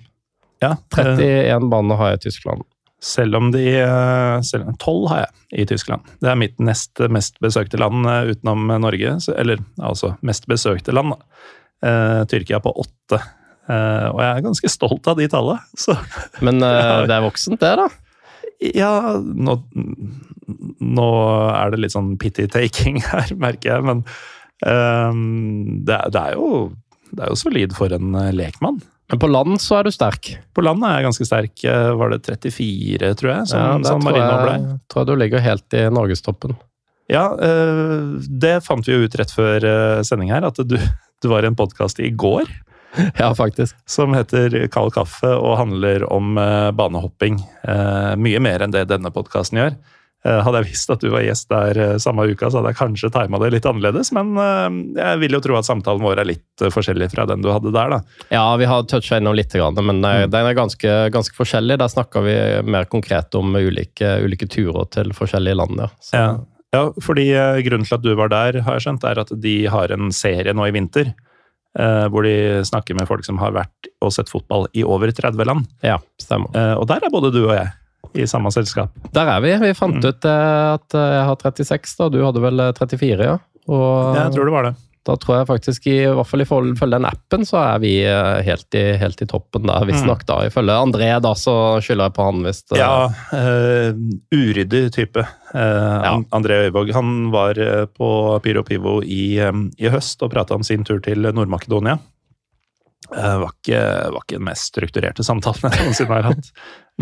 Ja, 0.62 0.76
eh, 1.02 1.16
31 1.50 1.68
baner 1.74 1.98
har 1.98 2.12
jeg 2.14 2.20
i 2.22 2.24
Tyskland. 2.30 2.62
Selv 3.02 3.34
om 3.34 3.48
de 3.50 3.64
eh, 3.82 4.40
selv, 4.46 4.68
12 4.78 5.08
har 5.10 5.24
jeg 5.24 5.64
i 5.64 5.66
Tyskland. 5.66 6.06
Det 6.22 6.28
er 6.30 6.36
mitt 6.38 6.60
nest 6.62 7.00
mest 7.10 7.40
besøkte 7.42 7.80
land 7.82 8.06
eh, 8.06 8.30
utenom 8.30 8.70
Norge. 8.84 9.16
Eller 9.34 9.58
altså 9.82 10.12
mest 10.22 10.46
besøkte 10.46 10.94
land. 10.94 11.16
da. 11.16 11.18
Eh, 11.82 12.20
Tyrkia 12.30 12.60
på 12.62 12.70
åtte. 12.78 13.18
Eh, 13.70 14.06
og 14.10 14.18
jeg 14.18 14.28
er 14.28 14.44
ganske 14.46 14.70
stolt 14.72 15.08
av 15.10 15.18
de 15.18 15.28
tallene. 15.30 15.62
Så 15.78 15.94
Men 16.42 16.62
uh, 16.66 17.04
det 17.06 17.16
er 17.16 17.24
voksent, 17.24 17.60
det, 17.62 17.72
da. 17.78 17.88
ja, 18.74 18.92
nå, 19.18 19.58
nå 20.82 21.10
er 21.52 21.74
det 21.74 21.82
litt 21.84 21.94
sånn 21.94 22.14
pity-taking 22.20 23.02
her, 23.12 23.34
merker 23.38 23.76
jeg. 23.76 23.86
Men 23.86 24.02
um, 24.66 25.84
det, 25.86 26.00
det, 26.14 26.24
er 26.24 26.38
jo, 26.38 26.72
det 27.12 27.26
er 27.26 27.34
jo 27.34 27.38
solid 27.44 27.76
for 27.78 27.94
en 27.94 28.16
eh, 28.18 28.32
lekmann. 28.34 28.82
Men 29.12 29.20
på 29.20 29.28
land 29.28 29.60
så 29.60 29.78
er 29.78 29.86
du 29.86 29.92
sterk. 29.92 30.30
På 30.56 30.64
land 30.64 30.84
er 30.88 30.96
jeg 30.96 31.04
ganske 31.10 31.24
sterk. 31.28 31.64
Var 32.00 32.12
det 32.14 32.22
34, 32.24 33.10
tror 33.20 33.32
jeg, 33.34 33.48
som, 33.50 33.60
Ja, 33.60 33.72
det 33.76 33.90
som 33.90 34.06
tror 34.06 34.18
jeg, 34.22 34.76
tror 34.88 35.02
jeg 35.02 35.10
du 35.10 35.20
ligger 35.20 35.42
helt 35.44 35.76
i 35.76 35.82
norgestoppen. 35.92 36.54
Ja, 37.12 37.26
uh, 37.36 38.16
det 38.24 38.62
fant 38.64 38.88
vi 38.88 38.96
jo 38.96 39.04
ut 39.04 39.16
rett 39.20 39.34
før 39.34 39.66
sending 40.08 40.32
her, 40.32 40.46
at 40.48 40.62
du, 40.64 40.78
du 40.80 41.28
var 41.28 41.44
i 41.44 41.50
en 41.50 41.58
podkast 41.58 42.00
i 42.00 42.08
går 42.08 42.48
Ja, 43.22 43.30
faktisk. 43.34 43.76
som 43.88 44.12
heter 44.14 44.68
Kald 44.72 44.92
kaffe 44.94 45.30
og 45.38 45.56
handler 45.58 46.04
om 46.12 46.36
eh, 46.38 46.70
banehopping. 46.76 47.40
Eh, 47.64 48.12
Mye 48.20 48.40
mer 48.44 48.62
enn 48.66 48.74
det 48.74 48.86
denne 48.90 49.10
podkasten 49.14 49.58
gjør. 49.60 49.76
Eh, 50.24 50.38
Hadde 50.46 50.60
jeg 50.60 50.68
visst 50.70 50.90
at 50.94 51.00
du 51.02 51.08
var 51.10 51.24
gjest 51.24 51.48
der 51.50 51.98
samme 51.98 52.28
uka, 52.30 52.46
så 52.52 52.60
hadde 52.60 52.70
jeg 52.70 52.78
kanskje 52.78 53.10
tima 53.10 53.40
det 53.42 53.48
litt 53.56 53.64
annerledes, 53.66 54.12
men 54.14 54.36
jeg 54.94 55.18
vil 55.18 55.34
jo 55.34 55.40
tro 55.42 55.56
at 55.58 55.66
samtalen 55.66 56.04
vår 56.04 56.20
er 56.22 56.28
litt 56.30 56.62
forskjellig 56.70 57.08
fra 57.10 57.24
den 57.26 57.42
du 57.42 57.48
hadde 57.50 57.72
der, 57.74 57.96
da. 57.96 57.98
Ja, 58.30 58.44
vi 58.60 58.68
har 58.70 58.84
toucha 58.86 59.18
innom 59.18 59.34
litt, 59.34 59.50
grann, 59.56 59.74
men 59.82 59.98
Mm. 60.04 60.30
den 60.30 60.46
er 60.46 60.54
ganske, 60.54 60.92
ganske 61.10 61.34
forskjellig. 61.34 61.78
Der 61.82 61.90
snakker 61.90 62.22
vi 62.22 62.36
mer 62.70 62.84
konkret 62.92 63.34
om 63.34 63.50
ulike, 63.58 64.12
ulike 64.22 64.46
turer 64.52 64.86
til 64.94 65.10
forskjellige 65.16 65.58
land. 65.58 65.80
Ja. 65.82 65.88
Så, 65.98 66.14
Ja, 66.20 66.30
ja 66.76 66.84
fordi 67.02 67.26
grunnen 67.66 67.88
til 67.88 67.98
at 67.98 68.02
du 68.06 68.14
var 68.14 68.28
der, 68.30 68.60
har 68.62 68.78
jeg 68.78 68.86
skjønt, 68.86 69.04
er 69.10 69.18
at 69.24 69.32
de 69.42 69.56
har 69.74 69.90
en 69.90 70.12
serie 70.14 70.54
nå 70.54 70.68
i 70.68 70.74
vinter. 70.78 71.10
Eh, 71.78 72.06
hvor 72.12 72.22
de 72.26 72.34
snakker 72.64 72.94
med 72.98 73.08
folk 73.08 73.24
som 73.24 73.38
har 73.38 73.52
vært 73.52 73.88
og 74.02 74.12
sett 74.12 74.28
fotball 74.32 74.66
i 74.74 74.82
over 74.84 75.12
30 75.12 75.44
land. 75.46 75.66
ja, 75.82 75.98
stemmer. 76.20 76.50
Eh, 76.56 76.74
og 76.78 76.86
der 76.90 77.04
er 77.04 77.10
både 77.14 77.32
du 77.32 77.44
og 77.48 77.54
jeg 77.56 77.70
i 78.18 78.26
samme 78.26 78.50
selskap. 78.52 78.90
Der 79.14 79.28
er 79.30 79.40
vi. 79.40 79.52
Vi 79.62 79.72
fant 79.78 79.94
Mm. 80.02 80.04
ut 80.08 80.24
eh, 80.24 80.74
at 80.74 80.92
jeg 80.92 81.24
har 81.24 81.36
36, 81.36 81.96
da. 81.98 82.08
Du 82.10 82.18
hadde 82.24 82.40
vel 82.42 82.60
eh, 82.60 82.72
34, 82.72 83.24
ja. 83.24 83.38
Og 83.68 84.16
Jeg 84.16 84.32
tror 84.34 84.44
det 84.44 84.52
var 84.52 84.62
det. 84.66 84.74
Da 85.08 85.16
tror 85.18 85.40
jeg 85.40 85.48
faktisk, 85.48 85.86
i, 85.90 85.96
i 86.04 86.10
hvert 86.14 86.28
fall 86.30 86.44
ifølge 86.44 86.94
den 86.94 87.06
appen, 87.08 87.42
så 87.48 87.58
er 87.58 87.80
vi 87.82 87.90
eh, 88.06 88.38
helt 88.46 88.76
i, 88.78 88.82
helt 89.00 89.22
i 89.24 89.26
toppen 89.26 89.66
der, 89.66 89.82
visstnok. 89.88 90.22
da. 90.28 90.36
Ifølge 90.46 90.76
André, 90.78 91.08
da, 91.24 91.32
så 91.34 91.54
skylder 91.82 92.06
jeg 92.10 92.14
på 92.18 92.26
han 92.28 92.42
hvis 92.46 92.62
det- 92.70 92.78
Mm. 92.78 92.84
Ja, 92.84 93.10
uh, 93.34 93.98
uryddig 94.34 94.84
type. 94.94 95.24
Uh, 95.52 95.98
ja. 96.06 96.14
André 96.38 96.60
Øyvåg 96.68 96.92
han 96.94 97.30
var 97.34 97.58
på 97.98 98.08
Pyro 98.44 98.62
Pivo 98.62 99.00
i, 99.02 99.40
um, 99.42 99.66
i 99.78 99.90
høst 99.90 100.22
og 100.22 100.30
prata 100.32 100.54
om 100.54 100.62
sin 100.62 100.84
tur 100.86 101.02
til 101.02 101.18
Nord-Makedonia. 101.34 101.98
Uh, 103.12 103.42
var, 103.42 103.50
ikke, 103.58 103.80
var 104.14 104.22
ikke 104.22 104.38
den 104.38 104.46
mest 104.46 104.70
strukturerte 104.70 105.24
samtalen 105.26 105.66
jeg 105.66 105.82
noensinne 105.84 106.14
har 106.14 106.28
hatt. 106.30 106.52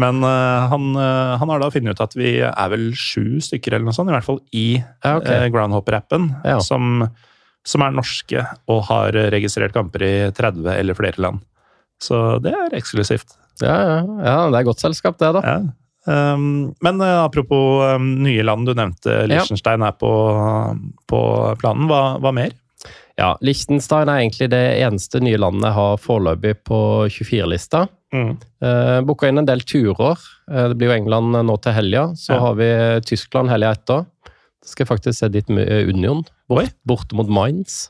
Men 0.00 0.24
uh, 0.24 0.66
han, 0.72 0.88
uh, 0.96 1.36
han 1.38 1.52
har 1.52 1.60
da 1.62 1.68
funnet 1.70 1.94
ut 1.94 2.00
at 2.02 2.16
vi 2.18 2.38
er 2.40 2.72
vel 2.72 2.88
sju 2.98 3.38
stykker 3.44 3.76
eller 3.76 3.90
noe 3.90 3.94
sånt, 3.94 4.08
i 4.10 4.16
hvert 4.16 4.26
fall 4.26 4.40
i 4.56 4.64
Ja, 4.80 5.18
okay. 5.20 5.44
uh, 5.44 5.50
Groundhopper-appen, 5.52 6.30
Ja. 6.48 6.56
som, 6.64 7.04
som 7.66 7.84
er 7.84 7.92
norske 7.92 8.44
og 8.70 8.86
har 8.88 9.16
registrert 9.32 9.74
kamper 9.74 10.04
i 10.06 10.14
30 10.36 10.70
eller 10.72 10.96
flere 10.96 11.20
land. 11.20 11.42
Så 12.00 12.38
det 12.40 12.54
er 12.56 12.78
eksklusivt. 12.78 13.36
Ja, 13.60 13.76
ja, 13.76 14.00
ja, 14.24 14.38
det 14.48 14.62
er 14.62 14.66
godt 14.70 14.82
selskap, 14.82 15.18
det, 15.20 15.34
da. 15.36 15.44
Ja. 15.44 15.58
Um, 16.08 16.72
men 16.80 17.00
uh, 17.00 17.26
apropos 17.26 17.84
um, 17.84 18.14
nye 18.24 18.42
land, 18.42 18.64
du 18.66 18.72
nevnte 18.72 19.26
Liechtenstein 19.28 19.84
er 19.84 19.92
på, 20.00 20.10
på 21.10 21.20
planen. 21.60 21.90
Hva, 21.90 22.16
hva 22.22 22.32
mer? 22.34 22.54
Ja, 23.20 23.34
Liechtenstein 23.44 24.08
er 24.08 24.22
egentlig 24.22 24.48
det 24.54 24.62
eneste 24.80 25.20
nye 25.20 25.40
landet 25.40 25.68
jeg 25.68 25.76
har 25.76 26.00
foreløpig 26.00 26.54
på 26.64 26.80
24-lista. 27.12 27.84
Mm. 28.16 28.32
Uh, 28.64 28.98
Booka 29.06 29.28
inn 29.28 29.42
en 29.42 29.48
del 29.48 29.60
turer. 29.68 30.16
Uh, 30.48 30.70
det 30.72 30.78
blir 30.80 30.88
jo 30.88 30.96
England 30.96 31.36
nå 31.36 31.58
til 31.60 31.76
helga. 31.76 32.08
Så 32.16 32.40
har 32.40 32.56
vi 32.58 32.70
Tyskland 33.06 33.52
helga 33.52 33.74
etter. 33.76 34.08
Så 34.60 34.74
skal 34.74 34.84
jeg 34.84 34.90
faktisk 34.90 35.18
se 35.18 35.28
dit 35.32 35.48
med 35.48 35.88
Union, 35.88 36.24
bort, 36.50 36.74
borte 36.84 37.16
mot 37.16 37.28
Mainz, 37.32 37.88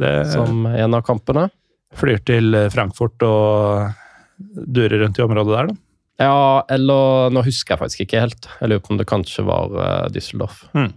Det 0.00 0.12
som 0.32 0.64
en 0.66 0.96
av 0.96 1.02
kampene. 1.04 1.50
flyr 1.98 2.22
til 2.24 2.54
Frankfurt 2.70 3.20
og 3.26 3.90
durer 4.38 5.02
rundt 5.02 5.18
i 5.18 5.24
området 5.24 5.56
der, 5.56 5.70
da. 5.72 5.74
Ja, 6.20 6.64
eller 6.68 7.32
Nå 7.32 7.42
husker 7.46 7.74
jeg 7.74 7.80
faktisk 7.80 8.04
ikke 8.04 8.24
helt. 8.26 8.48
Jeg 8.60 8.70
lurer 8.70 8.82
på 8.84 8.92
om 8.94 8.98
det 9.00 9.08
kanskje 9.08 9.44
var 9.48 9.72
uh, 9.72 10.08
Düsseldorf. 10.12 10.66
Mm. 10.76 10.92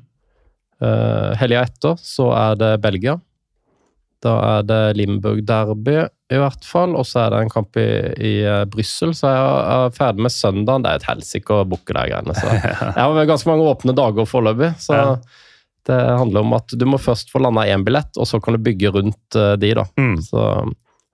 Uh, 0.84 1.32
helga 1.40 1.64
etter 1.64 2.00
så 2.02 2.30
er 2.36 2.58
det 2.60 2.72
Belgia. 2.84 3.18
Da 4.24 4.34
er 4.58 4.68
det 4.68 4.82
Limburg 4.98 5.42
Derby, 5.48 5.98
i 6.32 6.40
hvert 6.40 6.66
fall. 6.68 6.96
Og 6.96 7.06
så 7.08 7.26
er 7.26 7.34
det 7.34 7.42
en 7.44 7.54
kamp 7.54 7.80
i, 7.80 7.88
i 8.24 8.34
uh, 8.48 8.64
Brussel, 8.72 9.12
så 9.18 9.32
jeg 9.34 9.64
er 9.76 9.96
ferdig 9.98 10.28
med 10.28 10.36
søndagen. 10.36 10.86
Det 10.86 10.92
er 10.94 11.02
et 11.02 11.10
helsike 11.10 11.58
å 11.58 11.66
booke 11.68 11.92
de 11.92 12.06
greiene. 12.12 12.36
Så. 12.38 12.54
Jeg 12.98 13.00
har 13.00 13.32
ganske 13.34 13.52
mange 13.52 13.68
åpne 13.74 13.96
dager 13.98 14.30
foreløpig, 14.30 14.72
så 14.84 15.00
Ja. 15.00 15.10
det 15.90 16.00
handler 16.22 16.46
om 16.46 16.56
at 16.56 16.72
du 16.80 16.86
må 16.88 17.02
først 17.02 17.34
få 17.34 17.44
landa 17.44 17.66
én 17.68 17.84
billett, 17.84 18.16
og 18.16 18.30
så 18.30 18.40
kan 18.40 18.56
du 18.56 18.64
bygge 18.64 18.94
rundt 18.96 19.40
uh, 19.40 19.54
de, 19.60 19.74
da. 19.82 19.86
Mm. 20.00 20.16
Så 20.24 20.48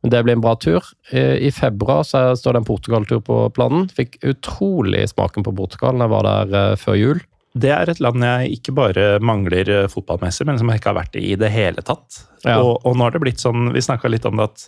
det 0.07 0.21
blir 0.23 0.37
en 0.37 0.43
bra 0.43 0.53
tur. 0.55 0.85
I, 1.11 1.49
februar 1.51 2.05
så 2.07 2.21
står 2.37 2.55
det 2.55 2.61
en 2.61 2.67
Portugal-tur 2.69 3.19
på 3.25 3.39
planen. 3.51 3.89
Fikk 3.91 4.15
utrolig 4.23 5.01
smaken 5.11 5.43
på 5.43 5.51
Portugal 5.57 5.97
da 5.99 6.05
jeg 6.07 6.13
var 6.13 6.27
der 6.27 6.53
eh, 6.55 6.75
før 6.79 6.95
jul. 6.95 7.19
Det 7.57 7.71
er 7.73 7.89
et 7.89 8.01
land 8.03 8.23
jeg 8.23 8.59
ikke 8.59 8.75
bare 8.77 9.07
mangler 9.25 9.71
uh, 9.73 9.87
fotballmessig, 9.89 10.45
men 10.47 10.59
som 10.61 10.69
jeg 10.69 10.81
ikke 10.81 10.91
har 10.91 10.99
vært 10.99 11.17
i 11.17 11.25
i 11.31 11.39
det 11.39 11.49
hele 11.53 11.81
tatt. 11.85 12.21
Ja. 12.45 12.59
Og, 12.61 12.85
og 12.85 12.95
nå 12.95 13.07
har 13.07 13.15
det 13.15 13.23
blitt 13.23 13.41
sånn, 13.41 13.71
vi 13.73 13.83
snakka 13.83 14.11
litt 14.11 14.27
om 14.29 14.37
det 14.39 14.47
at 14.51 14.67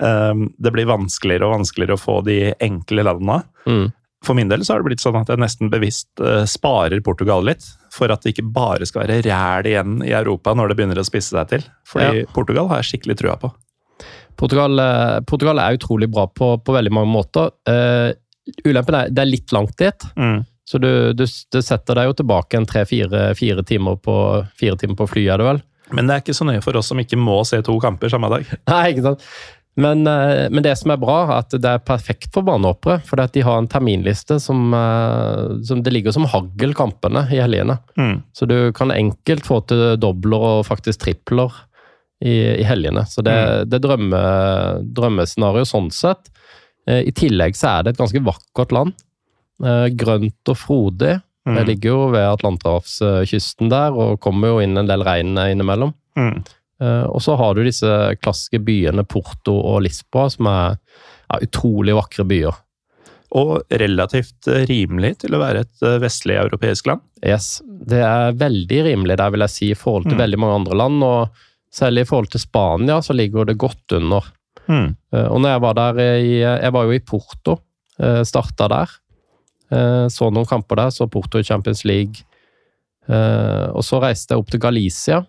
um, 0.00 0.48
det 0.56 0.72
blir 0.74 0.88
vanskeligere 0.88 1.46
og 1.46 1.58
vanskeligere 1.58 1.98
å 1.98 2.02
få 2.02 2.20
de 2.26 2.40
enkle 2.64 3.04
landene. 3.06 3.42
Mm. 3.68 3.86
For 4.26 4.34
min 4.38 4.48
del 4.50 4.64
så 4.64 4.74
har 4.74 4.82
det 4.82 4.88
blitt 4.88 5.04
sånn 5.04 5.18
at 5.20 5.30
jeg 5.30 5.42
nesten 5.42 5.70
bevisst 5.70 6.24
uh, 6.24 6.42
sparer 6.48 7.04
Portugal 7.04 7.44
litt, 7.46 7.68
for 7.94 8.10
at 8.12 8.24
det 8.24 8.34
ikke 8.34 8.48
bare 8.56 8.88
skal 8.88 9.04
være 9.04 9.20
ræl 9.28 9.68
igjen 9.70 10.00
i 10.04 10.16
Europa 10.16 10.56
når 10.56 10.72
det 10.72 10.80
begynner 10.80 11.00
å 11.00 11.06
spisse 11.06 11.36
seg 11.36 11.52
til. 11.52 11.68
Fordi 11.88 12.24
Ja. 12.24 12.26
Portugal 12.34 12.72
har 12.72 12.82
jeg 12.82 12.94
skikkelig 12.94 13.20
trua 13.20 13.36
på. 13.40 13.52
Portugal, 14.36 14.78
eh, 14.78 15.20
Portugal 15.24 15.60
er 15.62 15.78
utrolig 15.78 16.10
bra 16.12 16.26
på, 16.28 16.50
på 16.60 16.74
veldig 16.74 16.92
mange 16.92 17.08
måter. 17.08 17.54
Uh, 17.68 18.12
ulempen 18.66 18.98
er 18.98 19.14
det 19.14 19.22
er 19.22 19.30
litt 19.30 19.54
langt 19.56 19.76
dit. 19.80 20.08
Så 20.66 20.80
du, 20.82 20.90
du, 21.14 21.24
du 21.26 21.60
setter 21.62 21.98
deg 21.98 22.08
jo 22.08 22.16
tilbake 22.18 22.58
en 22.58 22.66
tre-fire 22.66 23.62
timer 23.66 23.98
på 24.02 24.16
fire 24.58 24.78
timer 24.80 24.98
på 24.98 25.06
flyet, 25.12 25.34
er 25.34 25.42
det 25.42 25.50
vel? 25.52 25.60
Men 25.94 26.08
det 26.08 26.16
er 26.16 26.24
ikke 26.24 26.34
så 26.34 26.46
nøye 26.48 26.64
for 26.64 26.78
oss 26.78 26.90
som 26.90 26.98
ikke 26.98 27.18
må 27.20 27.38
se 27.46 27.60
to 27.62 27.76
kamper 27.82 28.10
samme 28.10 28.30
dag. 28.32 28.48
Nei, 28.72 28.82
ikke 28.90 29.06
sant? 29.06 29.22
Men, 29.76 30.06
eh, 30.08 30.48
men 30.50 30.64
det 30.64 30.72
som 30.80 30.90
er 30.90 31.00
bra, 31.00 31.18
er 31.26 31.34
at 31.36 31.54
det 31.60 31.68
er 31.70 31.84
perfekt 31.84 32.30
for 32.34 32.46
barnehoppere. 32.46 33.02
For 33.06 33.20
de 33.20 33.44
har 33.44 33.60
en 33.60 33.68
terminliste 33.70 34.38
som, 34.40 34.72
eh, 34.74 35.62
som 35.68 35.82
Det 35.84 35.92
ligger 35.92 36.16
som 36.16 36.24
hagl 36.32 36.72
kampene 36.74 37.26
i 37.30 37.42
helgene. 37.42 37.78
Mm. 38.00 38.22
Så 38.32 38.48
du 38.48 38.72
kan 38.72 38.90
enkelt 38.90 39.44
få 39.44 39.60
til 39.68 40.00
dobler 40.00 40.48
og 40.50 40.66
faktisk 40.66 41.04
tripler 41.04 41.52
i, 42.24 42.56
i 42.56 42.64
helgene. 42.64 43.04
Så 43.04 43.22
det, 43.22 43.36
det 43.68 43.78
er 43.78 43.84
drømme, 43.84 44.22
drømmescenario 44.96 45.68
sånn 45.68 45.92
sett. 45.92 46.32
Eh, 46.88 47.04
I 47.04 47.12
tillegg 47.12 47.58
så 47.58 47.76
er 47.76 47.84
det 47.84 47.94
et 47.94 48.00
ganske 48.00 48.24
vakkert 48.24 48.72
land. 48.72 48.96
Eh, 49.64 49.86
Grønt 49.96 50.48
og 50.52 50.56
frodig. 50.60 51.20
Mm. 51.46 51.54
Det 51.56 51.66
ligger 51.68 51.88
jo 51.92 52.10
ved 52.10 52.26
Atlanterhavskysten 52.26 53.70
der, 53.70 53.94
og 53.94 54.18
kommer 54.20 54.48
jo 54.54 54.60
inn 54.64 54.76
en 54.80 54.88
del 54.90 55.04
regn 55.06 55.36
innimellom. 55.38 55.92
Mm. 56.18 56.42
Eh, 56.82 57.04
Og 57.08 57.22
så 57.22 57.36
har 57.38 57.54
du 57.54 57.62
disse 57.64 57.88
klassiske 58.20 58.58
byene 58.66 59.04
Porto 59.06 59.54
og 59.60 59.82
Lisboa, 59.86 60.28
som 60.30 60.46
er 60.50 60.76
ja, 61.30 61.38
utrolig 61.40 61.94
vakre 61.96 62.24
byer. 62.28 62.58
Og 63.36 63.62
relativt 63.70 64.46
eh, 64.48 64.66
rimelig 64.68 65.18
til 65.24 65.34
å 65.34 65.40
være 65.40 65.64
et 65.64 65.86
vestlig 66.02 66.36
europeisk 66.40 66.86
land. 66.86 67.00
Yes, 67.24 67.62
Det 67.66 68.02
er 68.02 68.32
veldig 68.36 68.82
rimelig 68.90 69.16
der, 69.18 69.30
vil 69.30 69.40
jeg 69.46 69.50
si, 69.54 69.70
i 69.70 69.74
forhold 69.78 70.04
til 70.10 70.18
Mm. 70.18 70.24
veldig 70.24 70.38
mange 70.38 70.58
andre 70.60 70.76
land. 70.76 71.02
Og 71.02 71.28
selv 71.72 71.98
i 71.98 72.04
forhold 72.04 72.30
til 72.30 72.40
Spania 72.40 73.00
så 73.00 73.14
ligger 73.14 73.46
det 73.46 73.56
godt 73.58 73.92
under. 73.92 74.24
Mm. 74.68 74.96
Og 75.12 75.40
når 75.40 75.48
jeg 75.54 75.60
var 75.62 75.74
der 75.74 75.98
i 76.18 76.40
Jeg 76.40 76.72
var 76.72 76.84
jo 76.84 76.90
i 76.90 76.98
Porto, 76.98 77.60
starta 78.26 78.66
der. 78.68 78.86
Eh, 79.72 80.06
Så 80.12 80.30
noen 80.32 80.46
kamper 80.46 80.76
der, 80.76 80.90
så 80.94 81.08
Porto 81.10 81.38
i 81.38 81.46
Champions 81.46 81.84
League. 81.84 82.22
Eh, 83.08 83.66
Og 83.74 83.82
så 83.86 84.00
reiste 84.02 84.34
jeg 84.34 84.42
opp 84.42 84.50
til 84.50 84.60
Galicia, 84.62 85.22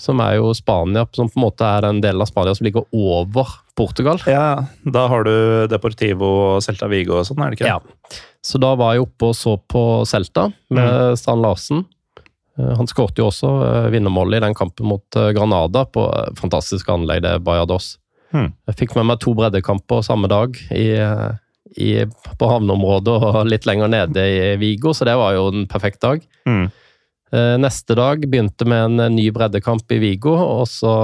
som 0.00 0.20
er 0.24 0.36
jo 0.38 0.52
Spania, 0.56 1.04
som 1.12 1.28
på 1.28 1.36
en 1.38 1.44
måte 1.44 1.66
er 1.66 1.82
den 1.84 2.00
delen 2.00 2.22
av 2.22 2.28
Spania 2.30 2.54
som 2.56 2.64
ligger 2.64 2.86
over 2.96 3.46
Portugal. 3.76 4.18
Ja, 4.26 4.64
Da 4.84 5.06
har 5.08 5.24
du 5.24 5.66
Deportivo 5.68 6.56
og 6.56 6.62
Celta 6.62 6.88
Vigo 6.88 7.18
og 7.20 7.26
sånn, 7.28 7.42
er 7.44 7.50
det 7.50 7.60
ikke? 7.60 7.66
Ja. 7.66 7.78
Så 8.42 8.58
da 8.58 8.74
var 8.74 8.94
jeg 8.94 9.02
oppe 9.04 9.28
og 9.28 9.34
så 9.36 9.58
på 9.68 10.04
Celta 10.08 10.52
med 10.70 11.18
Strand 11.18 11.42
Larsen. 11.42 11.84
Eh, 12.58 12.74
Han 12.76 12.86
skåret 12.86 13.16
jo 13.16 13.26
også 13.28 13.90
vinnermålet 13.92 14.36
i 14.40 14.46
den 14.46 14.54
kampen 14.54 14.86
mot 14.86 15.04
Granada 15.10 15.84
på 15.84 16.06
fantastisk 16.36 16.88
anlegg, 16.88 17.22
det 17.22 17.30
er 17.36 17.38
Bayados 17.38 17.96
Hmm. 18.32 18.52
Jeg 18.68 18.76
fikk 18.76 18.94
med 18.94 19.06
meg 19.06 19.18
to 19.18 19.32
breddekamper 19.34 20.04
samme 20.06 20.28
dag 20.30 20.54
i, 20.70 20.94
i, 21.76 22.04
på 22.38 22.48
havneområdet 22.50 23.14
og 23.22 23.40
litt 23.52 23.66
lenger 23.68 23.90
nede 23.92 24.24
i 24.26 24.56
Vigo, 24.60 24.92
så 24.96 25.04
det 25.06 25.14
var 25.20 25.34
jo 25.36 25.48
en 25.52 25.66
perfekt 25.70 26.00
dag. 26.02 26.22
Mm. 26.48 26.70
Eh, 27.32 27.56
Neste 27.62 27.94
dag 27.94 28.24
begynte 28.26 28.66
med 28.66 28.84
en 28.88 29.00
eh, 29.06 29.10
ny 29.14 29.28
breddekamp 29.30 29.92
i 29.94 30.00
Vigo, 30.02 30.34
og 30.34 30.66
så 30.68 30.94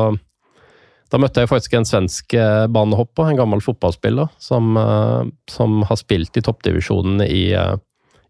Da 1.07 1.21
møtte 1.23 1.39
jeg 1.45 1.49
faktisk 1.53 1.75
en 1.79 1.85
svensk 1.87 2.35
eh, 2.35 2.65
banehopper, 2.67 3.29
en 3.31 3.37
gammel 3.39 3.61
fotballspiller, 3.63 4.27
som, 4.43 4.75
som 5.47 5.83
har 5.87 5.97
spilt 6.01 6.35
i 6.37 6.43
toppdivisjonen 6.43 7.23
i, 7.23 7.45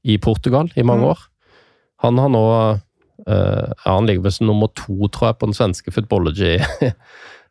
i 0.04 0.18
Portugal 0.20 0.68
i 0.76 0.84
mange 0.84 1.06
Mm. 1.06 1.10
år. 1.14 1.22
Han 2.04 2.18
har 2.18 2.28
nå 2.28 2.44
Uh, 3.26 3.72
ja, 3.82 3.94
Han 3.96 4.04
ligger 4.06 4.26
vel 4.26 4.32
som 4.32 4.46
nummer 4.46 4.68
to, 4.76 5.08
tror 5.08 5.30
jeg, 5.30 5.38
på 5.40 5.46
den 5.48 5.54
svenske 5.56 5.90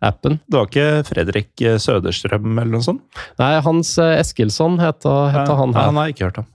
Footballogy-appen. 0.02 0.40
Det 0.48 0.58
var 0.58 0.68
ikke 0.68 1.06
Fredrik 1.08 1.62
eh, 1.62 1.78
Søderstrøm 1.80 2.58
eller 2.60 2.72
noe 2.78 2.84
sånt? 2.86 3.02
Nei, 3.40 3.54
Hans 3.66 3.98
eh, 4.02 4.18
Eskilsson 4.20 4.80
heter, 4.80 5.30
heter 5.34 5.56
han 5.60 5.72
Ja, 5.74 5.80
her. 5.80 5.86
han 5.90 5.96
har 6.00 6.08
jeg 6.10 6.16
ikke 6.16 6.26
hørt 6.30 6.38
om. 6.44 6.48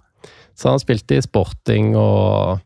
Så 0.61 0.69
han 0.71 0.79
spilte 0.83 1.17
i 1.17 1.23
Sporting 1.25 1.95
og 1.97 2.61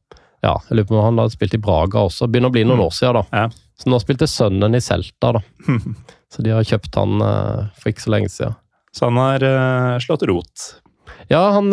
ja, 0.44 0.56
jeg 0.68 0.76
lurer 0.76 0.88
på 0.90 0.96
om 0.98 1.04
han 1.06 1.18
hadde 1.22 1.32
spilt 1.36 1.54
i 1.54 1.60
Braga 1.62 2.02
også. 2.04 2.26
Begynner 2.28 2.50
å 2.50 2.52
bli 2.56 2.64
noen 2.68 2.82
år 2.84 2.90
siden, 2.92 3.16
da. 3.22 3.24
Ja. 3.32 3.48
Så 3.80 3.88
nå 3.90 3.98
spilte 4.02 4.26
sønnen 4.28 4.74
i 4.76 4.80
Celta, 4.84 5.30
da. 5.38 5.40
Så 6.34 6.42
de 6.42 6.50
har 6.50 6.66
kjøpt 6.66 6.96
han 6.98 7.20
eh, 7.22 7.68
for 7.78 7.92
ikke 7.92 8.02
så 8.04 8.10
lenge 8.12 8.28
siden. 8.34 8.56
Så 8.94 9.08
han 9.08 9.16
har 9.18 9.42
uh, 9.42 9.96
slått 10.02 10.22
rot. 10.30 10.64
Ja, 11.26 11.40
han 11.56 11.66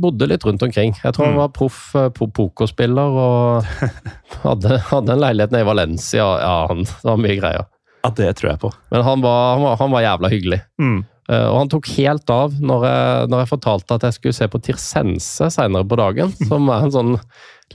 bodde 0.00 0.26
litt 0.28 0.42
rundt 0.44 0.60
omkring. 0.66 0.90
Jeg 1.00 1.14
tror 1.16 1.28
han 1.28 1.32
Mm. 1.36 1.40
var 1.40 1.52
proff 1.56 1.94
uh, 1.96 2.08
pokerspiller 2.12 3.14
og 3.22 3.64
hadde, 4.44 4.76
hadde 4.90 5.14
en 5.14 5.22
leilighet 5.22 5.52
nede 5.54 5.64
i 5.64 5.68
Valencia. 5.68 6.26
Ja, 6.42 6.54
han, 6.68 6.82
det 6.84 7.06
var 7.08 7.20
mye 7.22 7.36
greier. 7.38 7.64
Ja, 8.08 8.14
det 8.16 8.32
tror 8.40 8.50
jeg 8.54 8.60
på. 8.62 8.72
Men 8.92 9.04
han 9.04 9.20
var, 9.24 9.38
han 9.54 9.62
var, 9.66 9.76
han 9.82 9.92
var 9.92 10.04
jævla 10.06 10.30
hyggelig. 10.32 10.60
Mm. 10.80 10.98
Uh, 11.28 11.44
og 11.52 11.56
han 11.60 11.68
tok 11.68 11.88
helt 11.98 12.30
av 12.32 12.54
når 12.56 12.84
jeg, 12.88 13.28
når 13.28 13.42
jeg 13.42 13.50
fortalte 13.50 13.96
at 13.98 14.04
jeg 14.08 14.16
skulle 14.16 14.36
se 14.38 14.46
på 14.48 14.60
Tirsense 14.64 15.50
senere 15.52 15.84
på 15.84 15.98
dagen. 16.00 16.32
Som 16.48 16.70
er 16.72 16.86
en 16.86 16.94
sånn 16.94 17.10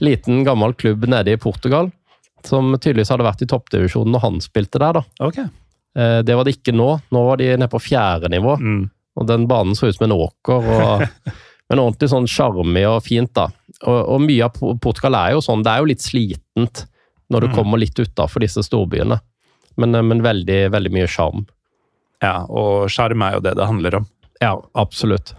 liten, 0.02 0.42
gammel 0.46 0.74
klubb 0.74 1.06
nede 1.06 1.36
i 1.36 1.38
Portugal. 1.38 1.92
Som 2.44 2.74
tydeligvis 2.74 3.12
hadde 3.14 3.24
vært 3.28 3.44
i 3.46 3.48
toppdivisjonen 3.48 4.10
når 4.16 4.24
han 4.26 4.40
spilte 4.42 4.80
der. 4.82 4.98
da. 4.98 5.04
Okay. 5.28 5.46
Uh, 5.94 6.18
det 6.26 6.34
var 6.34 6.44
det 6.48 6.56
ikke 6.58 6.74
nå. 6.74 6.88
Nå 7.14 7.22
var 7.28 7.38
de 7.38 7.52
nede 7.54 7.70
på 7.70 7.78
fjerde 7.80 8.28
nivå. 8.34 8.56
Mm. 8.58 8.82
Og 9.14 9.28
den 9.30 9.44
banen 9.46 9.76
så 9.78 9.86
ut 9.86 9.94
som 10.00 10.08
en 10.08 10.16
åker. 10.18 10.66
Og, 10.74 11.04
men 11.70 11.78
ordentlig 11.84 12.10
sånn 12.10 12.26
sjarmig 12.28 12.82
og 12.90 13.04
fint, 13.06 13.30
da. 13.38 13.46
Og, 13.86 14.00
og 14.16 14.18
mye 14.26 14.48
av 14.48 14.58
Portugal 14.82 15.14
er 15.20 15.36
jo 15.36 15.44
sånn, 15.46 15.62
det 15.62 15.70
er 15.76 15.84
jo 15.84 15.92
litt 15.92 16.02
slitent 16.02 16.82
når 17.30 17.46
du 17.46 17.48
Mm. 17.48 17.54
kommer 17.56 17.80
litt 17.80 17.96
utafor 18.02 18.42
disse 18.44 18.60
storbyene. 18.66 19.16
Men, 19.80 19.94
eh, 19.94 20.02
men 20.02 20.22
veldig, 20.24 20.60
veldig 20.74 20.92
mye 20.94 21.08
sjarm. 21.10 21.46
Ja, 22.22 22.44
og 22.48 22.90
sjarm 22.92 23.22
er 23.26 23.36
jo 23.36 23.44
det 23.44 23.56
det 23.58 23.66
handler 23.68 24.00
om. 24.00 24.06
Ja, 24.42 24.54
absolutt. 24.78 25.34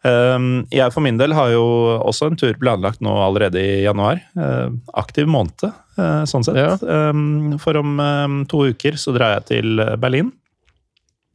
Um, 0.00 0.64
jeg 0.72 0.94
for 0.94 1.04
min 1.04 1.18
del 1.20 1.34
har 1.36 1.50
jo 1.52 1.64
også 2.00 2.30
en 2.30 2.38
tur 2.40 2.54
planlagt 2.56 3.02
nå 3.04 3.12
allerede 3.20 3.60
i 3.60 3.82
januar. 3.84 4.22
Uh, 4.32 4.72
aktiv 4.96 5.28
måned, 5.28 5.66
uh, 6.00 6.22
sånn 6.28 6.46
sett. 6.46 6.56
Ja. 6.56 6.78
Um, 6.80 7.58
for 7.60 7.76
om 7.76 8.00
to 8.48 8.62
uker 8.72 8.96
så 9.00 9.12
drar 9.16 9.36
jeg 9.36 9.48
til 9.50 9.84
Berlin. 10.00 10.32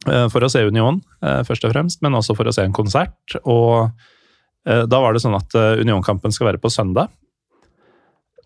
uh, 0.08 0.26
for 0.30 0.42
å 0.42 0.50
se 0.50 0.64
Union, 0.66 1.00
først 1.22 1.64
og 1.66 1.72
fremst, 1.72 2.02
men 2.02 2.14
også 2.14 2.34
for 2.38 2.46
å 2.46 2.54
se 2.54 2.62
en 2.66 2.74
konsert. 2.74 3.38
Og 3.44 3.90
da 4.66 4.98
var 4.98 5.14
det 5.14 5.22
sånn 5.22 5.34
at 5.38 5.54
Unionkampen 5.54 6.32
skal 6.34 6.48
være 6.48 6.58
på 6.62 6.70
søndag. 6.70 7.10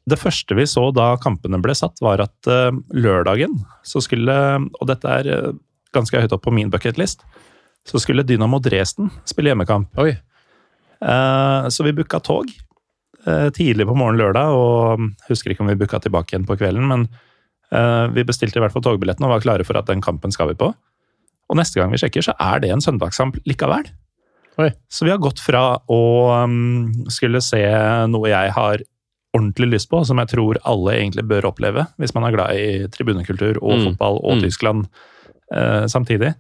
Det 0.09 0.19
første 0.19 0.57
vi 0.57 0.65
så 0.71 0.87
da 0.97 1.13
kampene 1.21 1.61
ble 1.61 1.75
satt, 1.77 2.01
var 2.01 2.23
at 2.25 2.49
uh, 2.49 2.73
lørdagen 2.97 3.59
så 3.85 4.01
skulle 4.01 4.33
Og 4.81 4.89
dette 4.89 5.13
er 5.21 5.29
uh, 5.29 5.53
ganske 5.95 6.23
høyt 6.23 6.33
opp 6.33 6.47
på 6.47 6.55
min 6.55 6.71
bucketlist. 6.73 7.25
Så 7.89 8.01
skulle 8.03 8.25
Dynamo 8.27 8.61
Dresden 8.63 9.11
spille 9.29 9.53
hjemmekamp. 9.53 9.89
Oi. 9.99 10.13
Eh, 11.01 11.69
Så 11.69 11.85
vi 11.85 11.95
booka 11.97 12.21
tog 12.21 12.51
eh, 13.27 13.49
tidlig 13.57 13.87
på 13.89 13.97
morgenen 13.97 14.21
lørdag, 14.21 14.53
og 14.53 15.31
husker 15.31 15.55
ikke 15.55 15.65
om 15.65 15.73
vi 15.73 15.79
booka 15.81 16.01
tilbake 16.03 16.35
igjen 16.35 16.47
på 16.49 16.59
kvelden, 16.61 16.87
men 16.91 17.09
eh, 17.73 18.07
vi 18.13 18.27
bestilte 18.29 18.61
i 18.61 18.65
hvert 18.65 18.75
fall 18.75 18.85
togbilletten 18.85 19.25
og 19.25 19.35
var 19.37 19.45
klare 19.47 19.67
for 19.67 19.81
at 19.81 19.89
den 19.89 20.05
kampen 20.05 20.33
skal 20.35 20.53
vi 20.53 20.59
på. 20.61 20.71
Og 21.51 21.59
neste 21.59 21.81
gang 21.81 21.91
vi 21.91 21.99
sjekker, 21.99 22.23
så 22.23 22.37
er 22.39 22.61
det 22.63 22.71
en 22.71 22.85
søndagskamp 22.85 23.41
likevel. 23.49 23.89
Oi. 24.61 24.71
Så 24.93 25.07
vi 25.07 25.11
har 25.11 25.23
gått 25.23 25.41
fra 25.41 25.81
å 25.89 26.03
um, 26.45 26.93
skulle 27.11 27.41
se 27.43 27.63
noe 28.13 28.29
jeg 28.29 28.53
har 28.55 28.85
ordentlig 29.37 29.71
lyst 29.75 29.91
på, 29.91 30.05
som 30.07 30.19
jeg 30.19 30.29
tror 30.33 30.59
alle 30.67 30.97
egentlig 30.99 31.23
bør 31.29 31.51
oppleve, 31.53 31.87
hvis 31.99 32.15
man 32.17 32.25
er 32.27 32.35
glad 32.35 32.57
i 32.59 32.87
tribunekultur 32.91 33.59
og 33.63 33.79
Mm. 33.79 33.85
fotball 33.91 34.21
og 34.25 34.37
Mm. 34.39 34.43
Tyskland 34.43 34.87
eh, 35.53 35.85
samtidig, 35.87 36.35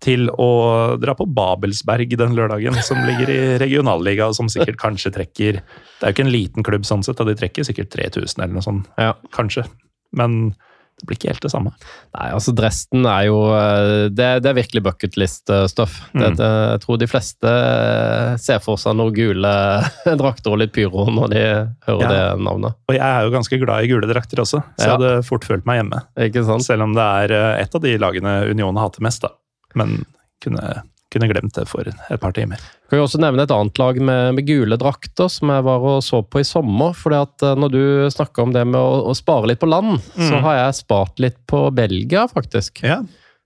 til 0.00 0.28
å 0.28 0.98
dra 1.00 1.14
på 1.14 1.24
Babelsberg 1.32 2.10
den 2.16 2.34
lørdagen, 2.36 2.74
som 2.82 2.98
ligger 3.06 3.28
i 3.30 3.58
regionalliga, 3.58 4.26
og 4.28 4.34
som 4.34 4.46
sikkert 4.48 4.76
kanskje 4.76 5.12
trekker 5.14 5.52
Det 5.62 6.02
er 6.02 6.12
jo 6.12 6.14
ikke 6.14 6.26
en 6.26 6.32
liten 6.32 6.62
klubb 6.62 6.82
sånn 6.84 7.02
sett, 7.02 7.18
og 7.20 7.26
de 7.26 7.34
trekker 7.34 7.64
sikkert 7.64 7.88
3000 7.90 8.42
eller 8.42 8.52
noe 8.54 8.62
sånt, 8.62 8.86
Ja. 8.98 9.14
kanskje. 9.32 9.64
Men 10.12 10.54
det 10.96 11.04
blir 11.10 11.18
ikke 11.18 11.28
helt 11.28 11.42
det 11.44 11.50
samme. 11.52 11.70
Nei, 12.16 12.28
altså 12.32 12.54
Dresden 12.56 13.04
er 13.04 13.26
jo 13.26 13.34
eh, 13.52 14.06
Det, 14.16 14.28
det 14.40 14.48
er 14.48 14.56
virkelig 14.56 14.80
bucketlist-stoff. 14.86 15.98
Det, 16.14 16.30
Mm. 16.32 16.38
jeg 16.40 16.80
tror 16.86 16.98
de 17.02 17.08
fleste 17.10 17.50
eh, 17.52 18.36
ser 18.40 18.62
for 18.64 18.80
seg 18.80 18.96
noen 18.96 19.12
gule 19.14 19.52
drakter 20.22 20.54
og 20.54 20.60
litt 20.62 20.72
pyro 20.72 21.04
når 21.12 21.28
de 21.34 21.42
hører 21.88 22.00
Ja. 22.06 22.08
det 22.14 22.44
navnet. 22.46 22.78
Og 22.88 22.96
jeg 22.96 23.04
er 23.04 23.26
jo 23.28 23.34
ganske 23.36 23.58
glad 23.60 23.84
i 23.84 23.90
gule 23.92 24.08
drakter 24.08 24.40
også, 24.40 24.62
så 24.78 24.86
jeg 24.88 24.94
hadde 24.96 25.12
fort 25.28 25.44
følt 25.44 25.66
meg 25.68 25.82
hjemme. 25.82 26.00
Ikke 26.30 26.44
sant? 26.48 26.64
Selv 26.64 26.86
om 26.88 26.96
det 26.96 27.04
er 27.26 27.36
eh, 27.36 27.62
et 27.66 27.76
av 27.76 27.84
de 27.84 27.96
lagene 28.00 28.34
Union 28.50 28.80
hater 28.80 29.04
mest, 29.04 29.20
da. 29.26 29.34
Men 29.76 29.98
kunne, 30.42 30.80
kunne 31.12 31.28
glemt 31.28 31.54
det 31.60 31.68
for 31.68 31.84
et 31.92 32.20
par 32.22 32.32
timer. 32.36 32.56
Kan 32.86 33.00
jo 33.00 33.04
også 33.08 33.18
nevne 33.18 33.42
et 33.42 33.50
annet 33.50 33.78
lag 33.82 33.96
med, 33.98 34.34
med 34.36 34.46
gule 34.46 34.76
drakter 34.78 35.26
som 35.32 35.50
jeg 35.50 35.64
var 35.66 35.82
og 35.90 36.02
så 36.06 36.20
på 36.22 36.38
i 36.38 36.46
sommer. 36.46 36.92
fordi 36.94 37.16
at 37.18 37.42
eh, 37.42 37.54
Når 37.58 37.72
du 37.74 37.80
snakker 38.14 38.44
om 38.46 38.52
det 38.54 38.62
med 38.66 38.78
å, 38.78 39.00
å 39.10 39.14
spare 39.18 39.48
litt 39.50 39.58
på 39.62 39.66
land, 39.70 39.98
så 40.14 40.36
Mm. 40.36 40.42
har 40.44 40.56
jeg 40.60 40.78
spart 40.84 41.18
litt 41.18 41.38
på 41.50 41.64
Belgia, 41.74 42.26
faktisk. 42.30 42.82
Ja. 42.86 43.00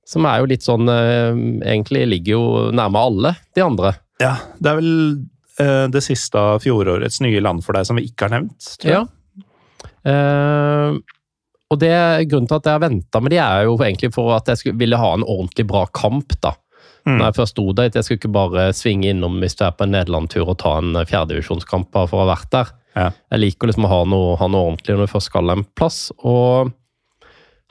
Som 0.07 0.27
er 0.27 0.41
jo 0.43 0.49
litt 0.51 0.65
sånn 0.67 0.89
eh, 0.91 1.33
Egentlig 1.73 2.05
ligger 2.09 2.33
jo 2.37 2.45
nærme 2.75 2.99
alle 3.01 3.35
de 3.57 3.63
andre. 3.65 3.95
ja 4.21 4.35
det 4.61 4.69
er 4.73 4.77
vel 4.81 4.93
eh, 5.61 5.87
det 5.89 6.03
siste 6.05 6.37
av 6.37 6.61
fjorårets 6.65 7.21
nye 7.25 7.41
land 7.41 7.65
for 7.65 7.73
deg 7.79 7.87
som 7.89 7.97
vi 7.97 8.05
ikke 8.11 8.29
har 8.29 8.35
nevnt, 8.41 8.75
tror 8.81 8.93
jeg. 8.93 9.07
Ja. 9.07 9.07
Eh, 10.11 10.99
og 11.71 11.79
det 11.79 11.93
Grunnen 12.31 12.49
til 12.51 12.59
at 12.59 12.67
jeg 12.67 12.75
har 12.77 12.83
venta 12.83 13.21
med 13.23 13.31
de, 13.33 13.39
er 13.39 13.65
jo 13.69 13.77
egentlig 13.79 14.11
for 14.15 14.33
at 14.35 14.49
jeg 14.51 14.59
skulle, 14.61 14.79
ville 14.81 14.99
ha 14.99 15.13
en 15.15 15.23
ordentlig 15.25 15.67
bra 15.71 15.85
kamp. 15.95 16.35
da. 16.43 16.55
Mm. 17.11 17.19
Når 17.19 17.25
jeg 17.27 17.37
først 17.41 17.55
sto 17.57 17.65
der, 17.75 17.91
Jeg 17.91 18.05
skulle 18.07 18.21
ikke 18.21 18.33
bare 18.33 18.67
svinge 18.77 19.11
innom 19.11 19.39
hvis 19.43 19.57
du 19.59 19.65
er 19.67 19.73
på 19.75 19.85
en 19.87 19.93
Nederland-tur 19.97 20.49
og 20.49 20.59
ta 20.63 20.77
en 20.79 20.95
fjerdedivisjonskamp 21.05 21.91
bare 21.93 22.09
for 22.11 22.21
å 22.21 22.27
ha 22.27 22.35
vært 22.35 22.51
der. 22.55 22.71
Ja. 22.97 23.09
Jeg 23.33 23.41
liker 23.45 23.71
liksom 23.71 23.87
å 23.87 23.91
ha 23.93 24.01
noe, 24.05 24.37
ha 24.41 24.47
noe 24.51 24.69
ordentlig 24.71 24.97
når 24.97 25.07
du 25.09 25.13
først 25.15 25.31
skal 25.31 25.51
en 25.55 25.65
plass. 25.79 26.01
Og 26.23 26.73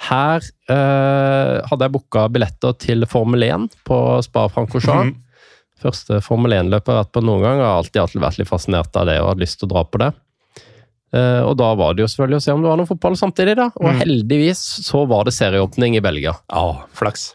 her 0.10 0.40
eh, 0.72 1.56
hadde 1.68 1.84
jeg 1.88 1.92
booka 1.96 2.28
billetter 2.32 2.76
til 2.80 3.04
Formel 3.12 3.44
1 3.44 3.66
på 3.88 3.98
Spa-Francorchamps. 4.24 5.12
Mm. 5.12 5.26
Første 5.80 6.20
Formel 6.24 6.52
1-løpet 6.58 6.92
jeg 6.92 6.96
har 6.98 7.04
vært 7.06 7.14
på 7.16 7.24
noen 7.24 7.44
gang. 7.44 7.60
Jeg 7.60 7.68
har 7.68 7.78
alltid, 7.82 8.02
alltid 8.04 8.24
vært 8.24 8.40
litt 8.42 8.50
fascinert 8.52 8.96
av 9.00 9.08
det 9.08 9.18
og 9.22 9.30
hadde 9.34 9.44
lyst 9.46 9.60
til 9.62 9.68
å 9.70 9.74
dra 9.76 9.84
på 9.88 10.02
det. 10.04 10.10
Eh, 11.16 11.42
og 11.42 11.56
da 11.58 11.70
var 11.80 11.96
det 11.96 12.04
jo 12.04 12.10
selvfølgelig 12.12 12.40
å 12.40 12.44
se 12.46 12.54
om 12.54 12.64
det 12.64 12.70
var 12.70 12.80
noe 12.80 12.90
fotball 12.90 13.16
samtidig, 13.20 13.56
da. 13.60 13.70
Og 13.80 13.88
Mm. 13.90 14.00
heldigvis 14.04 14.60
så 14.86 15.06
var 15.10 15.24
det 15.26 15.34
serieåpning 15.34 15.96
i 15.98 16.02
Belgia. 16.06 16.36
Ja, 16.52 16.84
flaks. 16.94 17.34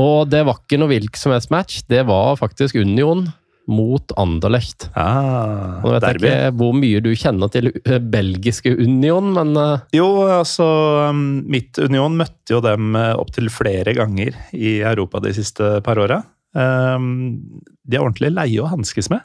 Og 0.00 0.28
det 0.30 0.42
var 0.46 0.58
ikke 0.58 0.78
noe 0.80 0.90
hvilken 0.90 1.20
som 1.20 1.34
helst 1.34 1.52
match, 1.54 1.82
det 1.90 2.02
var 2.08 2.34
faktisk 2.40 2.78
Union 2.80 3.28
mot 3.70 4.12
Anderlecht. 4.20 4.90
Ah, 4.98 5.80
Nå 5.80 5.94
vet 5.94 6.04
jeg 6.04 6.20
ikke 6.20 6.54
hvor 6.58 6.74
mye 6.76 7.00
du 7.04 7.10
kjenner 7.16 7.50
til 7.52 7.70
eh, 7.72 7.96
belgiske 7.98 8.74
Union, 8.76 9.30
men 9.36 9.54
eh, 9.60 9.84
Jo, 9.96 10.08
altså 10.28 10.66
um, 11.10 11.24
Mitt 11.50 11.80
Union 11.80 12.16
møtte 12.18 12.56
jo 12.56 12.60
dem 12.64 12.92
eh, 12.98 13.14
opptil 13.16 13.48
flere 13.52 13.94
ganger 13.96 14.36
i 14.52 14.76
Europa 14.82 15.22
de 15.24 15.32
siste 15.36 15.78
par 15.86 16.00
åra. 16.02 16.20
Um, 16.54 17.62
de 17.88 17.96
er 17.96 18.04
ordentlig 18.04 18.34
leie 18.34 18.60
å 18.62 18.68
hanskes 18.70 19.10
med. 19.12 19.24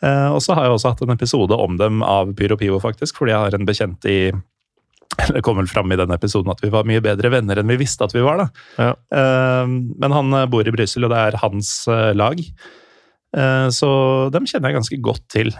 Og 0.00 0.38
så 0.40 0.54
har 0.56 0.64
jeg 0.64 0.72
også 0.72 0.90
hatt 0.94 1.00
en 1.04 1.12
episode 1.12 1.56
om 1.60 1.74
dem 1.76 1.98
av 2.00 2.30
Pyro 2.32 2.56
Pivo, 2.56 2.78
faktisk, 2.80 3.18
fordi 3.18 3.34
jeg 3.34 3.42
har 3.42 3.56
en 3.56 3.66
bekjent 3.68 4.06
i 4.08 4.14
Det 5.34 5.42
kom 5.44 5.58
vel 5.60 5.68
fram 5.70 5.90
i 5.92 5.98
den 5.98 6.12
episoden 6.14 6.52
at 6.52 6.60
vi 6.64 6.70
var 6.72 6.86
mye 6.88 7.02
bedre 7.04 7.30
venner 7.32 7.58
enn 7.60 7.70
vi 7.70 7.78
visste 7.82 8.06
at 8.06 8.14
vi 8.14 8.22
var, 8.24 8.40
da. 8.44 8.46
Ja. 8.78 8.92
Um, 9.64 9.92
men 10.00 10.14
han 10.14 10.32
eh, 10.38 10.46
bor 10.50 10.66
i 10.66 10.72
Brussel, 10.74 11.04
og 11.06 11.12
det 11.12 11.18
er 11.18 11.40
hans 11.42 11.72
eh, 11.90 12.12
lag. 12.16 12.40
Eh, 13.36 13.66
så 13.74 13.90
dem 14.34 14.46
kjenner 14.48 14.70
jeg 14.70 14.78
ganske 14.80 15.00
godt 15.04 15.26
til. 15.34 15.52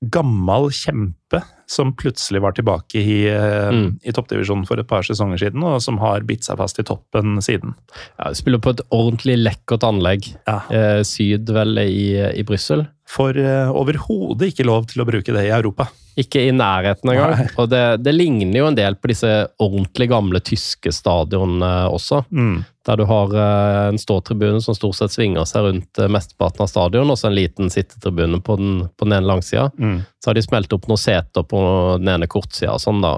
Gammel 0.00 0.70
kjempe 0.72 1.42
som 1.70 1.92
plutselig 1.94 2.40
var 2.42 2.54
tilbake 2.56 2.98
i, 2.98 3.18
Mm. 3.28 3.98
i 4.02 4.12
toppdivisjonen 4.16 4.64
for 4.66 4.80
et 4.80 4.88
par 4.88 5.04
sesonger 5.06 5.38
siden, 5.38 5.62
og 5.62 5.76
som 5.84 6.00
har 6.02 6.24
bitt 6.26 6.42
seg 6.48 6.56
fast 6.58 6.80
i 6.80 6.86
toppen 6.88 7.36
siden. 7.44 7.74
Ja, 8.18 8.32
spiller 8.34 8.58
på 8.64 8.72
et 8.74 8.80
ordentlig 8.90 9.36
lekkert 9.38 9.84
anlegg. 9.86 10.30
Ja. 10.48 11.02
Syd, 11.06 11.52
vel, 11.54 11.76
i, 11.84 12.16
i 12.16 12.42
Brussel. 12.48 12.86
Får 13.10 13.38
eh, 13.42 13.70
overhodet 13.74 14.52
ikke 14.52 14.68
lov 14.68 14.86
til 14.90 15.02
å 15.02 15.08
bruke 15.08 15.34
det 15.34 15.48
i 15.48 15.54
Europa. 15.54 15.88
Ikke 16.18 16.42
i 16.42 16.50
nærheten 16.54 17.10
engang. 17.10 17.32
Nei. 17.38 17.46
Og 17.58 17.70
det, 17.70 17.82
det 18.04 18.12
ligner 18.14 18.60
jo 18.60 18.68
en 18.68 18.76
del 18.76 18.96
på 18.98 19.10
disse 19.10 19.30
ordentlig 19.62 20.10
gamle 20.10 20.40
tyske 20.44 20.92
stadionene 20.94 21.70
også. 21.90 22.22
Mm. 22.30 22.60
Der 22.86 23.00
du 23.00 23.04
har 23.08 23.34
eh, 23.34 23.80
en 23.90 24.00
ståtribune 24.00 24.60
som 24.62 24.76
stort 24.76 24.98
sett 24.98 25.14
svinger 25.14 25.48
seg 25.48 25.66
rundt 25.66 26.00
eh, 26.02 26.10
mesteparten 26.12 26.64
av 26.66 26.70
stadion, 26.70 27.10
og 27.10 27.18
så 27.18 27.30
en 27.30 27.38
liten 27.38 27.72
sittetribune 27.72 28.42
på 28.46 28.58
den, 28.60 28.84
på 28.94 29.08
den 29.08 29.18
ene 29.18 29.30
langsida. 29.32 29.68
Mm. 29.78 30.00
Så 30.20 30.30
har 30.30 30.38
de 30.38 30.46
smelt 30.46 30.76
opp 30.76 30.88
noen 30.90 31.02
seter 31.02 31.46
på 31.46 31.62
den 32.00 32.14
ene 32.14 32.30
kortsida 32.30 32.76
og 32.76 32.84
sånn, 32.84 33.02
da. 33.04 33.16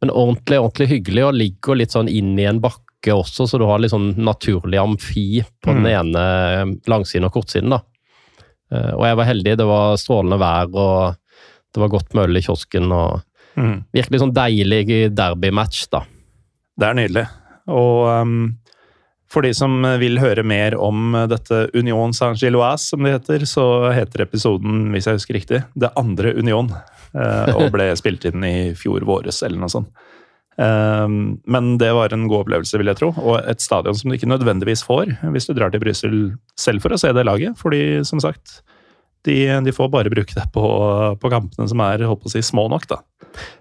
Men 0.00 0.12
ordentlig, 0.14 0.60
ordentlig 0.60 0.88
hyggelig, 0.94 1.26
og 1.28 1.36
ligger 1.36 1.80
litt 1.80 1.96
sånn 1.96 2.08
inn 2.12 2.32
i 2.40 2.48
en 2.48 2.62
bakke 2.64 3.14
også, 3.14 3.46
så 3.48 3.60
du 3.60 3.64
har 3.68 3.80
litt 3.80 3.92
sånn 3.92 4.14
naturlig 4.20 4.80
amfi 4.80 5.44
på 5.64 5.72
den 5.76 5.86
ene 5.88 6.24
langsiden 6.88 7.28
og 7.28 7.36
kortsiden, 7.36 7.72
da. 7.76 7.80
Eh, 8.72 8.92
Og 8.94 9.04
jeg 9.06 9.16
var 9.16 9.24
heldig, 9.30 9.56
det 9.58 9.66
var 9.66 9.96
strålende 10.00 10.38
vær, 10.38 10.70
og 10.74 11.16
det 11.74 11.80
var 11.82 11.88
godt 11.92 12.14
med 12.14 12.24
øl 12.28 12.36
i 12.36 12.42
kiosken, 12.46 12.92
og 12.92 13.20
Mm. 13.58 13.84
virkelig 13.92 14.20
sånn 14.20 14.32
deilig 14.32 15.10
derbymatch, 15.14 15.88
da. 15.90 16.04
Det 16.78 16.86
er 16.86 16.94
nydelig. 16.94 17.24
Og 17.66 18.06
um, 18.22 18.56
for 19.28 19.42
de 19.42 19.50
som 19.52 19.82
vil 19.98 20.18
høre 20.18 20.44
mer 20.46 20.76
om 20.78 21.12
dette 21.28 21.68
Union 21.74 22.12
Saint-Gilloise, 22.14 22.86
som 22.94 23.02
det 23.02 23.12
heter, 23.20 23.40
så 23.50 23.92
heter 23.92 24.22
episoden, 24.24 24.92
hvis 24.94 25.06
jeg 25.10 25.18
husker 25.18 25.34
riktig, 25.34 25.64
Det 25.76 25.90
andre 25.96 26.32
Union. 26.38 26.70
eh, 27.12 27.52
og 27.56 27.72
ble 27.72 27.90
spilt 27.98 28.24
inn 28.24 28.44
i 28.44 28.72
fjor 28.78 29.00
våres, 29.02 29.42
eller 29.42 29.58
noe 29.58 29.68
sånt. 29.68 29.88
Um, 30.60 31.38
men 31.48 31.76
det 31.80 31.88
var 31.96 32.12
en 32.12 32.26
god 32.28 32.44
opplevelse, 32.44 32.76
vil 32.80 32.90
jeg 32.90 32.98
tro. 33.00 33.12
Og 33.16 33.38
et 33.48 33.62
stadion 33.64 33.96
som 33.96 34.10
du 34.10 34.16
ikke 34.18 34.28
nødvendigvis 34.28 34.82
får 34.84 35.14
hvis 35.32 35.48
du 35.48 35.54
drar 35.56 35.72
til 35.72 35.80
Brussel 35.80 36.18
selv 36.60 36.84
for 36.84 36.92
å 36.92 36.98
se 37.00 37.12
det 37.16 37.24
laget. 37.24 37.56
Fordi, 37.60 38.02
som 38.04 38.20
sagt, 38.20 38.58
de, 39.24 39.38
de 39.64 39.72
får 39.76 39.88
bare 39.92 40.12
bruke 40.12 40.36
det 40.36 40.46
på, 40.52 40.64
på 41.20 41.30
kampene 41.32 41.68
som 41.70 41.80
er 41.84 42.04
holdt 42.08 42.22
på 42.24 42.28
å 42.30 42.34
si, 42.34 42.42
små 42.44 42.66
nok, 42.72 42.84
da. 42.90 43.00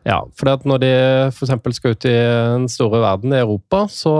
Ja, 0.08 0.18
for 0.40 0.50
at 0.50 0.64
når 0.68 0.82
de 0.82 0.90
f.eks. 1.30 1.54
skal 1.78 1.94
ut 1.94 2.08
i 2.10 2.16
den 2.16 2.66
store 2.72 3.02
verden 3.04 3.36
i 3.36 3.42
Europa, 3.44 3.84
så, 3.94 4.14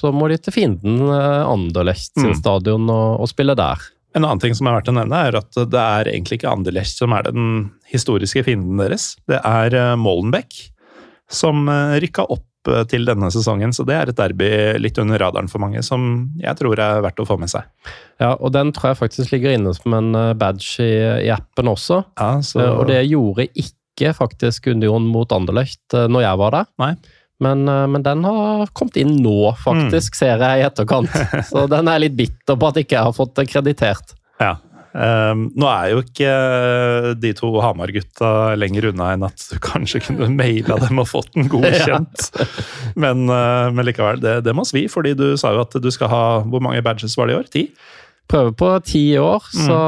så 0.00 0.10
må 0.12 0.28
de 0.32 0.38
til 0.42 0.56
fienden 0.56 0.98
eh, 1.06 1.44
Anderlecht 1.46 2.12
sin 2.18 2.32
Mm. 2.32 2.38
stadion 2.40 2.90
og, 2.90 3.20
og 3.22 3.30
spille 3.30 3.54
der. 3.58 3.80
En 4.18 4.24
annen 4.26 4.40
ting 4.42 4.56
som 4.58 4.66
er 4.66 4.74
verdt 4.80 4.90
å 4.90 4.96
nevne, 4.96 5.20
er 5.30 5.38
at 5.38 5.54
det 5.70 5.78
er 5.84 6.10
egentlig 6.10 6.40
ikke 6.40 6.50
Anderlecht 6.50 6.98
som 6.98 7.14
er 7.14 7.28
den 7.28 7.70
historiske 7.92 8.42
fienden 8.48 8.80
deres. 8.82 9.12
Det 9.30 9.38
er 9.38 9.76
Molenbeck 9.94 10.00
Molenbeek, 10.02 10.58
som 11.30 11.68
eh, 11.68 11.96
rykka 12.02 12.26
opp 12.30 12.68
eh, 12.68 12.82
til 12.90 13.06
denne 13.08 13.30
sesongen. 13.32 13.72
Så 13.76 13.86
det 13.88 13.96
er 13.96 14.10
et 14.10 14.18
derby 14.18 14.50
litt 14.82 14.98
under 15.00 15.20
radaren 15.22 15.50
for 15.50 15.62
mange, 15.62 15.82
som 15.86 16.30
jeg 16.42 16.58
tror 16.58 16.80
er 16.82 17.04
verdt 17.06 17.22
å 17.22 17.28
få 17.28 17.38
med 17.40 17.52
seg. 17.52 17.68
Ja, 18.20 18.34
og 18.34 18.52
den 18.56 18.74
tror 18.76 18.92
jeg 18.92 19.00
faktisk 19.00 19.34
ligger 19.34 19.54
inne 19.56 19.74
som 19.76 19.96
en 19.96 20.10
eh, 20.18 20.32
badge 20.38 20.84
i, 20.84 20.96
i 21.26 21.30
appen 21.34 21.70
også. 21.70 22.02
Ja, 22.20 22.32
så, 22.44 22.66
Og 22.74 22.90
det 22.90 23.04
gjorde 23.08 23.48
ikke 23.54 24.14
faktisk 24.16 24.70
Union 24.72 25.06
mot 25.12 25.32
Anderlecht 25.34 25.92
når 25.92 26.22
jeg 26.24 26.40
var 26.40 26.54
der. 26.54 26.68
Nei. 26.80 26.94
Men, 27.40 27.64
men 27.64 28.02
den 28.04 28.24
har 28.24 28.68
kommet 28.76 28.98
inn 29.00 29.14
nå, 29.24 29.50
faktisk, 29.60 30.16
ser 30.16 30.40
jeg 30.44 30.60
i 30.60 30.64
etterkant. 30.66 31.12
Så 31.48 31.62
den 31.72 31.88
er 31.88 32.02
litt 32.02 32.16
bitter 32.16 32.58
på 32.60 32.68
at 32.68 32.80
ikke 32.80 32.98
jeg 32.98 33.08
har 33.08 33.16
fått 33.16 33.40
kreditert. 33.48 34.12
ja. 34.40 34.58
Um, 34.90 35.44
nå 35.54 35.68
er 35.70 35.92
jo 35.92 36.00
ikke 36.02 36.26
eh, 36.26 37.04
de 37.22 37.30
to 37.38 37.52
Hamar-gutta 37.62 38.56
lenger 38.58 38.88
unna 38.90 39.12
enn 39.14 39.22
at 39.28 39.44
du 39.52 39.60
kanskje 39.62 40.00
kunne 40.02 40.26
maila 40.34 40.80
dem 40.82 40.98
og 40.98 41.06
fått 41.06 41.28
den 41.36 41.46
godkjent. 41.52 42.24
men, 42.98 43.22
uh, 43.30 43.70
men 43.70 43.86
likevel, 43.86 44.18
det, 44.18 44.32
det 44.48 44.54
må 44.58 44.64
svi, 44.66 44.88
fordi 44.90 45.12
du 45.14 45.28
sa 45.38 45.52
jo 45.54 45.62
at 45.62 45.78
du 45.78 45.86
skal 45.94 46.10
ha 46.10 46.22
Hvor 46.42 46.60
mange 46.64 46.82
badges 46.82 47.14
var 47.20 47.30
det 47.30 47.36
i 47.36 47.38
år? 47.38 47.46
Ti? 47.54 47.64
Prøver 48.30 48.52
på 48.58 48.72
ti 48.90 49.04
år, 49.18 49.46
Mm. 49.54 49.66
så 49.68 49.78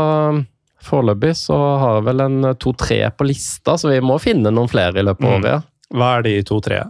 foreløpig 0.83 1.35
så 1.39 1.59
har 1.79 1.99
jeg 2.01 2.07
vel 2.09 2.21
en 2.25 2.39
to-tre 2.59 3.01
på 3.15 3.27
lista, 3.29 3.77
så 3.79 3.91
vi 3.93 4.01
må 4.03 4.17
finne 4.23 4.51
noen 4.55 4.71
flere 4.71 4.99
i 4.99 5.05
løpet 5.07 5.27
av 5.27 5.31
Mm. 5.31 5.39
året. 5.45 5.69
Hva 5.93 6.09
er 6.19 6.23
de 6.27 6.33
to-tre? 6.47 6.81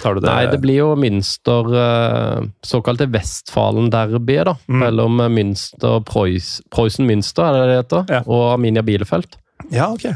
Tar 0.00 0.16
du 0.16 0.20
det? 0.24 0.30
Nei, 0.30 0.46
det 0.50 0.58
blir 0.62 0.78
jo 0.80 0.88
Münster 0.96 1.68
eh, 1.76 2.46
Såkalte 2.64 3.06
Westfalen-derbyet, 3.12 4.44
da. 4.48 4.54
Mm. 4.70 4.78
Mellom 4.84 5.20
Münster 5.34 6.00
Preussen 6.08 7.06
Münster, 7.10 7.44
er 7.44 7.58
det 7.58 7.68
det 7.70 7.78
heter? 7.82 8.04
Ja. 8.16 8.22
Og 8.26 8.46
Aminia 8.54 8.82
Bielefeld. 8.86 9.36
Ja, 9.70 9.90
ok. 9.92 10.06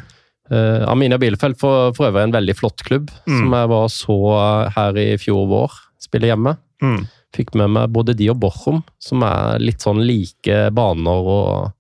Uh, 0.53 0.85
Aminia 0.93 1.17
Bielefeld 1.21 1.57
for, 1.61 1.93
for 1.97 2.11
øvrig 2.11 2.27
en 2.29 2.35
veldig 2.37 2.55
flott 2.59 2.83
klubb, 2.85 3.11
Mm. 3.27 3.39
som 3.39 3.55
jeg 3.57 3.69
var 3.73 3.87
så 3.93 4.17
eh, 4.39 4.73
her 4.77 4.99
i 5.01 5.07
fjor 5.21 5.47
vår. 5.53 5.77
Spiller 6.05 6.33
hjemme. 6.35 6.57
Mm. 6.85 7.05
Fikk 7.35 7.55
med 7.59 7.73
meg 7.75 7.93
både 7.93 8.15
de 8.17 8.29
og 8.31 8.39
Bochum, 8.43 8.83
som 9.03 9.23
er 9.27 9.59
litt 9.63 9.81
sånn 9.83 10.03
like 10.07 10.59
baner 10.77 11.29
og 11.35 11.73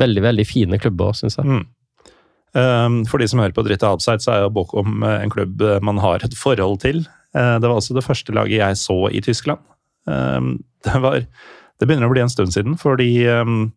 veldig, 0.00 0.22
veldig 0.24 0.46
fine 0.48 0.78
klubber, 0.80 1.12
syns 1.18 1.36
jeg. 1.40 1.46
Mm. 1.46 1.64
For 3.10 3.20
de 3.20 3.26
som 3.28 3.42
hører 3.42 3.52
på 3.52 3.64
Dritte 3.66 3.84
Outside, 3.90 4.22
så 4.24 4.32
er 4.32 4.44
jo 4.46 4.52
Bochum 4.56 5.02
eh, 5.04 5.18
en 5.26 5.32
klubb 5.32 5.60
eh, 5.60 5.80
man 5.84 5.98
har 6.00 6.22
et 6.24 6.36
forhold 6.38 6.80
til. 6.86 7.02
Eh, 7.36 7.56
Det 7.60 7.68
var 7.68 7.76
også 7.76 7.94
det 7.96 8.04
første 8.06 8.32
laget 8.36 8.56
jeg 8.62 8.78
så 8.80 8.96
i 9.12 9.20
Tyskland. 9.24 9.60
Um, 10.06 10.64
Det, 10.86 11.00
var, 11.02 11.20
det 11.80 11.86
begynner 11.88 12.06
å 12.08 12.12
bli 12.14 12.22
en 12.22 12.30
stund 12.32 12.52
siden, 12.54 12.76
fordi 12.78 13.26
um, 13.28 13.72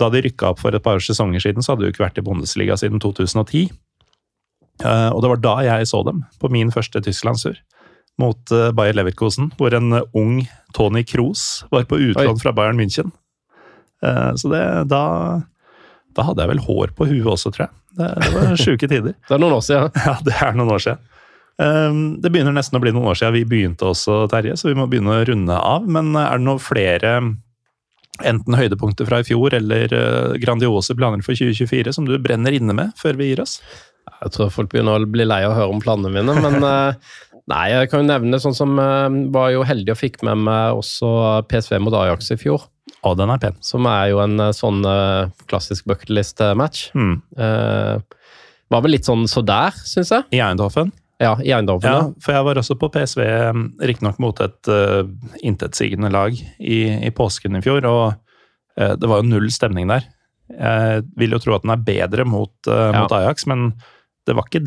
da 0.00 0.08
de 0.10 0.22
rykka 0.24 0.50
opp 0.52 0.58
for 0.62 0.74
et 0.74 0.82
par 0.82 0.98
sesonger 1.04 1.40
siden, 1.44 1.62
så 1.62 1.72
hadde 1.74 1.84
de 1.86 1.92
ikke 1.92 2.02
vært 2.04 2.18
i 2.18 2.24
Bundesliga 2.26 2.74
siden 2.80 2.98
2010. 3.00 3.70
Eh, 4.82 5.10
Og 5.12 5.22
det 5.22 5.30
var 5.30 5.40
da 5.44 5.54
jeg 5.68 5.86
så 5.92 6.02
dem, 6.04 6.24
på 6.40 6.50
min 6.50 6.72
første 6.74 7.00
tysklandstur. 7.04 7.56
Mot 8.18 8.50
eh, 8.52 8.70
Bayer 8.76 8.96
Leverkusen, 8.98 9.52
hvor 9.56 9.72
en 9.76 10.00
ung 10.18 10.42
Tony 10.74 11.04
Kroos 11.04 11.64
var 11.70 11.84
på 11.88 12.00
utlån 12.10 12.40
fra 12.42 12.52
Bayern 12.56 12.76
München. 12.80 13.12
Så 14.02 14.48
det, 14.50 14.60
da, 14.90 15.02
da 16.16 16.22
hadde 16.26 16.42
jeg 16.42 16.50
vel 16.50 16.62
hår 16.64 16.90
på 16.98 17.06
huet 17.06 17.28
også, 17.36 17.52
tror 17.54 17.68
jeg. 17.68 17.74
Det, 18.00 18.08
det 18.18 18.30
var 18.34 18.56
sjuke 18.58 18.88
tider. 18.90 19.14
Det 19.28 19.36
er 19.36 19.38
noen 19.44 19.54
år 19.54 19.62
siden. 19.62 19.92
Ja, 20.08 20.14
det 20.26 20.34
er 20.42 20.56
noen 20.58 20.72
år 20.74 20.82
siden. 20.82 20.98
Um, 21.62 22.02
det 22.22 22.32
begynner 22.32 22.54
nesten 22.56 22.78
å 22.78 22.82
bli 22.82 22.90
noen 22.94 23.12
år 23.12 23.18
siden 23.20 23.36
vi 23.36 23.46
begynte 23.46 23.86
også, 23.92 24.24
Terje, 24.32 24.56
så 24.58 24.70
vi 24.70 24.76
må 24.78 24.88
begynne 24.90 25.14
å 25.14 25.24
runde 25.28 25.56
av. 25.56 25.86
Men 25.86 26.10
er 26.18 26.40
det 26.40 26.46
noen 26.46 26.62
flere 26.62 27.14
enten 28.22 28.58
høydepunkter 28.58 29.08
fra 29.08 29.22
i 29.22 29.26
fjor 29.26 29.54
eller 29.56 29.94
uh, 29.94 30.34
grandiose 30.42 30.96
planer 30.98 31.24
for 31.24 31.38
2024 31.38 31.94
som 31.96 32.08
du 32.08 32.18
brenner 32.22 32.54
inne 32.54 32.74
med 32.76 32.92
før 33.00 33.18
vi 33.20 33.30
gir 33.30 33.44
oss? 33.44 33.60
Jeg 34.22 34.34
tror 34.34 34.50
folk 34.54 34.70
begynner 34.72 34.98
å 34.98 35.10
bli 35.10 35.26
lei 35.26 35.42
av 35.46 35.54
å 35.54 35.58
høre 35.58 35.74
om 35.74 35.82
planene 35.82 36.10
mine, 36.14 36.34
men 36.42 36.64
eh, 36.72 37.12
Nei, 37.50 37.72
jeg 37.72 37.88
kan 37.90 38.04
jo 38.04 38.06
nevne 38.06 38.38
sånn 38.38 38.54
som 38.54 38.76
eh, 38.78 39.14
Var 39.34 39.48
jo 39.56 39.64
heldig 39.66 39.96
og 39.96 39.98
fikk 39.98 40.20
med 40.26 40.44
meg 40.46 40.78
også 40.78 41.08
PSV 41.50 41.80
mot 41.82 41.96
Ajax 41.98 42.30
i 42.30 42.38
fjor. 42.38 42.68
Og 43.08 43.16
den 43.18 43.32
er 43.34 43.40
pen. 43.42 43.56
Som 43.64 43.86
er 43.90 44.12
jo 44.12 44.20
en 44.22 44.38
eh, 44.40 44.54
sånn 44.54 44.82
eh, 44.86 45.30
klassisk 45.50 45.88
bucketlist-match. 45.90 46.92
Mm. 46.94 47.16
Eh, 47.34 48.20
var 48.72 48.84
vel 48.84 48.94
litt 48.94 49.08
sånn 49.08 49.26
så 49.30 49.42
der, 49.44 49.74
syns 49.86 50.14
jeg. 50.14 50.28
I 50.38 50.42
Eindhoven. 50.44 50.92
Ja, 51.22 51.36
i 51.38 51.52
Eindhoven. 51.54 51.86
Ja, 51.86 52.00
for 52.24 52.34
jeg 52.34 52.46
var 52.48 52.58
også 52.60 52.74
på 52.80 52.90
PSV, 52.92 53.22
riktignok 53.86 54.18
mot 54.22 54.40
et 54.42 54.70
uh, 54.72 55.06
intetsigende 55.46 56.10
lag 56.12 56.34
i, 56.58 56.82
i 57.06 57.12
påsken 57.14 57.56
i 57.58 57.62
fjor, 57.64 57.86
og 57.86 58.04
uh, 58.80 58.92
det 58.98 59.08
var 59.08 59.22
jo 59.22 59.30
null 59.30 59.48
stemning 59.54 59.90
der. 59.92 60.08
Jeg 60.52 61.06
vil 61.16 61.32
jo 61.32 61.40
tro 61.40 61.54
at 61.56 61.62
den 61.64 61.72
er 61.76 61.84
bedre 61.86 62.26
mot, 62.28 62.54
uh, 62.68 62.90
Ja. 62.90 63.02
mot 63.04 63.14
Ajax, 63.16 63.46
men 63.46 63.70
det 64.26 64.36
var, 64.38 64.46
det, 64.52 64.62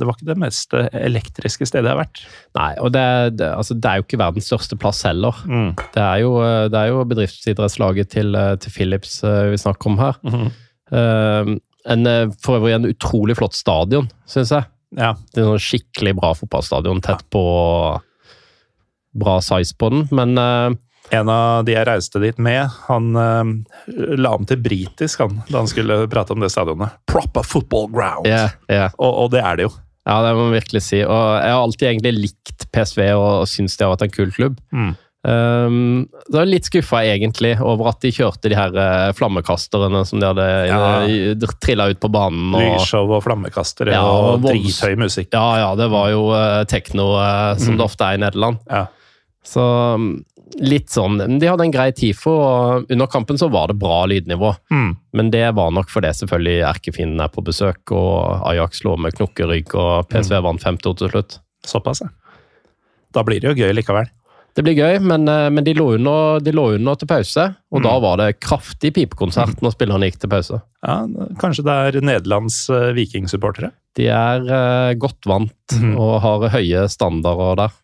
det 0.00 0.06
var 0.06 0.16
ikke 0.16 0.26
det 0.32 0.38
mest 0.42 0.72
elektriske 0.74 1.66
stedet 1.68 1.86
jeg 1.86 1.94
har 1.94 2.00
vært. 2.00 2.22
Nei, 2.58 2.72
og 2.82 2.90
det, 2.94 3.04
det, 3.38 3.52
altså, 3.54 3.76
det 3.78 3.86
er 3.86 4.00
jo 4.00 4.06
ikke 4.06 4.18
verdens 4.18 4.48
største 4.50 4.78
plass 4.82 5.04
heller. 5.06 5.36
Mm. 5.46 5.68
Det 5.94 6.02
er 6.02 6.22
jo, 6.24 6.32
eh, 6.42 6.64
det 6.74 6.80
er 6.80 6.90
jo 6.90 7.04
bedriftsidrettslaget 7.12 8.10
til, 8.16 8.34
eh, 8.34 8.56
til 8.64 8.74
Philips 8.74 9.20
eh, 9.22 9.52
vi 9.52 9.60
snakker 9.62 9.92
om 9.92 10.00
her. 10.02 10.18
Mhm. 10.26 10.48
Eh, 10.90 11.52
en, 11.94 12.06
eh, 12.10 12.26
for 12.42 12.58
øvrig 12.58 12.74
en 12.74 12.88
utrolig 12.90 13.36
flott 13.38 13.54
stadion, 13.54 14.08
syns 14.26 14.50
jeg. 14.56 14.66
Ja. 14.96 15.12
Det 15.32 15.42
er 15.42 15.50
sånn 15.50 15.62
skikkelig 15.62 16.16
bra 16.18 16.32
fotballstadion, 16.36 17.04
tett 17.04 17.24
på 17.32 17.44
Bra 19.16 19.38
size 19.40 19.72
på 19.80 19.88
den, 19.88 20.02
men 20.12 20.36
uh, 20.36 20.74
En 21.14 21.30
av 21.32 21.62
de 21.64 21.72
jeg 21.72 21.86
reiste 21.88 22.20
dit 22.20 22.36
med, 22.42 22.66
han 22.88 23.16
uh, 23.16 23.52
la 24.18 24.34
om 24.36 24.44
til 24.48 24.60
britisk 24.60 25.22
han, 25.22 25.38
da 25.48 25.62
han 25.62 25.70
skulle 25.70 26.02
prate 26.12 26.34
om 26.34 26.42
det 26.42 26.50
stadionet. 26.52 26.98
Proper 27.08 27.46
football 27.46 27.88
ground! 27.94 28.28
Yeah, 28.28 28.56
yeah. 28.68 28.92
Og, 28.98 29.22
og 29.22 29.30
det 29.32 29.40
er 29.40 29.56
det 29.56 29.68
jo. 29.68 29.72
ja, 30.04 30.18
det 30.26 30.34
må 30.34 30.48
man 30.48 30.58
virkelig 30.58 30.82
si. 30.88 31.00
Og 31.06 31.22
jeg 31.38 31.54
har 31.54 31.62
alltid 31.62 31.88
egentlig 31.92 32.14
likt 32.18 32.68
PSV 32.74 33.00
og, 33.14 33.28
og 33.44 33.48
syns 33.50 33.78
de 33.78 33.86
har 33.86 33.94
vært 33.94 34.08
en 34.08 34.16
kul 34.18 34.34
klubb. 34.34 34.60
Mm. 34.74 34.92
Um, 35.26 36.04
så 36.30 36.38
er 36.42 36.46
litt 36.46 36.68
skuffa 36.68 37.00
egentlig 37.02 37.56
over 37.64 37.88
at 37.90 38.04
de 38.04 38.12
kjørte 38.14 38.46
de 38.52 38.54
her 38.54 38.76
eh, 38.78 39.08
flammekasterne 39.18 40.04
som 40.06 40.20
de 40.22 40.28
hadde 40.28 40.44
Ja. 40.68 41.48
trilla 41.64 41.88
ut 41.90 41.98
på 41.98 42.10
banen. 42.14 42.54
Og, 42.54 42.62
Lysshow 42.76 43.10
og 43.16 43.24
flammekastere 43.24 43.90
Ja, 43.96 44.04
og 44.06 44.36
og 44.36 44.46
drithøy 44.46 44.94
musikk. 45.00 45.32
ja, 45.34 45.48
ja, 45.64 45.72
det 45.74 45.88
var 45.90 46.10
jo 46.12 46.28
uh, 46.30 46.62
tekno, 46.70 47.08
uh, 47.18 47.56
som 47.58 47.74
Mm. 47.74 47.78
det 47.80 47.84
ofte 47.88 48.06
er 48.06 48.14
i 48.14 48.22
Nederland. 48.22 48.58
Ja. 48.70 48.86
Så 49.44 49.66
um, 49.94 50.24
Litt 50.62 50.86
sånn. 50.94 51.18
De 51.40 51.46
hadde 51.50 51.64
en 51.66 51.72
grei 51.74 51.90
TIFO, 51.92 52.30
og 52.30 52.86
under 52.94 53.08
kampen 53.10 53.36
så 53.36 53.48
var 53.50 53.66
det 53.66 53.74
bra 53.80 54.04
lydnivå. 54.06 54.52
Mm. 54.70 54.92
Men 55.12 55.30
det 55.34 55.42
var 55.58 55.72
nok 55.74 55.90
fordi 55.90 56.12
selvfølgelig 56.14 56.62
erkefienden 56.70 57.20
er 57.20 57.28
på 57.34 57.42
besøk, 57.44 57.90
og 57.90 58.46
Ajax 58.46 58.84
lå 58.86 58.94
med 58.96 59.12
knokkerygg, 59.18 59.74
og 59.74 60.06
PSV 60.08 60.38
vant 60.46 60.62
5-2 60.62 60.94
til 61.02 61.10
slutt. 61.10 61.40
Såpass, 61.66 62.00
ja. 62.06 62.08
Da 63.12 63.24
blir 63.26 63.40
det 63.42 63.50
jo 63.50 63.56
gøy 63.66 63.74
likevel. 63.74 64.06
Det 64.56 64.64
blir 64.64 64.78
gøy, 64.78 64.98
men, 65.04 65.26
eh, 65.28 65.48
men 65.52 65.64
de, 65.66 65.74
lå 65.76 65.90
under, 65.98 66.40
de 66.40 66.52
lå 66.56 66.70
under 66.78 66.96
til 66.96 67.08
pause, 67.10 67.44
og 67.72 67.82
da 67.84 67.92
var 68.00 68.20
det 68.22 68.38
kraftig 68.40 68.94
pipekonsert 68.96 69.60
når 69.64 69.74
spillerne 69.74 70.08
gikk 70.08 70.22
til 70.22 70.32
pause. 70.32 70.60
Ja, 70.86 71.02
Kanskje 71.42 71.66
det 71.66 71.74
er 71.76 71.98
Nederlands 72.00 72.62
eh, 72.72 72.92
vikingsupportere? 72.96 73.74
De 73.96 74.08
er 74.12 74.42
uh, 74.44 74.92
godt 75.00 75.28
vant 75.28 75.76
mm. 75.76 75.92
og 76.00 76.18
har 76.24 76.46
høye 76.52 76.86
standarder 76.92 77.60
der. 77.62 77.76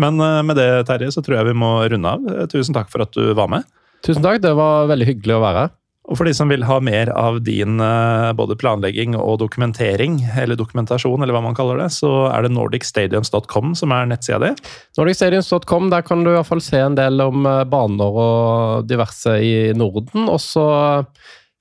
Men 0.00 0.20
uh, 0.20 0.40
med 0.44 0.56
det, 0.60 0.68
Terje, 0.88 1.12
så 1.12 1.24
tror 1.24 1.38
jeg 1.38 1.50
vi 1.50 1.56
må 1.56 1.70
runde 1.92 2.12
av. 2.16 2.48
Tusen 2.52 2.76
takk 2.76 2.92
for 2.92 3.04
at 3.04 3.12
du 3.16 3.32
var 3.36 3.48
med. 3.52 3.68
Tusen 4.04 4.24
takk, 4.24 4.40
det 4.44 4.52
var 4.56 4.88
veldig 4.88 5.08
hyggelig 5.08 5.36
å 5.36 5.44
være 5.44 5.64
her. 5.66 5.72
Og 6.10 6.18
for 6.18 6.26
de 6.26 6.32
som 6.34 6.50
vil 6.50 6.64
ha 6.66 6.80
mer 6.82 7.12
av 7.14 7.38
din 7.46 7.78
eh, 7.78 8.30
både 8.34 8.56
planlegging 8.58 9.14
og 9.14 9.38
dokumentering, 9.44 10.18
eller 10.42 10.58
dokumentasjon, 10.58 11.22
eller 11.22 11.36
hva 11.36 11.44
man 11.44 11.54
kaller 11.54 11.78
det, 11.78 11.90
så 11.94 12.10
er 12.32 12.44
det 12.44 12.52
nordicstadiums.com 12.56 13.76
som 13.78 13.94
er 13.94 14.10
nettsida 14.10 14.40
di. 14.42 14.50
NordicStadiums.com, 14.98 15.90
der 15.94 16.02
kan 16.06 16.24
du 16.26 16.32
i 16.32 16.34
hvert 16.34 16.50
fall 16.50 16.64
se 16.64 16.82
en 16.82 16.98
del 16.98 17.22
om 17.22 17.46
eh, 17.46 17.62
baner 17.70 18.22
og 18.24 18.90
diverse 18.90 19.36
i 19.38 19.54
Norden. 19.78 20.26
Og 20.26 20.42
så 20.42 20.66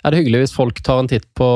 er 0.05 0.13
det 0.13 0.19
hyggelig 0.21 0.39
hvis 0.45 0.53
folk 0.55 0.77
tar 0.85 1.01
en 1.01 1.09
titt 1.11 1.25
på, 1.35 1.47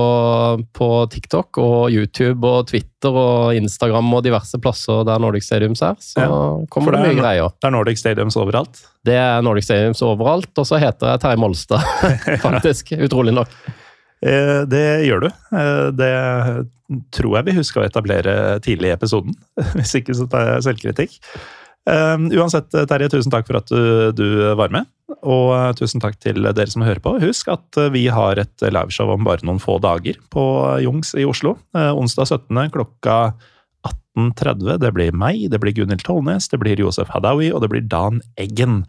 på 0.76 0.88
TikTok 1.14 1.60
og 1.64 1.94
YouTube 1.96 2.44
og 2.50 2.66
Twitter 2.68 3.16
og 3.16 3.56
Instagram 3.56 4.10
og 4.18 4.24
diverse 4.26 4.60
plasser 4.64 5.06
der 5.08 5.22
Nordic 5.24 5.46
Stadiums 5.48 5.82
er. 5.86 5.96
Så 6.04 6.20
Ja, 6.26 6.42
kommer 6.74 6.92
det 6.98 7.04
det 7.06 7.14
mye 7.14 7.22
greier. 7.22 7.54
Det 7.56 7.70
er 7.70 7.76
Nordic 7.78 8.02
Stadiums 8.04 8.36
overalt. 8.40 8.82
Det 9.08 9.16
er 9.16 9.42
Nordic 9.48 9.64
Stadiums 9.70 10.04
overalt, 10.04 10.52
og 10.60 10.68
så 10.68 10.80
heter 10.84 11.14
jeg 11.14 11.24
Terje 11.24 11.40
Molstad, 11.40 11.88
faktisk. 12.46 12.92
Utrolig 13.00 13.34
nok. 13.40 13.52
Eh, 14.24 14.62
Det 14.72 14.86
gjør 15.08 15.26
du. 15.26 15.32
Eh, 15.56 15.88
Det 16.04 16.14
tror 17.16 17.38
jeg 17.40 17.48
vi 17.48 17.58
husker 17.58 17.82
å 17.82 17.88
etablere 17.88 18.38
tidlig 18.64 18.92
i 18.92 18.96
episoden. 18.98 19.34
Hvis 19.78 19.96
ikke 20.02 20.14
så 20.20 20.28
tar 20.32 20.50
jeg 20.58 20.66
selvkritikk. 20.68 21.16
Eh, 21.90 22.28
Uansett, 22.40 22.70
Terje, 22.92 23.10
tusen 23.16 23.32
takk 23.34 23.48
for 23.48 23.60
at 23.64 23.72
du, 23.72 24.12
du 24.16 24.28
var 24.60 24.72
med. 24.72 24.88
Og 25.22 25.54
eh, 25.56 25.72
tusen 25.80 26.04
takk 26.04 26.20
til 26.24 26.44
dere 26.44 26.70
som 26.72 26.86
hører 26.86 27.02
på. 27.04 27.16
Husk 27.22 27.52
at 27.54 27.80
eh, 27.80 27.92
vi 27.94 28.06
har 28.12 28.42
et 28.42 28.66
liveshow 28.66 29.14
om 29.14 29.26
bare 29.28 29.46
noen 29.46 29.62
få 29.62 29.80
dager 29.84 30.20
på 30.34 30.46
Jungs 30.84 31.14
i 31.20 31.26
Oslo. 31.30 31.58
Eh, 31.78 31.92
Onsdag 31.94 32.32
17. 32.32 32.62
klokka 32.74 33.18
18.30. 34.18 34.78
Det 34.84 34.94
blir 34.96 35.16
meg, 35.18 35.50
det 35.52 35.60
blir 35.62 35.76
Gunhild 35.76 36.06
Tollnes, 36.06 36.50
det 36.52 36.62
blir 36.62 36.80
Josef 36.80 37.12
Hadaoui 37.14 37.52
og 37.52 37.64
det 37.64 37.72
blir 37.74 37.86
Dan 37.90 38.22
Eggen. 38.40 38.84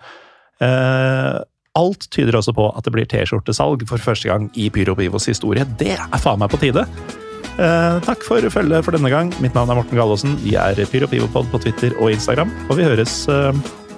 Eh, 0.62 1.40
alt 1.74 2.06
tyder 2.14 2.38
også 2.38 2.54
på 2.54 2.68
at 2.70 2.86
det 2.86 2.94
blir 2.94 3.08
T-skjortesalg 3.10 3.82
for 3.90 4.02
første 4.02 4.30
gang 4.30 4.46
i 4.54 4.68
Pyro 4.70 4.94
Pivos 4.98 5.26
historie. 5.26 5.66
Det 5.80 5.96
er 5.98 6.22
faen 6.22 6.42
meg 6.42 6.52
på 6.52 6.62
tide! 6.62 6.86
Eh, 7.54 7.96
takk 8.02 8.24
for 8.26 8.42
følget 8.50 8.86
for 8.86 8.96
denne 8.96 9.10
gang. 9.10 9.30
Mitt 9.42 9.54
navn 9.54 9.70
er 9.70 9.78
Morten 9.78 9.98
Gallaasen. 9.98 10.34
Vi 10.42 10.56
er 10.58 10.78
Pyro 10.90 11.06
Pivopod 11.10 11.50
på 11.52 11.60
Twitter 11.62 11.94
og 12.00 12.10
Instagram. 12.14 12.50
Og 12.68 12.78
vi 12.78 12.86
høres 12.86 13.24
eh, 13.30 13.54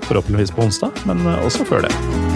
forhåpentligvis 0.09 0.55
på 0.57 0.67
onsdag, 0.67 1.07
men 1.09 1.27
eh, 1.27 1.45
også 1.45 1.69
før 1.69 1.89
det. 1.89 2.36